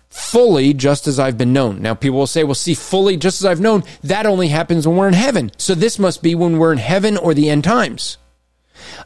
fully 0.08 0.74
just 0.74 1.08
as 1.08 1.18
I've 1.18 1.38
been 1.38 1.52
known. 1.52 1.82
Now, 1.82 1.94
people 1.94 2.18
will 2.18 2.26
say, 2.26 2.44
well, 2.44 2.54
see, 2.54 2.74
fully 2.74 3.16
just 3.16 3.40
as 3.40 3.46
I've 3.46 3.60
known, 3.60 3.82
that 4.02 4.26
only 4.26 4.48
happens 4.48 4.86
when 4.86 4.96
we're 4.96 5.08
in 5.08 5.14
heaven. 5.14 5.50
So 5.58 5.74
this 5.74 5.98
must 5.98 6.22
be 6.22 6.34
when 6.34 6.58
we're 6.58 6.72
in 6.72 6.78
heaven 6.78 7.16
or 7.16 7.34
the 7.34 7.48
end 7.48 7.64
times. 7.64 8.18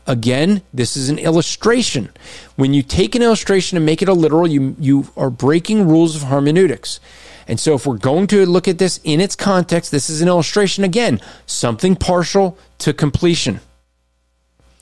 Again, 0.07 0.63
this 0.75 0.97
is 0.97 1.09
an 1.09 1.19
illustration. 1.19 2.11
When 2.57 2.75
you 2.75 2.83
take 2.83 3.15
an 3.15 3.23
illustration 3.23 3.77
and 3.77 3.87
make 3.87 4.03
it 4.03 4.09
a 4.09 4.15
literal, 4.15 4.47
you, 4.47 4.77
you 4.79 5.09
are 5.17 5.31
breaking 5.31 5.89
rules 5.89 6.17
of 6.17 6.25
hermeneutics. 6.25 7.01
And 7.49 7.61
so, 7.61 7.75
if 7.75 7.87
we're 7.87 7.99
going 7.99 8.27
to 8.29 8.45
look 8.45 8.67
at 8.67 8.79
this 8.79 8.99
in 9.05 9.21
its 9.21 9.37
context, 9.37 9.93
this 9.93 10.11
is 10.11 10.21
an 10.21 10.29
illustration 10.29 10.83
again, 10.83 11.21
something 11.47 11.95
partial 11.95 12.59
to 12.79 12.93
completion. 12.93 13.61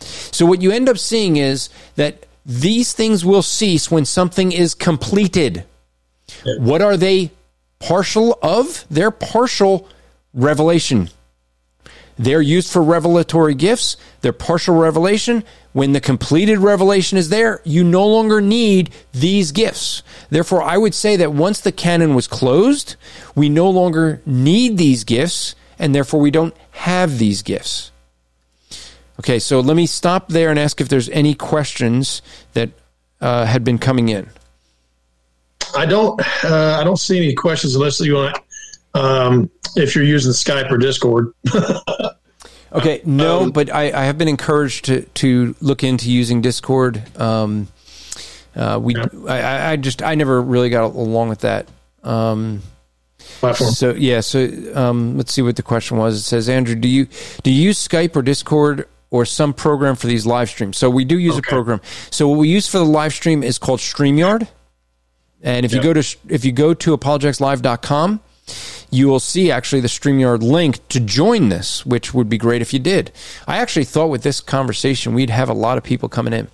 So, 0.01 0.47
what 0.47 0.62
you 0.62 0.70
end 0.70 0.89
up 0.89 0.97
seeing 0.97 1.36
is 1.36 1.69
that 1.97 2.24
these 2.47 2.93
things 2.93 3.25
will 3.25 3.43
cease 3.43 3.91
when 3.91 4.05
something 4.05 4.53
is 4.53 4.75
completed. 4.75 5.65
What 6.59 6.83
are 6.83 6.97
they 6.97 7.31
partial 7.79 8.39
of? 8.43 8.85
They're 8.91 9.11
partial 9.11 9.89
revelation. 10.33 11.11
They're 12.16 12.43
used 12.43 12.71
for 12.71 12.83
revelatory 12.83 13.55
gifts. 13.55 13.97
They're 14.21 14.33
partial 14.33 14.77
revelation. 14.77 15.43
When 15.73 15.93
the 15.93 16.01
completed 16.01 16.59
revelation 16.59 17.19
is 17.19 17.29
there, 17.29 17.61
you 17.65 17.83
no 17.83 18.07
longer 18.07 18.41
need 18.41 18.91
these 19.12 19.51
gifts. 19.51 20.03
Therefore, 20.31 20.62
I 20.62 20.79
would 20.79 20.95
say 20.95 21.16
that 21.16 21.33
once 21.33 21.61
the 21.61 21.73
canon 21.73 22.15
was 22.15 22.29
closed, 22.29 22.95
we 23.35 23.49
no 23.49 23.69
longer 23.69 24.23
need 24.25 24.77
these 24.77 25.03
gifts, 25.03 25.57
and 25.79 25.95
therefore 25.95 26.21
we 26.21 26.31
don't 26.31 26.57
have 26.71 27.19
these 27.19 27.43
gifts. 27.43 27.91
Okay, 29.19 29.39
so 29.39 29.61
let 29.61 29.77
me 29.77 29.86
stop 29.86 30.28
there 30.28 30.51
and 30.51 30.59
ask 30.59 30.81
if 30.81 30.89
there's 30.89 31.09
any 31.11 31.35
questions 31.35 32.20
that 32.55 32.70
uh, 33.20 33.45
had 33.47 33.65
been 33.65 33.78
coming 33.78 34.09
in. 34.09 34.28
I 35.77 35.86
don't. 35.86 36.20
Uh, 36.45 36.78
I 36.81 36.85
don't 36.85 36.99
see 36.99 37.16
any 37.16 37.35
questions 37.35 37.74
unless 37.74 38.01
you 38.01 38.15
want. 38.15 38.39
Um, 38.95 39.51
if 39.77 39.95
you're 39.95 40.05
using 40.05 40.32
Skype 40.32 40.70
or 40.70 40.78
Discord. 40.78 41.32
okay, 42.73 43.01
no, 43.05 43.43
um, 43.43 43.51
but 43.51 43.73
I, 43.73 43.91
I, 43.91 44.05
have 44.05 44.19
been 44.19 44.28
encouraged 44.28 44.85
to 44.86 45.03
to 45.03 45.57
look 45.61 45.82
into 45.82 46.11
using 46.11 46.43
Discord. 46.43 47.03
Um, 47.19 47.69
uh, 48.55 48.78
we, 48.81 48.95
yeah. 48.95 49.07
I, 49.27 49.73
I, 49.73 49.77
just, 49.77 50.01
I 50.01 50.15
never 50.15 50.41
really 50.41 50.70
got 50.70 50.85
along 50.85 51.28
with 51.28 51.41
that. 51.41 51.66
Um, 52.05 52.62
Platform. 53.41 53.70
So 53.73 53.95
yeah, 53.95 54.20
so 54.20 54.49
um, 54.74 55.16
let's 55.16 55.32
see 55.32 55.43
what 55.43 55.57
the 55.57 55.62
question 55.62 55.97
was. 55.97 56.16
It 56.16 56.23
says, 56.23 56.49
Andrew, 56.49 56.74
do 56.74 56.89
you 56.89 57.09
do 57.43 57.51
you 57.51 57.62
use 57.62 57.89
Skype 57.89 58.15
or 58.16 58.23
Discord 58.23 58.86
or 59.15 59.24
some 59.24 59.55
program 59.55 59.95
for 59.95 60.09
these 60.09 60.27
live 60.27 60.49
streams? 60.49 60.77
So 60.77 60.91
we 60.91 61.05
do 61.05 61.16
use 61.16 61.36
okay. 61.36 61.49
a 61.49 61.51
program. 61.51 61.81
So 62.11 62.27
what 62.27 62.39
we 62.39 62.49
use 62.49 62.66
for 62.66 62.78
the 62.78 62.85
live 62.85 63.15
stream 63.15 63.45
is 63.45 63.59
called 63.59 63.78
StreamYard. 63.78 64.49
And 65.41 65.65
if 65.65 65.73
yep. 65.73 65.85
you 65.85 65.95
go 65.95 66.01
to 66.01 66.16
if 66.28 66.45
you 66.45 66.51
go 66.51 66.74
to 66.74 66.99
apologeticslive.com, 66.99 68.20
you 68.91 69.07
will 69.07 69.20
see 69.20 69.53
actually 69.53 69.82
the 69.82 69.89
StreamYard 69.89 70.43
link 70.43 70.86
to 70.89 70.99
join 70.99 71.49
this, 71.49 71.86
which 71.86 72.12
would 72.12 72.28
be 72.28 72.39
great 72.39 72.61
if 72.61 72.73
you 72.73 72.81
did. 72.81 73.12
I 73.47 73.59
actually 73.59 73.85
thought 73.85 74.09
with 74.09 74.24
this 74.24 74.41
conversation 74.41 75.15
we'd 75.15 75.31
have 75.31 75.49
a 75.49 75.55
lot 75.55 75.78
of 75.78 75.85
people 75.85 76.09
coming 76.09 76.32
in. 76.32 76.49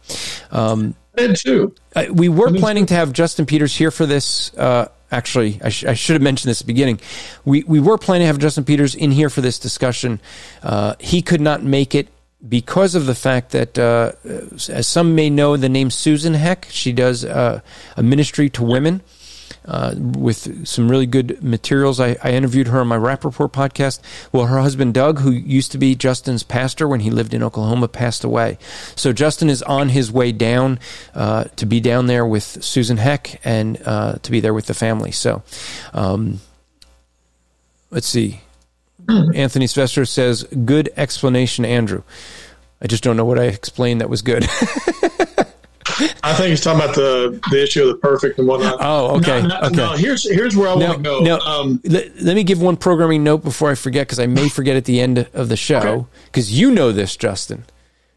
Um, 0.51 0.95
did 1.17 1.37
too. 1.37 1.75
We 2.13 2.29
were 2.29 2.53
planning 2.53 2.85
to 2.87 2.95
have 2.95 3.15
Justin 3.15 3.47
Peters 3.47 3.75
here 3.75 3.91
for 3.91 4.05
this. 4.05 4.53
Uh, 4.55 4.89
actually, 5.11 5.61
I, 5.65 5.71
sh- 5.71 5.85
I, 5.85 5.95
should 5.95 6.15
have 6.15 6.23
mentioned 6.23 6.51
this 6.51 6.61
at 6.61 6.67
the 6.67 6.73
beginning. 6.73 7.01
We 7.45 7.65
we 7.65 7.81
were 7.81 7.97
planning 7.97 8.25
to 8.25 8.27
have 8.27 8.39
Justin 8.39 8.65
Peters 8.65 8.95
in 8.95 9.13
here 9.13 9.31
for 9.31 9.41
this 9.41 9.59
discussion. 9.59 10.21
Uh, 10.63 10.95
he 11.01 11.23
could 11.23 11.41
not 11.41 11.63
make 11.63 11.95
it 11.95 12.09
because 12.49 12.95
of 12.95 13.07
the 13.07 13.15
fact 13.15 13.51
that, 13.51 13.79
uh, 13.79 14.13
as 14.69 14.87
some 14.87 15.15
may 15.15 15.31
know, 15.31 15.57
the 15.57 15.69
name 15.69 15.91
Susan 15.91 16.35
Heck, 16.35 16.67
she 16.71 16.93
does 16.93 17.25
uh, 17.25 17.61
a 17.97 18.03
ministry 18.03 18.49
to 18.51 18.65
women. 18.65 19.03
Uh, 19.67 19.95
with 19.97 20.67
some 20.67 20.91
really 20.91 21.05
good 21.05 21.45
materials. 21.45 22.01
I, 22.01 22.17
I, 22.25 22.33
interviewed 22.33 22.69
her 22.69 22.81
on 22.81 22.89
my 22.89 22.97
Rap 22.97 23.25
Report 23.25 23.53
podcast. 23.53 24.01
Well, 24.33 24.47
her 24.47 24.59
husband 24.59 24.95
Doug, 24.95 25.21
who 25.21 25.31
used 25.31 25.71
to 25.73 25.79
be 25.79 25.95
Justin's 25.95 26.43
pastor 26.43 26.89
when 26.89 27.01
he 27.01 27.11
lived 27.11 27.35
in 27.35 27.43
Oklahoma, 27.43 27.87
passed 27.87 28.25
away. 28.25 28.59
So 28.97 29.13
Justin 29.13 29.51
is 29.51 29.63
on 29.63 29.91
his 29.91 30.11
way 30.11 30.33
down 30.33 30.79
uh, 31.15 31.45
to 31.57 31.67
be 31.67 31.79
down 31.79 32.07
there 32.07 32.25
with 32.25 32.43
Susan 32.43 32.97
Heck 32.97 33.39
and 33.45 33.81
uh, 33.85 34.15
to 34.23 34.31
be 34.31 34.41
there 34.41 34.55
with 34.55 34.65
the 34.65 34.75
family. 34.75 35.13
So, 35.13 35.43
um, 35.93 36.41
let's 37.91 38.09
see. 38.09 38.41
Anthony 39.35 39.67
Svester 39.67 40.07
says, 40.07 40.45
"Good 40.65 40.91
explanation, 40.97 41.65
Andrew." 41.65 42.03
I 42.83 42.87
just 42.87 43.03
don't 43.03 43.17
know 43.17 43.25
what 43.25 43.39
I 43.39 43.45
explained 43.45 44.01
that 44.01 44.09
was 44.09 44.23
good. 44.23 44.45
I 46.23 46.33
think 46.35 46.51
he's 46.51 46.61
talking 46.61 46.83
about 46.83 46.95
the 46.95 47.41
the 47.51 47.63
issue 47.63 47.83
of 47.83 47.89
the 47.89 47.97
perfect 47.97 48.39
and 48.39 48.49
whatnot. 48.49 48.77
Oh, 48.81 49.17
okay. 49.19 49.43
No, 49.43 49.49
no, 49.49 49.61
okay. 49.67 49.77
No, 49.77 49.93
here's 49.93 50.29
here's 50.29 50.57
where 50.57 50.69
I 50.69 50.75
want 50.75 50.97
to 50.99 51.03
go. 51.03 51.21
Now, 51.21 51.39
um, 51.41 51.81
let, 51.85 52.21
let, 52.21 52.37
me 52.37 52.45
give 52.45 52.61
one 52.61 52.77
programming 52.77 53.23
note 53.23 53.45
before 53.45 53.71
I 53.71 53.75
forget 53.75 54.07
because 54.07 54.19
I 54.19 54.27
may 54.27 54.49
forget 54.57 54.77
at 54.77 54.87
the 54.87 55.01
end 55.01 55.29
of 55.35 55.49
the 55.49 55.57
show 55.57 56.07
because 56.27 56.49
okay. 56.49 56.57
you 56.57 56.71
know 56.71 56.93
this, 56.93 57.17
Justin. 57.17 57.65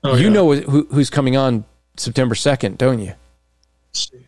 Oh, 0.03 0.15
you 0.15 0.25
yeah. 0.25 0.29
know 0.29 0.53
who, 0.53 0.87
who's 0.91 1.09
coming 1.09 1.35
on 1.35 1.65
September 1.97 2.35
second, 2.35 2.77
don't 2.77 2.99
you? 2.99 3.13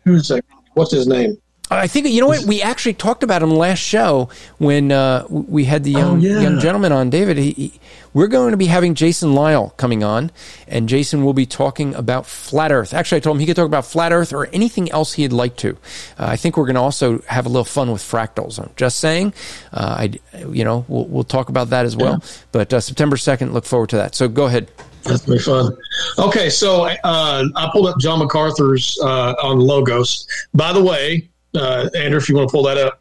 Who's 0.04 0.28
that? 0.28 0.44
What's 0.74 0.92
his 0.92 1.06
name? 1.06 1.38
I 1.70 1.88
think 1.88 2.06
you 2.08 2.20
know 2.20 2.28
what 2.28 2.44
we 2.44 2.62
actually 2.62 2.94
talked 2.94 3.24
about 3.24 3.42
him 3.42 3.50
last 3.50 3.80
show 3.80 4.28
when 4.58 4.92
uh, 4.92 5.26
we 5.28 5.64
had 5.64 5.82
the 5.82 5.90
young, 5.90 6.18
oh, 6.18 6.28
yeah. 6.28 6.40
young 6.40 6.60
gentleman 6.60 6.92
on. 6.92 7.10
David, 7.10 7.38
he, 7.38 7.50
he, 7.50 7.80
we're 8.14 8.28
going 8.28 8.52
to 8.52 8.56
be 8.56 8.66
having 8.66 8.94
Jason 8.94 9.34
Lisle 9.34 9.70
coming 9.76 10.04
on, 10.04 10.30
and 10.68 10.88
Jason 10.88 11.24
will 11.24 11.34
be 11.34 11.44
talking 11.44 11.94
about 11.94 12.24
flat 12.24 12.70
Earth. 12.70 12.94
Actually, 12.94 13.16
I 13.16 13.20
told 13.20 13.36
him 13.36 13.40
he 13.40 13.46
could 13.46 13.56
talk 13.56 13.66
about 13.66 13.84
flat 13.84 14.12
Earth 14.12 14.32
or 14.32 14.46
anything 14.52 14.90
else 14.92 15.14
he'd 15.14 15.32
like 15.32 15.56
to. 15.56 15.76
Uh, 16.18 16.26
I 16.26 16.36
think 16.36 16.56
we're 16.56 16.66
going 16.66 16.76
to 16.76 16.82
also 16.82 17.18
have 17.22 17.46
a 17.46 17.48
little 17.48 17.64
fun 17.64 17.90
with 17.90 18.00
fractals. 18.00 18.60
I'm 18.60 18.70
just 18.76 19.00
saying, 19.00 19.34
uh, 19.72 19.96
I 19.98 20.18
you 20.48 20.64
know 20.64 20.84
we'll, 20.86 21.06
we'll 21.06 21.24
talk 21.24 21.48
about 21.48 21.70
that 21.70 21.84
as 21.84 21.96
well. 21.96 22.20
Yeah. 22.22 22.28
But 22.52 22.72
uh, 22.72 22.80
September 22.80 23.16
second, 23.16 23.52
look 23.52 23.64
forward 23.64 23.90
to 23.90 23.96
that. 23.96 24.14
So 24.14 24.28
go 24.28 24.46
ahead. 24.46 24.70
That's 25.02 25.26
gonna 25.26 25.38
be 25.38 25.42
fun. 25.42 25.76
Okay, 26.18 26.48
so 26.48 26.84
uh, 26.84 27.44
I 27.54 27.68
pulled 27.72 27.88
up 27.88 27.98
John 27.98 28.20
MacArthur's 28.20 28.98
uh, 29.02 29.34
on 29.42 29.58
Logos. 29.60 30.26
By 30.54 30.72
the 30.72 30.82
way, 30.82 31.28
uh, 31.56 31.88
Andrew, 31.94 32.18
if 32.18 32.28
you 32.28 32.36
want 32.36 32.48
to 32.48 32.52
pull 32.52 32.64
that 32.64 32.78
up. 32.78 33.00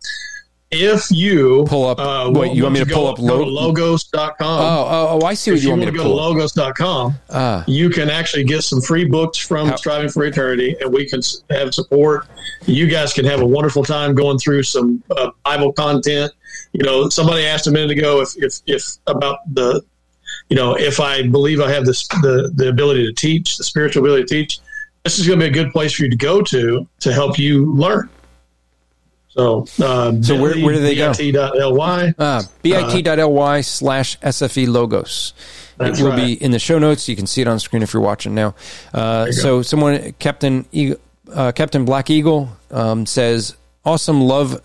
If 0.71 1.09
you 1.11 1.63
pull 1.67 1.85
up, 1.87 1.99
uh, 1.99 2.29
wait, 2.33 2.53
you 2.53 2.63
want 2.63 2.73
me 2.73 2.83
to 2.83 2.85
pull 2.91 3.07
up 3.07 3.19
lo- 3.19 3.43
logos.com? 3.45 4.35
Oh, 4.41 4.87
oh, 4.89 5.19
oh, 5.21 5.25
I 5.25 5.35
see 5.35 5.51
what 5.51 5.59
if 5.59 5.63
you, 5.63 5.69
want 5.69 5.81
me 5.81 5.85
to, 5.85 5.91
to 5.91 5.97
go 5.97 6.03
to 6.03 6.09
logos.com, 6.09 7.13
uh, 7.29 7.63
you 7.67 7.89
can 7.91 8.09
actually 8.09 8.43
get 8.43 8.63
some 8.63 8.81
free 8.81 9.05
books 9.05 9.37
from 9.37 9.69
how- 9.69 9.75
Striving 9.75 10.09
for 10.09 10.25
Eternity, 10.25 10.75
and 10.81 10.91
we 10.91 11.07
can 11.07 11.21
have 11.51 11.73
support. 11.73 12.27
You 12.65 12.87
guys 12.87 13.13
can 13.13 13.25
have 13.25 13.41
a 13.41 13.45
wonderful 13.45 13.83
time 13.83 14.15
going 14.15 14.39
through 14.39 14.63
some 14.63 15.03
uh, 15.15 15.29
Bible 15.45 15.71
content. 15.71 16.33
You 16.73 16.83
know, 16.83 17.09
somebody 17.09 17.45
asked 17.45 17.67
a 17.67 17.71
minute 17.71 17.91
ago 17.91 18.21
if, 18.21 18.35
if, 18.35 18.59
if 18.65 18.83
about 19.07 19.37
the, 19.53 19.81
you 20.49 20.57
know, 20.57 20.73
if 20.73 20.99
I 20.99 21.27
believe 21.27 21.61
I 21.61 21.71
have 21.71 21.85
this 21.85 22.07
the 22.07 22.51
the 22.55 22.69
ability 22.69 23.05
to 23.05 23.13
teach, 23.13 23.57
the 23.57 23.63
spiritual 23.63 24.03
ability 24.03 24.23
to 24.23 24.29
teach. 24.29 24.59
This 25.03 25.19
is 25.19 25.27
going 25.27 25.39
to 25.39 25.45
be 25.45 25.49
a 25.49 25.63
good 25.63 25.71
place 25.71 25.93
for 25.93 26.03
you 26.03 26.09
to 26.09 26.17
go 26.17 26.41
to 26.41 26.87
to 27.01 27.13
help 27.13 27.37
you 27.37 27.71
learn. 27.73 28.09
So, 29.35 29.65
uh, 29.83 30.21
so 30.21 30.41
where, 30.41 30.57
where 30.59 30.73
do 30.73 30.79
they 30.79 30.95
go? 30.95 31.13
bit.ly. 31.13 32.13
Uh, 32.17 32.43
bit.ly 32.61 33.61
slash 33.61 34.19
SFE 34.19 34.67
logos. 34.67 35.33
That's 35.77 35.99
it 35.99 36.03
will 36.03 36.11
right. 36.11 36.25
be 36.25 36.41
in 36.41 36.51
the 36.51 36.59
show 36.59 36.79
notes. 36.79 37.09
You 37.09 37.17
can 37.17 37.27
see 37.27 37.41
it 37.41 37.47
on 37.47 37.59
screen 37.59 37.83
if 37.83 37.93
you're 37.93 38.01
watching 38.01 38.33
now. 38.33 38.55
Uh, 38.93 39.31
so, 39.31 39.57
go. 39.57 39.61
someone, 39.61 40.13
Captain 40.19 40.65
Eagle, 40.71 40.99
uh, 41.33 41.51
Captain 41.51 41.83
Black 41.83 42.09
Eagle, 42.09 42.49
um, 42.71 43.05
says, 43.05 43.57
"Awesome, 43.83 44.21
love, 44.21 44.61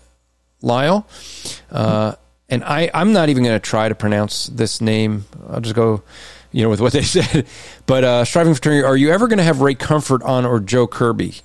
Lisle. 0.61 1.05
Uh, 1.69 2.15
and 2.49 2.63
I, 2.63 2.89
I'm 2.93 3.13
not 3.13 3.29
even 3.29 3.43
going 3.43 3.55
to 3.55 3.59
try 3.59 3.89
to 3.89 3.95
pronounce 3.95 4.47
this 4.47 4.81
name. 4.81 5.25
I'll 5.49 5.61
just 5.61 5.75
go, 5.75 6.03
you 6.51 6.63
know, 6.63 6.69
with 6.69 6.81
what 6.81 6.93
they 6.93 7.01
said. 7.03 7.47
But 7.85 8.03
uh, 8.03 8.25
striving 8.25 8.53
for 8.53 8.85
are 8.85 8.97
you 8.97 9.11
ever 9.11 9.27
going 9.27 9.37
to 9.37 9.43
have 9.43 9.61
Ray 9.61 9.75
Comfort 9.75 10.21
on 10.23 10.45
or 10.45 10.59
Joe 10.59 10.87
Kirby? 10.87 11.35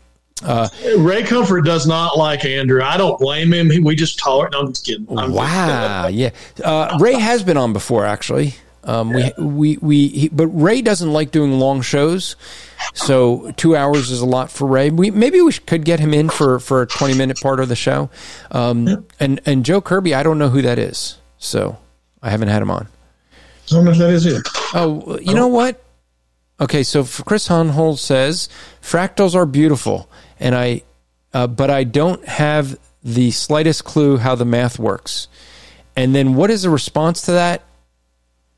Uh, 0.43 0.69
Ray 0.99 1.23
Comfort 1.23 1.63
does 1.63 1.87
not 1.87 2.19
like 2.19 2.45
Andrew. 2.45 2.83
I 2.83 2.97
don't 2.97 3.19
blame 3.19 3.53
him. 3.53 3.69
We 3.83 3.97
just 3.97 4.19
tolerate. 4.19 4.53
No, 4.53 4.61
I'm 4.61 4.73
just 4.73 4.85
kidding. 4.85 5.07
I'm 5.19 5.33
wow. 5.33 6.09
yeah. 6.09 6.31
Uh, 6.63 6.99
Ray 7.01 7.15
has 7.15 7.43
been 7.43 7.57
on 7.57 7.73
before, 7.73 8.05
actually. 8.05 8.55
Um, 8.85 9.17
yeah. 9.17 9.31
we 9.39 9.45
we 9.45 9.77
we, 9.79 10.09
he, 10.09 10.29
but 10.29 10.47
Ray 10.47 10.81
doesn't 10.81 11.13
like 11.13 11.33
doing 11.33 11.59
long 11.59 11.81
shows, 11.83 12.37
so 12.95 13.51
two 13.57 13.75
hours 13.75 14.11
is 14.11 14.21
a 14.21 14.27
lot 14.27 14.51
for 14.51 14.67
Ray. 14.69 14.91
We 14.91 15.11
maybe 15.11 15.41
we 15.41 15.53
could 15.53 15.85
get 15.85 15.99
him 15.99 16.15
in 16.15 16.29
for 16.29 16.61
for 16.61 16.83
a 16.83 16.87
twenty 16.87 17.15
minute 17.15 17.41
part 17.41 17.59
of 17.59 17.69
the 17.69 17.75
show. 17.75 18.11
Um, 18.53 18.87
yeah. 18.87 18.97
and 19.19 19.41
and 19.45 19.65
Joe 19.65 19.81
Kirby, 19.81 20.15
I 20.15 20.23
don't 20.23 20.39
know 20.39 20.51
who 20.51 20.63
that 20.63 20.79
is, 20.79 21.19
so 21.39 21.79
I 22.23 22.31
haven't 22.31 22.49
had 22.49 22.63
him 22.63 22.71
on. 22.71 22.87
I 23.33 23.75
don't 23.75 23.85
know 23.87 23.93
who 23.93 23.99
that 23.99 24.11
is 24.11 24.27
either. 24.27 24.43
Oh, 24.75 25.19
you 25.19 25.35
know 25.35 25.49
what? 25.49 25.83
Okay, 26.61 26.85
so 26.85 27.05
Chris 27.05 27.49
Hohnholz 27.49 27.99
says 27.99 28.49
fractals 28.81 29.35
are 29.35 29.47
beautiful 29.47 30.09
and 30.41 30.55
I, 30.55 30.83
uh, 31.33 31.47
but 31.47 31.71
I 31.71 31.85
don't 31.85 32.25
have 32.27 32.79
the 33.03 33.31
slightest 33.31 33.85
clue 33.85 34.17
how 34.17 34.35
the 34.35 34.45
math 34.45 34.79
works. 34.79 35.29
and 35.97 36.15
then 36.15 36.35
what 36.35 36.51
is 36.51 36.63
the 36.63 36.71
response 36.71 37.23
to 37.23 37.33
that? 37.33 37.63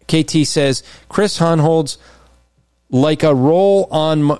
KT 0.08 0.46
says 0.46 0.82
Chris 1.08 1.38
Hohnholz 1.38 1.98
like 2.90 3.22
a 3.22 3.34
roll 3.34 3.86
on, 3.90 4.38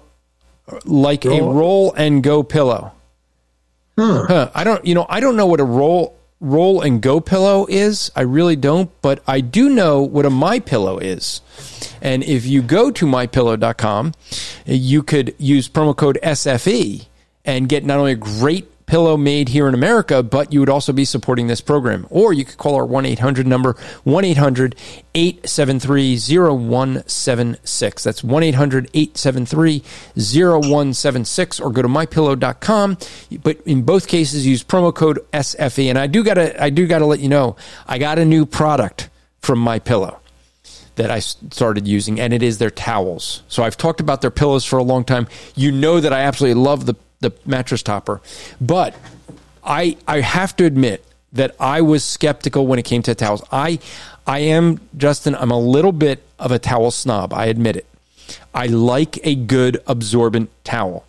like 0.84 1.24
roll. 1.24 1.50
a 1.50 1.52
roll 1.54 1.92
and 1.92 2.22
go 2.22 2.42
pillow. 2.42 2.92
Huh. 3.98 4.24
Huh. 4.26 4.50
I 4.54 4.64
don't, 4.64 4.84
you 4.86 4.94
know, 4.94 5.06
I 5.08 5.20
don't 5.20 5.36
know 5.36 5.46
what 5.46 5.60
a 5.60 5.64
roll 5.64 6.16
roll 6.40 6.80
and 6.80 7.02
go 7.02 7.20
pillow 7.20 7.66
is. 7.68 8.10
I 8.14 8.20
really 8.22 8.56
don't, 8.56 8.90
but 9.02 9.22
I 9.26 9.40
do 9.40 9.68
know 9.68 10.02
what 10.02 10.24
a 10.24 10.30
my 10.30 10.60
pillow 10.60 10.98
is. 10.98 11.40
And 12.00 12.22
if 12.22 12.46
you 12.46 12.62
go 12.62 12.90
to 12.92 13.06
mypillow.com, 13.06 14.14
you 14.64 15.02
could 15.02 15.34
use 15.38 15.68
promo 15.68 15.96
code 15.96 16.18
SFE 16.22 17.06
and 17.48 17.66
get 17.66 17.82
not 17.82 17.98
only 17.98 18.12
a 18.12 18.16
great 18.16 18.84
pillow 18.84 19.16
made 19.16 19.48
here 19.48 19.66
in 19.68 19.74
America, 19.74 20.22
but 20.22 20.52
you 20.52 20.60
would 20.60 20.68
also 20.68 20.92
be 20.92 21.04
supporting 21.04 21.46
this 21.46 21.62
program. 21.62 22.06
Or 22.10 22.34
you 22.34 22.44
could 22.44 22.58
call 22.58 22.74
our 22.74 22.84
1 22.84 23.06
800 23.06 23.46
number, 23.46 23.72
1 24.04 24.24
800 24.24 24.76
873 25.14 26.18
0176. 26.18 28.04
That's 28.04 28.22
1 28.22 28.42
800 28.42 28.90
873 28.92 29.82
0176, 30.14 31.60
or 31.60 31.72
go 31.72 31.80
to 31.80 31.88
mypillow.com. 31.88 32.98
But 33.42 33.60
in 33.64 33.82
both 33.82 34.08
cases, 34.08 34.46
use 34.46 34.62
promo 34.62 34.94
code 34.94 35.18
SFE. 35.32 35.88
And 35.88 35.98
I 35.98 36.06
do 36.06 36.22
gotta, 36.22 36.62
I 36.62 36.68
do 36.68 36.86
gotta 36.86 37.06
let 37.06 37.20
you 37.20 37.30
know, 37.30 37.56
I 37.86 37.96
got 37.96 38.18
a 38.18 38.26
new 38.26 38.44
product 38.44 39.08
from 39.40 39.58
My 39.58 39.78
Pillow 39.78 40.20
that 40.96 41.10
I 41.10 41.20
started 41.20 41.88
using, 41.88 42.20
and 42.20 42.34
it 42.34 42.42
is 42.42 42.58
their 42.58 42.70
towels. 42.70 43.42
So 43.48 43.62
I've 43.62 43.76
talked 43.78 44.00
about 44.00 44.20
their 44.20 44.32
pillows 44.32 44.66
for 44.66 44.78
a 44.78 44.82
long 44.82 45.04
time. 45.04 45.28
You 45.54 45.72
know 45.72 46.00
that 46.00 46.12
I 46.12 46.20
absolutely 46.20 46.60
love 46.60 46.84
the 46.84 46.94
the 47.20 47.32
mattress 47.44 47.82
topper. 47.82 48.20
But 48.60 48.94
I 49.64 49.96
I 50.06 50.20
have 50.20 50.56
to 50.56 50.64
admit 50.64 51.04
that 51.32 51.54
I 51.60 51.80
was 51.80 52.04
skeptical 52.04 52.66
when 52.66 52.78
it 52.78 52.84
came 52.84 53.02
to 53.02 53.14
towels. 53.14 53.42
I 53.52 53.78
I 54.26 54.40
am 54.40 54.80
Justin. 54.96 55.34
I'm 55.34 55.50
a 55.50 55.58
little 55.58 55.92
bit 55.92 56.22
of 56.38 56.52
a 56.52 56.58
towel 56.58 56.90
snob. 56.90 57.32
I 57.32 57.46
admit 57.46 57.76
it. 57.76 57.86
I 58.54 58.66
like 58.66 59.18
a 59.24 59.34
good 59.34 59.82
absorbent 59.86 60.50
towel. 60.64 61.04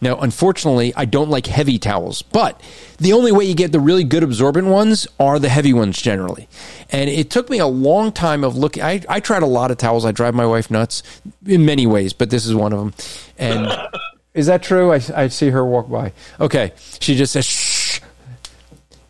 Now, 0.00 0.16
unfortunately, 0.20 0.92
I 0.96 1.04
don't 1.04 1.30
like 1.30 1.46
heavy 1.46 1.78
towels, 1.78 2.22
but 2.22 2.60
the 2.98 3.12
only 3.12 3.32
way 3.32 3.44
you 3.44 3.54
get 3.54 3.72
the 3.72 3.80
really 3.80 4.04
good 4.04 4.22
absorbent 4.22 4.66
ones 4.66 5.06
are 5.20 5.38
the 5.38 5.48
heavy 5.48 5.72
ones 5.72 6.00
generally. 6.00 6.48
And 6.90 7.08
it 7.08 7.30
took 7.30 7.48
me 7.48 7.58
a 7.58 7.66
long 7.66 8.12
time 8.12 8.44
of 8.44 8.56
looking. 8.56 8.82
I, 8.82 9.02
I 9.08 9.20
tried 9.20 9.42
a 9.42 9.46
lot 9.46 9.70
of 9.70 9.78
towels. 9.78 10.04
I 10.04 10.12
drive 10.12 10.34
my 10.34 10.46
wife 10.46 10.70
nuts 10.70 11.02
in 11.46 11.64
many 11.64 11.86
ways, 11.86 12.12
but 12.12 12.30
this 12.30 12.44
is 12.44 12.54
one 12.54 12.72
of 12.72 12.78
them. 12.80 12.94
And 13.38 13.66
Is 14.34 14.46
that 14.46 14.62
true? 14.62 14.92
I, 14.92 15.00
I 15.14 15.28
see 15.28 15.50
her 15.50 15.64
walk 15.64 15.88
by. 15.88 16.12
Okay. 16.40 16.72
She 17.00 17.14
just 17.14 17.32
says, 17.32 17.46
shh. 17.46 18.00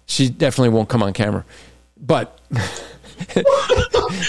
She 0.07 0.29
definitely 0.29 0.69
won't 0.69 0.89
come 0.89 1.03
on 1.03 1.13
camera. 1.13 1.45
But. 1.97 2.39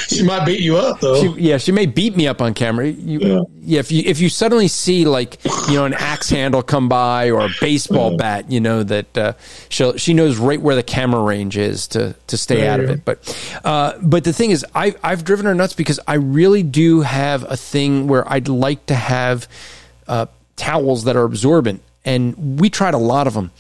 she 0.07 0.23
might 0.23 0.45
beat 0.45 0.61
you 0.61 0.77
up 0.77 0.99
though. 0.99 1.21
She, 1.21 1.41
yeah, 1.41 1.57
she 1.57 1.71
may 1.71 1.85
beat 1.85 2.15
me 2.15 2.27
up 2.27 2.41
on 2.41 2.53
camera. 2.53 2.87
You, 2.87 3.19
yeah. 3.19 3.41
yeah. 3.61 3.79
if 3.79 3.91
you 3.91 4.03
if 4.05 4.19
you 4.19 4.29
suddenly 4.29 4.67
see 4.67 5.05
like 5.05 5.43
you 5.67 5.75
know 5.75 5.85
an 5.85 5.93
axe 5.93 6.29
handle 6.29 6.61
come 6.61 6.87
by 6.87 7.31
or 7.31 7.45
a 7.45 7.49
baseball 7.59 8.11
yeah. 8.11 8.17
bat, 8.17 8.51
you 8.51 8.59
know 8.59 8.83
that 8.83 9.17
uh, 9.17 9.33
she 9.69 9.97
she 9.97 10.13
knows 10.13 10.37
right 10.37 10.61
where 10.61 10.75
the 10.75 10.83
camera 10.83 11.21
range 11.21 11.57
is 11.57 11.87
to 11.89 12.15
to 12.27 12.37
stay 12.37 12.63
yeah, 12.63 12.73
out 12.73 12.79
of 12.79 12.89
it. 12.89 13.03
But 13.03 13.59
uh, 13.63 13.97
but 14.01 14.23
the 14.23 14.33
thing 14.33 14.51
is, 14.51 14.65
I 14.75 14.95
I've 15.03 15.23
driven 15.23 15.45
her 15.45 15.55
nuts 15.55 15.73
because 15.73 15.99
I 16.07 16.15
really 16.15 16.63
do 16.63 17.01
have 17.01 17.43
a 17.49 17.57
thing 17.57 18.07
where 18.07 18.31
I'd 18.31 18.47
like 18.47 18.85
to 18.87 18.95
have. 18.95 19.47
Uh, 20.07 20.27
towels 20.55 21.03
that 21.05 21.15
are 21.15 21.23
absorbent. 21.23 21.81
And 22.03 22.59
we 22.59 22.69
tried 22.69 22.93
a 22.93 22.99
lot 22.99 23.27
of 23.27 23.33
them. 23.33 23.51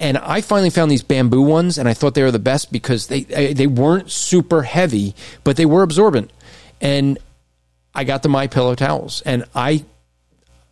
And 0.00 0.18
I 0.18 0.40
finally 0.40 0.70
found 0.70 0.90
these 0.90 1.02
bamboo 1.02 1.42
ones, 1.42 1.78
and 1.78 1.88
I 1.88 1.94
thought 1.94 2.14
they 2.14 2.22
were 2.22 2.30
the 2.30 2.38
best 2.38 2.72
because 2.72 3.06
they 3.06 3.22
they 3.22 3.66
weren't 3.66 4.10
super 4.10 4.62
heavy, 4.62 5.14
but 5.44 5.56
they 5.56 5.66
were 5.66 5.82
absorbent. 5.82 6.32
And 6.80 7.18
I 7.94 8.04
got 8.04 8.22
the 8.22 8.28
My 8.28 8.48
Pillow 8.48 8.74
towels, 8.74 9.22
and 9.22 9.44
I 9.54 9.84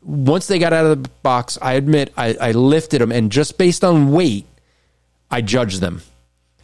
once 0.02 0.48
they 0.48 0.58
got 0.58 0.72
out 0.72 0.86
of 0.86 1.02
the 1.02 1.08
box, 1.22 1.56
I 1.62 1.74
admit 1.74 2.12
I, 2.16 2.34
I 2.40 2.50
lifted 2.52 3.00
them, 3.00 3.12
and 3.12 3.30
just 3.30 3.58
based 3.58 3.84
on 3.84 4.10
weight, 4.10 4.46
I 5.30 5.40
judged 5.40 5.80
them. 5.80 6.02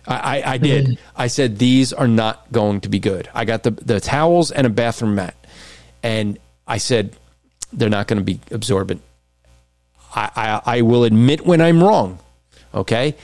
I, 0.06 0.40
I, 0.40 0.52
I 0.54 0.58
did. 0.58 0.86
Mm. 0.86 0.98
I 1.16 1.26
said 1.28 1.58
these 1.58 1.92
are 1.92 2.08
not 2.08 2.50
going 2.50 2.80
to 2.80 2.88
be 2.88 2.98
good. 2.98 3.28
I 3.34 3.44
got 3.44 3.62
the 3.62 3.70
the 3.70 4.00
towels 4.00 4.50
and 4.50 4.66
a 4.66 4.70
bathroom 4.70 5.14
mat, 5.14 5.36
and 6.02 6.38
I 6.66 6.78
said 6.78 7.16
they're 7.72 7.88
not 7.88 8.06
going 8.06 8.18
to 8.18 8.24
be 8.24 8.40
absorbent. 8.50 9.02
I, 10.14 10.30
I, 10.64 10.78
I 10.78 10.82
will 10.82 11.04
admit 11.04 11.44
when 11.44 11.60
I'm 11.60 11.82
wrong. 11.82 12.18
Okay. 12.74 13.14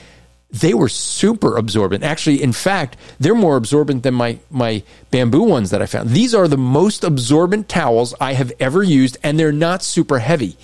They 0.51 0.73
were 0.73 0.87
super 0.87 1.57
absorbent. 1.57 2.03
Actually, 2.03 2.41
in 2.41 2.53
fact, 2.53 2.95
they're 3.19 3.35
more 3.35 3.57
absorbent 3.57 4.03
than 4.03 4.13
my, 4.13 4.39
my 4.49 4.83
bamboo 5.11 5.43
ones 5.43 5.71
that 5.71 5.81
I 5.81 5.85
found. 5.85 6.11
These 6.11 6.33
are 6.33 6.47
the 6.47 6.57
most 6.57 7.03
absorbent 7.03 7.67
towels 7.67 8.13
I 8.21 8.33
have 8.33 8.53
ever 8.59 8.81
used, 8.81 9.17
and 9.21 9.37
they're 9.37 9.51
not 9.51 9.83
super 9.83 10.19
heavy. 10.19 10.55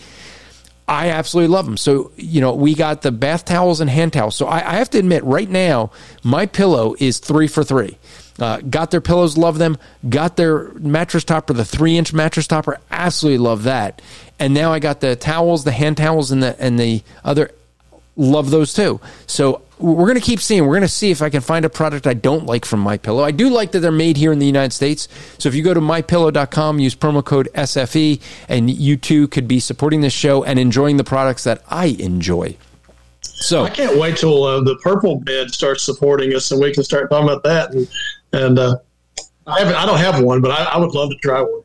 I 0.88 1.10
absolutely 1.10 1.54
love 1.54 1.66
them. 1.66 1.78
So, 1.78 2.12
you 2.16 2.40
know, 2.40 2.54
we 2.54 2.74
got 2.74 3.02
the 3.02 3.12
bath 3.12 3.44
towels 3.44 3.82
and 3.82 3.90
hand 3.90 4.14
towels. 4.14 4.36
So 4.36 4.46
I, 4.46 4.58
I 4.58 4.74
have 4.76 4.90
to 4.92 5.00
admit, 5.00 5.24
right 5.24 5.50
now, 5.50 5.92
my 6.24 6.46
pillow 6.46 6.96
is 7.00 7.20
three 7.20 7.48
for 7.48 7.64
three. 7.64 7.98
Uh, 8.42 8.58
got 8.62 8.90
their 8.90 9.02
pillows, 9.02 9.38
love 9.38 9.60
them. 9.60 9.78
Got 10.10 10.36
their 10.36 10.70
mattress 10.74 11.24
topper, 11.24 11.54
the 11.54 11.64
three 11.64 11.96
inch 11.96 12.12
mattress 12.12 12.48
topper, 12.48 12.80
absolutely 12.90 13.38
love 13.38 13.64
that. 13.64 14.02
And 14.40 14.54
now 14.56 14.74
I 14.74 14.80
got 14.80 15.00
the 15.00 15.16
towels, 15.16 15.64
the 15.64 15.72
hand 15.72 15.98
towels, 15.98 16.32
and 16.32 16.42
the 16.42 16.60
and 16.60 16.80
the 16.80 17.04
other, 17.24 17.52
love 18.16 18.50
those 18.50 18.74
too. 18.74 19.00
So 19.28 19.62
we're 19.78 20.08
going 20.08 20.20
to 20.20 20.26
keep 20.26 20.40
seeing. 20.40 20.64
We're 20.64 20.74
going 20.74 20.82
to 20.82 20.88
see 20.88 21.12
if 21.12 21.22
I 21.22 21.30
can 21.30 21.42
find 21.42 21.66
a 21.66 21.70
product 21.70 22.08
I 22.08 22.16
don't 22.16 22.48
like 22.48 22.66
from 22.66 22.80
My 22.80 22.98
Pillow. 22.98 23.24
I 23.24 23.30
do 23.30 23.50
like 23.50 23.72
that 23.74 23.80
they're 23.82 23.92
made 23.92 24.18
here 24.18 24.32
in 24.32 24.40
the 24.40 24.46
United 24.48 24.74
States. 24.74 25.08
So 25.38 25.48
if 25.48 25.54
you 25.54 25.64
go 25.64 25.76
to 25.76 25.80
mypillow.com, 25.80 26.80
use 26.80 26.96
promo 26.96 27.24
code 27.24 27.50
SFE, 27.54 28.20
and 28.50 28.72
you 28.72 28.98
too 28.98 29.28
could 29.28 29.48
be 29.48 29.60
supporting 29.60 30.02
this 30.02 30.14
show 30.14 30.44
and 30.44 30.58
enjoying 30.58 30.98
the 30.98 31.04
products 31.04 31.44
that 31.44 31.64
I 31.68 31.86
enjoy. 32.00 32.58
So 33.22 33.66
I 33.66 33.70
can't 33.70 34.00
wait 34.00 34.18
till 34.18 34.44
uh, 34.44 34.62
the 34.62 34.78
purple 34.78 35.20
bed 35.20 35.52
starts 35.52 35.84
supporting 35.84 36.34
us, 36.34 36.52
and 36.52 36.60
we 36.60 36.74
can 36.74 36.84
start 36.84 37.10
talking 37.10 37.28
about 37.28 37.44
that 37.44 37.74
and 37.74 37.88
and 38.34 38.60
uh, 38.60 38.78
I 39.48 39.60
haven't, 39.60 39.76
I 39.76 39.86
don't 39.86 40.00
have 40.00 40.22
one, 40.22 40.42
but 40.42 40.52
I, 40.52 40.64
I 40.64 40.78
would 40.78 40.94
love 40.94 41.10
to 41.10 41.18
try 41.18 41.42
one. 41.42 41.64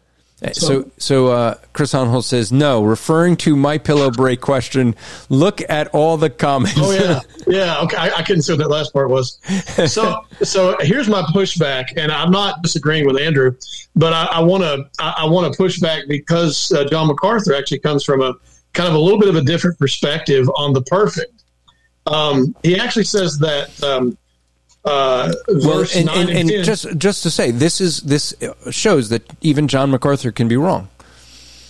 So, 0.52 0.52
so, 0.52 0.90
so 0.98 1.26
uh, 1.28 1.54
Chris 1.72 1.94
Hohnholz 1.94 2.24
says 2.24 2.52
no. 2.52 2.84
Referring 2.84 3.38
to 3.38 3.56
my 3.56 3.78
pillow 3.78 4.10
break 4.10 4.42
question, 4.42 4.94
look 5.30 5.62
at 5.70 5.88
all 5.88 6.18
the 6.18 6.28
comments. 6.28 6.78
Oh 6.78 6.92
yeah, 6.92 7.20
yeah. 7.46 7.80
Okay, 7.80 7.96
I, 7.96 8.18
I 8.18 8.22
couldn't 8.22 8.42
see 8.42 8.52
what 8.52 8.58
that 8.58 8.68
last 8.68 8.92
part 8.92 9.08
was. 9.08 9.38
So, 9.90 10.26
so 10.42 10.76
here's 10.80 11.08
my 11.08 11.22
pushback, 11.22 11.96
and 11.96 12.12
I'm 12.12 12.30
not 12.30 12.62
disagreeing 12.62 13.06
with 13.06 13.18
Andrew, 13.18 13.56
but 13.94 14.12
I 14.12 14.40
want 14.40 14.62
to 14.62 14.84
I, 15.02 15.24
want 15.24 15.50
to 15.50 15.56
push 15.56 15.80
back 15.80 16.02
because 16.06 16.70
uh, 16.70 16.84
John 16.84 17.06
MacArthur 17.06 17.54
actually 17.54 17.78
comes 17.78 18.04
from 18.04 18.20
a 18.20 18.34
kind 18.74 18.88
of 18.90 18.94
a 18.94 18.98
little 18.98 19.18
bit 19.18 19.30
of 19.30 19.36
a 19.36 19.42
different 19.42 19.78
perspective 19.78 20.50
on 20.54 20.74
the 20.74 20.82
perfect. 20.82 21.44
Um, 22.06 22.54
he 22.62 22.78
actually 22.78 23.04
says 23.04 23.38
that 23.38 23.82
um, 23.82 24.18
uh, 24.86 25.32
well, 25.48 25.80
and, 25.80 26.08
and, 26.08 26.30
and, 26.30 26.50
and 26.50 26.64
just 26.64 26.96
just 26.96 27.24
to 27.24 27.30
say, 27.30 27.50
this 27.50 27.80
is 27.80 28.00
this 28.02 28.34
shows 28.70 29.08
that 29.08 29.28
even 29.40 29.66
John 29.66 29.90
MacArthur 29.90 30.30
can 30.30 30.46
be 30.46 30.56
wrong. 30.56 30.88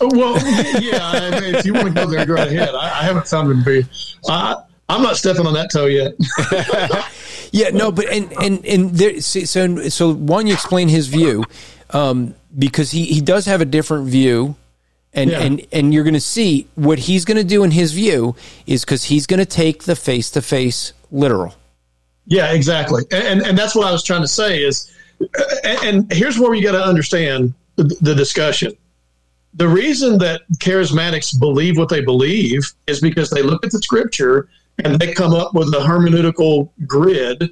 Well, 0.01 0.37
yeah. 0.83 0.99
I 1.01 1.41
mean, 1.41 1.55
if 1.55 1.65
you 1.65 1.73
want 1.73 1.87
to 1.87 1.95
go 1.95 2.07
there, 2.07 2.27
go 2.27 2.35
ahead. 2.35 2.75
I, 2.75 3.01
I 3.01 3.03
haven't 3.05 3.27
found 3.27 3.51
him 3.51 3.65
to 3.65 3.83
be. 3.83 3.89
I, 4.29 4.57
I'm 4.91 5.03
not 5.03 5.17
stepping 5.17 5.47
on 5.47 5.55
that 5.55 5.71
toe 5.73 5.87
yet. 5.87 6.13
yeah, 7.53 7.71
no, 7.71 7.91
but 7.91 8.07
and 8.11 8.31
and 8.43 8.65
and 8.67 8.91
there. 8.91 9.21
So 9.23 9.89
so 9.89 10.13
one, 10.13 10.47
you 10.47 10.53
explain 10.53 10.89
his 10.89 11.07
view 11.07 11.45
um, 11.91 12.35
because 12.57 12.91
he 12.91 13.07
he 13.07 13.23
does 13.23 13.47
have 13.47 13.61
a 13.61 13.67
different 13.67 14.09
view. 14.09 14.57
And, 15.15 15.31
yeah. 15.31 15.41
and 15.41 15.67
and 15.73 15.95
you're 15.95 16.05
going 16.05 16.13
to 16.13 16.21
see 16.21 16.67
what 16.75 16.99
he's 16.99 17.25
going 17.25 17.39
to 17.39 17.45
do 17.45 17.65
in 17.65 17.71
his 17.71 17.93
view 17.93 18.37
is 18.67 18.85
because 18.85 19.05
he's 19.05 19.27
going 19.27 19.39
to 19.39 19.47
take 19.47 19.85
the 19.85 19.97
face 19.97 20.31
to 20.33 20.43
face 20.43 20.93
literal. 21.11 21.55
Yeah, 22.27 22.53
exactly. 22.53 23.05
And, 23.13 23.43
and 23.43 23.57
that's 23.57 23.75
what 23.75 23.87
I 23.87 23.93
was 23.93 24.03
trying 24.03 24.23
to 24.23 24.29
say 24.29 24.63
is, 24.63 24.93
and 25.65 26.13
here's 26.13 26.39
where 26.39 26.55
you 26.55 26.63
got 26.63 26.73
to 26.73 26.85
understand 26.85 27.55
the, 27.77 27.85
the 28.01 28.15
discussion. 28.15 28.73
The 29.55 29.69
reason 29.69 30.19
that 30.19 30.43
charismatics 30.59 31.39
believe 31.39 31.79
what 31.79 31.89
they 31.89 32.03
believe 32.03 32.63
is 32.87 33.01
because 33.01 33.31
they 33.31 33.43
look 33.43 33.65
at 33.65 33.73
the 33.73 33.81
scripture 33.81 34.49
and 34.85 34.99
they 34.99 35.15
come 35.15 35.33
up 35.33 35.55
with 35.55 35.69
a 35.69 35.79
hermeneutical 35.79 36.71
grid 36.87 37.51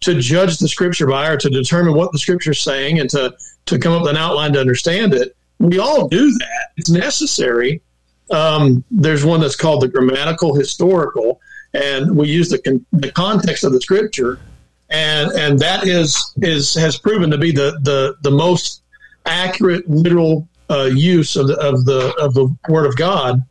to 0.00 0.20
judge 0.20 0.58
the 0.58 0.68
scripture 0.68 1.06
by 1.06 1.28
or 1.28 1.36
to 1.36 1.50
determine 1.50 1.94
what 1.94 2.12
the 2.12 2.18
scripture 2.18 2.52
is 2.52 2.60
saying 2.60 3.00
and 3.00 3.10
to, 3.10 3.34
to 3.66 3.78
come 3.78 3.92
up 3.92 4.02
with 4.02 4.10
an 4.10 4.16
outline 4.16 4.52
to 4.52 4.60
understand 4.60 5.12
it. 5.12 5.36
We 5.58 5.78
all 5.78 6.08
do 6.08 6.30
that. 6.30 6.68
It's 6.76 6.90
necessary. 6.90 7.82
Um, 8.30 8.84
there's 8.90 9.24
one 9.24 9.40
that's 9.40 9.56
called 9.56 9.82
the 9.82 9.88
grammatical 9.88 10.54
historical, 10.54 11.40
and 11.74 12.16
we 12.16 12.28
use 12.28 12.48
the, 12.48 12.58
con- 12.58 12.84
the 12.92 13.12
context 13.12 13.64
of 13.64 13.72
the 13.72 13.80
scripture, 13.80 14.40
and 14.88 15.30
and 15.32 15.58
that 15.60 15.86
is 15.86 16.34
is 16.38 16.74
has 16.74 16.98
proven 16.98 17.30
to 17.30 17.38
be 17.38 17.52
the 17.52 17.78
the 17.82 18.16
the 18.22 18.30
most 18.30 18.82
accurate 19.26 19.88
literal 19.88 20.48
uh, 20.70 20.84
use 20.84 21.36
of 21.36 21.48
the 21.48 21.58
of 21.58 21.84
the 21.84 22.14
of 22.18 22.34
the 22.34 22.54
Word 22.68 22.86
of 22.86 22.96
God. 22.96 23.42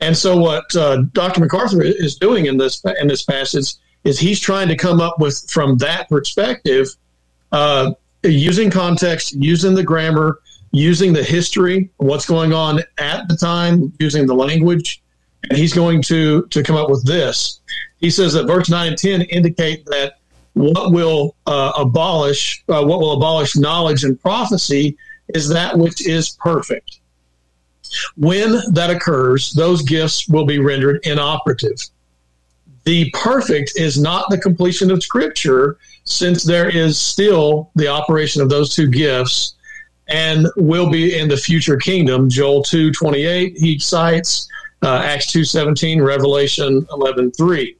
And 0.00 0.16
so, 0.16 0.36
what 0.36 0.74
uh, 0.76 1.02
Dr. 1.12 1.40
MacArthur 1.40 1.82
is 1.82 2.16
doing 2.16 2.46
in 2.46 2.58
this 2.58 2.82
in 3.00 3.08
this 3.08 3.22
passage 3.22 3.74
is 4.04 4.18
he's 4.18 4.40
trying 4.40 4.68
to 4.68 4.76
come 4.76 5.00
up 5.00 5.18
with 5.18 5.50
from 5.50 5.78
that 5.78 6.08
perspective, 6.08 6.88
uh, 7.52 7.92
using 8.22 8.70
context, 8.70 9.32
using 9.32 9.74
the 9.74 9.82
grammar, 9.82 10.40
using 10.70 11.12
the 11.12 11.22
history, 11.22 11.90
what's 11.96 12.26
going 12.26 12.52
on 12.52 12.80
at 12.98 13.26
the 13.28 13.36
time, 13.36 13.92
using 13.98 14.26
the 14.26 14.34
language, 14.34 15.02
and 15.48 15.58
he's 15.58 15.72
going 15.72 16.02
to 16.02 16.46
to 16.46 16.62
come 16.62 16.76
up 16.76 16.90
with 16.90 17.04
this. 17.04 17.60
He 17.98 18.10
says 18.10 18.32
that 18.34 18.46
verse 18.46 18.68
nine 18.68 18.88
and 18.88 18.98
ten 18.98 19.22
indicate 19.22 19.84
that 19.86 20.18
what 20.54 20.92
will 20.92 21.36
uh, 21.46 21.72
abolish 21.76 22.62
uh, 22.68 22.84
what 22.84 23.00
will 23.00 23.12
abolish 23.12 23.56
knowledge 23.56 24.04
and 24.04 24.20
prophecy 24.20 24.96
is 25.28 25.48
that 25.48 25.78
which 25.78 26.06
is 26.06 26.30
perfect. 26.30 27.00
When 28.16 28.58
that 28.72 28.90
occurs, 28.90 29.52
those 29.52 29.82
gifts 29.82 30.28
will 30.28 30.44
be 30.44 30.58
rendered 30.58 31.00
inoperative. 31.04 31.78
The 32.84 33.10
perfect 33.10 33.72
is 33.76 33.98
not 33.98 34.30
the 34.30 34.38
completion 34.38 34.90
of 34.90 35.02
Scripture, 35.02 35.78
since 36.04 36.44
there 36.44 36.68
is 36.68 37.00
still 37.00 37.70
the 37.74 37.88
operation 37.88 38.42
of 38.42 38.48
those 38.48 38.74
two 38.74 38.88
gifts 38.88 39.54
and 40.08 40.46
will 40.56 40.88
be 40.88 41.18
in 41.18 41.28
the 41.28 41.36
future 41.36 41.76
kingdom. 41.76 42.30
Joel 42.30 42.62
2 42.62 42.92
28, 42.92 43.56
he 43.56 43.78
cites 43.78 44.48
uh, 44.82 45.02
Acts 45.04 45.32
2.17, 45.32 46.04
Revelation 46.04 46.82
11.3. 46.86 47.76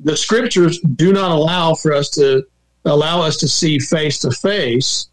The 0.00 0.16
scriptures 0.16 0.80
do 0.80 1.12
not 1.12 1.30
allow 1.30 1.74
for 1.74 1.92
us 1.92 2.10
to 2.10 2.46
allow 2.84 3.20
us 3.20 3.36
to 3.38 3.48
see 3.48 3.78
face 3.78 4.20
to 4.20 4.30
face 4.30 5.08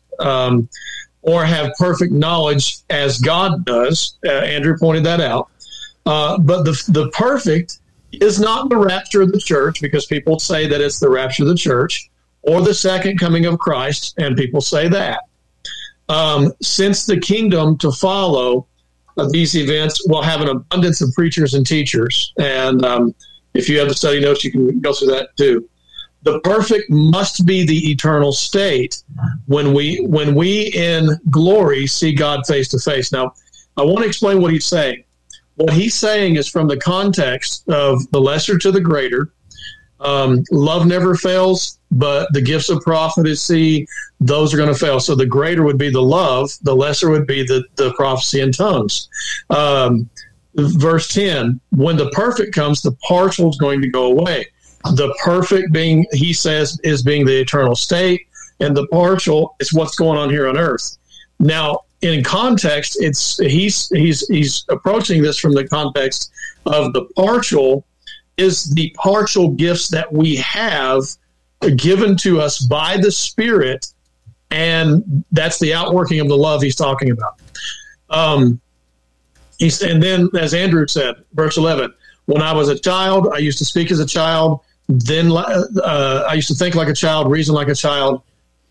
or 1.23 1.45
have 1.45 1.73
perfect 1.77 2.11
knowledge 2.11 2.77
as 2.89 3.19
God 3.19 3.65
does. 3.65 4.17
Uh, 4.25 4.31
Andrew 4.31 4.77
pointed 4.77 5.05
that 5.05 5.21
out. 5.21 5.49
Uh, 6.05 6.37
but 6.37 6.63
the, 6.63 6.83
the 6.89 7.09
perfect 7.11 7.79
is 8.11 8.39
not 8.39 8.69
the 8.69 8.77
rapture 8.77 9.21
of 9.21 9.31
the 9.31 9.39
church 9.39 9.81
because 9.81 10.05
people 10.05 10.37
say 10.37 10.67
that 10.67 10.81
it's 10.81 10.99
the 10.99 11.09
rapture 11.09 11.43
of 11.43 11.49
the 11.49 11.55
church 11.55 12.09
or 12.41 12.61
the 12.61 12.73
second 12.73 13.17
coming 13.17 13.45
of 13.45 13.57
Christ, 13.57 14.15
and 14.17 14.35
people 14.35 14.59
say 14.59 14.89
that. 14.89 15.21
Um, 16.09 16.51
since 16.61 17.05
the 17.05 17.17
kingdom 17.17 17.77
to 17.77 17.89
follow 17.89 18.67
uh, 19.17 19.27
these 19.31 19.55
events 19.55 20.05
will 20.07 20.21
have 20.21 20.41
an 20.41 20.49
abundance 20.49 21.01
of 21.01 21.13
preachers 21.13 21.53
and 21.53 21.65
teachers. 21.65 22.33
And 22.37 22.83
um, 22.85 23.15
if 23.53 23.69
you 23.69 23.79
have 23.79 23.87
the 23.87 23.93
study 23.93 24.19
notes, 24.19 24.43
you 24.43 24.51
can 24.51 24.79
go 24.79 24.93
through 24.93 25.09
that 25.09 25.35
too 25.37 25.69
the 26.23 26.39
perfect 26.39 26.89
must 26.89 27.45
be 27.45 27.65
the 27.65 27.91
eternal 27.91 28.31
state 28.31 29.03
when 29.45 29.73
we 29.73 29.97
when 30.07 30.35
we 30.35 30.67
in 30.73 31.09
glory 31.29 31.85
see 31.85 32.13
God 32.13 32.45
face 32.47 32.69
to 32.69 32.79
face. 32.79 33.11
Now, 33.11 33.33
I 33.77 33.83
want 33.83 33.99
to 33.99 34.07
explain 34.07 34.41
what 34.41 34.51
he's 34.51 34.65
saying. 34.65 35.03
What 35.55 35.73
he's 35.73 35.93
saying 35.93 36.37
is 36.37 36.47
from 36.47 36.67
the 36.67 36.77
context 36.77 37.67
of 37.69 38.09
the 38.11 38.19
lesser 38.19 38.57
to 38.57 38.71
the 38.71 38.81
greater. 38.81 39.33
Um, 40.03 40.43
love 40.51 40.85
never 40.85 41.15
fails, 41.15 41.79
but 41.91 42.31
the 42.33 42.41
gifts 42.41 42.69
of 42.69 42.81
prophecy, 42.81 43.87
those 44.19 44.53
are 44.53 44.57
going 44.57 44.73
to 44.73 44.79
fail. 44.79 44.99
So 44.99 45.15
the 45.15 45.25
greater 45.25 45.63
would 45.63 45.77
be 45.77 45.89
the 45.89 46.01
love, 46.01 46.51
the 46.61 46.75
lesser 46.75 47.09
would 47.09 47.25
be 47.25 47.43
the, 47.43 47.63
the 47.75 47.93
prophecy 47.93 48.41
in 48.41 48.51
tongues. 48.51 49.09
Um, 49.49 50.09
verse 50.55 51.07
10 51.07 51.59
when 51.71 51.97
the 51.97 52.09
perfect 52.11 52.53
comes, 52.53 52.81
the 52.81 52.91
partial 53.07 53.49
is 53.49 53.57
going 53.57 53.81
to 53.81 53.89
go 53.89 54.05
away 54.05 54.45
the 54.91 55.13
perfect 55.23 55.71
being 55.71 56.05
he 56.11 56.33
says 56.33 56.79
is 56.83 57.01
being 57.03 57.25
the 57.25 57.39
eternal 57.39 57.75
state 57.75 58.27
and 58.59 58.75
the 58.75 58.85
partial 58.87 59.55
is 59.59 59.73
what's 59.73 59.95
going 59.95 60.17
on 60.17 60.29
here 60.29 60.47
on 60.47 60.57
earth 60.57 60.97
now 61.39 61.79
in 62.01 62.23
context 62.23 62.97
it's 62.99 63.37
he's 63.37 63.87
he's 63.89 64.27
he's 64.27 64.65
approaching 64.69 65.21
this 65.21 65.39
from 65.39 65.53
the 65.53 65.65
context 65.67 66.31
of 66.65 66.91
the 66.93 67.05
partial 67.15 67.85
is 68.37 68.73
the 68.73 68.89
partial 68.97 69.49
gifts 69.49 69.89
that 69.89 70.11
we 70.11 70.35
have 70.37 71.03
given 71.75 72.15
to 72.17 72.41
us 72.41 72.59
by 72.59 72.97
the 72.97 73.11
spirit 73.11 73.93
and 74.51 75.23
that's 75.31 75.59
the 75.59 75.73
outworking 75.73 76.19
of 76.19 76.27
the 76.27 76.37
love 76.37 76.61
he's 76.61 76.75
talking 76.75 77.11
about 77.11 77.39
um 78.09 78.59
he's 79.59 79.81
and 79.81 80.03
then 80.03 80.29
as 80.37 80.53
andrew 80.53 80.85
said 80.85 81.15
verse 81.33 81.55
11 81.55 81.93
when 82.25 82.41
i 82.41 82.51
was 82.51 82.67
a 82.67 82.77
child 82.77 83.29
i 83.33 83.37
used 83.37 83.57
to 83.57 83.65
speak 83.65 83.91
as 83.91 83.99
a 83.99 84.05
child 84.05 84.59
then 84.87 85.31
uh, 85.31 86.25
I 86.27 86.33
used 86.33 86.47
to 86.49 86.55
think 86.55 86.75
like 86.75 86.87
a 86.87 86.93
child, 86.93 87.31
reason 87.31 87.55
like 87.55 87.67
a 87.67 87.75
child, 87.75 88.21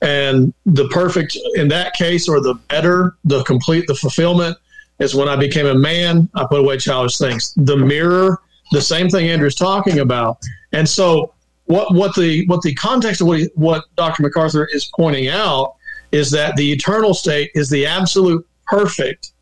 and 0.01 0.53
the 0.67 0.89
perfect 0.89 1.37
in 1.55 1.69
that 1.69 1.95
case, 1.95 2.29
or 2.29 2.41
the 2.41 2.55
better, 2.69 3.17
the 3.25 3.43
complete, 3.45 3.87
the 3.87 3.95
fulfillment 3.95 4.57
is 4.99 5.15
when 5.15 5.29
I 5.29 5.37
became 5.37 5.67
a 5.67 5.75
man. 5.75 6.29
I 6.35 6.45
put 6.45 6.61
away 6.61 6.77
childish 6.77 7.19
things. 7.19 7.55
The 7.57 7.77
mirror, 7.77 8.41
the 8.73 8.83
same 8.83 9.09
thing 9.09 9.29
Andrew's 9.29 9.55
talking 9.55 10.01
about, 10.01 10.39
and 10.73 10.89
so 10.89 11.33
what 11.67 11.95
what 11.95 12.15
the 12.17 12.47
what 12.47 12.63
the 12.63 12.75
context 12.75 13.21
of 13.21 13.27
what 13.27 13.39
he, 13.39 13.49
what 13.55 13.85
Dr. 13.97 14.23
MacArthur 14.23 14.69
is 14.73 14.91
pointing 14.97 15.29
out 15.29 15.77
is 16.11 16.31
that 16.31 16.57
the 16.57 16.73
eternal 16.73 17.15
state 17.15 17.51
is 17.55 17.71
the 17.71 17.87
absolute 17.87 18.47
perfect 18.67 19.33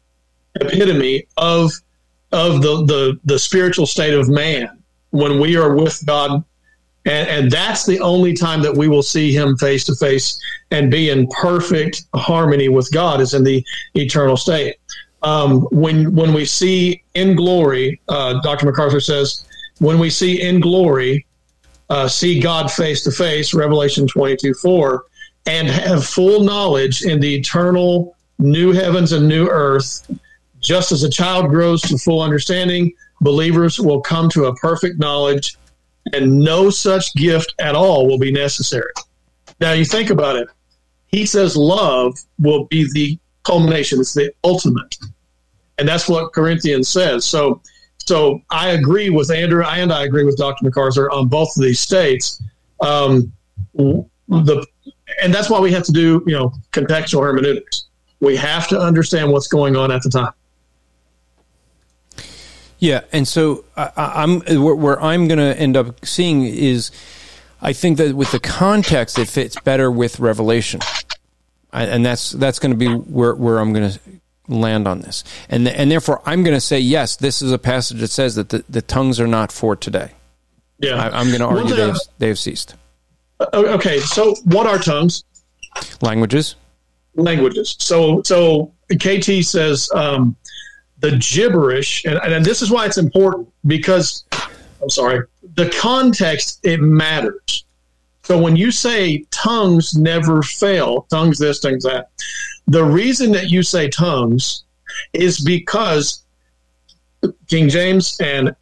epitome 0.60 1.26
of 1.36 1.72
of 2.32 2.62
the 2.62 2.84
the 2.84 3.20
the 3.24 3.38
spiritual 3.38 3.86
state 3.86 4.14
of 4.14 4.28
man 4.28 4.78
when 5.10 5.40
we 5.40 5.56
are 5.56 5.74
with 5.74 6.04
God 6.06 6.44
and, 7.06 7.28
and 7.28 7.50
that's 7.50 7.86
the 7.86 8.00
only 8.00 8.34
time 8.34 8.62
that 8.62 8.76
we 8.76 8.88
will 8.88 9.02
see 9.02 9.32
him 9.32 9.56
face 9.56 9.84
to 9.86 9.94
face 9.94 10.38
and 10.70 10.90
be 10.90 11.10
in 11.10 11.26
perfect 11.28 12.04
harmony 12.14 12.68
with 12.68 12.90
God 12.92 13.20
is 13.20 13.32
in 13.32 13.42
the 13.42 13.64
eternal 13.94 14.36
state. 14.36 14.76
Um, 15.22 15.62
when 15.70 16.14
when 16.14 16.32
we 16.32 16.44
see 16.44 17.02
in 17.14 17.36
glory, 17.36 18.00
uh, 18.08 18.40
Dr. 18.40 18.66
MacArthur 18.66 19.00
says, 19.00 19.46
when 19.78 19.98
we 19.98 20.10
see 20.10 20.40
in 20.40 20.60
glory, 20.60 21.26
uh, 21.90 22.08
see 22.08 22.40
God 22.40 22.70
face 22.70 23.02
to 23.04 23.10
face, 23.10 23.52
Revelation 23.52 24.06
22 24.06 24.54
4, 24.54 25.04
and 25.46 25.68
have 25.68 26.06
full 26.06 26.42
knowledge 26.42 27.02
in 27.02 27.20
the 27.20 27.34
eternal 27.34 28.16
new 28.38 28.72
heavens 28.72 29.12
and 29.12 29.28
new 29.28 29.48
earth, 29.48 30.10
just 30.60 30.92
as 30.92 31.02
a 31.02 31.10
child 31.10 31.50
grows 31.50 31.82
to 31.82 31.98
full 31.98 32.22
understanding, 32.22 32.92
believers 33.20 33.78
will 33.78 34.00
come 34.00 34.28
to 34.30 34.46
a 34.46 34.54
perfect 34.56 34.98
knowledge 34.98 35.56
and 36.12 36.38
no 36.38 36.70
such 36.70 37.14
gift 37.14 37.54
at 37.58 37.74
all 37.74 38.06
will 38.06 38.18
be 38.18 38.32
necessary. 38.32 38.92
Now, 39.60 39.72
you 39.72 39.84
think 39.84 40.10
about 40.10 40.36
it. 40.36 40.48
He 41.08 41.26
says 41.26 41.56
love 41.56 42.18
will 42.38 42.64
be 42.66 42.90
the 42.92 43.18
culmination, 43.50 43.98
it's 44.00 44.14
the 44.14 44.32
ultimate. 44.44 44.96
And 45.78 45.88
that's 45.88 46.08
what 46.08 46.32
Corinthians 46.32 46.88
says. 46.88 47.24
So, 47.24 47.60
so 47.98 48.40
I 48.50 48.70
agree 48.70 49.10
with 49.10 49.30
Andrew 49.30 49.64
and 49.64 49.92
I 49.92 50.04
agree 50.04 50.24
with 50.24 50.36
Dr. 50.36 50.64
MacArthur 50.64 51.10
on 51.10 51.26
both 51.26 51.56
of 51.56 51.62
these 51.62 51.80
states. 51.80 52.42
Um, 52.80 53.32
the, 53.74 54.64
and 55.20 55.34
that's 55.34 55.50
why 55.50 55.58
we 55.58 55.72
have 55.72 55.82
to 55.84 55.92
do, 55.92 56.22
you 56.26 56.34
know, 56.34 56.52
contextual 56.72 57.22
hermeneutics. 57.22 57.86
We 58.20 58.36
have 58.36 58.68
to 58.68 58.78
understand 58.78 59.32
what's 59.32 59.48
going 59.48 59.74
on 59.74 59.90
at 59.90 60.02
the 60.02 60.10
time. 60.10 60.32
Yeah, 62.78 63.02
and 63.12 63.26
so 63.28 63.64
I, 63.76 64.22
am 64.22 64.40
where 64.40 65.02
I'm 65.02 65.28
going 65.28 65.38
to 65.38 65.58
end 65.58 65.76
up 65.76 66.06
seeing 66.06 66.44
is, 66.44 66.90
I 67.60 67.74
think 67.74 67.98
that 67.98 68.14
with 68.14 68.32
the 68.32 68.40
context, 68.40 69.18
it 69.18 69.28
fits 69.28 69.56
better 69.60 69.90
with 69.90 70.18
Revelation, 70.18 70.80
I, 71.72 71.84
and 71.84 72.04
that's 72.04 72.32
that's 72.32 72.58
going 72.58 72.72
to 72.72 72.76
be 72.76 72.88
where 72.88 73.34
where 73.34 73.58
I'm 73.58 73.72
going 73.72 73.90
to 73.90 74.00
land 74.48 74.88
on 74.88 75.00
this, 75.00 75.24
and 75.48 75.66
and 75.68 75.90
therefore 75.90 76.22
I'm 76.26 76.42
going 76.42 76.56
to 76.56 76.60
say 76.60 76.80
yes, 76.80 77.16
this 77.16 77.42
is 77.42 77.52
a 77.52 77.58
passage 77.58 78.00
that 78.00 78.08
says 78.08 78.34
that 78.34 78.48
the, 78.48 78.64
the 78.68 78.82
tongues 78.82 79.20
are 79.20 79.26
not 79.26 79.52
for 79.52 79.76
today. 79.76 80.12
Yeah, 80.78 80.94
I, 80.94 81.20
am 81.20 81.28
going 81.28 81.40
to 81.40 81.46
argue 81.46 81.74
they, 81.74 81.86
have, 81.86 81.98
they 82.18 82.28
have 82.28 82.38
ceased. 82.38 82.74
Uh, 83.38 83.46
okay, 83.52 84.00
so 84.00 84.34
what 84.44 84.66
are 84.66 84.78
tongues? 84.78 85.24
Languages. 86.00 86.56
Languages. 87.14 87.76
So 87.78 88.22
so 88.22 88.72
KT 88.98 89.44
says. 89.44 89.90
Um, 89.94 90.36
the 91.00 91.16
gibberish, 91.16 92.04
and, 92.04 92.18
and 92.18 92.44
this 92.44 92.62
is 92.62 92.70
why 92.70 92.86
it's 92.86 92.98
important 92.98 93.48
because 93.66 94.24
I'm 94.82 94.90
sorry, 94.90 95.26
the 95.54 95.70
context 95.70 96.60
it 96.62 96.80
matters. 96.80 97.64
So 98.30 98.38
when 98.38 98.54
you 98.54 98.70
say 98.70 99.24
tongues 99.32 99.96
never 99.96 100.40
fail, 100.40 101.02
tongues 101.10 101.36
this, 101.36 101.58
tongues 101.58 101.82
that, 101.82 102.10
the 102.68 102.84
reason 102.84 103.32
that 103.32 103.50
you 103.50 103.64
say 103.64 103.88
tongues 103.88 104.62
is 105.12 105.40
because 105.40 106.22
King 107.48 107.68
James 107.68 108.16
and 108.20 108.54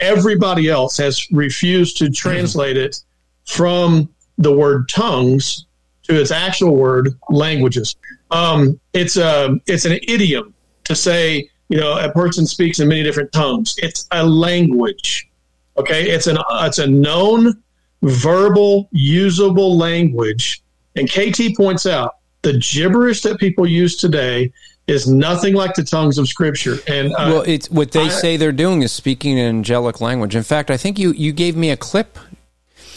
everybody 0.00 0.68
else 0.68 0.96
has 0.96 1.30
refused 1.30 1.98
to 1.98 2.10
translate 2.10 2.76
it 2.76 2.96
from 3.44 4.12
the 4.38 4.50
word 4.52 4.88
tongues 4.88 5.66
to 6.02 6.20
its 6.20 6.32
actual 6.32 6.74
word 6.74 7.14
languages. 7.30 7.94
Um, 8.32 8.80
it's 8.92 9.16
a 9.16 9.56
it's 9.68 9.84
an 9.84 10.00
idiom 10.08 10.52
to 10.82 10.96
say 10.96 11.48
you 11.68 11.78
know, 11.78 11.96
a 11.96 12.10
person 12.10 12.44
speaks 12.44 12.80
in 12.80 12.88
many 12.88 13.04
different 13.04 13.30
tongues. 13.30 13.76
It's 13.78 14.08
a 14.10 14.26
language. 14.26 15.30
Okay, 15.78 16.10
it's 16.10 16.26
an 16.26 16.38
it's 16.62 16.80
a 16.80 16.88
known, 16.88 17.62
verbal, 18.06 18.88
usable 18.92 19.76
language. 19.76 20.62
And 20.94 21.10
KT 21.10 21.56
points 21.56 21.86
out 21.86 22.16
the 22.42 22.58
gibberish 22.58 23.22
that 23.22 23.38
people 23.38 23.66
use 23.66 23.96
today 23.96 24.52
is 24.86 25.08
nothing 25.08 25.54
like 25.54 25.74
the 25.74 25.82
tongues 25.82 26.16
of 26.16 26.28
Scripture. 26.28 26.78
And 26.86 27.12
uh, 27.12 27.16
well, 27.18 27.42
it's 27.42 27.70
what 27.70 27.90
they 27.92 28.04
I, 28.04 28.08
say 28.08 28.36
they're 28.36 28.52
doing 28.52 28.82
is 28.82 28.92
speaking 28.92 29.38
an 29.38 29.46
angelic 29.46 30.00
language. 30.00 30.36
In 30.36 30.44
fact, 30.44 30.70
I 30.70 30.76
think 30.76 30.98
you 30.98 31.12
you 31.12 31.32
gave 31.32 31.56
me 31.56 31.70
a 31.70 31.76
clip. 31.76 32.18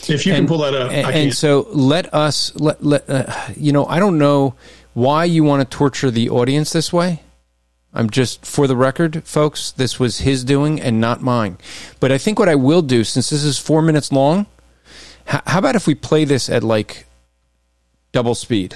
If 0.07 0.26
you 0.26 0.34
and, 0.34 0.41
can 0.41 0.48
pull 0.48 0.60
that 0.60 0.73
up, 0.73 0.91
and, 0.91 1.06
I 1.06 1.11
and 1.11 1.34
so 1.34 1.68
let 1.72 2.14
us 2.14 2.56
let 2.56 2.84
let 2.84 3.10
uh, 3.10 3.34
you 3.56 3.72
know. 3.72 3.86
I 3.86 3.99
don't 3.99 4.18
know 4.18 4.56
why 4.94 5.26
you 5.26 5.44
want 5.44 5.61
to 5.61 5.77
torture 5.77 6.11
the 6.11 6.30
audience 6.30 6.72
this 6.72 6.94
way. 6.94 7.23
I'm 7.91 8.10
just 8.10 8.45
for 8.45 8.68
the 8.68 8.76
record, 8.76 9.23
folks. 9.23 9.72
This 9.72 9.99
was 9.99 10.19
his 10.19 10.44
doing 10.44 10.80
and 10.80 11.02
not 11.02 11.22
mine. 11.22 11.57
But 11.99 12.11
I 12.11 12.19
think 12.19 12.38
what 12.38 12.48
I 12.48 12.56
will 12.56 12.84
do, 12.84 13.03
since 13.03 13.31
this 13.31 13.44
is 13.44 13.57
four 13.57 13.81
minutes 13.81 14.11
long, 14.11 14.45
h- 15.34 15.41
how 15.45 15.60
about 15.60 15.76
if 15.76 15.88
we 15.88 15.95
play 15.95 16.26
this 16.26 16.49
at 16.49 16.64
like 16.64 17.06
double 18.11 18.35
speed? 18.35 18.76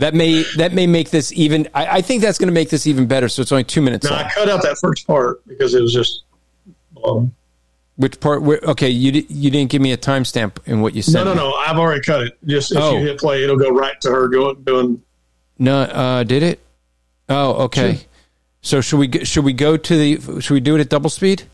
that 0.00 0.14
may 0.14 0.44
that 0.56 0.72
may 0.72 0.86
make 0.86 1.10
this 1.10 1.32
even. 1.32 1.68
I, 1.74 1.98
I 1.98 2.00
think 2.02 2.22
that's 2.22 2.38
going 2.38 2.48
to 2.48 2.52
make 2.54 2.70
this 2.70 2.86
even 2.86 3.06
better. 3.06 3.28
So 3.28 3.42
it's 3.42 3.52
only 3.52 3.64
two 3.64 3.80
minutes 3.82 4.04
No. 4.08 4.14
I 4.16 4.30
cut 4.34 4.48
out 4.48 4.62
that 4.62 4.78
first 4.78 5.06
part 5.06 5.46
because 5.46 5.74
it 5.74 5.80
was 5.80 5.92
just. 5.92 6.22
Um, 7.04 7.32
Which 7.96 8.18
part? 8.20 8.42
Where, 8.42 8.58
okay, 8.62 8.88
you 8.90 9.24
you 9.28 9.50
didn't 9.50 9.70
give 9.70 9.80
me 9.82 9.92
a 9.92 9.96
timestamp 9.96 10.58
in 10.66 10.80
what 10.80 10.94
you 10.94 11.02
said. 11.02 11.24
no, 11.24 11.34
no, 11.34 11.34
no. 11.34 11.54
I've 11.54 11.78
already 11.78 12.02
cut 12.02 12.22
it. 12.22 12.38
Just 12.44 12.72
if 12.72 12.78
Oh. 12.78 12.98
you 12.98 13.06
hit 13.06 13.18
play, 13.18 13.42
it'll 13.44 13.56
go 13.58 13.70
right 13.70 14.00
to 14.02 14.10
her 14.10 14.28
doing 14.28 14.62
doing. 14.64 15.02
No, 15.58 15.80
uh, 15.82 16.22
did 16.24 16.42
it? 16.42 16.60
Oh, 17.28 17.64
okay. 17.64 17.94
Sure. 17.96 18.04
So 18.60 18.80
should 18.80 18.98
we 18.98 19.24
should 19.24 19.44
we 19.44 19.52
go 19.52 19.76
to 19.76 19.96
the 19.96 20.40
should 20.40 20.54
we 20.54 20.60
do 20.60 20.74
it 20.76 20.80
at 20.80 20.88
double 20.88 21.10
speed? 21.10 21.44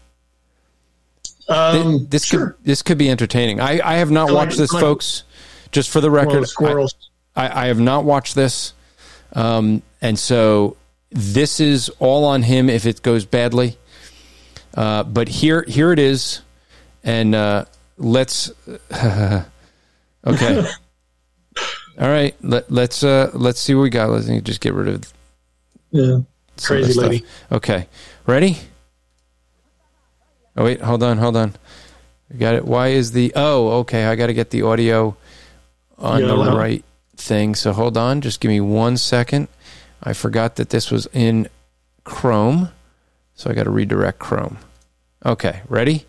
Um, 1.48 2.06
this 2.08 2.24
sure. 2.24 2.50
could 2.50 2.64
this 2.64 2.82
could 2.82 2.98
be 2.98 3.10
entertaining. 3.10 3.60
I, 3.60 3.80
I 3.84 3.94
have 3.94 4.10
not 4.10 4.26
like- 4.30 4.34
watched 4.34 4.58
this, 4.58 4.70
folks. 4.70 5.24
Just 5.72 5.90
for 5.90 6.00
the 6.00 6.10
record, 6.10 6.46
squirrels. 6.46 6.94
I, 7.34 7.48
I, 7.48 7.62
I 7.64 7.66
have 7.66 7.80
not 7.80 8.04
watched 8.04 8.36
this, 8.36 8.74
um, 9.32 9.82
and 10.00 10.16
so 10.16 10.76
this 11.10 11.58
is 11.58 11.88
all 11.98 12.24
on 12.24 12.42
him 12.42 12.70
if 12.70 12.86
it 12.86 13.02
goes 13.02 13.24
badly. 13.24 13.76
Uh, 14.74 15.02
but 15.02 15.28
here 15.28 15.64
here 15.66 15.92
it 15.92 15.98
is, 15.98 16.42
and 17.02 17.34
uh, 17.34 17.64
let's. 17.96 18.52
okay. 18.92 19.44
all 21.98 22.08
right. 22.08 22.36
Let, 22.40 22.70
let's 22.70 23.02
uh, 23.02 23.30
let's 23.34 23.60
see 23.60 23.74
what 23.74 23.82
we 23.82 23.90
got. 23.90 24.10
Let's 24.10 24.26
just 24.42 24.60
get 24.60 24.74
rid 24.74 24.88
of 24.88 25.12
yeah, 25.90 26.02
of 26.14 26.26
crazy 26.62 26.92
stuff. 26.92 27.04
lady. 27.04 27.24
Okay, 27.50 27.88
ready? 28.26 28.58
Oh 30.56 30.64
wait, 30.64 30.80
hold 30.80 31.02
on, 31.02 31.18
hold 31.18 31.36
on. 31.36 31.54
I 32.32 32.36
got 32.36 32.54
it. 32.54 32.64
Why 32.64 32.88
is 32.88 33.12
the 33.12 33.32
oh 33.34 33.80
okay? 33.80 34.06
I 34.06 34.14
got 34.16 34.28
to 34.28 34.34
get 34.34 34.50
the 34.50 34.62
audio 34.62 35.16
on 35.98 36.20
Yeah, 36.20 36.28
the 36.28 36.56
right 36.56 36.84
thing. 37.16 37.54
So 37.54 37.72
hold 37.72 37.96
on, 37.96 38.20
just 38.20 38.40
give 38.40 38.48
me 38.48 38.60
one 38.60 38.96
second. 38.96 39.48
I 40.02 40.12
forgot 40.12 40.56
that 40.56 40.70
this 40.70 40.90
was 40.90 41.06
in 41.12 41.48
Chrome, 42.04 42.70
so 43.34 43.50
I 43.50 43.54
got 43.54 43.64
to 43.64 43.70
redirect 43.70 44.18
Chrome. 44.18 44.58
Okay, 45.24 45.62
ready? 45.68 46.06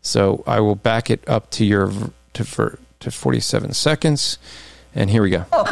So 0.00 0.44
I 0.46 0.60
will 0.60 0.76
back 0.76 1.10
it 1.10 1.28
up 1.28 1.50
to 1.52 1.64
your 1.64 1.92
to 2.34 2.44
for 2.44 2.78
to 3.00 3.10
forty 3.10 3.40
seven 3.40 3.72
seconds, 3.72 4.38
and 4.94 5.08
here 5.10 5.22
we 5.22 5.30
go. 5.30 5.44
Oh, 5.52 5.64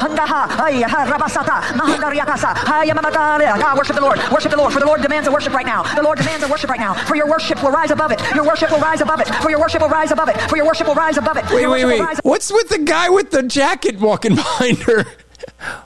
worship 3.76 3.96
the 3.96 4.02
Lord. 4.02 4.18
Worship 4.32 4.50
the 4.50 4.56
Lord. 4.56 4.72
For 4.72 4.80
the 4.80 4.86
Lord 4.86 5.02
demands 5.02 5.26
a 5.28 5.32
worship 5.32 5.52
right 5.54 5.66
now. 5.66 5.82
The 5.94 6.02
Lord 6.02 6.18
demands 6.18 6.44
a 6.44 6.48
worship 6.48 6.70
right 6.70 6.80
now. 6.80 6.94
For 6.94 7.16
your 7.16 7.28
worship 7.28 7.62
will 7.62 7.70
rise 7.72 7.90
above 7.90 8.12
it. 8.12 8.20
Your 8.34 8.44
worship 8.44 8.70
will 8.70 8.80
rise 8.80 9.00
above 9.00 9.20
it. 9.20 9.28
For 9.42 9.50
your 9.50 9.60
worship 9.60 9.80
will 9.80 9.88
rise 9.88 10.10
above 10.10 10.28
it. 10.28 10.36
For 10.48 10.56
your 10.56 10.66
worship 10.66 10.86
will 10.86 10.94
rise 10.94 11.16
above 11.16 11.36
it. 11.36 11.44
Wait, 11.50 11.66
wait, 11.66 11.84
wait. 11.84 12.00
rise- 12.00 12.20
What's 12.22 12.52
with 12.52 12.68
the 12.68 12.78
guy 12.78 13.08
with 13.08 13.30
the 13.30 13.42
jacket 13.42 13.98
walking 14.00 14.34
behind 14.36 14.78
her? 14.84 15.04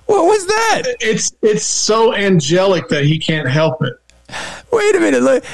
What 0.06 0.24
was 0.26 0.46
that? 0.46 0.82
It's 1.00 1.32
it's 1.42 1.64
so 1.64 2.14
angelic 2.14 2.88
that 2.88 3.04
he 3.04 3.18
can't 3.18 3.48
help 3.48 3.82
it. 3.82 3.94
Wait 4.72 4.96
a 4.96 5.00
minute. 5.00 5.22
Look, 5.22 5.44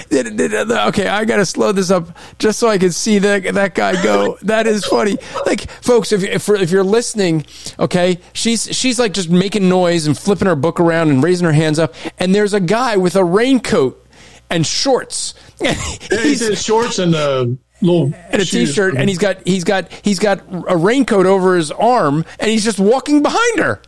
Okay, 0.88 1.06
I 1.06 1.24
got 1.24 1.36
to 1.36 1.46
slow 1.46 1.72
this 1.72 1.90
up 1.90 2.16
just 2.38 2.58
so 2.58 2.68
I 2.68 2.78
can 2.78 2.92
see 2.92 3.18
that 3.18 3.54
that 3.54 3.74
guy 3.74 4.02
go. 4.02 4.38
That 4.42 4.66
is 4.66 4.84
funny. 4.84 5.16
Like, 5.44 5.70
folks, 5.82 6.12
if 6.12 6.22
if, 6.22 6.48
if 6.48 6.70
you're 6.70 6.84
listening, 6.84 7.46
okay, 7.78 8.18
she's 8.32 8.74
she's 8.76 8.98
like 8.98 9.12
just 9.12 9.30
making 9.30 9.68
noise 9.68 10.06
and 10.06 10.16
flipping 10.16 10.46
her 10.46 10.56
book 10.56 10.80
around 10.80 11.10
and 11.10 11.22
raising 11.22 11.46
her 11.46 11.52
hands 11.52 11.78
up, 11.78 11.94
and 12.18 12.34
there's 12.34 12.54
a 12.54 12.60
guy 12.60 12.96
with 12.96 13.16
a 13.16 13.24
raincoat 13.24 14.06
and 14.50 14.66
shorts. 14.66 15.34
He's 16.10 16.42
in 16.42 16.54
shorts 16.54 16.98
and 16.98 17.14
a 17.14 17.56
little 17.82 18.12
and 18.30 18.42
a 18.42 18.44
shoes. 18.44 18.70
t-shirt, 18.70 18.96
and 18.96 19.08
he's 19.08 19.18
got 19.18 19.46
he's 19.46 19.64
got 19.64 19.90
he's 20.04 20.18
got 20.18 20.40
a 20.68 20.76
raincoat 20.76 21.26
over 21.26 21.56
his 21.56 21.70
arm, 21.72 22.24
and 22.38 22.50
he's 22.50 22.64
just 22.64 22.78
walking 22.78 23.22
behind 23.22 23.58
her. 23.58 23.80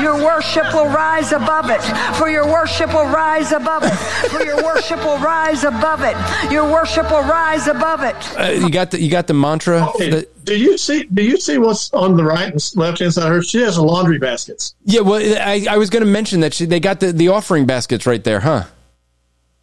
Your 0.00 0.16
worship 0.16 0.72
will 0.72 0.86
rise 0.88 1.32
above 1.32 1.68
it. 1.68 1.80
For 2.16 2.28
your 2.30 2.46
worship 2.46 2.88
will 2.94 3.06
rise 3.06 3.52
above 3.52 3.82
it. 3.84 3.94
For 4.30 4.42
your 4.42 4.56
worship 4.62 4.98
will 5.04 5.18
rise 5.18 5.64
above 5.64 6.02
it. 6.02 6.16
Your 6.50 6.64
worship 6.70 7.10
will 7.10 7.22
rise 7.24 7.66
above 7.66 8.02
it. 8.02 8.16
Uh, 8.38 8.50
you 8.52 8.70
got 8.70 8.90
the 8.90 9.00
you 9.00 9.10
got 9.10 9.26
the 9.26 9.34
mantra. 9.34 9.86
Hey, 9.98 10.10
that- 10.10 10.44
do 10.46 10.56
you 10.58 10.78
see? 10.78 11.04
Do 11.04 11.22
you 11.22 11.36
see 11.38 11.58
what's 11.58 11.92
on 11.92 12.16
the 12.16 12.24
right 12.24 12.50
and 12.50 12.72
left 12.74 12.98
hand 13.00 13.12
side 13.12 13.26
of 13.26 13.32
her? 13.32 13.42
She 13.42 13.60
has 13.60 13.76
a 13.76 13.82
laundry 13.82 14.18
baskets. 14.18 14.74
yeah, 14.84 15.00
well, 15.02 15.20
I, 15.38 15.66
I 15.70 15.76
was 15.76 15.90
going 15.90 16.04
to 16.04 16.10
mention 16.10 16.40
that 16.40 16.54
she, 16.54 16.64
they 16.64 16.80
got 16.80 17.00
the, 17.00 17.12
the 17.12 17.28
offering 17.28 17.66
baskets 17.66 18.06
right 18.06 18.24
there, 18.24 18.40
huh? 18.40 18.64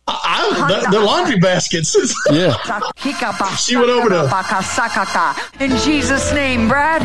I, 0.09 0.65
the, 0.89 0.97
the 0.99 1.03
laundry 1.03 1.37
baskets. 1.39 1.95
Yeah. 2.31 2.55
She 3.55 3.75
went 3.75 3.89
over 3.89 4.09
to- 4.09 4.27
In 5.59 5.71
Jesus' 5.77 6.31
name, 6.33 6.67
Brad. 6.67 7.01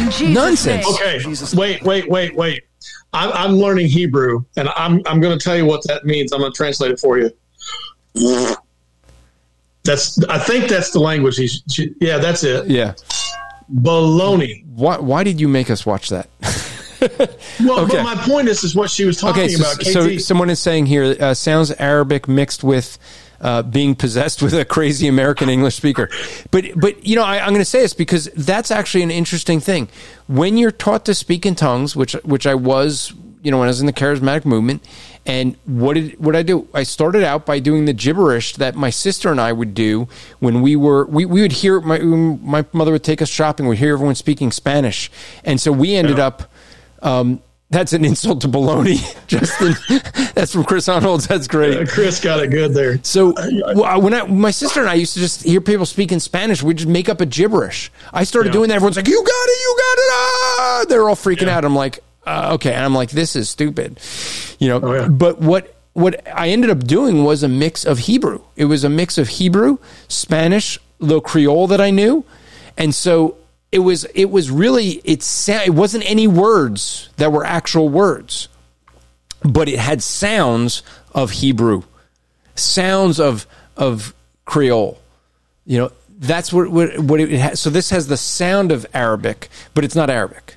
In 0.00 0.10
Jesus' 0.10 0.34
Nonsense. 0.34 0.84
name. 0.86 0.94
okay. 0.94 1.18
Wait, 1.56 1.82
wait, 1.82 2.08
wait, 2.08 2.34
wait. 2.36 2.62
I'm, 3.12 3.30
I'm 3.32 3.52
learning 3.56 3.86
Hebrew, 3.88 4.44
and 4.56 4.68
I'm 4.70 5.00
I'm 5.06 5.20
going 5.20 5.36
to 5.38 5.42
tell 5.42 5.56
you 5.56 5.64
what 5.64 5.82
that 5.88 6.04
means. 6.04 6.32
I'm 6.32 6.40
going 6.40 6.52
to 6.52 6.56
translate 6.56 6.90
it 6.90 7.00
for 7.00 7.18
you. 7.18 7.30
That's. 9.84 10.22
I 10.24 10.38
think 10.38 10.68
that's 10.68 10.90
the 10.90 11.00
language. 11.00 11.36
He's. 11.36 11.62
She, 11.70 11.94
yeah, 12.00 12.18
that's 12.18 12.44
it. 12.44 12.66
Yeah. 12.68 12.94
Baloney. 13.74 14.64
Why 14.66 14.98
why 14.98 15.24
did 15.24 15.40
you 15.40 15.48
make 15.48 15.70
us 15.70 15.84
watch 15.86 16.10
that? 16.10 16.28
Well, 17.64 17.80
Okay. 17.80 17.96
but 17.96 18.02
my 18.02 18.14
point 18.16 18.48
is, 18.48 18.64
is 18.64 18.74
what 18.74 18.90
she 18.90 19.04
was 19.04 19.18
talking 19.18 19.42
Okay, 19.42 19.52
so, 19.52 19.72
about. 19.72 19.84
so 19.84 20.18
someone 20.18 20.50
is 20.50 20.60
saying 20.60 20.86
here 20.86 21.16
uh, 21.20 21.34
sounds 21.34 21.70
Arabic 21.72 22.28
mixed 22.28 22.62
with 22.64 22.98
uh, 23.40 23.62
being 23.62 23.94
possessed 23.94 24.42
with 24.42 24.52
a 24.54 24.64
crazy 24.64 25.06
American 25.06 25.48
English 25.48 25.76
speaker. 25.76 26.08
But 26.50 26.64
but 26.76 27.06
you 27.06 27.14
know 27.16 27.22
I, 27.24 27.38
I'm 27.38 27.50
going 27.50 27.60
to 27.60 27.64
say 27.64 27.80
this 27.80 27.94
because 27.94 28.24
that's 28.36 28.70
actually 28.70 29.02
an 29.04 29.10
interesting 29.12 29.60
thing. 29.60 29.88
When 30.26 30.56
you're 30.56 30.72
taught 30.72 31.04
to 31.06 31.14
speak 31.14 31.46
in 31.46 31.54
tongues, 31.54 31.94
which 31.94 32.14
which 32.24 32.46
I 32.48 32.54
was, 32.56 33.12
you 33.42 33.50
know, 33.52 33.58
when 33.58 33.66
I 33.68 33.70
was 33.70 33.80
in 33.80 33.86
the 33.86 33.92
charismatic 33.92 34.44
movement, 34.44 34.82
and 35.24 35.56
what 35.66 35.94
did 35.94 36.18
what 36.18 36.34
I 36.34 36.42
do? 36.42 36.66
I 36.74 36.82
started 36.82 37.22
out 37.22 37.46
by 37.46 37.60
doing 37.60 37.84
the 37.84 37.92
gibberish 37.92 38.54
that 38.56 38.74
my 38.74 38.90
sister 38.90 39.30
and 39.30 39.40
I 39.40 39.52
would 39.52 39.72
do 39.72 40.08
when 40.40 40.60
we 40.60 40.74
were 40.74 41.06
we, 41.06 41.24
we 41.24 41.40
would 41.42 41.52
hear 41.52 41.80
my 41.80 41.98
my 41.98 42.64
mother 42.72 42.90
would 42.90 43.04
take 43.04 43.22
us 43.22 43.28
shopping. 43.28 43.68
We'd 43.68 43.78
hear 43.78 43.94
everyone 43.94 44.16
speaking 44.16 44.50
Spanish, 44.50 45.10
and 45.44 45.60
so 45.60 45.70
we 45.70 45.94
ended 45.94 46.18
up. 46.18 46.50
Um, 47.02 47.42
that's 47.70 47.92
an 47.92 48.02
insult 48.04 48.40
to 48.42 48.48
baloney, 48.48 48.96
Justin. 49.26 49.74
that's 50.34 50.52
from 50.52 50.64
Chris 50.64 50.88
Arnold's. 50.88 51.26
That's 51.26 51.46
Uh, 51.46 51.50
great. 51.50 51.88
Chris 51.88 52.18
got 52.18 52.42
it 52.42 52.48
good 52.50 52.72
there. 52.72 52.98
So 53.02 53.34
when 53.98 54.14
I, 54.14 54.22
my 54.26 54.50
sister 54.50 54.80
and 54.80 54.88
I 54.88 54.94
used 54.94 55.12
to 55.14 55.20
just 55.20 55.42
hear 55.42 55.60
people 55.60 55.84
speak 55.84 56.10
in 56.10 56.18
Spanish, 56.18 56.62
we 56.62 56.72
just 56.72 56.88
make 56.88 57.08
up 57.10 57.20
a 57.20 57.26
gibberish. 57.26 57.92
I 58.12 58.24
started 58.24 58.48
Yeah. 58.50 58.52
doing 58.54 58.68
that. 58.70 58.76
Everyone's 58.76 58.96
like, 58.96 59.06
"You 59.08 59.22
got 59.22 59.28
it, 59.48 59.58
you 59.62 59.76
got 59.78 59.98
it!" 59.98 60.10
Ah! 60.10 60.84
They're 60.88 61.08
all 61.08 61.14
freaking 61.16 61.42
Yeah. 61.48 61.58
out. 61.58 61.64
I'm 61.66 61.76
like, 61.76 61.98
uh, 62.26 62.50
"Okay," 62.54 62.72
and 62.72 62.82
I'm 62.84 62.94
like, 62.94 63.10
"This 63.10 63.36
is 63.36 63.50
stupid," 63.50 64.00
you 64.58 64.68
know. 64.68 64.80
Oh, 64.82 64.94
yeah. 64.94 65.08
But 65.08 65.40
what 65.42 65.74
what 65.92 66.26
I 66.34 66.48
ended 66.48 66.70
up 66.70 66.84
doing 66.84 67.22
was 67.24 67.42
a 67.42 67.48
mix 67.48 67.84
of 67.84 67.98
Hebrew. 67.98 68.40
It 68.56 68.64
was 68.66 68.82
a 68.84 68.88
mix 68.88 69.18
of 69.18 69.28
Hebrew, 69.28 69.76
Spanish, 70.08 70.78
the 71.00 71.20
Creole 71.20 71.66
that 71.66 71.80
I 71.82 71.90
knew, 71.90 72.24
and 72.78 72.94
so 72.94 73.34
it 73.72 73.80
was 73.80 74.04
it 74.14 74.26
was 74.30 74.50
really 74.50 75.00
it 75.04 75.22
sa- 75.22 75.62
it 75.64 75.74
wasn't 75.74 76.08
any 76.10 76.26
words 76.26 77.08
that 77.16 77.30
were 77.32 77.44
actual 77.44 77.88
words 77.88 78.48
but 79.42 79.68
it 79.68 79.78
had 79.78 80.02
sounds 80.02 80.82
of 81.12 81.30
Hebrew, 81.30 81.82
sounds 82.54 83.20
of 83.20 83.46
of 83.76 84.14
Creole. 84.44 85.00
You 85.64 85.78
know, 85.78 85.92
that's 86.18 86.52
what 86.52 86.68
what, 86.70 86.98
what 86.98 87.20
it 87.20 87.30
has. 87.38 87.60
So 87.60 87.70
this 87.70 87.90
has 87.90 88.08
the 88.08 88.16
sound 88.16 88.72
of 88.72 88.84
Arabic, 88.94 89.48
but 89.74 89.84
it's 89.84 89.94
not 89.94 90.10
Arabic, 90.10 90.56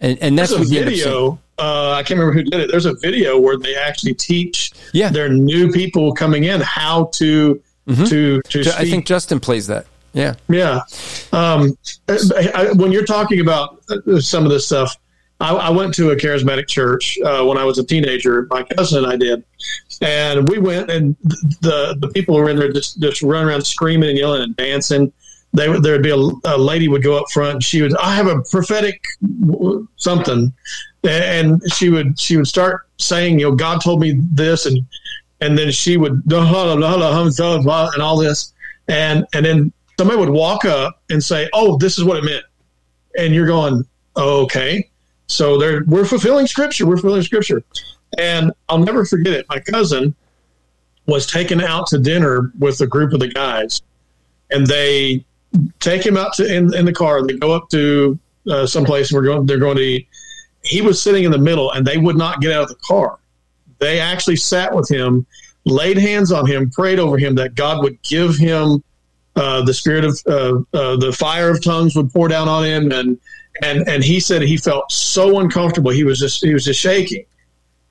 and 0.00 0.18
and 0.20 0.38
that's 0.38 0.50
There's 0.50 0.60
a 0.60 0.64
what 0.64 0.70
you 0.72 0.78
end 0.80 0.88
up 0.88 0.94
seeing. 0.94 1.04
video. 1.06 1.38
Uh, 1.58 1.92
I 1.92 2.02
can't 2.02 2.18
remember 2.18 2.32
who 2.34 2.42
did 2.42 2.60
it. 2.60 2.70
There's 2.70 2.84
a 2.86 2.94
video 2.94 3.38
where 3.38 3.56
they 3.56 3.76
actually 3.76 4.14
teach 4.14 4.72
Yeah. 4.92 5.08
their 5.08 5.28
new 5.28 5.70
people 5.70 6.12
coming 6.12 6.44
in 6.44 6.60
how 6.60 7.06
to 7.14 7.62
to 7.86 8.42
to 8.42 8.62
Ju- 8.62 8.70
I 8.76 8.84
think 8.90 9.06
Justin 9.06 9.40
plays 9.40 9.68
that. 9.68 9.86
Yeah, 10.14 10.34
yeah. 10.48 10.80
Um, 11.32 11.76
I, 12.08 12.50
I, 12.54 12.72
when 12.72 12.92
you're 12.92 13.04
talking 13.04 13.40
about 13.40 13.82
uh, 13.90 14.20
some 14.20 14.44
of 14.44 14.50
this 14.50 14.64
stuff, 14.64 14.96
I, 15.40 15.52
I 15.52 15.70
went 15.70 15.92
to 15.94 16.12
a 16.12 16.16
charismatic 16.16 16.68
church 16.68 17.18
uh, 17.24 17.44
when 17.44 17.58
I 17.58 17.64
was 17.64 17.78
a 17.78 17.84
teenager. 17.84 18.46
My 18.48 18.62
cousin 18.62 19.04
and 19.04 19.12
I 19.12 19.16
did, 19.16 19.44
and 20.00 20.48
we 20.48 20.58
went, 20.58 20.88
and 20.88 21.16
the 21.60 21.96
the 21.98 22.08
people 22.14 22.36
were 22.36 22.48
in 22.48 22.56
there 22.56 22.72
just 22.72 23.00
just 23.00 23.22
run 23.22 23.44
around 23.44 23.66
screaming 23.66 24.10
and 24.10 24.18
yelling 24.18 24.42
and 24.42 24.56
dancing. 24.56 25.12
They 25.52 25.80
there'd 25.80 26.04
be 26.04 26.10
a, 26.10 26.16
a 26.16 26.56
lady 26.56 26.86
would 26.86 27.02
go 27.02 27.18
up 27.18 27.26
front. 27.32 27.54
And 27.54 27.64
she 27.64 27.82
would 27.82 27.96
I 27.96 28.14
have 28.14 28.28
a 28.28 28.40
prophetic 28.52 29.02
something, 29.96 30.52
and 31.02 31.60
she 31.72 31.90
would 31.90 32.20
she 32.20 32.36
would 32.36 32.46
start 32.46 32.86
saying, 32.98 33.40
you 33.40 33.50
know, 33.50 33.56
God 33.56 33.80
told 33.80 34.00
me 34.00 34.20
this, 34.32 34.66
and 34.66 34.78
and 35.40 35.58
then 35.58 35.72
she 35.72 35.96
would 35.96 36.22
and 36.24 38.02
all 38.02 38.16
this, 38.16 38.52
and 38.86 39.26
and 39.34 39.44
then 39.44 39.72
somebody 39.98 40.18
would 40.18 40.30
walk 40.30 40.64
up 40.64 41.02
and 41.10 41.22
say, 41.22 41.48
"Oh, 41.52 41.76
this 41.76 41.98
is 41.98 42.04
what 42.04 42.16
it 42.16 42.24
meant," 42.24 42.44
and 43.18 43.34
you're 43.34 43.46
going, 43.46 43.84
oh, 44.16 44.42
"Okay." 44.42 44.90
So 45.26 45.58
we're 45.86 46.04
fulfilling 46.04 46.46
scripture. 46.46 46.86
We're 46.86 46.96
fulfilling 46.96 47.22
scripture, 47.22 47.62
and 48.18 48.52
I'll 48.68 48.78
never 48.78 49.04
forget 49.04 49.32
it. 49.32 49.46
My 49.48 49.58
cousin 49.58 50.14
was 51.06 51.26
taken 51.26 51.60
out 51.60 51.86
to 51.88 51.98
dinner 51.98 52.52
with 52.58 52.80
a 52.80 52.86
group 52.86 53.12
of 53.12 53.20
the 53.20 53.28
guys, 53.28 53.82
and 54.50 54.66
they 54.66 55.24
take 55.80 56.04
him 56.04 56.16
out 56.16 56.34
to 56.34 56.46
in, 56.46 56.74
in 56.74 56.84
the 56.84 56.92
car. 56.92 57.26
They 57.26 57.34
go 57.34 57.52
up 57.52 57.68
to 57.70 58.18
uh, 58.50 58.66
someplace. 58.66 59.12
We're 59.12 59.22
going. 59.22 59.46
They're 59.46 59.58
going 59.58 59.76
to 59.76 59.82
eat. 59.82 60.08
He 60.62 60.80
was 60.80 61.00
sitting 61.00 61.24
in 61.24 61.30
the 61.30 61.38
middle, 61.38 61.72
and 61.72 61.86
they 61.86 61.98
would 61.98 62.16
not 62.16 62.40
get 62.40 62.52
out 62.52 62.62
of 62.62 62.68
the 62.68 62.76
car. 62.76 63.18
They 63.78 64.00
actually 64.00 64.36
sat 64.36 64.74
with 64.74 64.88
him, 64.88 65.26
laid 65.64 65.98
hands 65.98 66.32
on 66.32 66.46
him, 66.46 66.70
prayed 66.70 66.98
over 66.98 67.18
him 67.18 67.34
that 67.34 67.54
God 67.54 67.82
would 67.82 68.00
give 68.02 68.36
him 68.36 68.82
uh, 69.36 69.62
the 69.62 69.74
spirit 69.74 70.04
of 70.04 70.20
uh, 70.26 70.58
uh, 70.76 70.96
the 70.96 71.12
fire 71.12 71.50
of 71.50 71.62
tongues 71.62 71.96
would 71.96 72.12
pour 72.12 72.28
down 72.28 72.48
on 72.48 72.64
him, 72.64 72.92
and 72.92 73.18
and 73.62 73.88
and 73.88 74.04
he 74.04 74.20
said 74.20 74.42
he 74.42 74.56
felt 74.56 74.90
so 74.90 75.40
uncomfortable. 75.40 75.90
He 75.90 76.04
was 76.04 76.18
just 76.18 76.44
he 76.44 76.52
was 76.52 76.64
just 76.64 76.80
shaking. 76.80 77.24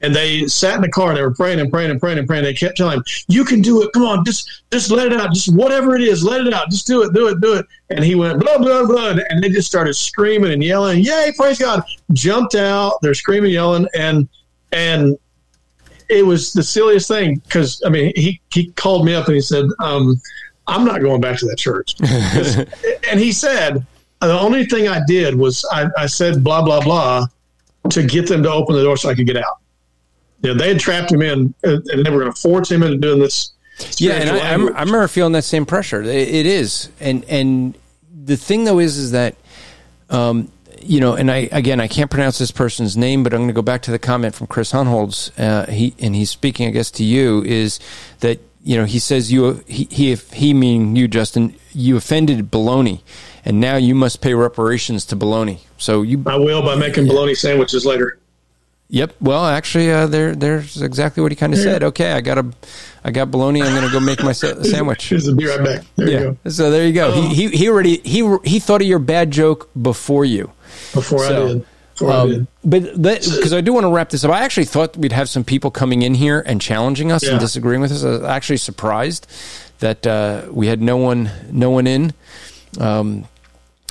And 0.02 0.14
they 0.14 0.48
sat 0.48 0.76
in 0.76 0.82
the 0.82 0.90
car 0.90 1.10
and 1.10 1.18
they 1.18 1.22
were 1.22 1.34
praying 1.34 1.62
and 1.62 1.72
praying 1.72 1.90
and 1.90 1.98
praying 1.98 2.18
and 2.18 2.28
praying. 2.28 2.44
They 2.44 2.54
kept 2.54 2.76
telling 2.76 2.98
him, 2.98 3.06
"You 3.30 3.46
can 3.46 3.62
do 3.62 3.82
it. 3.84 3.94
Come 3.94 4.04
on, 4.04 4.26
just 4.26 4.64
just 4.70 4.92
let 4.92 5.14
it 5.14 5.14
out. 5.14 5.34
Just 5.34 5.54
whatever 5.56 5.96
it 5.96 6.02
is, 6.02 6.26
let 6.26 6.46
it 6.46 6.54
out. 6.54 6.70
Just 6.70 6.86
do 6.86 7.04
it, 7.04 7.14
do 7.14 7.30
it, 7.30 7.40
do 7.40 7.54
it." 7.54 7.66
And 7.90 8.04
he 8.04 8.14
went 8.14 8.42
blah 8.42 8.58
blah 8.58 8.86
blah, 8.86 9.16
and 9.30 9.42
they 9.42 9.48
just 9.48 9.68
started 9.68 9.94
screaming 9.94 10.52
and 10.52 10.62
yelling, 10.62 11.00
"Yay, 11.00 11.32
praise 11.38 11.58
God!" 11.58 11.84
Jumped 12.12 12.56
out. 12.56 12.96
They're 13.02 13.14
screaming, 13.14 13.52
yelling, 13.52 13.88
and 13.96 14.28
and 14.74 15.18
it 16.10 16.26
was 16.26 16.54
the 16.54 16.64
silliest 16.64 17.08
thing 17.08 17.36
because 17.38 17.82
I 17.86 17.90
mean 17.90 18.12
he 18.16 18.42
he 18.54 18.72
called 18.72 19.06
me 19.06 19.14
up 19.14 19.28
and 19.28 19.36
he 19.36 19.42
said, 19.42 19.66
um, 19.80 20.22
"I'm 20.68 20.86
not 20.86 21.02
going 21.02 21.22
back 21.22 21.38
to 21.40 21.46
that 21.48 21.58
church," 21.58 21.96
and 23.10 23.20
he 23.20 23.32
said 23.32 23.86
the 24.22 24.40
only 24.40 24.66
thing 24.66 24.88
I 24.88 25.02
did 25.06 25.36
was 25.36 25.66
I, 25.72 25.88
I 25.98 26.06
said 26.06 26.44
blah 26.44 26.62
blah 26.62 26.82
blah 26.82 27.28
to 27.90 28.04
get 28.04 28.28
them 28.28 28.44
to 28.44 28.52
open 28.52 28.76
the 28.76 28.84
door 28.84 28.96
so 28.96 29.10
I 29.10 29.16
could 29.16 29.28
get 29.28 29.38
out 29.38 29.58
you 30.44 30.50
know, 30.50 30.60
they 30.60 30.68
had 30.68 30.80
trapped 30.80 31.12
him 31.12 31.22
in, 31.22 31.54
and 31.64 32.06
they 32.06 32.10
were 32.10 32.20
going 32.20 32.32
to 32.32 32.40
force 32.40 32.70
him 32.70 32.84
into 32.84 32.98
doing 32.98 33.20
this. 33.20 33.52
Yeah, 33.98 34.14
and 34.14 34.30
I, 34.30 34.52
I, 34.52 34.54
remember 34.54 35.08
feeling 35.08 35.32
that 35.34 35.46
same 35.46 35.66
pressure. 35.66 36.04
It, 36.04 36.46
is, 36.46 36.90
and 37.00 37.24
and 37.26 37.76
the 38.14 38.38
thing 38.38 38.66
though 38.66 38.80
is, 38.80 38.98
is 38.98 39.12
that, 39.12 39.36
um, 40.10 40.52
you 40.82 41.00
know, 41.00 41.16
and 41.16 41.32
I 41.32 41.50
again 41.52 41.80
I 41.80 41.88
can't 41.88 42.12
pronounce 42.12 42.38
this 42.38 42.52
person's 42.52 42.96
name, 42.98 43.24
but 43.24 43.34
I'm 43.34 43.40
going 43.40 43.48
to 43.48 43.54
go 43.54 43.62
back 43.62 43.82
to 43.84 43.92
the 43.92 43.98
comment 43.98 44.36
from 44.36 44.48
Chris 44.48 44.74
Hohnholz. 44.74 45.32
Uh, 45.40 45.72
he 45.72 45.96
and 45.98 46.14
he's 46.14 46.30
speaking, 46.30 46.68
I 46.68 46.72
guess, 46.72 46.92
to 46.92 47.04
you 47.06 47.42
is 47.44 47.80
that 48.20 48.40
you 48.64 48.78
know 48.78 48.86
he 48.86 49.00
says 49.00 49.32
you 49.32 49.64
he 49.68 49.88
he, 49.92 50.16
he 50.16 50.54
meaning 50.54 50.96
you, 50.96 51.08
Justin, 51.08 51.56
you 51.74 51.98
offended 51.98 52.52
baloney 52.52 53.02
and 53.46 53.60
now 53.60 53.76
you 53.76 53.96
must 53.96 54.22
pay 54.22 54.34
reparations 54.34 55.06
to 55.06 55.16
baloney. 55.16 55.60
So 55.78 56.02
you, 56.02 56.24
I 56.26 56.38
will 56.38 56.62
by 56.62 56.76
making 56.76 57.08
bologna 57.08 57.36
sandwiches 57.36 57.86
later. 57.86 58.20
Yep. 58.90 59.16
Well, 59.22 59.46
actually, 59.46 59.92
uh, 59.92 60.08
there 60.08 60.36
there's 60.36 60.82
exactly 60.82 61.24
what 61.24 61.32
he 61.32 61.36
kind 61.36 61.54
of 61.54 61.60
said. 61.60 61.84
Okay, 61.84 62.12
I 62.12 62.22
got 62.22 62.38
a, 62.38 62.46
I 63.04 63.12
got 63.12 63.32
bologna. 63.32 63.64
I'm 63.64 63.74
going 63.74 63.88
to 63.88 63.92
go 63.92 64.00
make 64.00 64.22
my 64.24 64.34
sa- 64.34 64.62
sandwich. 64.64 65.10
Be 65.10 65.48
right 65.48 65.64
back. 65.64 65.84
There 65.96 66.10
yeah. 66.10 66.20
you 66.20 66.38
go. 66.44 66.50
So 66.50 66.70
there 66.70 66.86
you 66.86 66.94
go. 66.94 67.12
He, 67.12 67.34
he 67.34 67.58
he 67.58 67.70
already 67.70 67.98
he 68.04 68.38
he 68.44 68.60
thought 68.60 68.82
of 68.82 68.88
your 68.88 69.00
bad 69.00 69.32
joke 69.32 69.70
before 69.80 70.26
you. 70.26 70.52
Before 70.94 71.20
so, 71.20 71.26
I 71.26 71.54
did. 71.54 71.66
Um, 72.02 72.48
But 72.64 72.96
because 72.96 73.54
I 73.54 73.62
do 73.62 73.74
want 73.74 73.86
to 73.86 73.92
wrap 73.92 74.10
this 74.10 74.24
up, 74.24 74.32
I 74.32 74.42
actually 74.42 74.66
thought 74.66 74.98
we'd 74.98 75.12
have 75.12 75.30
some 75.30 75.44
people 75.44 75.72
coming 75.72 76.02
in 76.02 76.16
here 76.16 76.42
and 76.46 76.60
challenging 76.60 77.12
us 77.12 77.24
yeah. 77.24 77.32
and 77.32 77.40
disagreeing 77.40 77.82
with 77.82 77.92
us. 77.92 78.04
I 78.04 78.10
was 78.10 78.24
actually 78.24 78.58
surprised 78.58 79.28
that 79.80 80.08
uh, 80.08 80.44
we 80.50 80.68
had 80.68 80.82
no 80.82 80.98
one 80.98 81.30
no 81.52 81.70
one 81.70 81.88
in. 81.88 82.14
Um, 82.80 83.26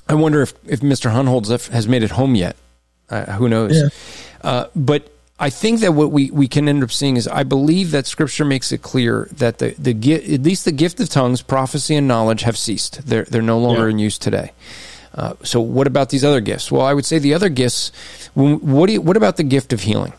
I 0.09 0.15
wonder 0.15 0.43
if 0.43 0.55
if 0.67 0.81
Mr. 0.81 1.13
Hohnholz 1.13 1.69
has 1.69 1.87
made 1.87 2.03
it 2.03 2.11
home 2.11 2.35
yet. 2.35 2.57
Uh, 3.09 3.27
who 3.33 3.49
knows? 3.49 3.77
Yeah. 3.77 3.89
Uh, 4.43 4.67
but 4.75 5.13
I 5.39 5.51
think 5.51 5.81
that 5.81 5.93
what 5.93 6.13
we, 6.13 6.31
we 6.31 6.47
can 6.47 6.69
end 6.69 6.83
up 6.83 6.93
seeing 6.93 7.17
is 7.17 7.27
I 7.27 7.43
believe 7.43 7.91
that 7.91 8.07
Scripture 8.07 8.45
makes 8.45 8.71
it 8.71 8.83
clear 8.83 9.29
that 9.33 9.59
the, 9.59 9.75
the 9.79 10.15
at 10.15 10.43
least 10.43 10.65
the 10.65 10.73
gift 10.73 11.01
of 11.01 11.09
tongues, 11.09 11.43
prophecy, 11.43 11.97
and 11.97 12.07
knowledge 12.07 12.43
have 12.43 12.57
ceased. 12.57 13.07
They're 13.07 13.25
they're 13.25 13.43
no 13.43 13.59
longer 13.59 13.89
yeah. 13.89 13.91
in 13.91 13.99
use 13.99 14.19
today. 14.19 14.53
Uh, 15.15 15.35
so 15.43 15.61
what 15.61 15.87
about 15.87 16.11
these 16.11 16.25
other 16.25 16.41
gifts? 16.41 16.73
Well, 16.73 16.83
I 16.83 16.95
would 16.95 17.05
say 17.05 17.19
the 17.19 17.35
other 17.35 17.49
gifts. 17.49 17.93
What 18.35 18.87
do 18.87 18.93
you, 18.95 19.01
what 19.01 19.17
about 19.17 19.37
the 19.37 19.45
gift 19.45 19.73
of 19.73 19.83
healing? 19.83 20.13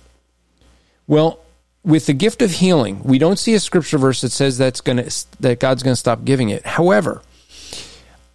Well, 1.08 1.40
with 1.84 2.06
the 2.06 2.14
gift 2.14 2.42
of 2.42 2.52
healing, 2.52 3.04
we 3.04 3.18
don't 3.18 3.40
see 3.40 3.54
a 3.54 3.60
scripture 3.60 3.98
verse 3.98 4.22
that 4.22 4.32
says 4.32 4.58
that's 4.58 4.82
going 4.82 4.98
to 4.98 5.26
that 5.42 5.60
God's 5.60 5.84
going 5.84 5.94
to 5.94 6.00
stop 6.00 6.24
giving 6.24 6.50
it. 6.50 6.66
However, 6.66 7.22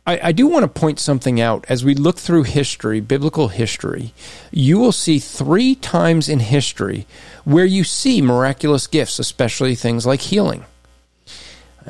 I, 0.07 0.21
I 0.25 0.33
do 0.33 0.47
want 0.47 0.65
to 0.65 0.81
point 0.81 0.99
something 0.99 1.41
out. 1.41 1.65
As 1.69 1.85
we 1.85 1.95
look 1.95 2.19
through 2.19 2.45
history, 2.45 3.01
biblical 3.01 3.49
history, 3.49 4.13
you 4.51 4.79
will 4.79 4.93
see 4.93 5.19
three 5.19 5.75
times 5.75 6.29
in 6.29 6.41
history 6.41 7.07
where 7.45 7.65
you 7.65 7.85
see 7.85 8.21
miraculous 8.21 8.87
gifts, 8.87 9.19
especially 9.19 9.75
things 9.75 10.07
like 10.07 10.21
healing. 10.21 10.65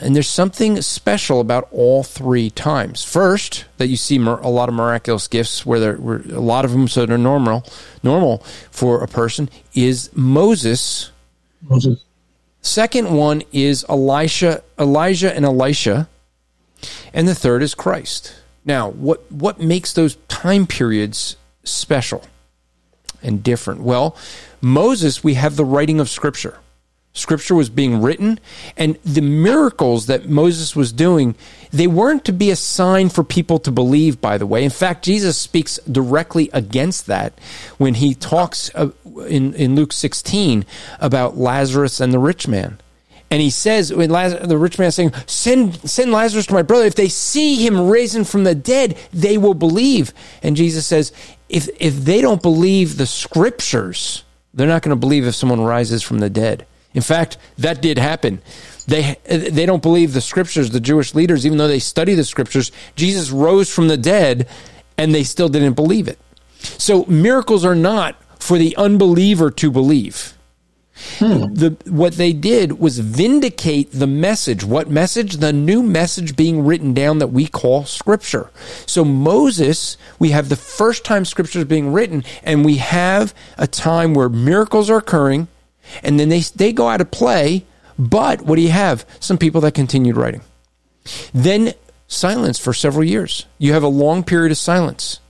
And 0.00 0.14
there's 0.14 0.28
something 0.28 0.80
special 0.82 1.40
about 1.40 1.68
all 1.72 2.02
three 2.02 2.50
times. 2.50 3.04
First, 3.04 3.64
that 3.78 3.88
you 3.88 3.96
see 3.96 4.16
a 4.16 4.20
lot 4.20 4.68
of 4.68 4.74
miraculous 4.74 5.28
gifts 5.28 5.66
where 5.66 5.80
there 5.80 5.96
were 5.96 6.22
a 6.30 6.40
lot 6.40 6.64
of 6.64 6.72
them 6.72 6.88
so 6.88 7.06
they're 7.06 7.18
normal, 7.18 7.64
normal 8.02 8.38
for 8.70 9.02
a 9.02 9.08
person 9.08 9.50
is 9.74 10.10
Moses. 10.14 11.10
Moses. 11.62 12.04
Second 12.60 13.14
one 13.14 13.42
is 13.52 13.84
Elisha, 13.88 14.62
Elijah 14.78 15.34
and 15.34 15.44
Elisha 15.44 16.08
and 17.12 17.26
the 17.26 17.34
third 17.34 17.62
is 17.62 17.74
Christ. 17.74 18.34
Now, 18.64 18.90
what, 18.90 19.30
what 19.30 19.60
makes 19.60 19.92
those 19.92 20.16
time 20.28 20.66
periods 20.66 21.36
special 21.64 22.24
and 23.22 23.42
different? 23.42 23.80
Well, 23.80 24.16
Moses, 24.60 25.24
we 25.24 25.34
have 25.34 25.56
the 25.56 25.64
writing 25.64 26.00
of 26.00 26.08
Scripture. 26.08 26.58
Scripture 27.18 27.54
was 27.54 27.68
being 27.68 28.00
written, 28.00 28.38
and 28.76 28.98
the 29.04 29.20
miracles 29.20 30.06
that 30.06 30.28
Moses 30.28 30.74
was 30.76 30.92
doing, 30.92 31.34
they 31.70 31.86
weren't 31.86 32.24
to 32.26 32.32
be 32.32 32.50
a 32.50 32.56
sign 32.56 33.08
for 33.08 33.24
people 33.24 33.58
to 33.60 33.70
believe, 33.70 34.20
by 34.20 34.38
the 34.38 34.46
way. 34.46 34.64
In 34.64 34.70
fact, 34.70 35.04
Jesus 35.04 35.36
speaks 35.36 35.78
directly 35.90 36.48
against 36.52 37.06
that 37.06 37.38
when 37.76 37.94
he 37.94 38.14
talks 38.14 38.70
uh, 38.74 38.90
in, 39.26 39.54
in 39.54 39.74
Luke 39.74 39.92
16 39.92 40.64
about 41.00 41.36
Lazarus 41.36 42.00
and 42.00 42.12
the 42.12 42.18
rich 42.18 42.48
man. 42.48 42.78
And 43.30 43.42
he 43.42 43.50
says, 43.50 43.92
when 43.92 44.10
Lazarus, 44.10 44.48
the 44.48 44.56
rich 44.56 44.78
man 44.78 44.90
saying, 44.90 45.12
send, 45.26 45.76
send 45.88 46.12
Lazarus 46.12 46.46
to 46.46 46.54
my 46.54 46.62
brother. 46.62 46.86
If 46.86 46.94
they 46.94 47.08
see 47.08 47.56
him 47.56 47.88
risen 47.88 48.24
from 48.24 48.44
the 48.44 48.54
dead, 48.54 48.96
they 49.12 49.36
will 49.36 49.54
believe. 49.54 50.14
And 50.42 50.56
Jesus 50.56 50.86
says, 50.86 51.12
if, 51.48 51.68
if 51.78 51.94
they 51.94 52.20
don't 52.22 52.40
believe 52.40 52.96
the 52.96 53.06
scriptures, 53.06 54.24
they're 54.54 54.66
not 54.66 54.82
going 54.82 54.96
to 54.96 55.00
believe 55.00 55.26
if 55.26 55.34
someone 55.34 55.60
rises 55.60 56.02
from 56.02 56.20
the 56.20 56.30
dead. 56.30 56.66
In 56.98 57.02
fact, 57.02 57.38
that 57.58 57.80
did 57.80 57.96
happen. 57.96 58.42
They, 58.88 59.14
they 59.24 59.66
don't 59.66 59.84
believe 59.84 60.14
the 60.14 60.20
scriptures, 60.20 60.70
the 60.70 60.80
Jewish 60.80 61.14
leaders, 61.14 61.46
even 61.46 61.56
though 61.56 61.68
they 61.68 61.78
study 61.78 62.14
the 62.14 62.24
scriptures. 62.24 62.72
Jesus 62.96 63.30
rose 63.30 63.72
from 63.72 63.86
the 63.86 63.96
dead 63.96 64.48
and 64.96 65.14
they 65.14 65.22
still 65.22 65.48
didn't 65.48 65.74
believe 65.74 66.08
it. 66.08 66.18
So 66.58 67.04
miracles 67.04 67.64
are 67.64 67.76
not 67.76 68.20
for 68.42 68.58
the 68.58 68.76
unbeliever 68.76 69.48
to 69.52 69.70
believe. 69.70 70.36
Hmm. 71.18 71.54
The, 71.54 71.76
what 71.86 72.14
they 72.14 72.32
did 72.32 72.80
was 72.80 72.98
vindicate 72.98 73.92
the 73.92 74.08
message. 74.08 74.64
What 74.64 74.90
message? 74.90 75.36
The 75.36 75.52
new 75.52 75.84
message 75.84 76.34
being 76.34 76.64
written 76.66 76.94
down 76.94 77.18
that 77.20 77.28
we 77.28 77.46
call 77.46 77.84
Scripture. 77.84 78.50
So 78.86 79.04
Moses, 79.04 79.96
we 80.18 80.30
have 80.30 80.48
the 80.48 80.56
first 80.56 81.04
time 81.04 81.24
Scripture 81.24 81.60
is 81.60 81.66
being 81.66 81.92
written, 81.92 82.24
and 82.42 82.64
we 82.64 82.78
have 82.78 83.32
a 83.56 83.68
time 83.68 84.14
where 84.14 84.28
miracles 84.28 84.90
are 84.90 84.98
occurring, 84.98 85.46
and 86.02 86.18
then 86.18 86.28
they 86.28 86.40
they 86.40 86.72
go 86.72 86.88
out 86.88 87.00
of 87.00 87.10
play. 87.10 87.64
But 87.98 88.42
what 88.42 88.56
do 88.56 88.62
you 88.62 88.70
have? 88.70 89.04
Some 89.18 89.38
people 89.38 89.60
that 89.62 89.74
continued 89.74 90.16
writing. 90.16 90.42
Then 91.34 91.74
silence 92.06 92.58
for 92.58 92.72
several 92.72 93.04
years. 93.04 93.46
You 93.58 93.72
have 93.72 93.82
a 93.82 93.88
long 93.88 94.22
period 94.22 94.52
of 94.52 94.58
silence. 94.58 95.20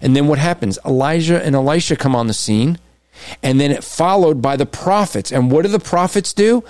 And 0.00 0.16
then 0.16 0.26
what 0.26 0.38
happens? 0.38 0.78
Elijah 0.84 1.42
and 1.44 1.54
Elisha 1.54 1.94
come 1.94 2.16
on 2.16 2.26
the 2.26 2.34
scene 2.34 2.78
and 3.42 3.60
then 3.60 3.70
it 3.70 3.84
followed 3.84 4.42
by 4.42 4.56
the 4.56 4.66
prophets. 4.66 5.32
And 5.32 5.50
what 5.50 5.62
do 5.62 5.68
the 5.68 5.78
prophets 5.78 6.32
do? 6.32 6.64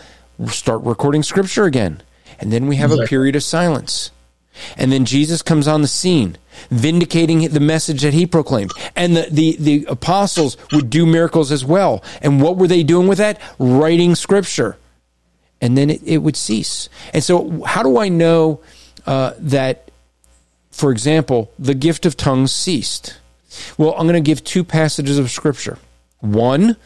Start 0.49 0.83
recording 0.83 1.23
scripture 1.23 1.65
again. 1.65 2.03
And 2.39 2.53
then 2.53 2.67
we 2.67 2.77
have 2.77 2.93
a 2.93 3.07
period 3.07 3.37
of 3.37 3.43
silence. 3.43 4.11
And 4.77 4.93
then 4.93 5.05
Jesus 5.05 5.43
comes 5.43 5.69
on 5.69 5.83
the 5.83 5.89
scene, 5.89 6.37
vindicating 6.71 7.49
the 7.49 7.61
message 7.61 8.03
that 8.03 8.15
he 8.15 8.27
proclaimed. 8.27 8.71
And 8.97 9.17
the, 9.17 9.29
the, 9.31 9.57
the 9.59 9.87
apostles 9.89 10.57
would 10.73 10.91
do 10.91 11.07
miracles 11.07 11.53
as 11.53 11.65
well. 11.65 12.03
And 12.21 12.41
what 12.41 12.57
were 12.57 12.69
they 12.69 12.83
doing 12.83 13.09
with 13.09 13.19
that? 13.19 13.41
Writing 13.59 14.15
scripture. 14.15 14.77
And 15.61 15.77
then 15.77 15.91
it, 15.91 16.03
it 16.05 16.19
would 16.19 16.37
cease. 16.37 16.89
And 17.15 17.23
so, 17.23 17.63
how 17.65 17.83
do 17.83 17.99
I 17.99 18.09
know 18.09 18.61
uh, 19.07 19.35
that, 19.39 19.91
for 20.71 20.91
example, 20.91 21.53
the 21.59 21.75
gift 21.75 22.05
of 22.05 22.17
tongues 22.17 22.53
ceased? 22.53 23.19
Well, 23.79 23.93
I'm 23.93 24.07
going 24.07 24.15
to 24.15 24.21
give 24.21 24.43
two 24.43 24.65
passages 24.65 25.19
of 25.19 25.31
scripture. 25.31 25.79
One, 26.21 26.77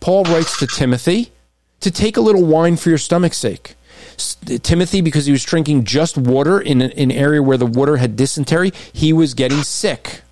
Paul 0.00 0.24
writes 0.24 0.58
to 0.58 0.66
Timothy, 0.66 1.32
to 1.80 1.90
take 1.90 2.16
a 2.16 2.20
little 2.20 2.44
wine 2.44 2.76
for 2.76 2.88
your 2.88 2.98
stomach's 2.98 3.38
sake. 3.38 3.74
Timothy, 4.18 5.00
because 5.00 5.26
he 5.26 5.32
was 5.32 5.44
drinking 5.44 5.84
just 5.84 6.18
water 6.18 6.60
in 6.60 6.82
an 6.82 7.10
area 7.10 7.42
where 7.42 7.56
the 7.56 7.66
water 7.66 7.96
had 7.96 8.16
dysentery, 8.16 8.72
he 8.92 9.12
was 9.12 9.34
getting 9.34 9.62
sick. 9.62 10.22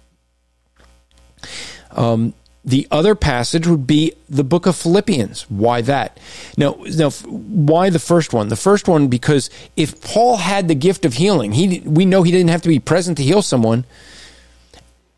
Um, 1.93 2.35
the 2.67 2.89
other 2.91 3.15
passage 3.15 3.67
would 3.69 3.87
be 3.87 4.13
the 4.29 4.43
book 4.43 4.67
of 4.67 4.75
Philippians. 4.75 5.49
Why 5.49 5.83
that? 5.83 6.19
Now, 6.57 6.77
now, 6.97 7.11
why 7.11 7.91
the 7.91 8.01
first 8.01 8.33
one? 8.33 8.49
The 8.49 8.57
first 8.57 8.89
one 8.89 9.07
because 9.07 9.51
if 9.77 10.01
Paul 10.03 10.39
had 10.39 10.67
the 10.67 10.75
gift 10.75 11.05
of 11.05 11.15
healing, 11.15 11.53
he 11.53 11.81
we 11.85 12.05
know 12.05 12.25
he 12.25 12.33
didn't 12.33 12.51
have 12.51 12.63
to 12.63 12.69
be 12.69 12.81
present 12.81 13.19
to 13.19 13.23
heal 13.23 13.41
someone. 13.41 13.85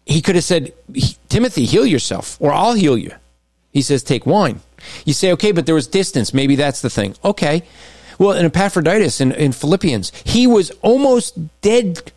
He 0.05 0.21
could 0.21 0.35
have 0.35 0.45
said, 0.45 0.75
"Timothy, 1.31 1.65
heal 1.65 1.87
yourself, 1.87 2.37
or 2.39 2.53
I'll 2.53 2.75
heal 2.75 2.99
you." 2.99 3.13
He 3.73 3.81
says, 3.81 4.03
"Take 4.03 4.27
wine." 4.27 4.61
You 5.07 5.15
say, 5.15 5.33
"Okay, 5.33 5.53
but 5.53 5.65
there 5.65 5.75
was 5.75 5.87
distance. 5.87 6.35
Maybe 6.35 6.55
that's 6.55 6.83
the 6.83 6.91
thing." 6.91 7.15
Okay. 7.25 7.63
Well, 8.19 8.33
in 8.33 8.45
Epaphroditus 8.45 9.21
in, 9.21 9.33
in 9.33 9.53
Philippians, 9.53 10.13
he 10.25 10.47
was 10.47 10.71
almost 10.83 11.61
dead. 11.61 12.13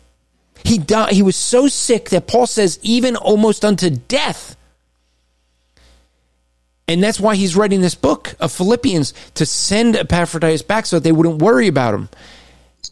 He 0.64 0.78
died. 0.78 1.12
He 1.12 1.22
was 1.22 1.36
so 1.36 1.68
sick 1.68 2.10
that 2.10 2.26
Paul 2.26 2.46
says, 2.46 2.78
even 2.82 3.16
almost 3.16 3.64
unto 3.64 3.88
death 3.90 4.56
and 6.88 7.02
that's 7.02 7.20
why 7.20 7.36
he's 7.36 7.56
writing 7.56 7.80
this 7.80 7.94
book 7.94 8.34
of 8.40 8.52
Philippians 8.52 9.14
to 9.34 9.46
send 9.46 9.96
Epaphroditus 9.96 10.60
back 10.60 10.86
so 10.86 10.96
that 10.96 11.04
they 11.04 11.12
wouldn't 11.12 11.40
worry 11.40 11.68
about 11.68 11.94
him. 11.94 12.08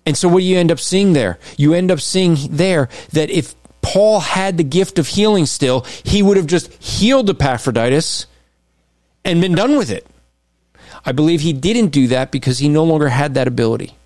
And 0.06 0.16
so, 0.16 0.28
what 0.28 0.40
do 0.40 0.46
you 0.46 0.56
end 0.56 0.72
up 0.72 0.80
seeing 0.80 1.12
there? 1.12 1.38
You 1.58 1.74
end 1.74 1.90
up 1.90 2.00
seeing 2.00 2.36
there 2.48 2.88
that 3.12 3.28
if 3.28 3.54
Paul 3.82 4.20
had 4.20 4.56
the 4.56 4.64
gift 4.64 4.98
of 4.98 5.08
healing 5.08 5.44
still, 5.44 5.82
he 6.02 6.22
would 6.22 6.36
have 6.36 6.46
just 6.46 6.72
healed 6.82 7.28
Epaphroditus 7.28 8.26
and 9.24 9.40
been 9.40 9.54
done 9.54 9.76
with 9.76 9.90
it. 9.90 10.06
I 11.04 11.12
believe 11.12 11.40
he 11.40 11.52
didn't 11.52 11.88
do 11.88 12.08
that 12.08 12.30
because 12.30 12.58
he 12.58 12.68
no 12.68 12.84
longer 12.84 13.08
had 13.08 13.34
that 13.34 13.48
ability. 13.48 13.96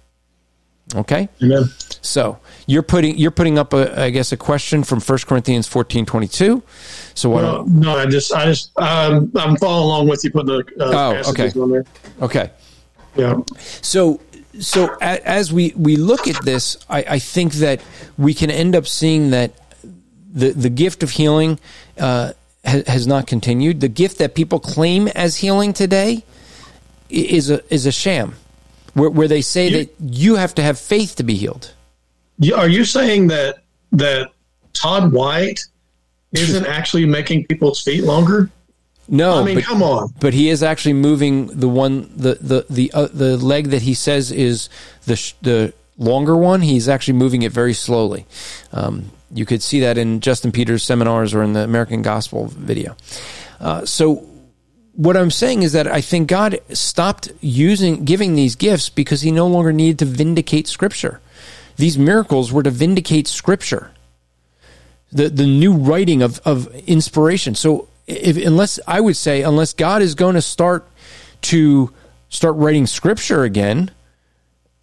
Okay? 0.94 1.28
Amen. 1.42 1.64
So, 2.02 2.38
you're 2.66 2.82
putting 2.82 3.16
you're 3.16 3.30
putting 3.30 3.58
up 3.58 3.72
a 3.72 4.00
I 4.00 4.10
guess 4.10 4.32
a 4.32 4.36
question 4.36 4.84
from 4.84 5.00
1 5.00 5.18
Corinthians 5.26 5.68
14:22. 5.68 6.62
So 7.14 7.30
what? 7.30 7.42
No, 7.42 7.62
no, 7.64 7.98
I 7.98 8.06
just 8.06 8.32
I 8.32 8.46
just 8.46 8.78
um, 8.78 9.30
I'm 9.34 9.56
following 9.56 9.84
along 9.84 10.08
with 10.08 10.24
you 10.24 10.30
putting 10.30 10.46
the 10.76 10.84
uh, 10.84 11.22
oh, 11.24 11.30
okay. 11.30 11.50
on 11.58 11.70
there. 11.70 11.84
Okay. 12.22 12.50
Yeah. 13.16 13.40
So 13.82 14.20
so 14.60 14.96
as 15.00 15.52
we 15.52 15.72
we 15.76 15.96
look 15.96 16.28
at 16.28 16.42
this, 16.44 16.76
I, 16.88 17.04
I 17.08 17.18
think 17.18 17.54
that 17.54 17.82
we 18.16 18.34
can 18.34 18.50
end 18.50 18.76
up 18.76 18.86
seeing 18.86 19.30
that 19.30 19.52
the 20.32 20.50
the 20.50 20.70
gift 20.70 21.02
of 21.02 21.10
healing 21.10 21.58
uh, 21.98 22.32
has, 22.64 22.86
has 22.86 23.06
not 23.06 23.26
continued. 23.26 23.80
The 23.80 23.88
gift 23.88 24.18
that 24.18 24.34
people 24.34 24.58
claim 24.60 25.08
as 25.08 25.36
healing 25.36 25.72
today 25.72 26.24
is 27.14 27.50
a 27.50 27.62
is 27.72 27.86
a 27.86 27.92
sham, 27.92 28.34
where 28.94 29.10
where 29.10 29.28
they 29.28 29.42
say 29.42 29.68
you, 29.68 29.76
that 29.78 29.94
you 30.00 30.34
have 30.36 30.54
to 30.56 30.62
have 30.62 30.78
faith 30.78 31.16
to 31.16 31.22
be 31.22 31.34
healed. 31.34 31.72
Are 32.54 32.68
you 32.68 32.84
saying 32.84 33.28
that 33.28 33.62
that 33.92 34.30
Todd 34.72 35.12
White 35.12 35.60
isn't 36.32 36.66
actually 36.66 37.06
making 37.06 37.46
people's 37.46 37.82
feet 37.82 38.04
longer? 38.04 38.50
No, 39.06 39.40
I 39.40 39.44
mean, 39.44 39.56
but, 39.56 39.64
come 39.64 39.82
on. 39.82 40.14
But 40.18 40.34
he 40.34 40.48
is 40.48 40.62
actually 40.62 40.94
moving 40.94 41.46
the 41.46 41.68
one 41.68 42.10
the 42.16 42.34
the 42.40 42.66
the 42.70 42.90
uh, 42.94 43.08
the 43.12 43.36
leg 43.36 43.68
that 43.68 43.82
he 43.82 43.94
says 43.94 44.32
is 44.32 44.68
the 45.06 45.16
sh- 45.16 45.34
the 45.42 45.74
longer 45.98 46.36
one. 46.36 46.62
He's 46.62 46.88
actually 46.88 47.14
moving 47.14 47.42
it 47.42 47.52
very 47.52 47.74
slowly. 47.74 48.26
Um, 48.72 49.10
you 49.32 49.44
could 49.44 49.62
see 49.62 49.80
that 49.80 49.98
in 49.98 50.20
Justin 50.20 50.52
Peters' 50.52 50.82
seminars 50.82 51.34
or 51.34 51.42
in 51.42 51.52
the 51.52 51.60
American 51.60 52.02
Gospel 52.02 52.46
video. 52.46 52.96
Uh, 53.60 53.84
so 53.84 54.26
what 54.96 55.16
I'm 55.16 55.30
saying 55.30 55.62
is 55.62 55.72
that 55.72 55.86
I 55.86 56.00
think 56.00 56.28
God 56.28 56.58
stopped 56.72 57.32
using 57.40 58.04
giving 58.04 58.34
these 58.34 58.54
gifts 58.54 58.88
because 58.88 59.22
he 59.22 59.30
no 59.30 59.46
longer 59.46 59.72
needed 59.72 59.98
to 60.00 60.04
vindicate 60.04 60.68
Scripture. 60.68 61.20
These 61.76 61.98
miracles 61.98 62.52
were 62.52 62.62
to 62.62 62.70
vindicate 62.70 63.26
Scripture, 63.26 63.90
the 65.10 65.28
the 65.28 65.46
new 65.46 65.72
writing 65.74 66.22
of 66.22 66.40
of 66.44 66.72
inspiration. 66.86 67.54
So, 67.54 67.88
if 68.06 68.36
unless 68.36 68.78
I 68.86 69.00
would 69.00 69.16
say, 69.16 69.42
unless 69.42 69.72
God 69.72 70.00
is 70.00 70.14
going 70.14 70.34
to 70.34 70.42
start 70.42 70.88
to 71.42 71.92
start 72.28 72.54
writing 72.56 72.86
Scripture 72.86 73.42
again, 73.42 73.90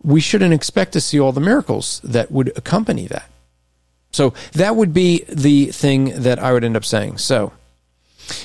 we 0.04 0.20
shouldn't 0.20 0.54
expect 0.54 0.92
to 0.94 1.02
see 1.02 1.20
all 1.20 1.32
the 1.32 1.42
miracles 1.42 2.02
that 2.04 2.32
would 2.32 2.52
accompany 2.58 3.08
that. 3.08 3.30
So 4.12 4.34
that 4.52 4.76
would 4.76 4.94
be 4.94 5.24
the 5.30 5.68
thing 5.68 6.22
that 6.24 6.38
I 6.38 6.52
would 6.52 6.66
end 6.66 6.76
up 6.76 6.84
saying. 6.84 7.18
So. 7.20 7.54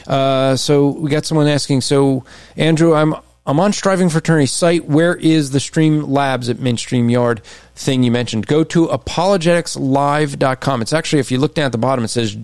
Uh, 0.07 0.57
so 0.57 0.89
we 0.89 1.11
got 1.11 1.25
someone 1.25 1.49
asking. 1.49 1.81
So 1.81 2.25
Andrew, 2.57 2.95
I'm 2.95 3.15
I'm 3.49 3.61
on 3.61 3.73
Striving 3.73 4.09
for 4.09 4.19
Eternity 4.19 4.47
site. 4.47 4.87
Where 4.87 5.15
is 5.15 5.53
the 5.53 5.61
Stream 5.61 6.03
Labs 6.03 6.49
at 6.49 6.59
Mainstream 6.59 7.09
Yard 7.09 7.43
thing 7.77 8.03
you 8.03 8.11
mentioned? 8.11 8.49
Go 8.49 8.65
to 8.65 8.89
apologeticslive.com. 8.89 10.83
It's 10.83 10.93
actually, 10.93 11.21
if 11.21 11.31
you 11.31 11.39
look 11.39 11.55
down 11.55 11.67
at 11.67 11.73
the 11.73 11.79
bottom, 11.79 12.05
it 12.05 12.09
says, 12.09 12.37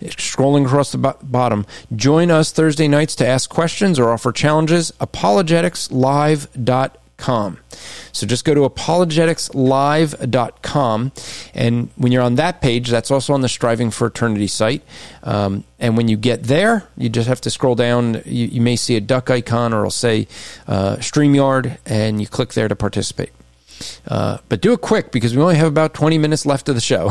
scrolling 0.00 0.66
across 0.66 0.90
the 0.90 0.98
bottom, 0.98 1.64
join 1.94 2.32
us 2.32 2.50
Thursday 2.50 2.88
nights 2.88 3.14
to 3.16 3.26
ask 3.26 3.48
questions 3.48 4.00
or 4.00 4.10
offer 4.10 4.32
challenges. 4.32 4.90
apologeticslive.com 5.00 6.98
apologeticslive.com. 7.18 7.58
So 8.12 8.26
just 8.26 8.44
go 8.44 8.52
to 8.54 8.68
apologeticslive.com. 8.68 11.12
And 11.54 11.90
when 11.96 12.12
you're 12.12 12.22
on 12.22 12.36
that 12.36 12.62
page, 12.62 12.90
that's 12.90 13.10
also 13.10 13.34
on 13.34 13.40
the 13.40 13.48
Striving 13.48 13.90
for 13.90 14.06
Eternity 14.06 14.46
site. 14.46 14.84
Um, 15.22 15.64
and 15.78 15.96
when 15.96 16.08
you 16.08 16.16
get 16.16 16.44
there, 16.44 16.86
you 16.96 17.08
just 17.08 17.28
have 17.28 17.40
to 17.42 17.50
scroll 17.50 17.74
down. 17.74 18.22
You, 18.24 18.46
you 18.46 18.60
may 18.60 18.76
see 18.76 18.96
a 18.96 19.00
duck 19.00 19.30
icon 19.30 19.72
or 19.72 19.78
it'll 19.80 19.90
say 19.90 20.28
uh, 20.66 20.96
StreamYard, 20.96 21.78
and 21.86 22.20
you 22.20 22.26
click 22.26 22.52
there 22.54 22.68
to 22.68 22.76
participate. 22.76 23.30
Uh, 24.08 24.38
but 24.48 24.60
do 24.60 24.72
it 24.72 24.80
quick 24.80 25.12
because 25.12 25.36
we 25.36 25.42
only 25.42 25.54
have 25.54 25.68
about 25.68 25.94
20 25.94 26.18
minutes 26.18 26.44
left 26.44 26.68
of 26.68 26.74
the 26.74 26.80
show. 26.80 27.10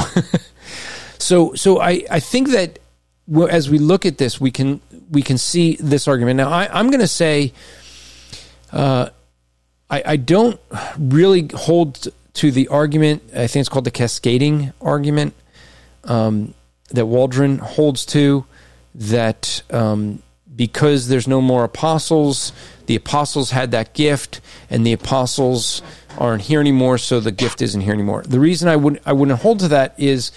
so 1.17 1.53
so 1.53 1.79
I, 1.79 2.03
I 2.11 2.19
think 2.19 2.49
that 2.49 2.79
as 3.49 3.69
we 3.69 3.77
look 3.77 4.05
at 4.05 4.17
this, 4.17 4.41
we 4.41 4.51
can 4.51 4.81
we 5.09 5.21
can 5.21 5.37
see 5.37 5.77
this 5.79 6.09
argument. 6.09 6.35
Now 6.37 6.49
I, 6.49 6.67
I'm 6.77 6.89
going 6.89 6.99
to 6.99 7.07
say 7.07 7.53
uh, 8.73 9.11
I, 9.89 10.03
I 10.05 10.15
don't 10.17 10.59
really 10.97 11.49
hold 11.53 12.07
to 12.35 12.51
the 12.51 12.67
argument. 12.67 13.23
I 13.33 13.47
think 13.47 13.61
it's 13.61 13.69
called 13.69 13.85
the 13.85 13.91
cascading 13.91 14.73
argument 14.81 15.33
um, 16.03 16.53
that 16.89 17.05
Waldron 17.05 17.57
holds 17.59 18.05
to 18.07 18.45
that 18.95 19.61
um, 19.69 20.21
because 20.55 21.07
there's 21.07 21.27
no 21.27 21.41
more 21.41 21.63
apostles, 21.63 22.51
the 22.87 22.95
apostles 22.95 23.51
had 23.51 23.71
that 23.71 23.93
gift, 23.93 24.41
and 24.69 24.85
the 24.85 24.93
apostles 24.93 25.81
aren't 26.17 26.43
here 26.43 26.59
anymore, 26.59 26.97
so 26.97 27.19
the 27.19 27.31
gift 27.31 27.61
isn't 27.61 27.81
here 27.81 27.93
anymore. 27.93 28.23
The 28.23 28.39
reason 28.39 28.67
I 28.67 28.75
wouldn't 28.75 29.03
I 29.05 29.13
wouldn't 29.13 29.39
hold 29.39 29.59
to 29.59 29.67
that 29.69 29.93
is 29.97 30.31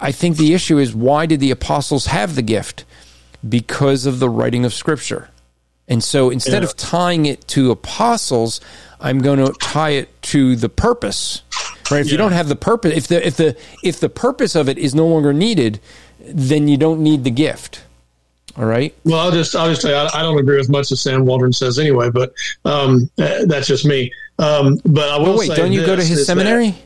I 0.00 0.10
think 0.10 0.36
the 0.36 0.52
issue 0.52 0.78
is 0.78 0.94
why 0.94 1.26
did 1.26 1.40
the 1.40 1.52
apostles 1.52 2.06
have 2.06 2.34
the 2.34 2.42
gift? 2.42 2.84
Because 3.48 4.06
of 4.06 4.18
the 4.18 4.28
writing 4.28 4.64
of 4.64 4.74
Scripture. 4.74 5.28
And 5.88 6.02
so 6.02 6.30
instead 6.30 6.62
yeah. 6.62 6.68
of 6.68 6.76
tying 6.76 7.26
it 7.26 7.46
to 7.48 7.70
apostles, 7.70 8.60
I'm 9.00 9.20
going 9.20 9.38
to 9.38 9.52
tie 9.60 9.90
it 9.90 10.22
to 10.22 10.56
the 10.56 10.68
purpose. 10.68 11.42
Right? 11.90 12.00
If 12.00 12.06
yeah. 12.06 12.12
you 12.12 12.18
don't 12.18 12.32
have 12.32 12.48
the 12.48 12.56
purpose, 12.56 12.96
if 12.96 13.06
the 13.06 13.24
if 13.26 13.36
the 13.36 13.56
if 13.82 14.00
the 14.00 14.08
purpose 14.08 14.54
of 14.56 14.68
it 14.68 14.78
is 14.78 14.94
no 14.94 15.06
longer 15.06 15.32
needed, 15.32 15.80
then 16.20 16.66
you 16.66 16.76
don't 16.76 17.00
need 17.00 17.24
the 17.24 17.30
gift. 17.30 17.84
All 18.56 18.64
right. 18.64 18.94
Well, 19.04 19.20
I'll 19.20 19.30
just 19.30 19.54
I'll 19.54 19.68
just 19.68 19.82
say 19.82 19.94
I, 19.94 20.08
I 20.12 20.22
don't 20.22 20.38
agree 20.38 20.56
with 20.56 20.68
much 20.68 20.90
as 20.90 21.00
Sam 21.00 21.26
Waldron 21.26 21.52
says 21.52 21.78
anyway, 21.78 22.10
but 22.10 22.32
um, 22.64 23.10
that's 23.16 23.66
just 23.66 23.84
me. 23.84 24.12
Um, 24.38 24.80
but 24.84 25.08
I 25.08 25.18
will 25.18 25.34
oh, 25.34 25.38
wait, 25.38 25.50
don't 25.50 25.72
you 25.72 25.84
go 25.84 25.94
to 25.94 26.02
his 26.02 26.26
seminary? 26.26 26.70
That, 26.70 26.78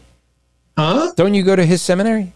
huh? 0.77 1.13
Don't 1.17 1.35
you 1.35 1.43
go 1.43 1.57
to 1.57 1.65
his 1.65 1.81
seminary? 1.81 2.33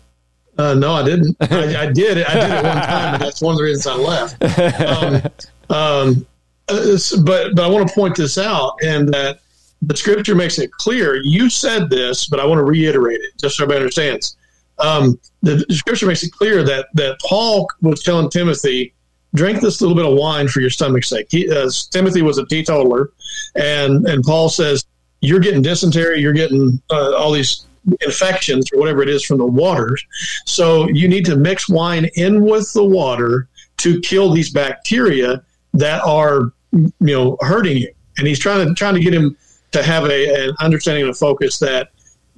Uh, 0.56 0.74
no, 0.74 0.92
I 0.92 1.02
didn't. 1.02 1.36
I, 1.40 1.82
I, 1.82 1.86
did. 1.92 2.24
I 2.24 2.34
did 2.34 2.50
it 2.52 2.64
one 2.64 2.76
time, 2.76 3.12
but 3.12 3.18
that's 3.18 3.42
one 3.42 3.52
of 3.52 3.58
the 3.58 3.64
reasons 3.64 3.86
I 3.86 3.94
left. 3.96 5.46
Um, 5.70 6.10
um, 6.10 6.26
uh, 6.68 6.96
but 7.22 7.54
but 7.54 7.64
I 7.64 7.68
want 7.68 7.88
to 7.88 7.94
point 7.94 8.16
this 8.16 8.38
out, 8.38 8.76
and 8.82 9.08
that 9.12 9.40
the 9.82 9.96
scripture 9.96 10.34
makes 10.34 10.58
it 10.58 10.70
clear. 10.72 11.20
You 11.22 11.50
said 11.50 11.90
this, 11.90 12.26
but 12.26 12.40
I 12.40 12.46
want 12.46 12.58
to 12.58 12.64
reiterate 12.64 13.20
it 13.20 13.32
just 13.40 13.56
so 13.56 13.64
everybody 13.64 13.82
understands. 13.82 14.36
Um, 14.78 15.20
the, 15.42 15.64
scripture 15.70 16.06
makes 16.06 16.22
it 16.22 16.32
clear 16.32 16.64
that 16.64 16.86
that 16.94 17.18
Paul 17.20 17.68
was 17.82 18.02
telling 18.02 18.30
Timothy, 18.30 18.94
drink 19.34 19.60
this 19.60 19.80
little 19.80 19.96
bit 19.96 20.06
of 20.06 20.16
wine 20.16 20.48
for 20.48 20.60
your 20.60 20.70
stomach's 20.70 21.08
sake. 21.08 21.26
He, 21.30 21.50
uh, 21.50 21.70
Timothy 21.90 22.22
was 22.22 22.38
a 22.38 22.46
teetotaler, 22.46 23.12
and 23.54 24.06
and 24.06 24.22
Paul 24.24 24.48
says 24.48 24.84
you're 25.20 25.40
getting 25.40 25.62
dysentery, 25.62 26.20
you're 26.20 26.32
getting 26.32 26.80
uh, 26.90 27.14
all 27.14 27.32
these 27.32 27.66
infections 28.00 28.70
or 28.72 28.78
whatever 28.78 29.02
it 29.02 29.08
is 29.08 29.24
from 29.24 29.38
the 29.38 29.46
waters. 29.46 30.04
So 30.46 30.88
you 30.88 31.08
need 31.08 31.24
to 31.26 31.36
mix 31.36 31.68
wine 31.68 32.08
in 32.14 32.42
with 32.42 32.72
the 32.72 32.84
water 32.84 33.48
to 33.78 34.00
kill 34.00 34.32
these 34.32 34.50
bacteria 34.50 35.42
that 35.74 36.02
are 36.02 36.52
you 36.74 36.92
know 37.01 37.36
hurting 37.40 37.76
you. 37.78 37.92
And 38.18 38.26
he's 38.26 38.38
trying 38.38 38.66
to 38.66 38.74
trying 38.74 38.94
to 38.94 39.01
get 39.01 39.12
him 39.14 39.36
to 39.72 39.82
have 39.82 40.05
a, 40.05 40.46
an 40.48 40.55
understanding 40.60 41.02
and 41.02 41.10
a 41.10 41.14
focus 41.14 41.59
that 41.59 41.90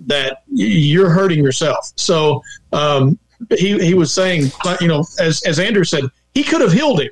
that 0.07 0.43
you're 0.49 1.11
hurting 1.11 1.43
yourself. 1.43 1.93
So 1.97 2.43
um, 2.73 3.19
he 3.57 3.79
he 3.85 3.95
was 3.95 4.13
saying, 4.13 4.51
you 4.81 4.89
know, 4.89 5.05
as 5.21 5.43
as 5.47 5.59
Andrew 5.59 5.85
said, 5.85 6.05
he 6.35 6.43
could 6.43 6.61
have 6.61 6.73
healed 6.73 7.01
him. 7.01 7.11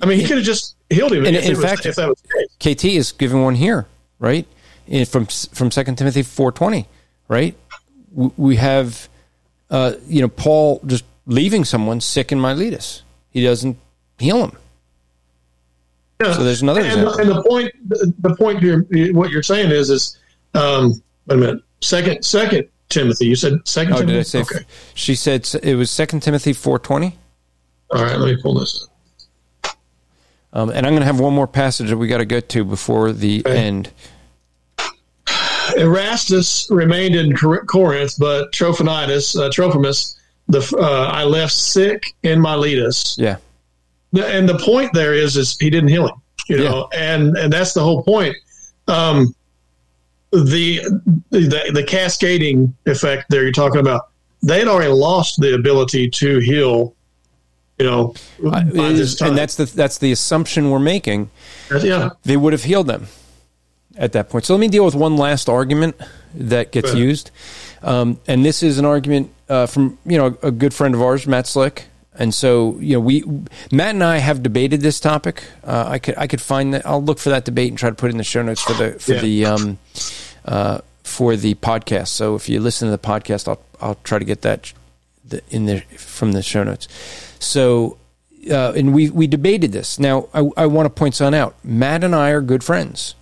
I 0.00 0.06
mean, 0.06 0.18
he 0.20 0.26
could 0.26 0.36
have 0.38 0.46
just 0.46 0.76
healed 0.90 1.12
him. 1.12 1.24
And 1.26 1.36
if 1.36 1.44
in 1.44 1.50
was- 1.56 1.64
fact- 1.64 1.86
if 1.86 1.96
that 1.96 2.08
was 2.08 2.20
the 2.22 2.46
case. 2.60 2.76
KT 2.76 2.84
is 2.84 3.12
giving 3.12 3.42
one 3.42 3.54
here, 3.54 3.86
right? 4.18 4.46
In, 4.86 5.04
from 5.06 5.26
from 5.26 5.70
Second 5.70 5.96
Timothy 5.96 6.22
four 6.22 6.50
twenty, 6.52 6.88
right? 7.28 7.54
We, 8.12 8.30
we 8.36 8.56
have, 8.56 9.08
uh, 9.70 9.94
you 10.06 10.22
know, 10.22 10.28
Paul 10.28 10.80
just 10.86 11.04
leaving 11.26 11.64
someone 11.64 12.00
sick 12.00 12.32
in 12.32 12.40
Miletus. 12.40 13.02
He 13.30 13.42
doesn't 13.44 13.76
heal 14.18 14.44
him. 14.44 14.56
Yeah. 16.20 16.32
So 16.32 16.42
there's 16.42 16.62
another 16.62 16.80
and, 16.80 16.88
example. 17.00 17.20
and 17.20 17.30
the 17.30 17.42
point, 17.42 17.88
the, 17.88 18.12
the 18.18 18.34
point 18.36 18.60
you're, 18.62 18.82
what 19.12 19.30
you're 19.30 19.42
saying 19.42 19.70
is, 19.70 19.88
is 19.90 20.18
um, 20.54 21.00
wait 21.26 21.36
a 21.36 21.38
minute, 21.38 21.62
second, 21.80 22.24
second 22.24 22.68
Timothy. 22.88 23.26
You 23.26 23.36
said 23.36 23.60
second 23.66 23.92
Oh, 23.92 23.96
Timothy. 23.98 24.12
did 24.14 24.20
I 24.20 24.22
say? 24.22 24.40
Okay. 24.40 24.64
She 24.94 25.14
said 25.14 25.48
it 25.62 25.74
was 25.76 25.90
Second 25.90 26.20
Timothy 26.22 26.52
four 26.52 26.78
twenty. 26.78 27.16
All 27.90 28.02
right, 28.02 28.16
let 28.18 28.34
me 28.34 28.40
pull 28.42 28.54
this. 28.58 28.86
Um, 30.52 30.70
and 30.70 30.86
I'm 30.86 30.92
going 30.92 31.00
to 31.00 31.06
have 31.06 31.20
one 31.20 31.34
more 31.34 31.46
passage 31.46 31.90
that 31.90 31.96
we 31.98 32.08
got 32.08 32.18
to 32.18 32.24
get 32.24 32.48
to 32.50 32.64
before 32.64 33.12
the 33.12 33.42
Okay. 33.46 33.56
end. 33.58 33.90
Erastus 35.76 36.66
remained 36.70 37.14
in 37.14 37.36
Corinth, 37.36 38.14
but 38.18 38.50
Trophonitis, 38.52 39.38
uh, 39.38 39.50
Trophimus, 39.50 40.16
the 40.48 40.60
uh, 40.80 41.10
I 41.12 41.24
left 41.24 41.52
sick 41.52 42.14
in 42.22 42.40
Miletus. 42.40 43.16
Yeah, 43.18 43.34
The- 43.34 43.40
and 44.14 44.48
the 44.48 44.58
point 44.58 44.90
there 44.94 45.14
is 45.14 45.36
is 45.36 45.56
he 45.58 45.68
didn't 45.70 45.88
heal 45.88 46.06
him 46.08 46.14
you 46.48 46.58
know 46.58 46.88
and 46.94 47.36
and 47.36 47.52
that's 47.52 47.72
the 47.74 47.80
whole 47.82 48.02
point 48.02 48.34
um 48.88 49.34
the, 50.30 50.80
the 51.30 51.70
the 51.72 51.84
cascading 51.86 52.74
effect 52.86 53.24
there 53.30 53.42
you're 53.42 53.52
talking 53.52 53.80
about 53.80 54.08
they 54.42 54.58
had 54.58 54.68
already 54.68 54.92
lost 54.92 55.40
the 55.40 55.54
ability 55.54 56.08
to 56.10 56.38
heal 56.38 56.94
you 57.78 57.86
know 57.86 58.14
by 58.42 58.60
It 58.62 58.72
this 58.72 59.00
is- 59.12 59.14
time. 59.16 59.30
and 59.30 59.38
that's 59.38 59.54
the 59.56 59.64
that's 59.66 59.98
the 59.98 60.12
assumption 60.12 60.70
we're 60.70 60.78
making. 60.80 61.30
yeah 61.82 62.10
They 62.24 62.36
would 62.36 62.52
have 62.52 62.64
healed 62.64 62.86
them 62.88 63.06
at 63.96 64.12
that 64.12 64.28
point. 64.30 64.44
So 64.44 64.54
let 64.54 64.60
me 64.60 64.68
deal 64.68 64.84
with 64.84 64.94
one 64.94 65.16
last 65.16 65.48
argument 65.48 65.96
that 66.34 66.70
gets 66.72 66.94
used, 66.94 67.30
um, 67.82 68.20
and 68.28 68.44
this 68.44 68.62
is 68.62 68.78
an 68.78 68.84
argument 68.84 69.30
uh, 69.48 69.66
from 69.66 69.98
you 70.06 70.18
know 70.18 70.36
a 70.42 70.50
good 70.50 70.72
friend 70.74 70.94
of 70.94 71.02
ours, 71.02 71.26
Matt 71.26 71.46
Slick. 71.46 71.86
And 72.20 72.34
so, 72.34 72.76
you 72.80 72.94
know, 72.94 73.00
we 73.00 73.22
Matt 73.70 73.90
and 73.94 74.02
I 74.02 74.18
have 74.18 74.42
debated 74.42 74.80
this 74.80 74.98
topic. 74.98 75.44
Uh, 75.64 75.84
I 75.86 75.98
could 76.00 76.16
I 76.18 76.26
could 76.26 76.40
find 76.40 76.74
that. 76.74 76.84
I'll 76.84 77.02
look 77.02 77.18
for 77.20 77.30
that 77.30 77.44
debate 77.44 77.68
and 77.70 77.78
try 77.78 77.88
to 77.90 77.94
put 77.94 78.08
it 78.08 78.12
in 78.12 78.18
the 78.18 78.24
show 78.24 78.42
notes 78.42 78.60
for 78.60 78.72
the 78.74 78.98
for 78.98 79.14
Yeah. 79.14 79.20
the 79.20 79.44
um, 79.46 79.78
uh, 80.44 80.78
for 81.04 81.36
the 81.36 81.54
podcast. 81.54 82.08
So 82.08 82.34
if 82.34 82.48
you 82.48 82.60
listen 82.60 82.86
to 82.88 82.92
the 82.92 82.98
podcast, 82.98 83.46
I'll 83.46 83.62
I'll 83.80 83.98
try 84.02 84.18
to 84.18 84.24
get 84.24 84.42
that 84.42 84.72
in 85.50 85.66
there 85.66 85.82
from 85.96 86.32
the 86.32 86.42
show 86.42 86.64
notes. 86.64 86.88
So, 87.38 87.98
uh, 88.50 88.72
and 88.72 88.92
we 88.92 89.10
we 89.10 89.28
debated 89.28 89.70
this. 89.72 89.98
Now, 90.00 90.28
I, 90.34 90.48
I 90.56 90.66
want 90.66 90.86
to 90.86 90.90
point 90.90 91.14
something 91.14 91.38
out. 91.38 91.54
Matt 91.62 92.02
and 92.02 92.16
I 92.16 92.30
are 92.30 92.40
good 92.40 92.64
friends. 92.64 93.14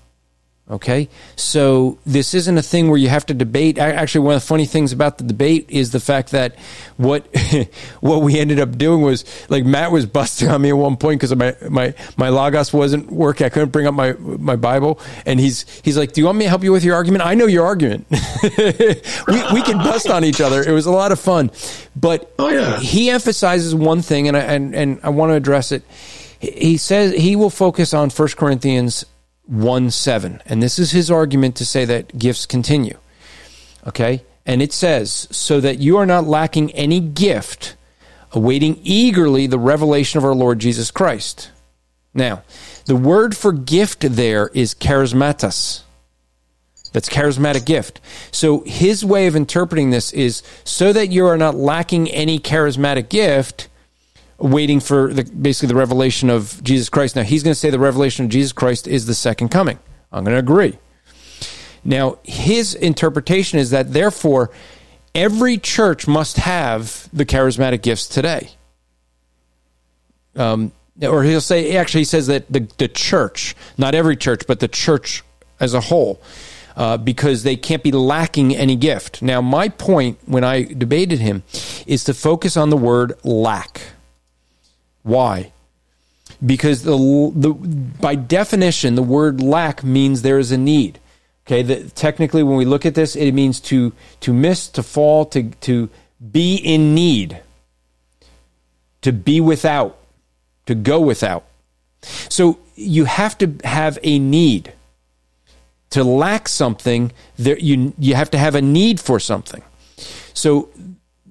Okay, 0.69 1.09
so 1.37 1.97
this 2.05 2.35
isn't 2.35 2.59
a 2.59 2.63
thing 2.63 2.89
where 2.89 2.99
you 2.99 3.09
have 3.09 3.25
to 3.27 3.35
debate. 3.35 3.79
Actually, 3.79 4.25
one 4.25 4.35
of 4.35 4.43
the 4.43 4.47
funny 4.49 4.67
things 4.67 4.91
about 4.93 5.17
the 5.17 5.23
debate 5.23 5.67
is 5.69 5.93
the 5.93 6.01
fact 6.01 6.33
that 6.33 6.57
what 6.97 7.25
what 8.01 8.23
we 8.23 8.41
ended 8.41 8.59
up 8.59 8.77
doing 8.77 9.01
was 9.03 9.25
like 9.49 9.65
Matt 9.65 9.93
was 9.93 10.07
busting 10.07 10.49
on 10.49 10.61
me 10.63 10.71
at 10.71 10.77
one 10.77 10.97
point 10.97 11.21
because 11.21 11.33
my 11.37 11.55
my 11.71 11.95
my 12.17 12.31
logos 12.31 12.73
wasn't 12.73 13.13
working. 13.13 13.47
I 13.47 13.49
couldn't 13.49 13.71
bring 13.71 13.87
up 13.87 13.95
my 13.95 14.15
my 14.15 14.57
Bible, 14.57 14.99
and 15.25 15.39
he's 15.39 15.67
he's 15.85 15.97
like, 15.97 16.13
"Do 16.15 16.21
you 16.21 16.25
want 16.25 16.39
me 16.39 16.47
to 16.47 16.49
help 16.49 16.65
you 16.65 16.73
with 16.73 16.83
your 16.83 16.97
argument? 16.97 17.25
I 17.25 17.35
know 17.35 17.47
your 17.47 17.65
argument." 17.65 18.05
we 18.11 19.43
we 19.55 19.63
can 19.63 19.79
bust 19.79 20.11
on 20.11 20.25
each 20.25 20.41
other. 20.41 20.65
It 20.65 20.73
was 20.73 20.87
a 20.87 20.91
lot 20.91 21.13
of 21.13 21.21
fun, 21.21 21.53
but 21.95 22.35
Oh, 22.41 22.49
yeah. 22.49 22.81
he 22.81 23.09
emphasizes 23.11 23.73
one 23.73 24.03
thing, 24.03 24.27
and 24.27 24.37
I, 24.37 24.41
and 24.41 24.75
and 24.75 24.99
I 25.05 25.11
want 25.11 25.31
to 25.31 25.35
address 25.35 25.71
it. 25.71 25.85
He 26.41 26.77
says 26.77 27.13
he 27.13 27.37
will 27.37 27.51
focus 27.51 27.95
on 27.95 28.11
First 28.11 28.37
Corinthians 28.37 29.05
1 29.47 29.91
7. 29.91 30.43
And 30.47 30.63
this 30.63 30.79
is 30.79 30.91
his 30.91 31.11
argument 31.11 31.57
to 31.57 31.67
say 31.67 31.85
that 31.85 32.19
gifts 32.19 32.47
continue. 32.47 32.99
Okay? 33.87 34.23
And 34.45 34.63
it 34.63 34.73
says, 34.73 35.29
so 35.31 35.61
that 35.61 35.79
you 35.79 35.97
are 35.97 36.07
not 36.07 36.25
lacking 36.25 36.73
any 36.73 37.01
gift, 37.01 37.77
awaiting 38.33 38.79
eagerly 38.83 39.47
the 39.47 39.59
revelation 39.59 40.19
of 40.19 40.25
our 40.25 40.35
Lord 40.35 40.59
Jesus 40.59 40.91
Christ. 40.91 41.51
Now, 42.15 42.43
the 42.87 42.97
word 42.97 43.37
for 43.37 43.53
gift 43.53 44.01
there 44.01 44.49
is 44.55 44.75
charismatos. 44.75 45.83
That's 46.93 47.09
charismatic 47.09 47.67
gift. 47.67 48.01
So 48.31 48.61
his 48.61 49.05
way 49.05 49.27
of 49.27 49.37
interpreting 49.37 49.91
this 49.91 50.13
is 50.15 50.43
so 50.65 50.93
that 50.95 51.11
you 51.11 51.27
are 51.27 51.37
not 51.37 51.55
lacking 51.55 52.11
any 52.11 52.39
charismatic 52.39 53.11
gift, 53.11 53.69
waiting 54.39 54.81
for 54.81 55.13
the, 55.13 55.25
basically 55.25 55.69
the 55.69 55.79
revelation 55.79 56.31
of 56.31 56.63
Jesus 56.63 56.89
Christ. 56.89 57.17
Now 57.17 57.23
he's 57.23 57.43
going 57.43 57.53
to 57.53 57.59
say 57.59 57.71
the 57.71 57.79
revelation 57.79 58.25
of 58.27 58.31
Jesus 58.31 58.53
Christ 58.53 58.87
is 58.87 59.07
the 59.07 59.15
second 59.15 59.49
coming. 59.49 59.79
I'm 60.13 60.25
going 60.25 60.35
to 60.35 60.41
agree. 60.41 60.79
Now 61.85 62.19
his 62.25 62.75
interpretation 62.75 63.59
is 63.59 63.71
that 63.71 63.93
therefore 63.93 64.51
every 65.15 65.59
church 65.59 66.07
must 66.07 66.37
have 66.37 67.09
the 67.13 67.25
charismatic 67.25 67.83
gifts 67.83 68.07
today. 68.07 68.51
Um, 70.35 70.73
or 71.03 71.23
he'll 71.25 71.41
say 71.41 71.77
actually 71.77 72.03
he 72.03 72.05
says 72.05 72.27
that 72.27 72.51
the, 72.53 72.69
the 72.79 72.89
church, 72.89 73.55
not 73.79 73.95
every 73.95 74.17
church, 74.17 74.47
but 74.47 74.61
the 74.61 74.69
church 74.69 75.23
as 75.61 75.75
a 75.75 75.81
whole, 75.81 76.21
uh, 76.77 76.99
because 76.99 77.43
they 77.43 77.57
can't 77.57 77.83
be 77.83 77.93
lacking 77.93 78.55
any 78.55 78.77
gift. 78.77 79.23
Now, 79.23 79.41
my 79.41 79.71
point 79.71 80.19
when 80.27 80.45
I 80.45 80.65
debated 80.65 81.21
him 81.21 81.43
is 81.87 82.05
to 82.05 82.15
focus 82.15 82.57
on 82.57 82.71
the 82.71 82.77
word 82.77 83.15
lack. 83.25 83.81
Why? 85.07 85.53
Because 86.45 86.83
the, 86.83 86.97
the 87.37 87.55
by 87.55 88.17
definition, 88.17 88.97
the 88.97 89.05
word 89.05 89.41
lack 89.41 89.85
means 89.85 90.23
there 90.23 90.41
is 90.41 90.51
a 90.51 90.59
need. 90.59 90.99
Okay, 91.47 91.63
the, 91.63 91.89
technically, 91.91 92.43
when 92.43 92.57
we 92.57 92.65
look 92.65 92.85
at 92.85 92.97
this, 92.97 93.15
it 93.15 93.31
means 93.31 93.61
to 93.61 93.93
to 94.19 94.33
miss, 94.33 94.67
to 94.71 94.83
fall, 94.83 95.25
to 95.27 95.51
to 95.61 95.89
be 96.33 96.57
in 96.57 96.93
need, 96.93 97.41
to 99.03 99.13
be 99.13 99.41
without, 99.41 99.97
to 100.67 100.75
go 100.75 101.01
without. 101.01 101.45
So 102.03 102.59
you 102.75 103.05
have 103.05 103.39
to 103.39 103.55
have 103.63 104.01
a 104.03 104.19
need. 104.19 104.73
To 105.91 106.03
lack 106.03 106.49
something, 106.49 107.13
there 107.37 107.59
you 107.61 107.95
you 107.97 108.17
have 108.17 108.33
to 108.33 108.39
have 108.39 108.57
a 108.57 108.61
need 108.61 108.99
for 108.99 109.21
something. 109.21 109.63
So 110.35 110.69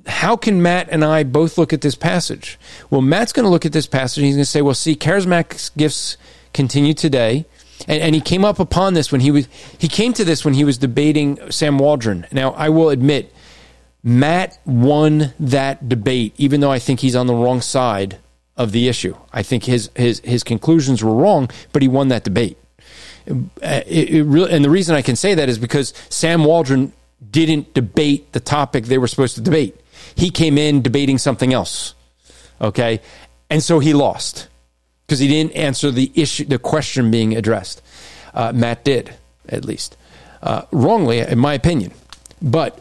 how 0.07 0.35
can 0.35 0.61
Matt 0.61 0.89
and 0.89 1.03
I 1.03 1.23
both 1.23 1.57
look 1.57 1.73
at 1.73 1.81
this 1.81 1.95
passage? 1.95 2.59
Well, 2.89 3.01
Matt's 3.01 3.33
going 3.33 3.45
to 3.45 3.49
look 3.49 3.65
at 3.65 3.71
this 3.71 3.87
passage 3.87 4.19
and 4.19 4.27
he's 4.27 4.35
going 4.35 4.45
to 4.45 4.49
say, 4.49 4.61
well, 4.61 4.73
see, 4.73 4.95
charismatic 4.95 5.75
gifts 5.77 6.17
continue 6.53 6.93
today. 6.93 7.45
And, 7.87 8.01
and 8.01 8.15
he 8.15 8.21
came 8.21 8.45
up 8.45 8.59
upon 8.59 8.93
this 8.93 9.11
when 9.11 9.21
he 9.21 9.31
was, 9.31 9.47
he 9.77 9.87
came 9.87 10.13
to 10.13 10.23
this 10.23 10.45
when 10.45 10.53
he 10.53 10.63
was 10.63 10.77
debating 10.77 11.51
Sam 11.51 11.77
Waldron. 11.77 12.27
Now, 12.31 12.51
I 12.51 12.69
will 12.69 12.89
admit, 12.89 13.33
Matt 14.03 14.59
won 14.65 15.33
that 15.39 15.89
debate, 15.89 16.35
even 16.37 16.61
though 16.61 16.71
I 16.71 16.79
think 16.79 16.99
he's 16.99 17.15
on 17.15 17.25
the 17.25 17.33
wrong 17.33 17.59
side 17.61 18.19
of 18.55 18.71
the 18.71 18.87
issue. 18.87 19.17
I 19.33 19.41
think 19.43 19.63
his, 19.65 19.89
his, 19.95 20.19
his 20.19 20.43
conclusions 20.43 21.03
were 21.03 21.13
wrong, 21.13 21.49
but 21.73 21.81
he 21.81 21.87
won 21.87 22.09
that 22.09 22.23
debate. 22.23 22.57
Uh, 23.29 23.35
it, 23.61 24.09
it 24.11 24.23
really, 24.23 24.51
and 24.51 24.63
the 24.63 24.69
reason 24.69 24.95
I 24.95 25.01
can 25.01 25.15
say 25.15 25.33
that 25.33 25.49
is 25.49 25.57
because 25.57 25.93
Sam 26.09 26.43
Waldron 26.43 26.93
didn't 27.31 27.73
debate 27.73 28.31
the 28.33 28.39
topic 28.39 28.85
they 28.85 28.99
were 28.99 29.07
supposed 29.07 29.35
to 29.35 29.41
debate. 29.41 29.75
He 30.15 30.29
came 30.29 30.57
in 30.57 30.81
debating 30.81 31.17
something 31.17 31.53
else. 31.53 31.95
Okay. 32.61 33.01
And 33.49 33.63
so 33.63 33.79
he 33.79 33.93
lost 33.93 34.47
because 35.05 35.19
he 35.19 35.27
didn't 35.27 35.53
answer 35.53 35.91
the 35.91 36.11
issue, 36.15 36.45
the 36.45 36.59
question 36.59 37.11
being 37.11 37.35
addressed. 37.35 37.81
Uh, 38.33 38.51
Matt 38.53 38.83
did, 38.83 39.15
at 39.47 39.65
least. 39.65 39.97
Uh, 40.41 40.63
wrongly, 40.71 41.19
in 41.19 41.39
my 41.39 41.53
opinion. 41.53 41.91
But 42.41 42.79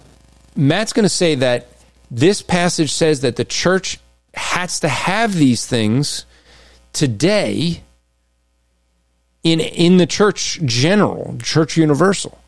Matt's 0.57 0.93
going 0.93 1.05
to 1.05 1.09
say 1.09 1.35
that 1.37 1.69
this 2.11 2.43
passage 2.43 2.93
says 2.93 3.21
that 3.21 3.37
the 3.37 3.45
church 3.45 3.99
has 4.35 4.81
to 4.81 4.89
have 4.89 5.35
these 5.35 5.67
things 5.67 6.27
today 6.93 7.83
in 9.43 9.61
in 9.61 9.99
the 9.99 10.07
church 10.07 10.61
general, 10.65 11.37
church 11.43 11.77
universal, 11.77 12.39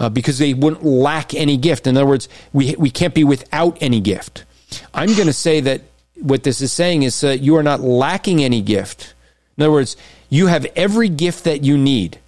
uh, 0.00 0.08
because 0.08 0.38
they 0.38 0.54
wouldn't 0.54 0.84
lack 0.84 1.34
any 1.34 1.56
gift. 1.56 1.86
In 1.86 1.96
other 1.96 2.06
words, 2.06 2.28
we 2.52 2.74
we 2.76 2.90
can't 2.90 3.14
be 3.14 3.22
without 3.22 3.78
any 3.80 4.00
gift. 4.00 4.44
I'm 4.92 5.14
going 5.14 5.26
to 5.26 5.32
say 5.32 5.60
that 5.60 5.82
what 6.20 6.42
this 6.42 6.60
is 6.60 6.72
saying 6.72 7.02
is 7.02 7.20
that 7.20 7.40
you 7.40 7.56
are 7.56 7.62
not 7.62 7.80
lacking 7.80 8.42
any 8.42 8.62
gift. 8.62 9.14
In 9.56 9.64
other 9.64 9.72
words, 9.72 9.96
you 10.28 10.46
have 10.46 10.66
every 10.74 11.08
gift 11.08 11.44
that 11.44 11.62
you 11.62 11.76
need. 11.76 12.18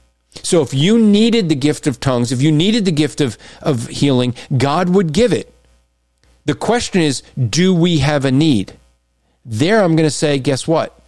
So 0.42 0.62
if 0.62 0.72
you 0.72 0.98
needed 0.98 1.48
the 1.48 1.54
gift 1.54 1.86
of 1.86 2.00
tongues, 2.00 2.32
if 2.32 2.40
you 2.40 2.50
needed 2.50 2.84
the 2.84 2.92
gift 2.92 3.20
of, 3.20 3.36
of 3.60 3.88
healing, 3.88 4.34
God 4.56 4.88
would 4.90 5.12
give 5.12 5.32
it. 5.32 5.52
The 6.46 6.54
question 6.54 7.02
is, 7.02 7.22
do 7.36 7.74
we 7.74 7.98
have 7.98 8.24
a 8.24 8.32
need? 8.32 8.72
There, 9.44 9.82
I'm 9.82 9.94
going 9.94 10.06
to 10.06 10.10
say, 10.10 10.38
guess 10.38 10.66
what? 10.66 10.98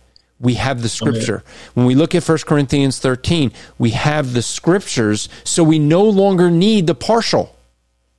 We 0.45 0.55
have 0.55 0.83
the 0.83 0.89
scripture. 0.89 1.43
When 1.75 1.87
we 1.87 1.95
look 1.95 2.15
at 2.15 2.29
1 2.29 2.39
Corinthians 2.47 2.99
13, 3.01 3.51
we 3.79 3.91
have 3.91 4.33
the 4.33 4.43
scriptures, 4.43 5.29
so 5.43 5.65
we 5.65 5.79
no 5.79 6.05
longer 6.05 6.51
need 6.51 6.87
the 6.87 6.95
partial. 6.95 7.57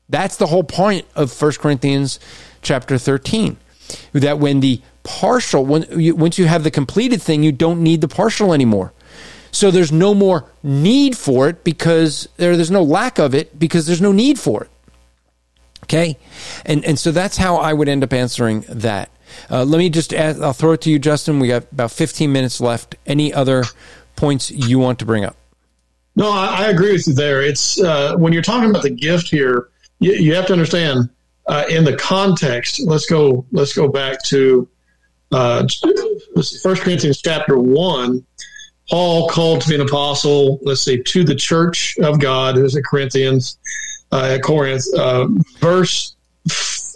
That's 0.09 0.35
the 0.35 0.47
whole 0.47 0.63
point 0.63 1.05
of 1.15 1.41
1 1.41 1.51
Corinthians 1.53 2.19
chapter 2.61 2.97
13. 2.97 3.57
That 4.13 4.39
when 4.39 4.59
the 4.59 4.81
partial. 5.05 5.65
When 5.65 5.85
you, 5.97 6.15
once 6.15 6.37
you 6.37 6.45
have 6.45 6.63
the 6.63 6.71
completed 6.71 7.21
thing, 7.21 7.43
you 7.43 7.53
don't 7.53 7.81
need 7.81 8.01
the 8.01 8.07
partial 8.09 8.53
anymore. 8.53 8.91
So 9.51 9.71
there's 9.71 9.91
no 9.91 10.13
more 10.13 10.51
need 10.63 11.17
for 11.17 11.47
it 11.47 11.63
because 11.63 12.27
there, 12.35 12.57
there's 12.57 12.71
no 12.71 12.83
lack 12.83 13.19
of 13.19 13.33
it 13.33 13.57
because 13.57 13.85
there's 13.85 14.01
no 14.01 14.11
need 14.11 14.37
for 14.37 14.63
it. 14.63 14.69
Okay, 15.83 16.17
and 16.65 16.83
and 16.83 16.97
so 16.97 17.11
that's 17.11 17.37
how 17.37 17.57
I 17.57 17.71
would 17.71 17.87
end 17.87 18.03
up 18.03 18.11
answering 18.11 18.65
that. 18.67 19.11
Uh, 19.49 19.63
let 19.63 19.77
me 19.77 19.89
just 19.89 20.13
add, 20.13 20.41
I'll 20.41 20.53
throw 20.53 20.73
it 20.73 20.81
to 20.81 20.89
you, 20.89 20.99
Justin. 20.99 21.39
We 21.39 21.47
got 21.47 21.71
about 21.71 21.91
15 21.91 22.31
minutes 22.31 22.59
left. 22.61 22.95
Any 23.05 23.33
other 23.33 23.63
points 24.15 24.51
you 24.51 24.79
want 24.79 24.99
to 24.99 25.05
bring 25.05 25.23
up? 25.23 25.35
No, 26.15 26.31
I, 26.31 26.65
I 26.65 26.69
agree 26.69 26.93
with 26.93 27.07
you 27.07 27.13
there. 27.13 27.41
It's 27.41 27.79
uh, 27.81 28.15
when 28.15 28.33
you're 28.33 28.41
talking 28.41 28.69
about 28.69 28.83
the 28.83 28.89
gift 28.89 29.29
here, 29.29 29.69
you, 29.99 30.13
you 30.13 30.35
have 30.35 30.47
to 30.47 30.53
understand 30.53 31.09
uh, 31.47 31.65
in 31.69 31.83
the 31.83 31.95
context. 31.95 32.81
Let's 32.85 33.05
go. 33.05 33.45
Let's 33.51 33.73
go 33.73 33.87
back 33.87 34.23
to 34.25 34.67
uh, 35.31 35.67
First 36.63 36.81
Corinthians 36.81 37.21
chapter 37.21 37.57
one. 37.57 38.25
Paul 38.89 39.27
called 39.29 39.61
to 39.61 39.69
be 39.69 39.75
an 39.75 39.81
apostle. 39.81 40.59
Let's 40.61 40.81
see, 40.81 41.01
to 41.01 41.23
the 41.23 41.35
church 41.35 41.97
of 42.01 42.19
God, 42.19 42.55
who's 42.55 42.75
at 42.75 42.83
Corinthians, 42.83 43.57
uh, 44.11 44.35
at 44.35 44.43
Corinth. 44.43 44.85
Uh, 44.95 45.27
verse 45.59 46.15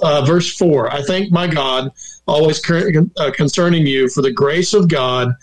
uh, 0.01 0.23
verse 0.25 0.55
four. 0.55 0.91
I 0.91 1.01
thank 1.01 1.31
my 1.31 1.47
God 1.47 1.91
always 2.29 2.61
uh, 2.69 3.31
concerning 3.31 3.85
you 3.85 4.07
for 4.09 4.21
the 4.21 4.31
grace 4.31 4.73
of 4.73 4.87
God, 4.87 5.33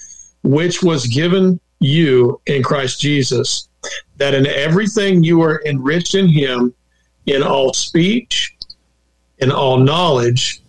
which 0.42 0.82
was 0.82 1.06
given 1.06 1.60
you 1.80 2.40
in 2.46 2.62
Christ 2.62 3.00
Jesus, 3.00 3.68
that 4.16 4.34
in 4.34 4.46
everything 4.46 5.22
you 5.22 5.42
are 5.42 5.62
enriched 5.66 6.14
in 6.14 6.28
Him, 6.28 6.72
in 7.26 7.42
all 7.42 7.74
speech, 7.74 8.56
in 9.38 9.50
all 9.50 9.78
knowledge, 9.78 10.62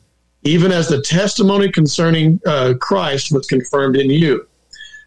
even 0.43 0.71
as 0.71 0.87
the 0.87 1.01
testimony 1.01 1.71
concerning 1.71 2.39
uh, 2.45 2.73
Christ 2.79 3.31
was 3.31 3.45
confirmed 3.47 3.95
in 3.95 4.09
you, 4.09 4.47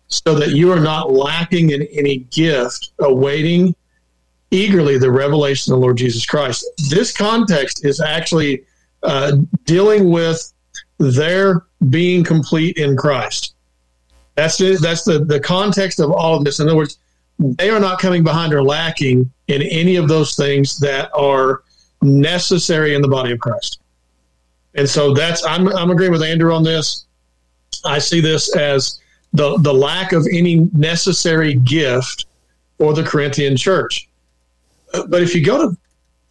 so 0.08 0.34
that 0.34 0.50
you 0.50 0.72
are 0.72 0.80
not 0.80 1.12
lacking 1.12 1.70
in 1.70 1.82
any 1.92 2.18
gift, 2.30 2.92
awaiting 3.00 3.74
eagerly 4.50 4.98
the 4.98 5.10
revelation 5.10 5.72
of 5.72 5.78
the 5.78 5.82
Lord 5.82 5.96
Jesus 5.96 6.26
Christ. 6.26 6.64
This 6.88 7.12
context 7.12 7.84
is 7.84 8.00
actually 8.00 8.64
uh, 9.02 9.36
dealing 9.64 10.10
with 10.10 10.52
their 11.00 11.64
being 11.88 12.22
complete 12.22 12.76
in 12.76 12.96
Christ. 12.96 13.54
That's 14.36 14.56
the, 14.56 14.76
that's 14.76 15.02
the, 15.02 15.24
the 15.24 15.40
context 15.40 15.98
of 15.98 16.12
all 16.12 16.36
of 16.36 16.44
this. 16.44 16.60
In 16.60 16.68
other 16.68 16.76
words, 16.76 16.98
they 17.38 17.70
are 17.70 17.80
not 17.80 17.98
coming 17.98 18.22
behind 18.22 18.52
or 18.52 18.62
lacking 18.62 19.30
in 19.48 19.62
any 19.62 19.96
of 19.96 20.08
those 20.08 20.36
things 20.36 20.78
that 20.78 21.10
are 21.14 21.62
necessary 22.02 22.94
in 22.94 23.02
the 23.02 23.08
body 23.08 23.32
of 23.32 23.40
Christ. 23.40 23.80
And 24.74 24.88
so 24.88 25.12
that's 25.12 25.44
I'm 25.44 25.68
I'm 25.68 25.90
agreeing 25.90 26.12
with 26.12 26.22
Andrew 26.22 26.54
on 26.54 26.62
this. 26.62 27.06
I 27.84 27.98
see 27.98 28.20
this 28.20 28.54
as 28.54 29.00
the 29.32 29.58
the 29.58 29.74
lack 29.74 30.12
of 30.12 30.26
any 30.30 30.68
necessary 30.72 31.54
gift 31.54 32.26
for 32.78 32.94
the 32.94 33.02
Corinthian 33.02 33.56
church. 33.56 34.08
But 35.08 35.22
if 35.22 35.34
you 35.34 35.44
go 35.44 35.70
to 35.70 35.76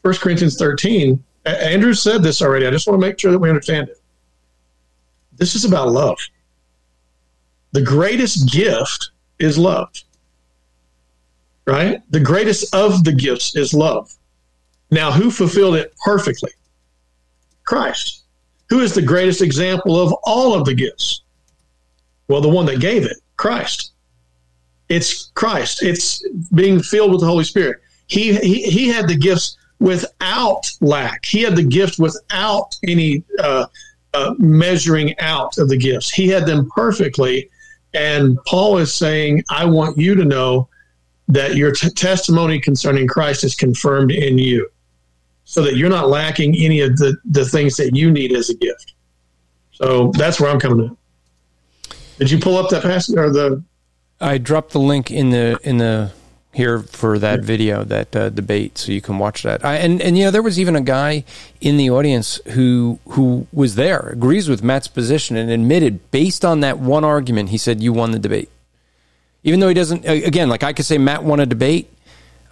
1 0.03 0.13
Corinthians 0.15 0.57
13, 0.57 1.21
Andrew 1.45 1.93
said 1.93 2.23
this 2.23 2.41
already. 2.41 2.65
I 2.65 2.71
just 2.71 2.87
want 2.87 3.01
to 3.01 3.07
make 3.07 3.19
sure 3.19 3.31
that 3.31 3.39
we 3.39 3.49
understand 3.49 3.89
it. 3.89 3.98
This 5.39 5.55
is 5.55 5.65
about 5.65 5.89
love. 5.89 6.19
The 7.71 7.81
greatest 7.81 8.51
gift 8.51 9.11
is 9.39 9.57
love. 9.57 9.89
Right? 11.65 12.01
The 12.11 12.19
greatest 12.19 12.73
of 12.75 13.03
the 13.03 13.13
gifts 13.13 13.55
is 13.55 13.73
love. 13.73 14.13
Now, 14.91 15.11
who 15.11 15.31
fulfilled 15.31 15.75
it 15.75 15.93
perfectly? 16.03 16.51
Christ. 17.63 18.23
Who 18.69 18.79
is 18.79 18.93
the 18.93 19.01
greatest 19.01 19.41
example 19.41 19.99
of 19.99 20.13
all 20.23 20.53
of 20.53 20.65
the 20.65 20.73
gifts? 20.73 21.21
Well, 22.27 22.41
the 22.41 22.49
one 22.49 22.65
that 22.65 22.79
gave 22.79 23.05
it, 23.05 23.17
Christ. 23.37 23.93
It's 24.89 25.31
Christ. 25.35 25.83
It's 25.83 26.27
being 26.53 26.81
filled 26.81 27.11
with 27.11 27.21
the 27.21 27.27
Holy 27.27 27.43
Spirit. 27.43 27.81
He, 28.07 28.35
he, 28.35 28.63
he 28.63 28.87
had 28.87 29.07
the 29.07 29.15
gifts 29.15 29.57
without 29.79 30.69
lack. 30.81 31.25
He 31.25 31.43
had 31.43 31.55
the 31.55 31.63
gift 31.63 31.99
without 31.99 32.75
any 32.83 33.23
uh, 33.39 33.67
uh, 34.13 34.33
measuring 34.37 35.17
out 35.19 35.57
of 35.57 35.69
the 35.69 35.77
gifts. 35.77 36.11
He 36.11 36.27
had 36.27 36.45
them 36.45 36.69
perfectly. 36.75 37.49
And 37.93 38.37
Paul 38.45 38.77
is 38.77 38.93
saying, 38.93 39.43
I 39.49 39.65
want 39.65 39.97
you 39.97 40.15
to 40.15 40.25
know 40.25 40.67
that 41.27 41.55
your 41.55 41.71
t- 41.71 41.89
testimony 41.89 42.59
concerning 42.59 43.07
Christ 43.07 43.43
is 43.43 43.55
confirmed 43.55 44.11
in 44.11 44.37
you 44.37 44.69
so 45.45 45.63
that 45.63 45.75
you're 45.75 45.89
not 45.89 46.09
lacking 46.09 46.55
any 46.57 46.81
of 46.81 46.97
the, 46.97 47.17
the 47.25 47.45
things 47.45 47.75
that 47.77 47.95
you 47.95 48.11
need 48.11 48.31
as 48.33 48.49
a 48.49 48.55
gift. 48.55 48.93
So 49.71 50.11
that's 50.15 50.39
where 50.39 50.51
I'm 50.51 50.59
coming 50.59 50.85
in. 50.85 50.97
Did 52.19 52.29
you 52.31 52.39
pull 52.39 52.57
up 52.57 52.69
that 52.69 52.83
passage 52.83 53.15
or 53.15 53.31
the? 53.31 53.63
I 54.19 54.37
dropped 54.37 54.71
the 54.71 54.79
link 54.79 55.09
in 55.09 55.29
the 55.29 55.57
in 55.63 55.77
the 55.77 56.11
here 56.53 56.79
for 56.79 57.19
that 57.19 57.41
video, 57.41 57.83
that 57.83 58.15
uh, 58.15 58.29
debate, 58.29 58.77
so 58.77 58.91
you 58.91 59.01
can 59.01 59.19
watch 59.19 59.43
that. 59.43 59.63
I, 59.63 59.75
and 59.75 60.01
and 60.01 60.17
you 60.17 60.25
know, 60.25 60.31
there 60.31 60.41
was 60.41 60.59
even 60.59 60.75
a 60.75 60.81
guy 60.81 61.23
in 61.61 61.77
the 61.77 61.89
audience 61.89 62.41
who 62.47 62.99
who 63.09 63.47
was 63.53 63.75
there, 63.75 64.09
agrees 64.11 64.49
with 64.49 64.63
Matt's 64.63 64.87
position, 64.87 65.37
and 65.37 65.51
admitted 65.51 66.11
based 66.11 66.43
on 66.43 66.61
that 66.61 66.79
one 66.79 67.03
argument, 67.03 67.49
he 67.49 67.57
said 67.57 67.81
you 67.81 67.93
won 67.93 68.11
the 68.11 68.19
debate. 68.19 68.49
Even 69.43 69.59
though 69.59 69.69
he 69.69 69.73
doesn't, 69.73 70.05
again, 70.05 70.49
like 70.49 70.63
I 70.63 70.73
could 70.73 70.85
say 70.85 70.97
Matt 70.97 71.23
won 71.23 71.39
a 71.39 71.45
debate, 71.45 71.89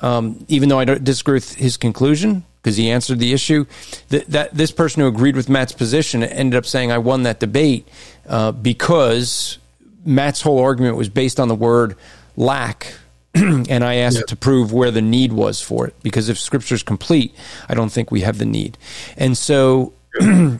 um, 0.02 0.45
even 0.48 0.69
though 0.69 0.80
I 0.80 0.86
don't 0.86 1.03
disagree 1.03 1.34
with 1.34 1.56
his 1.56 1.76
conclusion 1.76 2.45
because 2.61 2.78
he 2.78 2.91
answered 2.91 3.19
the 3.19 3.34
issue. 3.34 3.65
That, 4.10 4.28
that 4.28 4.53
this 4.53 4.72
person 4.72 5.02
who 5.02 5.07
agreed 5.07 5.36
with 5.36 5.49
Matt's 5.49 5.72
position 5.72 6.24
ended 6.24 6.57
up 6.57 6.65
saying 6.65 6.91
I 6.91 6.98
won 6.98 7.24
that 7.24 7.40
debate 7.40 7.88
uh, 8.28 8.52
because 8.52 9.57
Matt's 10.06 10.41
whole 10.41 10.60
argument 10.60 10.98
was 10.98 11.10
based 11.10 11.40
on 11.40 11.48
the 11.48 11.56
word 11.56 11.95
lack 12.36 12.94
and 13.69 13.84
I 13.84 13.95
asked 13.95 14.18
yep. 14.18 14.27
to 14.27 14.35
prove 14.35 14.73
where 14.73 14.91
the 14.91 15.01
need 15.01 15.34
was 15.34 15.61
for 15.61 15.88
it 15.88 15.95
because 16.01 16.30
if 16.30 16.39
Scripture 16.39 16.76
is 16.76 16.84
complete, 16.84 17.35
I 17.69 17.73
don't 17.73 17.91
think 17.91 18.11
we 18.11 18.22
have 18.22 18.38
the 18.38 18.45
need. 18.45 18.77
And 19.15 19.38
so 19.38 19.93
I, 20.19 20.59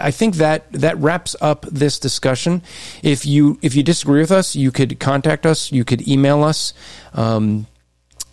I, 0.00 0.10
think 0.10 0.36
that 0.36 0.70
that 0.72 0.98
wraps 0.98 1.36
up 1.40 1.66
this 1.66 1.98
discussion. 1.98 2.62
If 3.02 3.24
you 3.24 3.58
if 3.62 3.76
you 3.76 3.82
disagree 3.82 4.20
with 4.20 4.32
us, 4.32 4.56
you 4.56 4.72
could 4.72 4.98
contact 4.98 5.46
us. 5.46 5.70
You 5.70 5.84
could 5.84 6.08
email 6.08 6.42
us. 6.42 6.74
Um, 7.12 7.66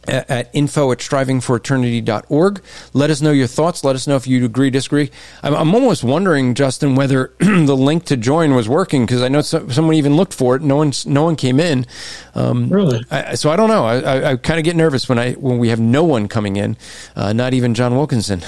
at, 0.08 0.50
info 0.54 0.92
at 0.92 1.00
strivingforeternity.org. 1.00 2.64
Let 2.94 3.10
us 3.10 3.22
know 3.22 3.32
your 3.32 3.48
thoughts. 3.48 3.84
Let 3.84 3.96
us 3.96 4.08
know 4.08 4.16
if 4.16 4.28
you 4.28 4.46
agree, 4.46 4.70
disagree. 4.70 5.12
I'm, 5.44 5.54
I'm 5.56 5.74
almost 5.76 6.04
wondering, 6.04 6.54
Justin, 6.54 6.96
whether 6.96 7.34
the 7.40 7.76
link 7.76 8.06
to 8.06 8.18
join 8.18 8.56
was 8.56 8.70
working 8.70 9.06
because 9.06 9.22
I 9.22 9.28
know 9.28 9.42
so, 9.42 9.68
someone 9.70 9.96
even 9.96 10.16
looked 10.16 10.34
for 10.34 10.56
it. 10.56 10.62
No 10.62 10.78
one, 10.78 10.92
no 11.06 11.24
one 11.24 11.36
came 11.36 11.60
in. 11.60 11.86
Um, 12.34 12.70
really? 12.70 13.04
I, 13.12 13.36
so 13.36 13.50
I 13.50 13.56
don't 13.56 13.70
know. 13.70 13.86
I, 13.86 14.00
I, 14.00 14.32
I 14.32 14.36
kind 14.38 14.60
of 14.60 14.66
get 14.66 14.76
nervous 14.76 15.08
when 15.08 15.20
I 15.20 15.34
when 15.34 15.58
we 15.58 15.70
have 15.70 15.80
no 15.80 16.04
one 16.04 16.28
coming 16.28 16.56
in, 16.56 16.78
uh, 17.16 17.34
not 17.34 17.54
even 17.54 17.74
John 17.74 17.96
Wilkinson. 17.96 18.42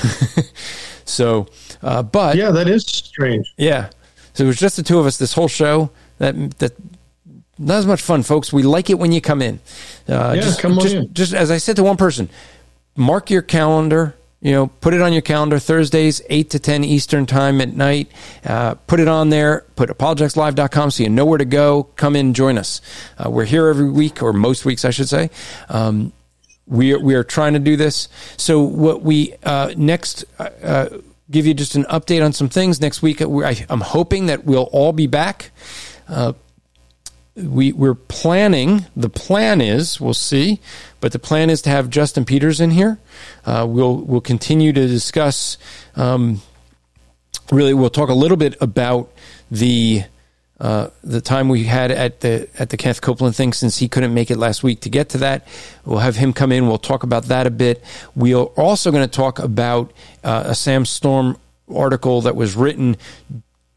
so, 1.05 1.47
uh, 1.81 2.03
but 2.03 2.35
yeah, 2.35 2.51
that 2.51 2.67
is 2.67 2.83
strange. 2.83 3.53
Yeah. 3.57 3.89
So 4.33 4.43
it 4.43 4.47
was 4.47 4.57
just 4.57 4.75
the 4.75 4.83
two 4.83 4.99
of 4.99 5.05
us 5.05 5.17
this 5.17 5.33
whole 5.33 5.47
show. 5.47 5.91
That 6.19 6.59
that 6.59 6.73
not 7.57 7.77
as 7.77 7.85
much 7.85 8.01
fun, 8.01 8.23
folks. 8.23 8.51
We 8.53 8.63
like 8.63 8.89
it 8.89 8.99
when 8.99 9.11
you 9.11 9.21
come 9.21 9.41
in. 9.41 9.59
Uh, 10.07 10.33
yeah, 10.35 10.41
just, 10.41 10.59
come 10.59 10.73
on 10.73 10.81
just, 10.81 10.95
in. 10.95 11.13
Just 11.13 11.33
as 11.33 11.51
I 11.51 11.57
said 11.57 11.75
to 11.77 11.83
one 11.83 11.97
person, 11.97 12.29
mark 12.95 13.29
your 13.29 13.41
calendar. 13.41 14.15
You 14.39 14.51
know, 14.51 14.67
put 14.67 14.93
it 14.93 15.01
on 15.01 15.13
your 15.13 15.23
calendar. 15.23 15.57
Thursdays, 15.57 16.21
eight 16.29 16.51
to 16.51 16.59
ten 16.59 16.83
Eastern 16.83 17.25
time 17.25 17.59
at 17.59 17.75
night. 17.75 18.11
Uh, 18.45 18.75
put 18.75 18.99
it 18.99 19.07
on 19.07 19.29
there. 19.29 19.65
Put 19.75 19.89
apologeticslive.com 19.89 20.91
so 20.91 21.03
you 21.03 21.09
know 21.09 21.25
where 21.25 21.39
to 21.39 21.45
go. 21.45 21.83
Come 21.95 22.15
in, 22.15 22.35
join 22.35 22.57
us. 22.57 22.81
Uh, 23.17 23.31
we're 23.31 23.45
here 23.45 23.67
every 23.67 23.89
week, 23.89 24.21
or 24.21 24.33
most 24.33 24.63
weeks, 24.63 24.85
I 24.85 24.91
should 24.91 25.09
say. 25.09 25.31
Um, 25.69 26.13
we 26.67 26.93
are, 26.93 26.99
we 26.99 27.15
are 27.15 27.23
trying 27.23 27.53
to 27.53 27.59
do 27.59 27.75
this. 27.77 28.09
So 28.37 28.61
what 28.61 29.01
we 29.01 29.33
uh, 29.43 29.73
next 29.75 30.25
uh, 30.37 30.49
uh, 30.61 30.89
give 31.31 31.45
you 31.45 31.53
just 31.53 31.75
an 31.75 31.85
update 31.85 32.23
on 32.23 32.33
some 32.33 32.49
things 32.49 32.79
next 32.79 33.01
week. 33.01 33.21
I, 33.21 33.65
am 33.69 33.81
hoping 33.81 34.27
that 34.27 34.45
we'll 34.45 34.69
all 34.71 34.93
be 34.93 35.07
back. 35.07 35.51
We 37.37 37.71
we're 37.71 37.93
planning. 37.93 38.85
The 38.95 39.09
plan 39.09 39.61
is 39.61 40.01
we'll 40.01 40.15
see, 40.15 40.59
but 40.99 41.11
the 41.11 41.19
plan 41.19 41.49
is 41.51 41.61
to 41.63 41.69
have 41.69 41.89
Justin 41.89 42.25
Peters 42.25 42.59
in 42.59 42.71
here. 42.71 42.99
Uh, 43.45 43.65
we'll 43.69 43.97
we'll 43.97 44.21
continue 44.21 44.73
to 44.73 44.87
discuss. 44.87 45.57
Um, 45.95 46.41
really, 47.51 47.75
we'll 47.75 47.91
talk 47.91 48.09
a 48.09 48.15
little 48.15 48.37
bit 48.37 48.55
about 48.61 49.11
the. 49.51 50.03
Uh, 50.59 50.89
the 51.03 51.21
time 51.21 51.49
we 51.49 51.65
had 51.65 51.91
at 51.91 52.21
the 52.21 52.49
at 52.57 52.71
the 52.71 52.77
Kenneth 52.77 52.99
Copeland 52.99 53.35
thing, 53.35 53.53
since 53.53 53.77
he 53.77 53.87
couldn't 53.87 54.11
make 54.11 54.31
it 54.31 54.37
last 54.37 54.63
week 54.63 54.79
to 54.79 54.89
get 54.89 55.09
to 55.09 55.19
that, 55.19 55.47
we'll 55.85 55.99
have 55.99 56.15
him 56.15 56.33
come 56.33 56.51
in. 56.51 56.67
We'll 56.67 56.79
talk 56.79 57.03
about 57.03 57.25
that 57.25 57.45
a 57.45 57.51
bit. 57.51 57.83
We're 58.15 58.41
also 58.41 58.89
going 58.89 59.07
to 59.07 59.15
talk 59.15 59.37
about 59.37 59.93
uh, 60.23 60.45
a 60.47 60.55
Sam 60.55 60.83
Storm 60.83 61.37
article 61.71 62.21
that 62.21 62.35
was 62.35 62.55
written 62.55 62.97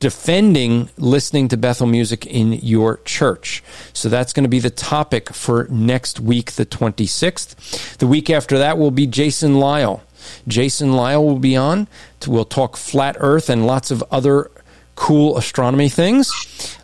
defending 0.00 0.88
listening 0.96 1.46
to 1.48 1.56
Bethel 1.58 1.86
music 1.86 2.26
in 2.26 2.54
your 2.54 2.96
church. 3.04 3.62
So 3.92 4.08
that's 4.08 4.32
going 4.32 4.44
to 4.44 4.48
be 4.48 4.58
the 4.58 4.70
topic 4.70 5.32
for 5.32 5.68
next 5.70 6.18
week, 6.18 6.52
the 6.52 6.66
26th. 6.66 7.98
The 7.98 8.06
week 8.06 8.30
after 8.30 8.58
that 8.58 8.78
will 8.78 8.90
be 8.90 9.06
Jason 9.06 9.60
Lisle. 9.60 10.02
Jason 10.48 10.94
Lisle 10.94 11.24
will 11.24 11.38
be 11.38 11.56
on. 11.56 11.86
We'll 12.26 12.46
talk 12.46 12.76
flat 12.76 13.16
earth 13.20 13.50
and 13.50 13.66
lots 13.66 13.90
of 13.90 14.02
other 14.10 14.50
cool 14.94 15.36
astronomy 15.36 15.90
things. 15.90 16.30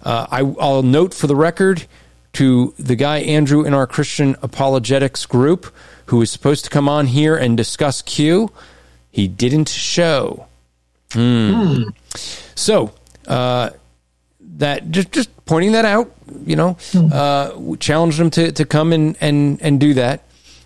Uh, 0.03 0.27
I, 0.31 0.41
I'll 0.61 0.83
note 0.83 1.15
for 1.15 1.27
the 1.27 1.37
record 1.37 1.87
to 2.35 2.75
the 2.79 2.97
guy 2.97 3.19
Andrew 3.19 3.65
in 3.65 3.73
our 3.73 3.87
Christian 3.87 4.37
apologetics 4.43 5.25
group 5.25 5.75
who 6.07 6.19
was 6.19 6.31
supposed 6.31 6.65
to 6.65 6.71
come 6.71 6.89
on 6.89 7.07
here 7.07 7.35
and 7.35 7.57
discuss 7.57 8.03
Q. 8.03 8.53
He 9.11 9.27
didn't 9.27 9.71
show. 9.71 10.47
Hmm. 11.13 11.85
So 12.55 12.93
uh, 13.27 13.71
that 14.41 14.91
just 14.91 15.13
just 15.13 15.31
pointing 15.47 15.73
that 15.73 15.85
out, 15.85 16.13
you 16.45 16.57
know, 16.57 16.77
uh, 16.95 17.77
challenged 17.79 18.19
him 18.21 18.31
to, 18.31 18.53
to 18.53 18.65
come 18.65 18.93
and, 18.93 19.17
and, 19.21 19.61
and 19.63 19.79
do 19.79 19.95
that. 19.95 20.23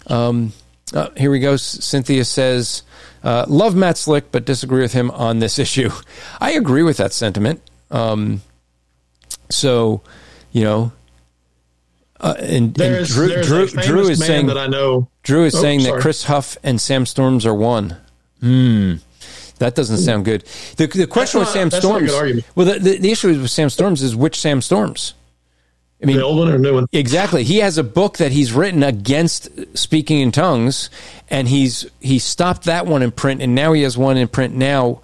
Um, 0.06 0.52
uh, 0.94 1.10
here 1.16 1.30
we 1.30 1.38
go. 1.38 1.56
Cynthia 1.56 2.24
says, 2.24 2.82
uh, 3.22 3.44
"Love 3.48 3.74
Matt 3.76 3.96
Slick, 3.98 4.32
but 4.32 4.44
disagree 4.44 4.80
with 4.82 4.92
him 4.92 5.10
on 5.12 5.38
this 5.38 5.58
issue." 5.58 5.90
I 6.40 6.52
agree 6.52 6.82
with 6.82 6.96
that 6.96 7.12
sentiment. 7.12 7.60
Um, 7.90 8.42
so, 9.50 10.00
you 10.52 10.64
know, 10.64 10.92
uh, 12.20 12.34
and, 12.38 12.48
and 12.48 12.74
There's, 12.74 13.14
Drew, 13.14 13.42
Drew, 13.42 13.66
Drew 13.66 14.08
is 14.08 14.24
saying 14.24 14.46
that 14.46 14.58
I 14.58 14.66
know. 14.66 15.08
Drew 15.22 15.44
is 15.44 15.54
Oh, 15.54 15.60
saying 15.60 15.82
that. 15.84 16.00
Chris 16.00 16.24
Huff 16.24 16.56
and 16.62 16.80
Sam 16.80 17.06
Storms 17.06 17.44
are 17.46 17.54
one. 17.54 17.96
Hmm. 18.40 18.94
That 19.60 19.74
doesn't 19.74 19.98
hmm. 19.98 20.02
sound 20.02 20.24
good. 20.24 20.44
The, 20.76 20.86
the 20.86 21.06
question 21.06 21.38
with 21.38 21.48
not- 21.48 21.52
Sam 21.52 21.68
that's 21.68 21.84
not 21.84 21.96
a 21.96 22.00
good 22.00 22.10
Storms. 22.10 22.44
Well, 22.54 22.66
the, 22.66 22.78
the, 22.78 22.98
the 22.98 23.10
issue 23.12 23.28
with 23.28 23.50
Sam 23.50 23.70
Storms 23.70 24.02
is 24.02 24.16
which 24.16 24.40
Sam 24.40 24.60
Storms. 24.60 25.14
I 26.02 26.06
mean, 26.06 26.16
the 26.16 26.24
old 26.24 26.38
one 26.38 26.50
or 26.50 26.58
new 26.58 26.74
one? 26.74 26.86
Exactly. 26.92 27.44
He 27.44 27.58
has 27.58 27.76
a 27.76 27.84
book 27.84 28.16
that 28.16 28.32
he's 28.32 28.54
written 28.54 28.82
against 28.82 29.50
speaking 29.76 30.20
in 30.20 30.32
tongues, 30.32 30.88
and 31.28 31.46
he's 31.46 31.86
he 32.00 32.18
stopped 32.18 32.64
that 32.64 32.86
one 32.86 33.02
in 33.02 33.12
print, 33.12 33.42
and 33.42 33.54
now 33.54 33.74
he 33.74 33.82
has 33.82 33.98
one 33.98 34.16
in 34.16 34.26
print 34.26 34.54
now. 34.54 35.02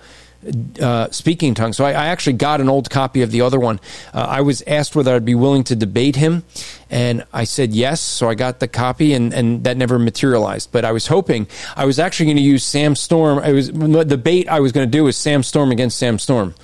Uh, 0.80 1.10
speaking 1.10 1.48
in 1.48 1.54
tongues. 1.54 1.76
So 1.76 1.84
I, 1.84 1.90
I 1.90 2.06
actually 2.06 2.34
got 2.34 2.60
an 2.60 2.68
old 2.68 2.88
copy 2.88 3.22
of 3.22 3.30
the 3.30 3.40
other 3.40 3.58
one. 3.58 3.80
Uh, 4.14 4.26
I 4.28 4.42
was 4.42 4.62
asked 4.66 4.94
whether 4.94 5.14
I'd 5.14 5.24
be 5.24 5.34
willing 5.34 5.64
to 5.64 5.74
debate 5.74 6.14
him, 6.14 6.44
and 6.88 7.24
I 7.32 7.44
said 7.44 7.72
yes. 7.72 8.00
So 8.00 8.28
I 8.28 8.34
got 8.34 8.60
the 8.60 8.68
copy, 8.68 9.12
and, 9.12 9.32
and 9.32 9.64
that 9.64 9.76
never 9.76 9.98
materialized. 9.98 10.70
But 10.70 10.84
I 10.84 10.92
was 10.92 11.08
hoping 11.08 11.48
I 11.74 11.84
was 11.84 11.98
actually 11.98 12.26
going 12.26 12.36
to 12.36 12.42
use 12.42 12.62
Sam 12.62 12.94
Storm. 12.94 13.38
I 13.40 13.52
was 13.52 13.72
the 13.72 14.04
debate 14.04 14.48
I 14.48 14.60
was 14.60 14.72
going 14.72 14.86
to 14.86 14.90
do 14.90 15.04
was 15.04 15.16
Sam 15.16 15.42
Storm 15.42 15.72
against 15.72 15.96
Sam 15.96 16.18
Storm. 16.18 16.54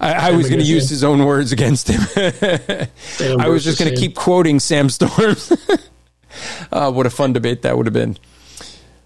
I, 0.00 0.28
I 0.28 0.30
was 0.30 0.48
going 0.48 0.60
to 0.60 0.66
use 0.66 0.88
his 0.88 1.04
own 1.04 1.24
words 1.24 1.52
against 1.52 1.88
him. 1.88 2.00
I 2.16 3.48
was 3.48 3.64
just 3.64 3.78
going 3.78 3.94
to 3.94 4.00
keep 4.00 4.14
quoting 4.14 4.60
Sam 4.60 4.88
Storm. 4.88 5.36
uh, 6.72 6.90
what 6.90 7.04
a 7.04 7.10
fun 7.10 7.32
debate 7.34 7.62
that 7.62 7.76
would 7.76 7.86
have 7.86 7.92
been. 7.92 8.16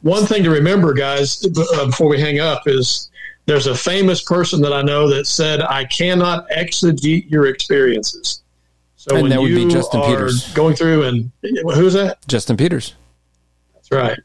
One 0.03 0.25
thing 0.25 0.45
to 0.45 0.51
remember, 0.51 0.95
guys, 0.95 1.45
uh, 1.45 1.87
before 1.87 2.09
we 2.09 2.19
hang 2.19 2.39
up, 2.39 2.63
is 2.67 3.10
there's 3.47 3.67
a 3.67 3.75
famous 3.75 4.23
person 4.23 4.61
that 4.63 4.73
I 4.73 4.83
know 4.83 5.09
that 5.09 5.27
said, 5.27 5.61
"I 5.61 5.85
cannot 5.85 6.49
exegete 6.51 7.31
your 7.31 7.47
experiences." 7.47 8.43
So 8.97 9.15
And 9.15 9.23
when 9.23 9.31
that 9.31 9.41
would 9.41 9.49
be 9.49 9.63
you 9.63 9.71
Justin 9.71 10.01
are 10.01 10.07
Peters. 10.07 10.53
going 10.53 10.77
through 10.77 11.05
and 11.05 11.31
who's 11.75 11.95
that? 11.95 12.19
Justin 12.29 12.59
Peters. 12.59 12.95
That's 13.75 13.91
right. 13.91 14.19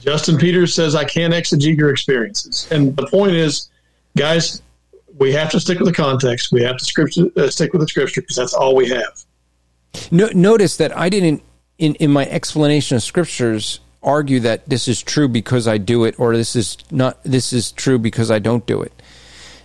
Justin 0.00 0.36
Peters 0.36 0.74
says, 0.74 0.96
I 0.96 1.04
can't 1.04 1.32
exegete 1.32 1.76
your 1.76 1.90
experiences. 1.90 2.66
And 2.72 2.96
the 2.96 3.06
point 3.06 3.36
is, 3.36 3.68
guys, 4.16 4.62
we 5.16 5.32
have 5.32 5.50
to 5.50 5.60
stick 5.60 5.78
with 5.78 5.86
the 5.86 5.94
context. 5.94 6.50
We 6.50 6.62
have 6.62 6.78
to 6.78 6.84
scripture, 6.84 7.26
uh, 7.36 7.50
stick 7.50 7.72
with 7.72 7.82
the 7.82 7.86
scripture 7.88 8.20
because 8.22 8.34
that's 8.34 8.54
all 8.54 8.74
we 8.74 8.88
have. 8.88 9.24
No, 10.10 10.28
notice 10.34 10.76
that 10.78 10.96
I 10.96 11.08
didn't, 11.08 11.42
in, 11.78 11.94
in 11.96 12.10
my 12.10 12.26
explanation 12.26 12.96
of 12.96 13.04
scriptures, 13.04 13.78
argue 14.02 14.40
that 14.40 14.68
this 14.68 14.88
is 14.88 15.02
true 15.02 15.28
because 15.28 15.68
I 15.68 15.78
do 15.78 16.04
it, 16.04 16.18
or 16.18 16.36
this 16.36 16.56
is 16.56 16.78
not. 16.90 17.22
This 17.22 17.52
is 17.52 17.72
true 17.72 17.98
because 17.98 18.30
I 18.30 18.38
don't 18.38 18.66
do 18.66 18.82
it. 18.82 18.92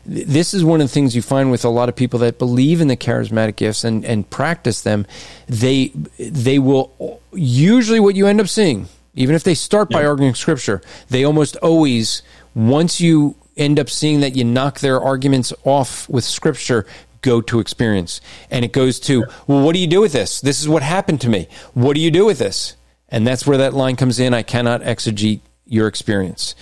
This 0.06 0.54
is 0.54 0.64
one 0.64 0.82
of 0.82 0.88
the 0.88 0.94
things 0.94 1.16
you 1.16 1.24
find 1.24 1.50
with 1.50 1.66
a 1.66 1.70
lot 1.70 1.90
of 1.90 1.96
people 1.96 2.20
that 2.20 2.38
believe 2.38 2.80
in 2.80 2.88
the 2.88 2.98
charismatic 2.98 3.56
gifts 3.56 3.84
and, 3.84 4.06
and 4.06 4.30
practice 4.30 4.82
them. 4.82 5.08
They 5.48 5.92
they 6.18 6.60
will 6.60 7.22
usually 7.34 8.00
what 8.00 8.16
you 8.16 8.28
end 8.28 8.40
up 8.40 8.48
seeing, 8.48 8.88
even 9.16 9.36
if 9.36 9.44
they 9.44 9.56
start 9.56 9.90
by 9.90 10.06
arguing 10.06 10.36
scripture, 10.36 10.82
they 11.10 11.24
almost 11.24 11.56
always 11.58 12.22
once 12.54 13.02
you 13.02 13.36
end 13.58 13.80
up 13.80 13.90
seeing 13.90 14.20
that 14.20 14.36
you 14.36 14.44
knock 14.44 14.80
their 14.80 15.00
arguments 15.00 15.54
off 15.64 16.08
with 16.10 16.24
scripture, 16.24 16.86
go 17.22 17.42
to 17.42 17.60
experience. 17.60 18.22
And 18.52 18.64
it 18.64 18.72
goes 18.72 19.00
to, 19.02 19.26
well, 19.48 19.64
what 19.64 19.74
do 19.74 19.80
you 19.80 19.88
do 19.88 20.02
with 20.02 20.14
this? 20.14 20.42
This 20.42 20.62
is 20.62 20.70
what 20.70 20.84
happened 20.84 21.22
to 21.22 21.30
me. 21.30 21.48
What 21.74 21.96
do 21.96 22.02
you 22.02 22.12
do 22.12 22.26
with 22.26 22.38
this? 22.38 22.76
And 23.16 23.26
that's 23.26 23.48
where 23.48 23.60
that 23.60 23.74
line 23.74 23.96
comes 23.96 24.20
in. 24.20 24.34
I 24.34 24.44
cannot 24.44 24.82
exegete 24.82 25.40
your 25.66 25.88
experience. 25.88 26.54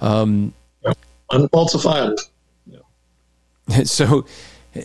Um, 0.00 0.54
Unfalsifiable. 1.30 2.18
so, 3.84 4.26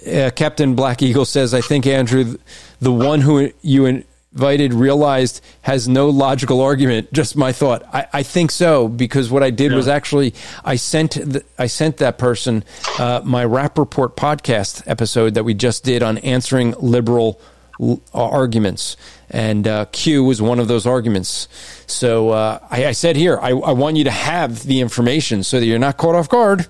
uh, 0.07 0.29
Captain 0.35 0.75
Black 0.75 1.01
Eagle 1.01 1.25
says, 1.25 1.55
I 1.55 1.61
think, 1.61 1.87
Andrew, 1.87 2.37
the 2.79 2.91
one 2.91 3.21
who 3.21 3.51
you 3.63 3.87
invited 3.87 4.75
realized 4.75 5.41
has 5.63 5.87
no 5.87 6.09
logical 6.09 6.61
argument. 6.61 7.11
Just 7.11 7.35
my 7.35 7.51
thought. 7.51 7.83
I, 7.91 8.05
I 8.13 8.21
think 8.21 8.51
so 8.51 8.87
because 8.87 9.31
what 9.31 9.41
I 9.41 9.49
did 9.49 9.73
was 9.73 9.87
actually 9.87 10.35
I 10.63 10.75
sent 10.75 11.13
the, 11.13 11.43
I 11.57 11.65
sent 11.65 11.97
that 11.97 12.19
person 12.19 12.63
uh, 12.99 13.21
my 13.23 13.43
Rapp 13.45 13.79
Report 13.79 14.15
podcast 14.15 14.83
episode 14.85 15.33
that 15.33 15.43
we 15.43 15.55
just 15.55 15.83
did 15.83 16.03
on 16.03 16.19
answering 16.19 16.75
liberal 16.77 17.41
l- 17.79 18.01
arguments, 18.13 18.97
and 19.29 19.67
uh, 19.67 19.85
Q 19.91 20.23
was 20.23 20.41
one 20.41 20.59
of 20.59 20.67
those 20.67 20.85
arguments. 20.85 21.47
So 21.87 22.29
uh, 22.29 22.59
I, 22.69 22.87
I 22.87 22.91
said 22.91 23.15
here, 23.15 23.39
I, 23.39 23.49
I 23.49 23.71
want 23.71 23.97
you 23.97 24.03
to 24.05 24.11
have 24.11 24.63
the 24.63 24.81
information 24.81 25.43
so 25.43 25.59
that 25.59 25.65
you're 25.65 25.79
not 25.79 25.97
caught 25.97 26.15
off 26.15 26.29
guard 26.29 26.67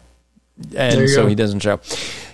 and 0.76 1.10
so 1.10 1.24
go. 1.24 1.28
he 1.28 1.36
doesn't 1.36 1.60
show. 1.60 1.80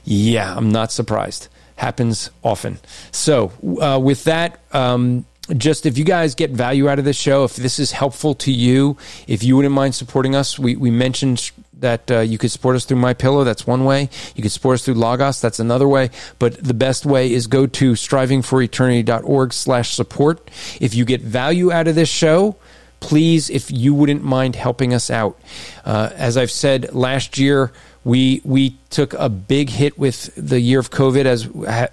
Yeah, 0.03 0.55
I'm 0.55 0.71
not 0.71 0.91
surprised. 0.91 1.47
Happens 1.75 2.29
often. 2.43 2.79
So, 3.11 3.51
uh, 3.81 3.99
with 3.99 4.23
that, 4.25 4.59
um, 4.71 5.25
just 5.57 5.85
if 5.85 5.97
you 5.97 6.05
guys 6.05 6.35
get 6.35 6.51
value 6.51 6.87
out 6.87 6.99
of 6.99 7.05
this 7.05 7.17
show, 7.17 7.43
if 7.43 7.55
this 7.55 7.79
is 7.79 7.91
helpful 7.91 8.35
to 8.35 8.51
you, 8.51 8.97
if 9.27 9.43
you 9.43 9.55
wouldn't 9.55 9.73
mind 9.73 9.95
supporting 9.95 10.35
us, 10.35 10.59
we, 10.59 10.75
we 10.75 10.91
mentioned 10.91 11.51
that 11.81 12.09
uh, 12.09 12.19
you 12.21 12.37
could 12.37 12.51
support 12.51 12.75
us 12.75 12.85
through 12.85 12.97
My 12.97 13.13
Pillow. 13.13 13.43
That's 13.43 13.67
one 13.67 13.85
way. 13.85 14.09
You 14.35 14.41
could 14.41 14.51
support 14.51 14.75
us 14.75 14.85
through 14.85 14.95
Logos. 14.95 15.41
That's 15.41 15.59
another 15.59 15.87
way. 15.87 16.09
But 16.39 16.63
the 16.63 16.73
best 16.73 17.05
way 17.05 17.31
is 17.31 17.47
go 17.47 17.67
to 17.67 17.91
strivingforeternity.org 17.91 19.53
slash 19.53 19.93
support. 19.93 20.49
If 20.79 20.95
you 20.95 21.05
get 21.05 21.21
value 21.21 21.71
out 21.71 21.87
of 21.87 21.95
this 21.95 22.09
show, 22.09 22.55
please, 22.99 23.49
if 23.49 23.69
you 23.69 23.93
wouldn't 23.93 24.23
mind 24.23 24.55
helping 24.55 24.93
us 24.93 25.09
out. 25.09 25.39
Uh, 25.83 26.09
as 26.15 26.37
I've 26.37 26.51
said 26.51 26.93
last 26.93 27.37
year, 27.37 27.71
we 28.03 28.41
we 28.43 28.77
took 28.89 29.13
a 29.13 29.29
big 29.29 29.69
hit 29.69 29.97
with 29.97 30.33
the 30.35 30.59
year 30.59 30.79
of 30.79 30.89
COVID. 30.89 31.25
As 31.25 31.45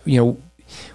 you 0.05 0.19
know, 0.19 0.39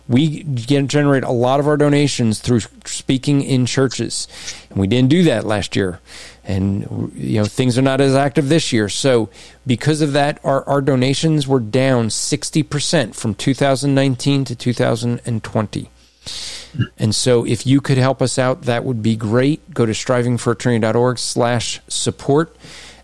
we 0.08 0.44
gen- 0.44 0.88
generate 0.88 1.24
a 1.24 1.32
lot 1.32 1.60
of 1.60 1.68
our 1.68 1.78
donations 1.78 2.40
through 2.40 2.62
speaking 2.86 3.42
in 3.42 3.66
churches, 3.66 4.28
and 4.70 4.80
we 4.80 4.88
didn't 4.88 5.10
do 5.10 5.24
that 5.24 5.46
last 5.46 5.76
year. 5.76 6.00
And 6.46 7.12
you 7.16 7.40
know, 7.40 7.46
things 7.46 7.78
are 7.78 7.82
not 7.82 8.02
as 8.02 8.16
active 8.16 8.50
this 8.50 8.74
year. 8.74 8.90
So, 8.90 9.30
because 9.66 10.02
of 10.02 10.14
that, 10.14 10.40
our, 10.44 10.68
our 10.68 10.82
donations 10.82 11.48
were 11.48 11.62
down 11.62 12.10
sixty 12.10 12.64
percent 12.64 13.16
from 13.16 13.34
2019 13.34 14.46
to 14.46 14.56
2020. 14.56 15.90
And 16.98 17.14
so 17.14 17.46
if 17.46 17.68
you 17.68 17.82
could 17.82 17.98
help 17.98 18.22
us 18.22 18.40
out, 18.40 18.64
that 18.64 18.84
would 18.84 19.02
be 19.02 19.16
great. 19.16 19.74
Go 19.74 19.86
to 19.86 19.92
strivingforeternity.org 19.92 21.20
slash 21.20 21.80
support. 21.88 22.56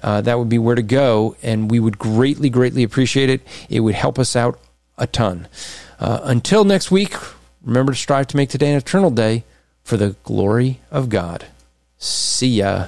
Uh, 0.02 0.22
that 0.22 0.40
would 0.40 0.50
be 0.50 0.58
where 0.58 0.76
to 0.76 0.82
go. 0.82 1.36
And 1.44 1.70
we 1.70 1.80
would 1.80 2.00
greatly, 2.00 2.50
greatly 2.50 2.84
appreciate 2.84 3.30
it. 3.30 3.42
It 3.70 3.82
would 3.82 3.96
help 3.96 4.18
us 4.18 4.36
out 4.36 4.60
a 4.98 5.08
ton. 5.08 5.48
Uh, 6.00 6.22
until 6.24 6.64
next 6.64 6.92
week, 6.92 7.14
remember 7.62 7.92
to 7.92 7.98
strive 7.98 8.28
to 8.28 8.38
make 8.38 8.50
today 8.50 8.72
an 8.72 8.78
eternal 8.78 9.12
day 9.12 9.44
for 9.84 9.98
the 9.98 10.16
glory 10.24 10.80
of 10.92 11.10
God. 11.10 11.46
See 11.98 12.60
ya. 12.60 12.88